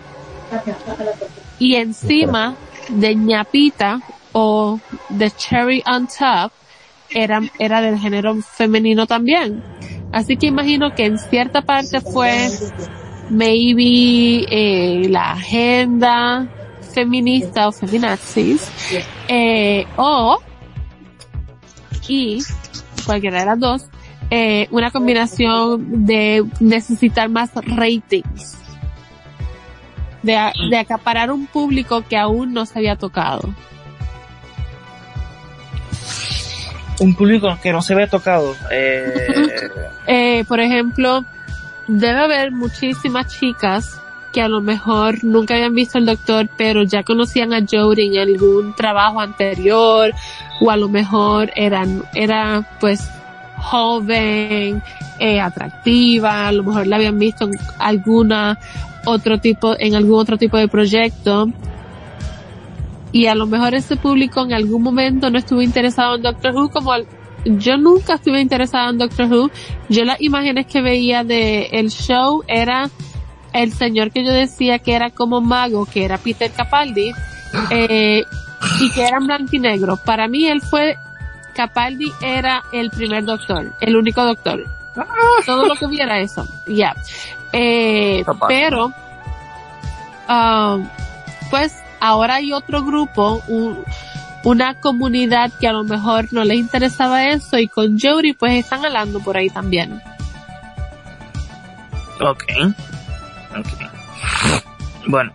y 1.59 1.75
encima 1.75 2.55
de 2.89 3.17
ñapita 3.17 4.01
o 4.31 4.79
de 5.09 5.29
cherry 5.33 5.83
on 5.89 6.07
top 6.07 6.53
era, 7.17 7.41
era 7.59 7.81
del 7.81 7.99
género 7.99 8.37
femenino 8.43 9.07
también. 9.07 9.63
Así 10.13 10.37
que 10.37 10.47
imagino 10.47 10.95
que 10.95 11.07
en 11.07 11.19
cierta 11.19 11.63
parte 11.63 12.01
fue 12.01 12.49
maybe 13.31 14.47
eh, 14.51 15.09
la 15.09 15.33
agenda 15.33 16.47
feminista 16.93 17.69
o 17.69 17.73
feminazis 17.73 18.71
eh, 19.29 19.85
o 19.97 20.39
y 22.09 22.39
cualquiera 23.05 23.41
de 23.41 23.47
las 23.47 23.59
dos 23.59 23.87
eh, 24.31 24.69
una 24.71 24.93
combinación 24.93 26.07
de 26.07 26.45
necesitar 26.61 27.29
más 27.29 27.51
ratings 27.55 28.59
de, 30.23 30.39
de 30.71 30.79
acaparar 30.79 31.33
un 31.33 31.47
público 31.47 32.05
que 32.09 32.17
aún 32.17 32.53
no 32.53 32.65
se 32.65 32.79
había 32.79 32.97
tocado 32.97 33.53
Un 37.01 37.15
público 37.15 37.59
que 37.63 37.73
no 37.73 37.83
se 37.83 37.95
ve 37.95 38.07
tocado. 38.07 38.55
Eh, 38.71 39.13
Eh, 40.07 40.45
por 40.47 40.61
ejemplo, 40.61 41.25
debe 41.89 42.21
haber 42.21 42.53
muchísimas 42.53 43.27
chicas 43.27 44.01
que 44.33 44.43
a 44.43 44.49
lo 44.49 44.61
mejor 44.61 45.25
nunca 45.25 45.55
habían 45.55 45.75
visto 45.75 45.99
al 45.99 46.07
doctor, 46.07 46.49
pero 46.57 46.83
ya 46.83 47.03
conocían 47.03 47.53
a 47.53 47.61
Jodie 47.69 48.07
en 48.07 48.19
algún 48.19 48.75
trabajo 48.75 49.21
anterior, 49.21 50.13
o 50.61 50.71
a 50.71 50.77
lo 50.77 50.89
mejor 50.89 51.51
eran, 51.57 52.05
era 52.15 52.69
pues 52.79 53.09
joven, 53.57 54.83
eh, 55.19 55.41
atractiva, 55.41 56.49
a 56.49 56.53
lo 56.53 56.65
mejor 56.65 56.87
la 56.87 56.97
habían 56.97 57.19
visto 57.19 57.47
en 57.47 57.53
alguna 57.79 58.59
otro 59.07 59.39
tipo, 59.39 59.75
en 59.79 59.95
algún 59.95 60.21
otro 60.21 60.37
tipo 60.37 60.57
de 60.59 60.69
proyecto. 60.69 61.49
Y 63.17 63.29
a 63.29 63.35
lo 63.35 63.47
mejor 63.47 63.75
ese 63.75 63.97
público 63.97 64.43
en 64.45 64.53
algún 64.53 64.83
momento 64.83 65.31
no 65.31 65.39
estuvo 65.39 65.63
interesado 65.63 66.17
en 66.17 66.23
Doctor 66.23 66.55
Who 66.55 66.69
como 66.71 66.93
al- 66.93 67.07
yo 67.47 67.79
nunca 67.79 68.15
estuve 68.17 68.41
interesada 68.43 68.91
en 68.91 68.99
Doctor 68.99 69.27
Who. 69.33 69.51
Yo 69.89 70.05
las 70.05 70.21
imágenes 70.21 70.67
que 70.67 70.83
veía 70.83 71.25
de 71.25 71.69
el 71.73 71.89
show 71.91 72.43
era 72.47 72.91
el 73.55 73.73
señor 73.73 74.11
que 74.11 74.23
yo 74.23 74.33
decía 74.33 74.81
que 74.81 74.93
era 74.95 75.09
como 75.11 75.41
mago, 75.41 75.87
que 75.87 76.05
era 76.05 76.19
Peter 76.19 76.51
Capaldi, 76.51 77.13
eh, 77.71 78.23
y 78.81 78.91
que 78.93 79.03
era 79.07 79.19
blanco 79.19 79.49
y 79.53 79.61
negro. 79.61 79.97
Para 80.05 80.29
mí 80.29 80.47
él 80.47 80.61
fue, 80.61 80.97
Capaldi 81.55 82.13
era 82.21 82.65
el 82.73 82.91
primer 82.91 83.25
doctor, 83.25 83.73
el 83.81 83.97
único 83.97 84.23
doctor. 84.25 84.63
Todo 85.47 85.65
lo 85.67 85.75
que 85.77 85.87
viera 85.87 86.19
eso, 86.21 86.47
ya. 86.67 86.95
Eh, 87.53 88.25
pero, 88.49 88.93
ah, 90.29 90.79
pues 91.51 91.73
ahora 92.01 92.37
hay 92.37 92.53
otro 92.53 92.83
grupo, 92.85 93.43
un- 93.49 93.85
una 94.45 94.75
comunidad 94.81 95.51
que 95.59 95.67
a 95.69 95.73
lo 95.73 95.83
mejor 95.85 96.33
no 96.33 96.45
les 96.45 96.57
interesaba 96.59 97.25
eso 97.25 97.59
y 97.59 97.67
con 97.69 97.99
Jodie 97.99 98.35
pues 98.35 98.53
están 98.55 98.85
hablando 98.85 99.21
por 99.21 99.37
ahí 99.37 99.51
también. 99.51 100.01
ok. 102.21 102.45
Ok. 103.59 103.69
Bueno. 105.07 105.33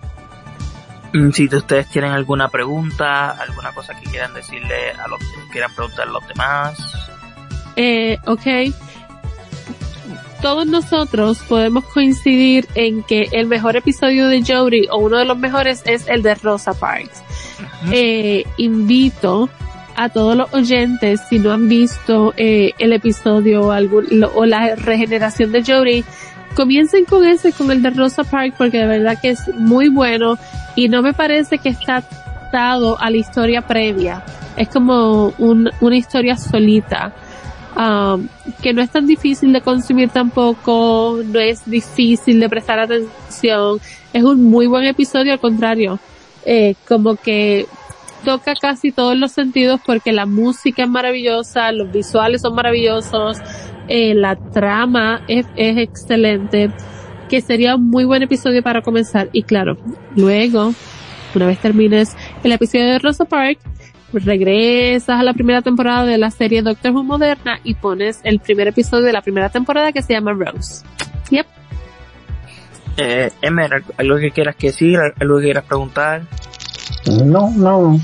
Mm, 1.13 1.31
Si 1.31 1.45
ustedes 1.53 1.89
tienen 1.89 2.11
alguna 2.11 2.47
pregunta, 2.47 3.31
alguna 3.31 3.71
cosa 3.73 3.93
que 3.95 4.09
quieran 4.09 4.33
decirle 4.33 4.91
a 4.91 5.07
los 5.09 5.19
quieran 5.51 5.73
preguntar 5.75 6.07
a 6.07 6.11
los 6.11 6.25
demás. 6.27 6.77
Eh, 7.75 8.17
ok. 8.25 8.73
Todos 10.41 10.65
nosotros 10.65 11.39
podemos 11.47 11.83
coincidir 11.85 12.67
en 12.73 13.03
que 13.03 13.27
el 13.31 13.45
mejor 13.45 13.75
episodio 13.75 14.27
de 14.27 14.41
Jodie 14.43 14.87
o 14.89 14.97
uno 14.97 15.17
de 15.17 15.25
los 15.25 15.37
mejores 15.37 15.83
es 15.85 16.07
el 16.07 16.23
de 16.23 16.33
Rosa 16.35 16.73
Parks. 16.73 17.21
Eh, 17.91 18.43
invito 18.57 19.49
a 19.95 20.09
todos 20.09 20.35
los 20.35 20.51
oyentes, 20.53 21.21
si 21.29 21.37
no 21.37 21.51
han 21.51 21.67
visto 21.69 22.33
eh, 22.37 22.71
el 22.79 22.93
episodio 22.93 23.61
o, 23.67 23.71
algún, 23.71 24.07
lo- 24.09 24.31
o 24.33 24.45
la 24.45 24.75
regeneración 24.75 25.51
de 25.51 25.63
Jodie, 25.63 26.03
comiencen 26.55 27.05
con 27.05 27.23
ese, 27.25 27.51
con 27.53 27.69
el 27.69 27.83
de 27.83 27.91
Rosa 27.91 28.23
Parks, 28.23 28.55
porque 28.57 28.79
de 28.79 28.87
verdad 28.87 29.19
que 29.21 29.29
es 29.29 29.47
muy 29.55 29.89
bueno 29.89 30.39
y 30.75 30.89
no 30.89 31.03
me 31.03 31.13
parece 31.13 31.59
que 31.59 31.69
está 31.69 31.97
atado 32.47 32.99
a 32.99 33.11
la 33.11 33.17
historia 33.17 33.61
previa. 33.61 34.23
Es 34.57 34.69
como 34.69 35.33
un- 35.37 35.69
una 35.81 35.95
historia 35.97 36.35
solita. 36.35 37.13
Um, 37.75 38.27
que 38.61 38.73
no 38.73 38.81
es 38.81 38.91
tan 38.91 39.07
difícil 39.07 39.53
de 39.53 39.61
consumir 39.61 40.09
tampoco, 40.09 41.19
no 41.25 41.39
es 41.39 41.69
difícil 41.69 42.39
de 42.39 42.49
prestar 42.49 42.79
atención, 42.79 43.79
es 44.13 44.23
un 44.23 44.43
muy 44.43 44.67
buen 44.67 44.85
episodio 44.85 45.33
al 45.33 45.39
contrario, 45.39 45.99
eh, 46.45 46.75
como 46.87 47.15
que 47.15 47.65
toca 48.23 48.53
casi 48.55 48.91
todos 48.91 49.17
los 49.17 49.31
sentidos 49.31 49.79
porque 49.85 50.11
la 50.11 50.25
música 50.25 50.83
es 50.83 50.89
maravillosa, 50.89 51.71
los 51.71 51.91
visuales 51.91 52.41
son 52.41 52.55
maravillosos, 52.55 53.37
eh, 53.87 54.13
la 54.13 54.35
trama 54.35 55.21
es, 55.27 55.45
es 55.55 55.77
excelente, 55.77 56.71
que 57.29 57.41
sería 57.41 57.75
un 57.75 57.89
muy 57.89 58.05
buen 58.05 58.21
episodio 58.23 58.61
para 58.61 58.81
comenzar. 58.81 59.29
Y 59.31 59.43
claro, 59.43 59.77
luego, 60.15 60.73
una 61.33 61.47
vez 61.47 61.59
termines 61.59 62.15
el 62.43 62.51
episodio 62.51 62.85
de 62.85 62.99
Rosa 62.99 63.25
Park, 63.25 63.59
regresas 64.13 65.19
a 65.19 65.23
la 65.23 65.33
primera 65.33 65.61
temporada 65.61 66.05
de 66.05 66.17
la 66.17 66.31
serie 66.31 66.61
Doctor 66.61 66.91
Who 66.91 67.03
moderna 67.03 67.59
y 67.63 67.75
pones 67.75 68.19
el 68.23 68.39
primer 68.39 68.67
episodio 68.67 69.05
de 69.05 69.13
la 69.13 69.21
primera 69.21 69.49
temporada 69.49 69.91
que 69.91 70.01
se 70.01 70.13
llama 70.13 70.33
Rose. 70.33 70.83
Yep. 71.29 71.45
Eh, 72.97 73.31
Emer, 73.41 73.83
¿algo- 73.97 74.17
que 74.17 74.31
quieras 74.31 74.55
que 74.55 74.67
decir, 74.67 74.99
algo 75.19 75.37
que 75.37 75.43
quieras 75.45 75.63
preguntar. 75.63 76.21
No, 77.25 77.49
no, 77.55 77.99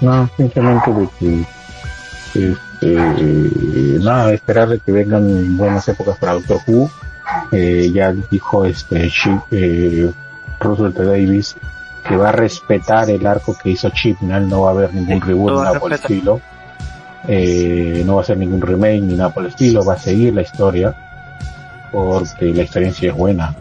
no, 0.00 0.30
simplemente 0.36 0.90
de 0.92 1.08
que, 1.18 1.44
este, 2.34 3.98
nada, 4.02 4.32
esperar 4.32 4.68
de 4.68 4.78
que 4.80 4.92
vengan 4.92 5.56
buenas 5.56 5.86
épocas 5.88 6.16
para 6.18 6.34
Doctor 6.34 6.58
Who. 6.66 6.90
Eh, 7.52 7.90
ya 7.92 8.12
dijo 8.30 8.64
este 8.64 9.08
Chip, 9.08 9.40
eh, 9.52 10.10
Russell 10.58 10.92
T. 10.92 11.04
Davis 11.04 11.54
que 12.06 12.16
va 12.16 12.30
a 12.30 12.32
respetar 12.32 13.10
el 13.10 13.26
arco 13.26 13.56
que 13.60 13.70
hizo 13.70 13.90
Chibnall, 13.90 14.48
no 14.48 14.62
va 14.62 14.68
a 14.68 14.72
haber 14.72 14.94
ningún 14.94 15.20
reboot 15.20 15.52
ni 15.52 15.58
a 15.58 15.64
nada 15.64 15.80
por 15.80 15.92
el 15.92 15.98
estilo. 15.98 16.40
Eh, 17.28 18.02
no 18.06 18.16
va 18.16 18.22
a 18.22 18.24
ser 18.24 18.38
ningún 18.38 18.60
remake 18.60 19.02
ni 19.02 19.14
nada 19.14 19.32
por 19.32 19.42
el 19.42 19.50
estilo, 19.50 19.84
va 19.84 19.94
a 19.94 19.98
seguir 19.98 20.34
la 20.34 20.42
historia 20.42 20.94
porque 21.92 22.46
la 22.46 22.62
historia 22.62 22.88
en 22.88 22.94
sí 22.94 23.06
es 23.06 23.14
buena 23.14 23.54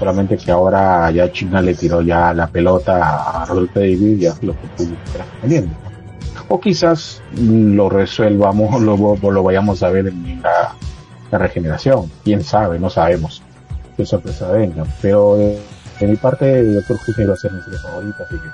solamente 0.00 0.38
que 0.38 0.50
ahora 0.50 1.10
ya 1.10 1.30
China 1.30 1.60
le 1.60 1.74
tiró 1.74 2.00
ya 2.00 2.32
la 2.32 2.46
pelota 2.46 3.42
a 3.42 3.44
Rodolfo 3.44 3.80
David 3.80 4.18
y 4.18 4.26
es 4.26 4.42
lo 4.42 4.54
que 4.54 4.66
tú 4.76 4.82
estás 5.04 5.26
teniendo. 5.42 5.76
O 6.48 6.58
quizás 6.58 7.22
lo 7.36 7.90
resuelvamos, 7.90 8.80
lo, 8.82 8.96
lo 8.96 9.42
vayamos 9.42 9.82
a 9.82 9.90
ver 9.90 10.08
en 10.08 10.40
la, 10.42 10.74
la 11.30 11.38
regeneración, 11.38 12.10
quién 12.24 12.42
sabe, 12.42 12.78
no 12.78 12.88
sabemos 12.88 13.42
qué 13.94 14.06
sorpresa 14.06 14.50
venga, 14.50 14.86
pero 15.02 15.38
eh, 15.38 15.58
de 16.00 16.12
mi 16.12 16.16
parte 16.16 16.74
Doctor 16.74 16.96
Who 17.06 17.26
va 17.28 17.34
a 17.34 17.36
ser 17.36 17.52
mi 17.52 17.60
serie 17.62 17.78
favorita, 17.78 18.24
así 18.24 18.38
que 18.38 18.50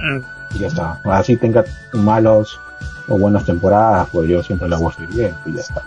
Mm, 0.00 0.22
y 0.54 0.58
ya 0.60 0.68
está. 0.68 0.98
Así 1.04 1.36
tenga 1.36 1.64
malos 1.92 2.60
o 3.08 3.18
buenas 3.18 3.44
temporadas, 3.44 4.06
pues 4.12 4.28
yo 4.28 4.42
siempre 4.44 4.68
la 4.68 4.76
voy 4.76 4.92
a 4.92 4.94
seguir 4.96 5.10
bien 5.16 5.34
y 5.44 5.54
ya 5.54 5.60
está. 5.62 5.82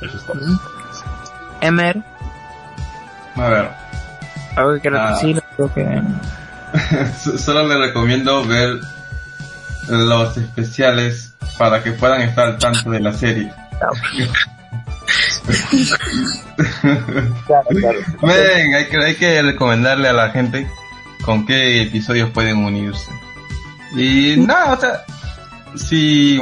Eso 0.00 0.16
es 0.16 0.24
todo. 0.24 0.40
Emer, 1.60 2.02
A 3.36 3.48
ver, 3.48 3.70
algo 4.56 4.80
que 4.80 4.88
Ah. 4.88 5.10
decir, 5.12 5.42
que... 5.74 6.02
so- 7.20 7.36
solo 7.36 7.66
les 7.68 7.78
recomiendo 7.88 8.42
ver 8.46 8.80
los 9.88 10.36
especiales 10.38 11.34
para 11.58 11.82
que 11.82 11.92
puedan 11.92 12.22
estar 12.22 12.46
al 12.48 12.58
tanto 12.58 12.90
de 12.90 13.00
la 13.00 13.12
serie. 13.12 13.52
Claro, 17.46 17.68
hay 18.22 18.86
que, 18.86 18.96
hay 18.96 19.14
que 19.16 19.42
recomendarle 19.42 20.08
a 20.08 20.12
la 20.12 20.30
gente 20.30 20.66
con 21.24 21.44
qué 21.46 21.82
episodios 21.82 22.30
pueden 22.30 22.58
unirse. 22.58 23.10
Y 23.96 24.36
nada, 24.38 24.72
o 24.72 24.80
sea, 24.80 25.04
si 25.76 26.40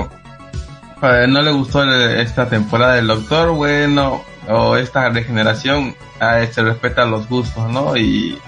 eh, 1.02 1.26
no 1.28 1.42
le 1.42 1.50
gustó 1.50 1.82
esta 1.92 2.48
temporada 2.48 2.94
del 2.94 3.06
Doctor, 3.08 3.50
bueno, 3.50 4.22
o 4.48 4.76
esta 4.76 5.08
regeneración, 5.08 5.96
se 6.50 6.62
respeta 6.62 7.04
los 7.04 7.28
gustos, 7.28 7.68
¿no? 7.70 7.96
Y 7.96 8.38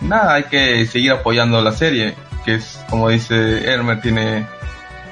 nada, 0.00 0.34
hay 0.34 0.44
que 0.44 0.86
seguir 0.86 1.12
apoyando 1.12 1.60
la 1.60 1.72
serie, 1.72 2.14
que 2.44 2.56
es, 2.56 2.84
como 2.90 3.08
dice 3.08 3.72
Elmer, 3.72 4.00
tiene 4.00 4.46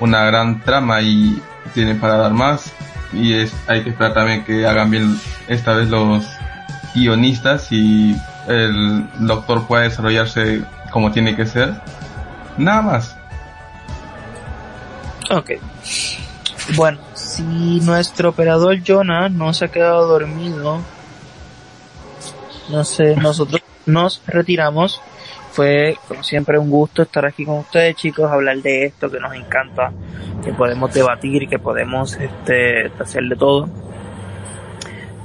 una 0.00 0.24
gran 0.24 0.60
trama 0.60 1.00
y 1.02 1.40
tiene 1.72 1.94
para 1.94 2.16
dar 2.16 2.32
más. 2.32 2.72
Y 3.14 3.34
es, 3.34 3.54
hay 3.66 3.82
que 3.82 3.90
esperar 3.90 4.14
también 4.14 4.44
que 4.44 4.66
hagan 4.66 4.90
bien 4.90 5.18
esta 5.48 5.74
vez 5.74 5.88
los 5.88 6.24
guionistas 6.94 7.70
y 7.70 8.16
el 8.48 9.06
doctor 9.20 9.66
pueda 9.66 9.82
desarrollarse 9.82 10.64
como 10.90 11.12
tiene 11.12 11.36
que 11.36 11.46
ser. 11.46 11.74
Nada 12.56 12.82
más. 12.82 13.16
Ok. 15.30 15.52
Bueno, 16.76 16.98
si 17.14 17.42
nuestro 17.80 18.30
operador 18.30 18.78
Jonah 18.86 19.28
no 19.28 19.52
se 19.52 19.66
ha 19.66 19.68
quedado 19.68 20.06
dormido 20.06 20.80
no 22.68 22.84
sé, 22.84 23.16
nosotros 23.16 23.62
nos 23.86 24.22
retiramos. 24.26 25.00
Fue, 25.54 25.96
como 26.08 26.22
siempre, 26.22 26.58
un 26.58 26.70
gusto 26.70 27.02
estar 27.02 27.24
aquí 27.24 27.44
con 27.44 27.58
ustedes, 27.58 27.96
chicos, 27.96 28.30
hablar 28.30 28.58
de 28.58 28.86
esto 28.86 29.10
que 29.10 29.20
nos 29.20 29.34
encanta, 29.34 29.92
que 30.44 30.52
podemos 30.52 30.92
debatir, 30.92 31.48
que 31.48 31.58
podemos 31.58 32.14
este, 32.14 32.90
hacer 32.98 33.24
de 33.24 33.36
todo. 33.36 33.68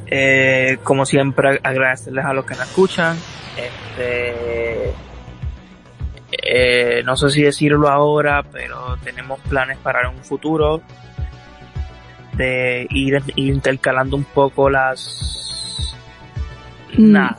Eh, 0.07 0.77
como 0.83 1.05
siempre, 1.05 1.59
agradecerles 1.63 2.25
a 2.25 2.33
los 2.33 2.45
que 2.45 2.55
nos 2.55 2.67
escuchan. 2.67 3.17
Este, 3.57 4.93
eh, 6.31 7.03
no 7.03 7.17
sé 7.17 7.29
si 7.31 7.41
decirlo 7.41 7.89
ahora, 7.89 8.43
pero 8.43 8.97
tenemos 9.03 9.39
planes 9.41 9.77
para 9.77 10.09
un 10.09 10.23
futuro 10.23 10.81
de 12.33 12.87
ir 12.91 13.21
intercalando 13.35 14.15
un 14.15 14.23
poco 14.23 14.69
las 14.69 15.29
Mm. 16.97 17.11
nada 17.11 17.37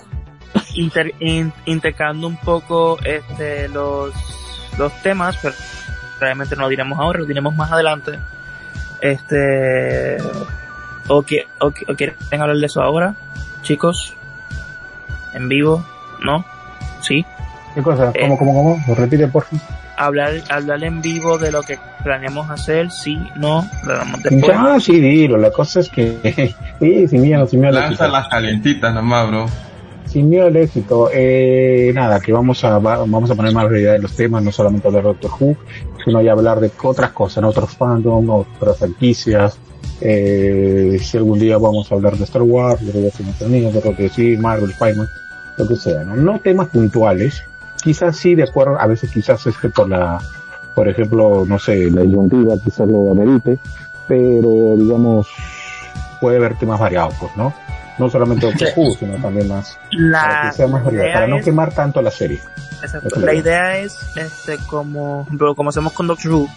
inter- 0.74 1.14
in- 1.20 1.52
intercalando 1.66 2.26
un 2.26 2.36
poco 2.36 2.98
este 3.04 3.68
los 3.68 4.12
los 4.78 4.92
temas 5.02 5.36
pero 5.42 5.54
realmente 6.20 6.54
no 6.56 6.62
lo 6.62 6.68
diremos 6.68 6.98
ahora 6.98 7.20
lo 7.20 7.24
diremos 7.26 7.54
más 7.54 7.70
adelante 7.72 8.18
este 9.00 10.16
o 11.08 11.22
que 11.22 11.46
o, 11.58 11.70
que- 11.70 11.90
o 11.90 11.96
quieren 11.96 12.16
hablar 12.32 12.56
de 12.56 12.66
eso 12.66 12.82
ahora 12.82 13.14
chicos 13.62 14.14
en 15.34 15.48
vivo 15.48 15.84
no 16.22 16.44
sí 17.02 17.24
¿Qué 17.74 17.82
cosa? 17.82 18.10
Eh. 18.14 18.22
¿Cómo, 18.22 18.36
cómo, 18.36 18.52
cómo? 18.52 18.84
¿Lo 18.88 18.94
repite, 18.96 19.28
por 19.28 19.44
favor? 19.44 19.64
hablar 19.96 20.32
hablar 20.50 20.82
en 20.82 21.00
vivo 21.00 21.38
de 21.38 21.52
lo 21.52 21.62
que 21.62 21.78
planeamos 22.02 22.50
hacer 22.50 22.90
sí 22.90 23.16
no 23.36 23.64
lo 23.84 23.92
haremos 23.94 24.20
después 24.24 24.56
Ah, 24.58 24.78
sí, 24.80 24.98
dilo. 24.98 25.36
La 25.36 25.52
cosa 25.52 25.78
es 25.80 25.88
que... 25.88 26.54
sí, 26.80 27.06
sin 27.08 27.20
miedo, 27.22 27.46
sin 27.46 27.60
miedo. 27.60 27.76
al 27.78 27.84
Lanza 27.84 28.08
las 28.08 28.26
calientitas 28.28 28.92
nomás, 28.92 29.28
bro. 29.28 29.46
Sin 30.10 30.28
miedo 30.28 30.46
al 30.46 30.56
éxito. 30.56 31.08
Eh, 31.12 31.92
nada, 31.94 32.18
que 32.20 32.32
vamos 32.32 32.64
a, 32.64 32.78
va- 32.78 32.98
vamos 32.98 33.30
a 33.30 33.34
poner 33.34 33.52
más 33.52 33.64
variedad 33.64 33.94
en 33.96 34.02
los 34.02 34.14
temas, 34.16 34.42
no 34.42 34.50
solamente 34.50 34.88
hablar 34.88 35.02
de 35.04 35.08
Doctor 35.10 35.30
Who, 35.38 35.56
sino 36.04 36.20
ya 36.20 36.32
hablar 36.32 36.58
de 36.60 36.70
otras 36.82 37.10
cosas, 37.12 37.42
¿no? 37.42 37.50
otros 37.50 37.70
fandom, 37.76 38.28
otras 38.30 38.78
franquicias. 38.78 39.58
Eh, 40.00 40.98
si 41.00 41.16
algún 41.16 41.38
día 41.38 41.58
vamos 41.58 41.90
a 41.90 41.94
hablar 41.94 42.16
de 42.16 42.24
Star 42.24 42.42
Wars, 42.42 42.84
de 42.84 42.92
de 43.02 43.48
Niños, 43.48 43.72
de 43.74 43.82
lo 43.82 43.94
que 43.96 44.08
sí, 44.08 44.36
Marvel, 44.36 44.70
Spider-Man, 44.70 45.08
lo 45.58 45.68
que 45.68 45.76
sea, 45.76 46.02
¿no? 46.04 46.16
No 46.16 46.40
temas 46.40 46.68
puntuales, 46.68 47.42
quizás 47.84 48.16
sí, 48.16 48.34
de 48.34 48.44
acuerdo, 48.44 48.80
a 48.80 48.86
veces 48.86 49.10
quizás 49.10 49.46
este 49.46 49.68
por 49.68 49.88
la, 49.88 50.18
por 50.74 50.88
ejemplo, 50.88 51.44
no 51.46 51.58
sé, 51.58 51.90
la 51.90 52.02
disyuntiva 52.02 52.54
quizás 52.64 52.88
lo 52.88 53.12
amerite, 53.12 53.58
pero 54.08 54.74
digamos, 54.76 55.28
puede 56.20 56.38
haber 56.38 56.56
temas 56.58 56.80
variados, 56.80 57.14
pues, 57.20 57.36
¿no? 57.36 57.52
No 58.00 58.10
solamente 58.10 58.46
Doctor 58.46 58.68
Who, 58.76 58.94
sino 58.98 59.14
también 59.22 59.46
más, 59.48 59.78
para 60.12 60.44
la 60.44 60.50
que 60.50 60.56
sea 60.56 60.66
más 60.66 60.84
variado, 60.84 61.04
idea 61.06 61.14
para 61.14 61.26
no 61.28 61.36
es- 61.36 61.44
quemar 61.44 61.72
tanto 61.72 62.02
la 62.02 62.10
serie. 62.10 62.40
Exacto. 62.82 63.20
La 63.20 63.34
idea 63.34 63.76
es, 63.78 63.96
este, 64.16 64.56
como, 64.66 65.26
como 65.54 65.70
hacemos 65.70 65.92
con 65.92 66.06
Doctor 66.08 66.32
Who, 66.32 66.48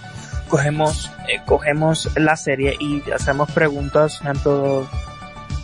cogemos, 0.47 1.11
eh, 1.27 1.41
cogemos 1.45 2.09
la 2.15 2.35
serie 2.37 2.75
y 2.79 3.03
hacemos 3.11 3.51
preguntas, 3.51 4.19
ejemplo, 4.21 4.87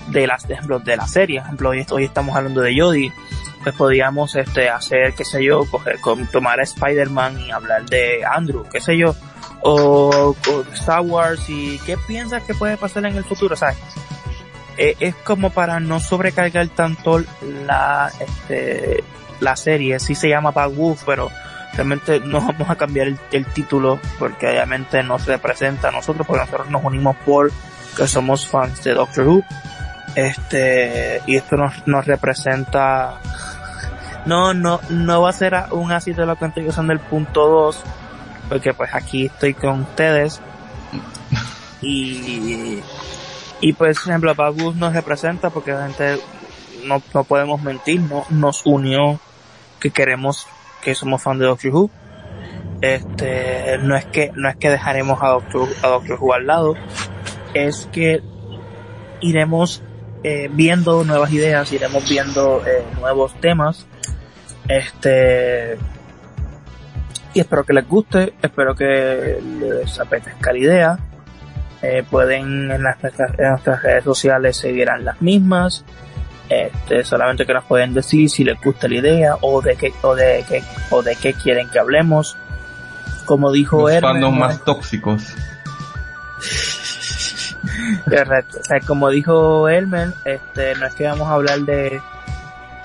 de 0.10 0.28
las, 0.28 0.50
ejemplo, 0.50 0.80
de 0.80 0.98
la 0.98 1.08
serie. 1.08 1.40
Ejemplo, 1.40 1.70
hoy, 1.70 1.86
hoy 1.92 2.06
estamos 2.06 2.36
hablando 2.36 2.62
de 2.62 2.78
Jodie. 2.80 3.14
Pues 3.64 3.76
podríamos, 3.76 4.36
este, 4.36 4.70
hacer, 4.70 5.14
qué 5.14 5.26
sé 5.26 5.44
yo, 5.44 5.66
coger, 5.66 6.00
con- 6.00 6.28
tomar 6.28 6.60
a 6.60 6.64
Spider-Man 6.64 7.40
y 7.42 7.52
hablar 7.52 7.86
de 7.86 8.22
Andrew, 8.26 8.66
qué 8.72 8.80
sé 8.80 8.98
yo. 8.98 9.16
O, 9.62 10.34
o 10.50 10.62
Star 10.74 11.02
Wars 11.02 11.42
y 11.50 11.78
qué 11.80 11.98
piensas 12.08 12.42
que 12.44 12.54
puede 12.54 12.78
pasar 12.78 13.06
en 13.06 13.16
el 13.18 13.26
futuro, 13.26 13.56
¿sabes? 13.58 13.76
Eh, 14.82 14.96
es 15.02 15.14
como 15.14 15.50
para 15.50 15.82
no 15.82 16.00
sobrecargar 16.00 16.70
tanto 16.70 17.22
la, 17.68 18.10
este, 18.18 19.04
la 19.42 19.58
serie, 19.58 20.00
sí 20.00 20.16
se 20.16 20.30
llama 20.30 20.52
Bad 20.52 20.72
Wolf, 20.72 21.04
pero 21.06 21.30
realmente 21.74 22.22
no 22.22 22.40
vamos 22.48 22.70
a 22.70 22.78
cambiar 22.78 23.08
el, 23.08 23.20
el 23.34 23.46
título 23.46 24.00
porque 24.18 24.48
obviamente 24.48 25.04
nos 25.04 25.26
representa 25.26 25.90
a 25.90 25.92
nosotros, 25.92 26.26
porque 26.26 26.46
nosotros 26.46 26.70
nos 26.70 26.82
unimos 26.82 27.18
por 27.26 27.52
que 27.98 28.08
somos 28.08 28.48
fans 28.48 28.82
de 28.86 28.94
Doctor 28.94 29.28
Who. 29.28 29.44
Este, 30.16 31.22
y 31.28 31.36
esto 31.36 31.58
nos, 31.58 31.86
nos 31.86 32.06
representa, 32.06 33.20
no, 34.26 34.54
no, 34.54 34.80
no 34.90 35.22
va 35.22 35.30
a 35.30 35.34
ser 35.34 35.56
un 35.72 35.92
así 35.92 36.14
de 36.14 36.26
la 36.26 36.36
continuación 36.36 36.88
del 36.88 37.00
punto 37.00 37.48
2, 37.48 37.84
porque 38.48 38.74
pues 38.74 38.94
aquí 38.94 39.26
estoy 39.26 39.54
con 39.54 39.82
ustedes 39.82 40.42
y, 41.82 42.82
y 43.62 43.74
pues, 43.74 44.00
por 44.00 44.10
ejemplo, 44.10 44.34
Wolf 44.36 44.76
nos 44.76 44.94
representa 44.94 45.50
porque 45.50 45.72
la 45.72 45.88
gente 45.88 46.22
no, 46.86 47.02
no 47.14 47.24
podemos 47.24 47.62
mentir, 47.62 48.00
no, 48.02 48.26
nos 48.30 48.66
unió 48.66 49.20
que 49.80 49.92
queremos, 49.92 50.48
que 50.82 50.96
somos 50.96 51.22
fan 51.22 51.40
de 51.40 51.46
Doctor 51.46 51.72
Who. 51.72 51.90
Este, 52.82 53.78
no 53.82 53.96
es 53.96 54.06
que, 54.06 54.32
no 54.36 54.48
es 54.48 54.56
que 54.56 54.70
dejaremos 54.70 55.20
a 55.22 55.30
Doctor, 55.30 55.68
a 55.84 55.88
Doctor 55.88 56.18
Who 56.22 56.34
al 56.34 56.48
lado, 56.48 56.76
es 57.54 57.90
que 57.92 58.22
iremos 59.20 59.84
eh, 60.24 60.50
viendo 60.52 61.04
nuevas 61.04 61.32
ideas, 61.32 61.72
iremos 61.74 62.08
viendo 62.10 62.64
eh, 62.66 62.84
nuevos 63.00 63.34
temas. 63.42 63.88
Este, 64.70 65.78
y 67.34 67.40
espero 67.42 67.66
que 67.66 67.74
les 67.74 67.88
guste, 67.88 68.34
espero 68.42 68.76
que 68.76 69.42
les 69.60 70.00
apetezca 70.00 70.54
la 70.54 70.60
idea. 70.60 71.00
Eh, 71.82 72.04
pueden 72.10 72.72
en, 72.72 72.84
las, 72.84 72.98
en 73.04 73.50
nuestras 73.50 73.82
redes 73.82 74.04
sociales 74.04 74.58
seguirán 74.58 75.06
las 75.06 75.22
mismas. 75.22 75.86
Este, 76.50 77.04
solamente 77.04 77.46
que 77.46 77.54
nos 77.54 77.66
pueden 77.66 77.94
decir 77.94 78.28
si 78.30 78.44
les 78.44 78.60
gusta 78.60 78.88
la 78.88 78.96
idea 78.96 79.36
o 79.42 79.62
de 79.62 79.76
qué, 79.76 79.94
o 80.02 80.16
de 80.16 80.44
qué, 80.50 80.64
o 80.90 81.04
de 81.04 81.16
qué 81.16 81.34
quieren 81.34 81.70
que 81.70 81.80
hablemos. 81.80 82.38
Como 83.26 83.52
dijo 83.52 83.82
Los 83.82 83.92
Hermes, 83.92 84.12
fandoms 84.12 84.34
¿no? 84.34 84.40
más 84.40 84.66
tóxicos. 84.66 85.36
Correcto. 88.06 88.58
O 88.60 88.64
sea, 88.64 88.80
como 88.82 89.10
dijo 89.10 89.70
Elmer, 89.70 90.14
este, 90.26 90.76
no 90.76 90.88
es 90.88 90.96
que 90.96 91.06
vamos 91.06 91.28
a 91.28 91.34
hablar 91.34 91.60
de 91.60 92.02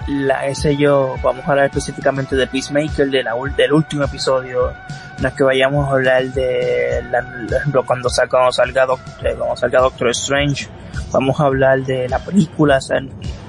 la, 0.09 0.47
ese 0.47 0.77
yo, 0.77 1.17
vamos 1.23 1.47
a 1.47 1.51
hablar 1.53 1.67
específicamente 1.67 2.37
de 2.37 2.47
Peacemaker, 2.47 3.09
de 3.11 3.23
la, 3.23 3.33
del 3.57 3.73
último 3.73 4.05
episodio. 4.05 4.73
No 5.21 5.29
es 5.29 5.35
que 5.35 5.45
vayamos 5.45 5.89
a 5.89 5.93
hablar 5.93 6.25
de, 6.33 7.03
la, 7.11 7.23
por 7.23 7.57
ejemplo, 7.57 7.87
cuando 7.87 8.09
salga, 8.09 8.31
cuando 8.31 8.53
salga, 8.53 8.87
Doc- 8.87 9.01
eh, 9.25 9.35
cuando 9.39 9.57
salga 9.57 9.81
Doctor 9.81 10.09
Strange. 10.11 10.69
Vamos 11.13 11.39
a 11.41 11.45
hablar 11.45 11.81
de 11.85 12.09
la 12.09 12.19
película, 12.19 12.79
o 12.79 12.81
sea, 12.81 12.99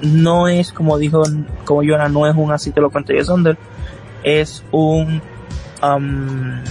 no 0.02 0.48
es 0.48 0.72
como 0.72 0.98
dijo, 0.99 1.23
como 1.64 1.82
Jonah, 1.82 2.10
no 2.10 2.27
es 2.27 2.36
un 2.36 2.52
así 2.52 2.72
te 2.72 2.80
lo 2.80 2.91
cuento 2.91 3.11
yo 3.11 3.26
Sonder, 3.26 3.57
es 4.23 4.64
un, 4.72 5.19
um, 5.82 6.61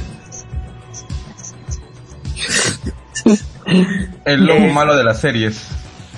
El 4.24 4.47
lobo 4.47 4.59
Eh. 4.61 4.73
malo 4.73 4.97
de 4.97 5.05
las 5.05 5.20
series. 5.20 5.66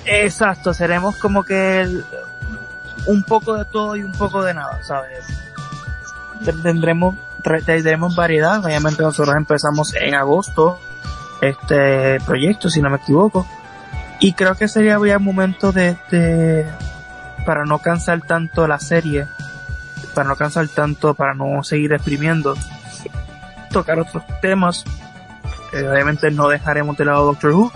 Exacto, 0.05 0.73
seremos 0.73 1.17
como 1.17 1.43
que 1.43 1.81
el- 1.81 2.03
un 3.07 3.23
poco 3.23 3.55
de 3.55 3.65
todo 3.65 3.95
y 3.95 4.03
un 4.03 4.11
poco 4.13 4.43
de 4.43 4.53
nada, 4.53 4.79
¿sabes? 4.83 5.25
Ten- 6.45 6.61
Tendremos, 6.61 7.15
tendremos 7.65 8.15
variedad, 8.15 8.63
obviamente 8.63 9.01
nosotros 9.03 9.35
empezamos 9.35 9.93
en 9.95 10.13
agosto 10.15 10.79
este 11.41 12.19
proyecto, 12.21 12.69
si 12.69 12.81
no 12.81 12.89
me 12.89 12.97
equivoco, 12.97 13.47
y 14.19 14.33
creo 14.33 14.55
que 14.55 14.67
sería 14.67 14.97
ya 15.05 15.19
momento 15.19 15.71
de, 15.71 15.95
de, 16.11 16.65
para 17.45 17.63
no 17.65 17.79
cansar 17.79 18.21
tanto 18.21 18.67
la 18.67 18.79
serie, 18.79 19.27
para 20.13 20.27
no 20.29 20.35
cansar 20.35 20.67
tanto, 20.67 21.13
para 21.13 21.33
no 21.33 21.63
seguir 21.63 21.93
exprimiendo, 21.93 22.55
tocar 23.71 23.99
otros 23.99 24.23
temas, 24.41 24.83
obviamente 25.73 26.31
no 26.31 26.47
dejaremos 26.49 26.97
de 26.97 27.05
lado 27.05 27.25
Doctor 27.27 27.51
Who, 27.51 27.71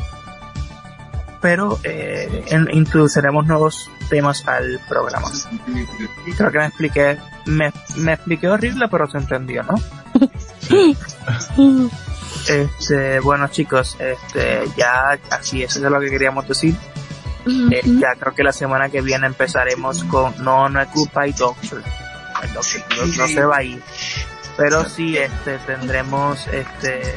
pero 1.42 1.78
eh, 1.84 2.44
introduciremos 2.74 3.46
nuevos 3.46 3.90
temas 4.12 4.46
al 4.46 4.80
programa. 4.90 5.30
Creo 6.38 6.52
que 6.52 6.58
me 6.60 6.66
expliqué, 6.66 7.18
me, 7.46 7.72
me 7.96 8.14
expliqué 8.14 8.50
horrible, 8.50 8.90
pero 8.90 9.10
se 9.10 9.18
entendió, 9.18 9.64
¿no? 9.64 9.76
Este, 12.48 13.20
bueno 13.20 13.50
chicos, 13.50 13.96
este, 14.00 14.64
ya 14.76 15.20
así 15.30 15.62
eso 15.62 15.78
es 15.78 15.92
lo 15.92 16.00
que 16.00 16.10
queríamos 16.10 16.48
decir. 16.48 16.76
Eh, 17.46 17.82
ya 17.86 18.16
creo 18.20 18.34
que 18.34 18.44
la 18.44 18.52
semana 18.52 18.90
que 18.90 19.02
viene 19.02 19.28
empezaremos 19.28 20.04
con, 20.06 20.34
no, 20.44 20.68
no 20.68 20.82
es 20.82 20.90
Doctor, 20.92 21.24
el 21.24 21.36
Doctor 21.36 21.84
no, 22.98 23.06
no 23.06 23.28
se 23.28 23.46
va 23.46 23.58
a 23.58 23.64
ir, 23.64 23.82
pero 24.58 24.90
sí, 24.90 25.18
este, 25.18 25.60
tendremos, 25.60 26.48
este, 26.48 27.16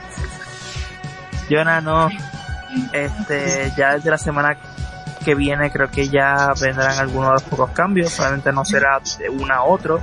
Jonah 1.50 1.82
no, 1.82 2.08
este, 2.92 3.72
ya 3.76 3.94
desde 3.94 4.10
la 4.10 4.18
semana 4.18 4.56
que 5.24 5.34
viene 5.34 5.70
creo 5.70 5.90
que 5.90 6.08
ya 6.08 6.52
vendrán 6.60 6.98
algunos 6.98 7.28
de 7.28 7.34
los 7.34 7.42
pocos 7.44 7.70
cambios, 7.70 8.10
solamente 8.10 8.52
no 8.52 8.64
será 8.64 9.00
de 9.18 9.28
una 9.28 9.56
a 9.56 9.64
otro, 9.64 10.00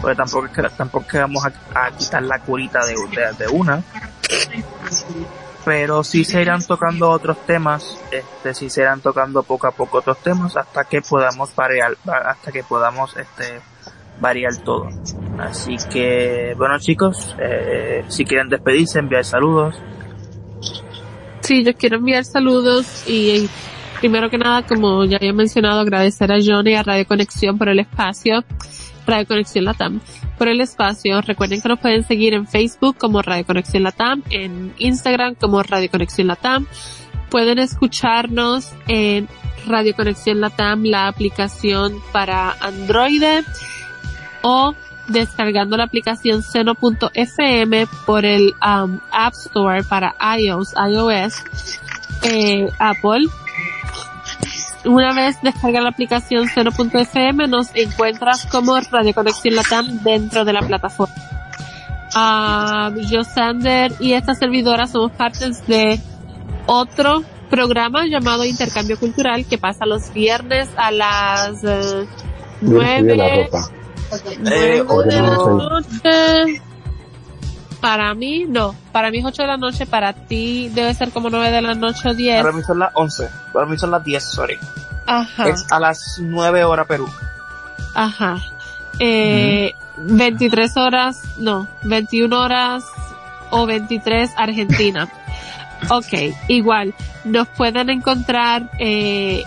porque 0.00 0.16
tampoco 0.16 0.48
tampoco 0.76 1.06
vamos 1.14 1.44
a, 1.74 1.90
quitar 1.90 2.22
la 2.22 2.38
curita 2.40 2.80
de, 2.86 2.94
de, 2.94 3.44
de 3.44 3.48
una. 3.48 3.82
pero 5.64 6.04
sí 6.04 6.24
se 6.24 6.42
irán 6.42 6.62
tocando 6.62 7.10
otros 7.10 7.38
temas, 7.46 7.98
este, 8.10 8.54
sí 8.54 8.70
se 8.70 8.82
irán 8.82 9.00
tocando 9.00 9.42
poco 9.42 9.66
a 9.66 9.70
poco 9.70 9.98
otros 9.98 10.18
temas 10.18 10.56
hasta 10.56 10.84
que 10.84 11.00
podamos 11.00 11.54
variar, 11.54 11.96
hasta 12.06 12.52
que 12.52 12.62
podamos, 12.62 13.16
este, 13.16 13.60
variar 14.20 14.56
todo. 14.58 14.88
Así 15.38 15.76
que, 15.92 16.54
bueno 16.56 16.78
chicos, 16.78 17.34
eh, 17.38 18.04
si 18.08 18.24
quieren 18.24 18.48
despedirse, 18.48 18.98
enviar 18.98 19.24
saludos. 19.24 19.76
Sí, 21.40 21.62
yo 21.64 21.74
quiero 21.74 21.96
enviar 21.96 22.24
saludos 22.24 23.04
y 23.06 23.48
primero 24.00 24.30
que 24.30 24.38
nada, 24.38 24.62
como 24.66 25.04
ya 25.04 25.16
había 25.16 25.32
mencionado, 25.32 25.80
agradecer 25.80 26.32
a 26.32 26.36
Johnny 26.44 26.72
y 26.72 26.74
a 26.74 26.82
Radio 26.82 27.06
Conexión 27.06 27.58
por 27.58 27.68
el 27.68 27.80
espacio, 27.80 28.44
Radio 29.06 29.26
Conexión 29.26 29.64
Latam, 29.64 30.00
por 30.38 30.48
el 30.48 30.60
espacio. 30.60 31.20
Recuerden 31.20 31.60
que 31.60 31.68
nos 31.68 31.78
pueden 31.78 32.04
seguir 32.04 32.34
en 32.34 32.46
Facebook 32.46 32.96
como 32.98 33.22
Radio 33.22 33.44
Conexión 33.44 33.82
Latam, 33.82 34.22
en 34.30 34.72
Instagram 34.78 35.34
como 35.34 35.62
Radio 35.62 35.90
Conexión 35.90 36.28
Latam. 36.28 36.66
Pueden 37.30 37.58
escucharnos 37.58 38.70
en 38.88 39.28
Radio 39.66 39.94
Conexión 39.94 40.40
Latam, 40.40 40.84
la 40.84 41.08
aplicación 41.08 41.94
para 42.12 42.52
Android 42.60 43.22
o 44.42 44.74
descargando 45.08 45.76
la 45.76 45.84
aplicación 45.84 46.42
seno.fm 46.42 47.86
por 48.06 48.24
el 48.24 48.54
um, 48.64 48.98
App 49.10 49.34
Store 49.34 49.82
para 49.84 50.14
iOS, 50.38 50.74
iOS, 50.74 51.44
eh, 52.22 52.70
Apple. 52.78 53.26
Una 54.84 55.14
vez 55.14 55.40
descarga 55.42 55.80
la 55.80 55.88
aplicación 55.88 56.46
seno.fm 56.48 57.48
nos 57.48 57.74
encuentras 57.74 58.44
como 58.46 58.78
Radio 58.90 59.14
Conexión 59.14 59.54
Latam 59.54 60.02
dentro 60.02 60.44
de 60.44 60.52
la 60.52 60.60
plataforma. 60.60 61.14
Um, 62.14 62.98
yo, 63.08 63.24
Sander 63.24 63.92
y 63.98 64.12
esta 64.12 64.34
servidora 64.34 64.86
somos 64.86 65.10
partes 65.12 65.66
de 65.66 65.98
otro 66.66 67.24
programa 67.50 68.06
llamado 68.06 68.44
Intercambio 68.44 68.98
Cultural 68.98 69.46
que 69.46 69.58
pasa 69.58 69.86
los 69.86 70.12
viernes 70.12 70.68
a 70.76 70.90
las 70.90 71.64
uh, 71.64 72.06
nueve 72.60 73.12
Eh, 74.46 74.84
de 74.84 75.22
la 75.22 75.36
noche. 75.36 76.62
Para 77.84 78.14
mí, 78.14 78.46
no. 78.48 78.74
Para 78.92 79.10
mí 79.10 79.18
es 79.18 79.26
8 79.26 79.42
de 79.42 79.48
la 79.48 79.58
noche. 79.58 79.84
Para 79.84 80.14
ti 80.14 80.70
debe 80.70 80.94
ser 80.94 81.10
como 81.10 81.28
9 81.28 81.50
de 81.50 81.60
la 81.60 81.74
noche 81.74 82.08
o 82.08 82.14
10. 82.14 82.40
Para 82.42 82.56
mí 82.56 82.62
son 82.62 82.78
las 82.78 82.90
11. 82.94 83.28
Para 83.52 83.66
mí 83.66 83.76
son 83.76 83.90
las 83.90 84.02
10, 84.02 84.24
sorry. 84.24 84.58
Ajá. 85.04 85.50
Es 85.50 85.70
a 85.70 85.78
las 85.78 86.18
9 86.18 86.64
horas 86.64 86.86
Perú. 86.86 87.06
Ajá. 87.92 88.38
Eh, 89.00 89.74
23 89.98 90.74
horas, 90.78 91.20
no. 91.36 91.68
21 91.82 92.34
horas 92.40 92.84
o 93.50 93.66
23 93.66 94.30
Argentina. 94.34 95.06
ok, 95.90 96.32
igual. 96.48 96.94
Nos 97.24 97.48
pueden 97.48 97.90
encontrar 97.90 98.70
eh, 98.78 99.44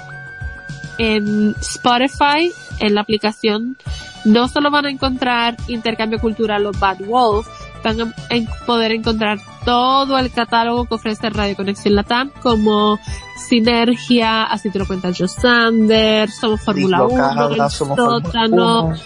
en 1.00 1.56
Spotify, 1.60 2.54
en 2.78 2.94
la 2.94 3.02
aplicación. 3.02 3.78
No 4.26 4.48
solo 4.48 4.70
van 4.70 4.86
a 4.86 4.92
encontrar 4.92 5.58
intercambio 5.68 6.20
cultural 6.20 6.68
o 6.68 6.72
Bad 6.74 7.00
Wolf, 7.00 7.48
van 7.84 8.02
a 8.02 8.14
en- 8.30 8.48
poder 8.66 8.92
encontrar 8.92 9.40
todo 9.66 10.18
el 10.18 10.32
catálogo 10.32 10.86
que 10.86 10.96
ofrece 10.96 11.30
Radio 11.30 11.56
Conexión 11.56 11.96
Latam, 11.96 12.32
como 12.42 13.00
Sinergia, 13.48 14.44
así 14.44 14.70
te 14.70 14.80
lo 14.80 14.86
cuenta 14.88 15.10
Joe 15.18 15.28
Sander, 15.28 16.30
Somos 16.30 16.62
Fórmula 16.62 17.04
1, 17.04 17.10
Dislocada, 17.10 17.66
El 17.66 17.72
somos 17.72 17.98
Fórmula 17.98 18.22
Sótano, 18.24 18.84
1. 18.86 18.98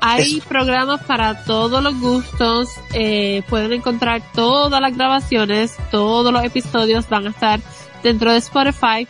hay 0.00 0.40
programas 0.48 1.00
para 1.04 1.44
todos 1.44 1.82
los 1.82 1.98
gustos, 2.00 2.68
eh, 2.92 3.42
pueden 3.48 3.72
encontrar 3.72 4.22
todas 4.34 4.80
las 4.80 4.96
grabaciones, 4.96 5.76
todos 5.90 6.32
los 6.32 6.44
episodios 6.44 7.08
van 7.08 7.26
a 7.26 7.30
estar 7.30 7.60
dentro 8.02 8.32
de 8.32 8.38
Spotify. 8.38 9.06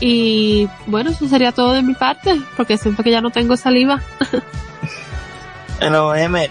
Y 0.00 0.68
bueno, 0.86 1.10
eso 1.10 1.28
sería 1.28 1.52
todo 1.52 1.72
de 1.72 1.82
mi 1.82 1.94
parte, 1.94 2.40
porque 2.56 2.76
siento 2.76 3.02
que 3.02 3.10
ya 3.12 3.20
no 3.20 3.30
tengo 3.30 3.56
saliva. 3.56 4.00
Hello, 5.80 6.14
Emer. 6.14 6.50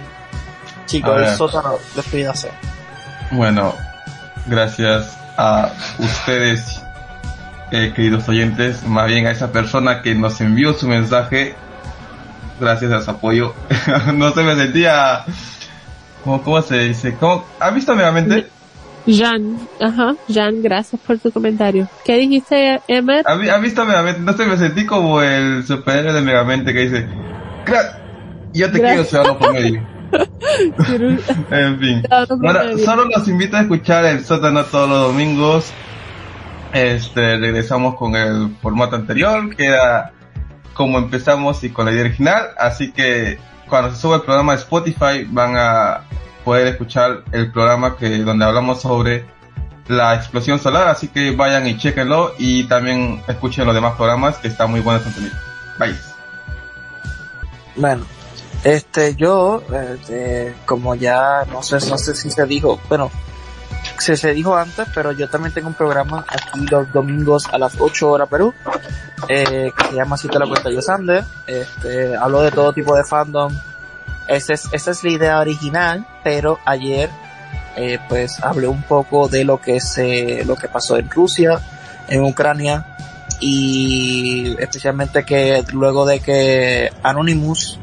Chicos, 0.85 1.21
el 1.21 1.35
sótano, 1.37 1.73
despídase. 1.95 2.51
Bueno, 3.31 3.73
gracias 4.45 5.17
a 5.37 5.71
ustedes, 5.99 6.81
eh, 7.71 7.91
queridos 7.95 8.27
oyentes, 8.29 8.83
más 8.85 9.07
bien 9.07 9.25
a 9.27 9.31
esa 9.31 9.51
persona 9.51 10.01
que 10.01 10.13
nos 10.15 10.39
envió 10.41 10.73
su 10.73 10.87
mensaje, 10.87 11.55
gracias 12.59 12.91
a 12.91 13.01
su 13.01 13.11
apoyo. 13.11 13.53
no 14.13 14.31
se 14.31 14.43
me 14.43 14.55
sentía, 14.55 15.23
¿cómo, 16.23 16.41
cómo 16.43 16.61
se 16.61 16.77
dice? 16.79 17.15
¿Cómo? 17.15 17.45
¿Has 17.59 17.73
visto 17.73 17.95
nuevamente? 17.95 18.47
Jan, 19.05 19.57
ajá, 19.81 20.15
Jan, 20.33 20.61
gracias 20.61 21.01
por 21.05 21.17
tu 21.19 21.29
comentario. 21.31 21.89
¿Qué 22.05 22.15
dijiste, 22.17 22.79
Emer? 22.87 23.23
¿Has 23.27 23.37
vi- 23.39 23.49
has 23.49 23.61
visto 23.61 23.83
Megamente? 23.85 24.21
No 24.21 24.31
sé, 24.33 24.45
me 24.45 24.55
sentí 24.57 24.85
como 24.85 25.21
el 25.21 25.65
superhéroe 25.65 26.13
de 26.13 26.21
Megamente 26.21 26.71
que 26.71 26.79
dice, 26.87 27.07
"Crack, 27.65 27.97
yo 28.53 28.67
te 28.67 28.73
quiero, 28.79 28.87
Gracias. 28.87 29.09
ciudadano 29.09 29.37
promedio. 29.39 29.87
En 31.51 31.79
fin. 31.79 32.03
Promedio. 32.27 32.77
solo 32.77 33.05
los 33.05 33.27
invito 33.27 33.57
a 33.57 33.61
escuchar 33.61 34.05
el 34.05 34.23
sótano 34.23 34.63
todos 34.65 34.89
los 34.89 35.01
domingos. 35.07 35.71
Este, 36.73 37.37
regresamos 37.37 37.95
con 37.95 38.15
el 38.15 38.55
formato 38.61 38.95
anterior, 38.95 39.55
que 39.55 39.65
era 39.65 40.11
como 40.73 40.97
empezamos 40.97 41.63
y 41.63 41.69
con 41.69 41.85
la 41.85 41.91
idea 41.91 42.03
original. 42.03 42.47
Así 42.57 42.91
que 42.91 43.37
cuando 43.69 43.91
se 43.91 44.01
suba 44.01 44.17
el 44.17 44.21
programa 44.23 44.53
de 44.53 44.59
Spotify 44.59 45.27
van 45.29 45.55
a 45.55 46.01
poder 46.43 46.67
escuchar 46.67 47.23
el 47.31 47.51
programa 47.51 47.95
que 47.97 48.09
donde 48.19 48.45
hablamos 48.45 48.81
sobre 48.81 49.25
la 49.87 50.15
explosión 50.15 50.59
solar. 50.59 50.87
Así 50.87 51.07
que 51.07 51.31
vayan 51.31 51.67
y 51.67 51.77
chequenlo 51.77 52.33
y 52.37 52.63
también 52.65 53.21
escuchen 53.27 53.65
los 53.65 53.75
demás 53.75 53.93
programas 53.95 54.37
que 54.37 54.47
está 54.47 54.67
muy 54.67 54.81
bueno 54.81 54.99
el 54.99 55.03
contenido. 55.03 55.35
Bye. 55.79 55.95
Bueno, 57.75 58.05
este, 58.63 59.15
yo, 59.15 59.61
este, 59.91 60.55
como 60.65 60.95
ya, 60.95 61.45
no 61.51 61.61
sé, 61.61 61.75
no 61.89 61.97
sé 61.97 62.15
si 62.15 62.31
se 62.31 62.45
dijo, 62.45 62.79
bueno, 62.87 63.11
se, 63.99 64.15
se 64.15 64.33
dijo 64.33 64.55
antes, 64.55 64.87
pero 64.93 65.11
yo 65.11 65.29
también 65.29 65.53
tengo 65.53 65.67
un 65.67 65.73
programa 65.73 66.25
aquí 66.27 66.65
los 66.71 66.91
domingos 66.93 67.47
a 67.51 67.57
las 67.57 67.79
8 67.79 68.09
horas 68.09 68.29
Perú, 68.29 68.53
eh, 69.27 69.71
que 69.75 69.87
se 69.87 69.95
llama 69.95 70.15
Así 70.15 70.27
te 70.27 70.39
lo 70.39 70.47
cuento 70.47 70.69
yo 70.69 70.81
Sander, 70.81 71.25
este, 71.45 72.15
hablo 72.15 72.41
de 72.41 72.51
todo 72.51 72.71
tipo 72.71 72.95
de 72.95 73.03
fandom, 73.03 73.53
esa 74.27 74.53
es, 74.53 74.69
esa 74.71 74.91
es 74.91 75.03
la 75.03 75.11
idea 75.11 75.39
original, 75.39 76.07
pero 76.23 76.59
ayer, 76.65 77.09
eh, 77.75 77.99
pues 78.07 78.41
hablé 78.41 78.67
un 78.67 78.83
poco 78.83 79.27
de 79.27 79.43
lo 79.43 79.59
que 79.59 79.81
se, 79.81 80.45
lo 80.45 80.55
que 80.55 80.69
pasó 80.69 80.97
en 80.97 81.09
Rusia, 81.09 81.59
en 82.07 82.23
Ucrania, 82.23 82.85
y 83.41 84.55
especialmente 84.57 85.25
que 85.25 85.65
luego 85.73 86.05
de 86.05 86.21
que 86.21 86.89
Anonymous 87.03 87.77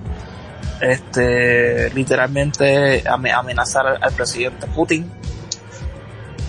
este 0.80 1.90
literalmente 1.94 3.02
ame- 3.08 3.32
amenazar 3.32 3.86
al, 4.00 4.12
presidente 4.14 4.66
Putin 4.68 5.10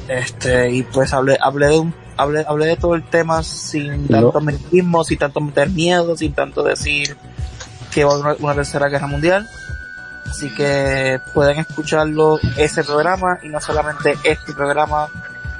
este 0.07 0.69
y 0.71 0.83
pues 0.83 1.13
hablé 1.13 1.37
hablé 1.41 1.67
de 1.67 1.79
un 1.79 1.93
hablé, 2.17 2.43
hablé 2.47 2.65
de 2.67 2.75
todo 2.77 2.95
el 2.95 3.03
tema 3.03 3.43
sin 3.43 4.07
No. 4.07 4.21
tanto 4.31 4.41
misticismo, 4.41 5.03
sin 5.03 5.17
tanto 5.17 5.39
meter 5.41 5.69
miedo, 5.69 6.15
sin 6.17 6.33
tanto 6.33 6.63
decir 6.63 7.15
que 7.93 8.03
va 8.03 8.11
a 8.11 8.13
haber 8.15 8.25
una, 8.25 8.35
una 8.39 8.53
tercera 8.55 8.87
guerra 8.89 9.07
mundial. 9.07 9.47
Así 10.29 10.49
que 10.53 11.19
pueden 11.33 11.59
escucharlo 11.59 12.39
ese 12.57 12.83
programa 12.83 13.39
y 13.43 13.49
no 13.49 13.59
solamente 13.59 14.15
este 14.23 14.53
programa, 14.53 15.09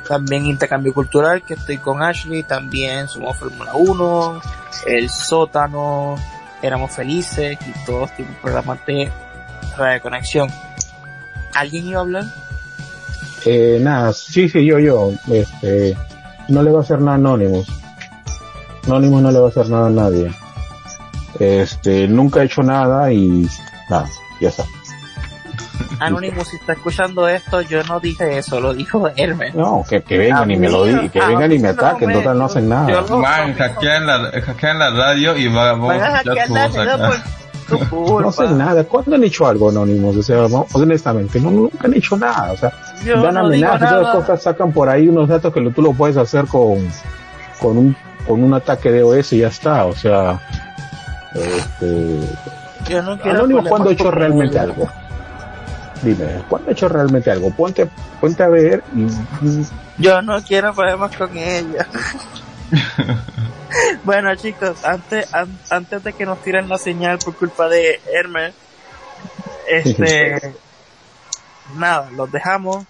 también 0.07 0.45
Intercambio 0.45 0.93
Cultural 0.93 1.43
que 1.43 1.56
estoy 1.56 1.77
con 1.77 2.02
Ashley, 2.02 2.43
también 2.43 3.07
somos 3.10 3.35
Fórmula 3.38 3.72
1, 3.73 4.41
El 4.85 5.10
Sótano, 5.10 6.15
Éramos 6.62 6.92
Felices 6.92 7.58
y 7.66 7.86
todos 7.86 8.12
tipos 8.16 8.34
de 8.34 8.42
programas 8.42 8.86
de 8.86 9.12
Radio 9.78 10.02
Conexión. 10.02 10.50
¿Alguien 11.54 11.88
iba 11.88 12.00
a 12.00 12.02
hablar? 12.02 12.26
Eh, 13.46 13.80
nada, 13.82 14.14
sí, 14.14 14.48
sí, 14.48 14.66
yo, 14.66 14.80
yo, 14.80 15.12
este, 15.32 15.98
no 16.48 16.62
le 16.62 16.72
va 16.72 16.80
a 16.80 16.82
hacer 16.82 17.00
nada 17.00 17.14
a 17.14 17.16
Anonymous. 17.16 17.68
Anonymous 18.86 19.22
no 19.22 19.32
le 19.32 19.40
va 19.40 19.46
a 19.48 19.50
hacer 19.50 19.70
nada 19.70 19.88
a 19.88 19.90
nadie. 19.90 20.32
Este, 21.40 22.08
nunca 22.08 22.42
he 22.42 22.46
hecho 22.46 22.62
nada 22.62 23.12
y 23.12 23.48
nada, 23.90 24.08
ya 24.40 24.50
está. 24.50 24.66
Anonymous, 26.02 26.48
si 26.49 26.56
está 26.57 26.73
escuchando 26.73 27.28
esto, 27.28 27.61
yo 27.61 27.84
no 27.84 27.99
dije 27.99 28.38
eso, 28.38 28.60
lo 28.60 28.73
dijo 28.73 29.07
Hermes. 29.15 29.53
No, 29.56 29.84
que, 29.90 30.02
que 30.02 30.18
vengan 30.18 30.49
y 30.52 30.57
me 30.57 30.69
lo 30.69 30.86
di, 30.86 31.10
que 31.10 31.19
vengan 31.19 31.52
y 31.52 31.60
me 31.60 31.68
no, 31.73 31.73
ataquen, 31.73 32.10
hombre, 32.10 32.15
total 32.23 32.38
no 32.40 32.45
hacen 32.45 32.69
nada. 32.69 32.90
yo 32.90 33.02
no- 33.07 33.18
Man, 33.19 33.53
hackean 33.53 34.06
la, 34.07 34.32
hackean 34.41 34.80
la 34.80 34.90
radio 34.90 35.38
y 35.38 35.48
va- 35.48 35.72
vamos 35.73 35.88
Van 35.90 36.02
a 36.02 36.11
hackear 36.18 36.49
la 36.49 36.68
radio. 36.68 37.14
No 37.72 38.28
hacen 38.28 38.57
nada. 38.57 38.84
¿Cuándo 38.84 39.15
han 39.15 39.23
hecho 39.23 39.48
algo 39.48 39.69
anónimos? 39.69 40.18
O 40.18 40.22
sea, 40.23 40.45
honestamente, 40.73 41.40
no, 41.40 41.52
nunca 41.52 41.78
han 41.88 41.94
hecho 41.94 42.18
nada. 42.18 42.52
O 42.52 42.57
sea, 42.57 42.69
Yo 43.06 43.22
dan 43.22 43.36
no 43.36 43.45
amenazas, 43.45 43.90
todas 43.91 44.15
cosas, 44.15 44.44
sacan 44.44 44.73
por 44.73 44.90
ahí 44.90 45.07
unos 45.07 45.30
datos 45.30 45.53
que 45.53 45.61
lo- 45.61 45.72
tú 45.72 45.82
lo 45.82 45.94
puedes 45.94 46.18
hacer 46.18 46.48
con, 46.48 46.86
con 47.61 47.78
un, 47.78 47.95
con 48.28 48.44
un 48.44 48.53
ataque 48.53 48.91
de 48.91 49.03
OS 49.03 49.32
y 49.34 49.38
ya 49.40 49.48
está. 49.48 49.86
O 49.86 49.94
sea, 49.95 50.41
este, 51.34 52.19
Yo 52.90 53.02
no 53.03 53.18
quiero 53.19 53.40
Anónimo 53.40 53.61
problemas 53.64 53.69
cuando 53.69 53.90
ha 53.90 53.94
hecho 53.94 54.11
realmente 54.11 54.60
algo. 54.60 54.90
Dime, 56.02 56.44
¿cuándo 56.49 56.69
ha 56.69 56.73
hecho 56.73 56.90
realmente 56.90 57.30
algo? 57.32 57.52
Ponte, 57.52 57.88
ponte 58.19 58.41
a 58.44 58.48
ver 58.48 58.84
y... 58.95 59.07
Yo 59.98 60.22
no 60.22 60.41
quiero 60.44 60.73
problemas 60.73 61.15
con 61.15 61.38
ella. 61.38 61.86
bueno 64.03 64.34
chicos, 64.36 64.84
antes, 64.84 65.32
an- 65.34 65.60
antes 65.69 66.03
de 66.03 66.14
que 66.14 66.26
nos 66.26 66.41
tiren 66.41 66.68
la 66.69 66.78
señal 66.78 67.19
por 67.19 67.36
culpa 67.36 67.68
de 67.69 67.99
Hermes, 68.11 68.53
este, 69.69 70.56
nada, 71.76 72.10
los 72.11 72.32
dejamos. 72.32 72.86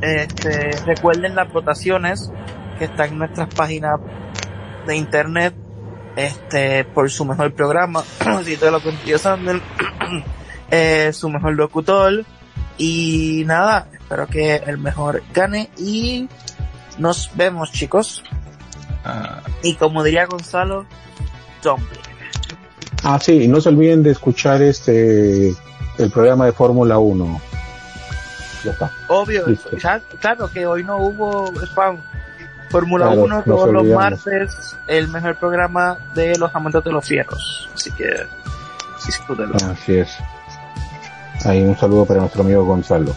Este, 0.00 0.70
recuerden 0.86 1.34
las 1.34 1.52
votaciones 1.52 2.30
que 2.78 2.84
están 2.84 3.10
en 3.10 3.18
nuestras 3.18 3.52
páginas 3.54 4.00
de 4.86 4.96
internet, 4.96 5.54
este, 6.16 6.84
por 6.84 7.10
su 7.10 7.24
mejor 7.24 7.52
programa, 7.52 8.02
si 8.44 8.56
todo 8.56 8.70
lo 8.70 8.80
contigo 8.80 9.18
Sandel, 9.18 9.60
eh, 10.70 11.12
su 11.12 11.28
mejor 11.28 11.54
locutor, 11.54 12.24
y 12.76 13.42
nada, 13.46 13.86
espero 13.92 14.26
que 14.26 14.56
el 14.56 14.78
mejor 14.78 15.22
gane 15.34 15.70
y 15.78 16.28
nos 16.98 17.30
vemos 17.34 17.72
chicos. 17.72 18.22
Ah, 19.04 19.40
Y 19.62 19.74
como 19.74 20.02
diría 20.04 20.26
Gonzalo, 20.26 20.84
dumpling. 21.62 22.00
Ah, 23.04 23.18
sí, 23.20 23.44
y 23.44 23.48
no 23.48 23.60
se 23.60 23.68
olviden 23.68 24.02
de 24.02 24.10
escuchar 24.10 24.60
este, 24.62 25.48
el 25.98 26.10
programa 26.12 26.46
de 26.46 26.52
Fórmula 26.52 26.98
1. 26.98 27.40
Ya 28.64 28.72
está. 28.72 28.90
Obvio, 29.08 29.44
ya- 29.80 30.00
claro 30.20 30.50
que 30.50 30.66
hoy 30.66 30.82
no 30.84 30.96
hubo 30.98 31.52
spam. 31.62 31.98
Fórmula 32.70 33.06
Claro, 33.06 33.22
1 33.22 33.36
nos 33.36 33.44
todos 33.46 33.72
los 33.72 33.86
martes, 33.86 34.76
el 34.88 35.08
mejor 35.08 35.36
programa 35.36 35.96
de 36.14 36.36
los 36.36 36.54
amantes 36.54 36.84
de 36.84 36.92
los 36.92 37.06
fierros. 37.06 37.68
Así 37.72 37.90
que 37.92 38.10
disfrútenlo. 39.06 39.54
Así 39.70 39.94
es. 39.96 40.10
Ahí 41.44 41.64
un 41.64 41.76
saludo 41.76 42.04
para 42.04 42.20
nuestro 42.20 42.42
amigo 42.42 42.64
Gonzalo. 42.64 43.14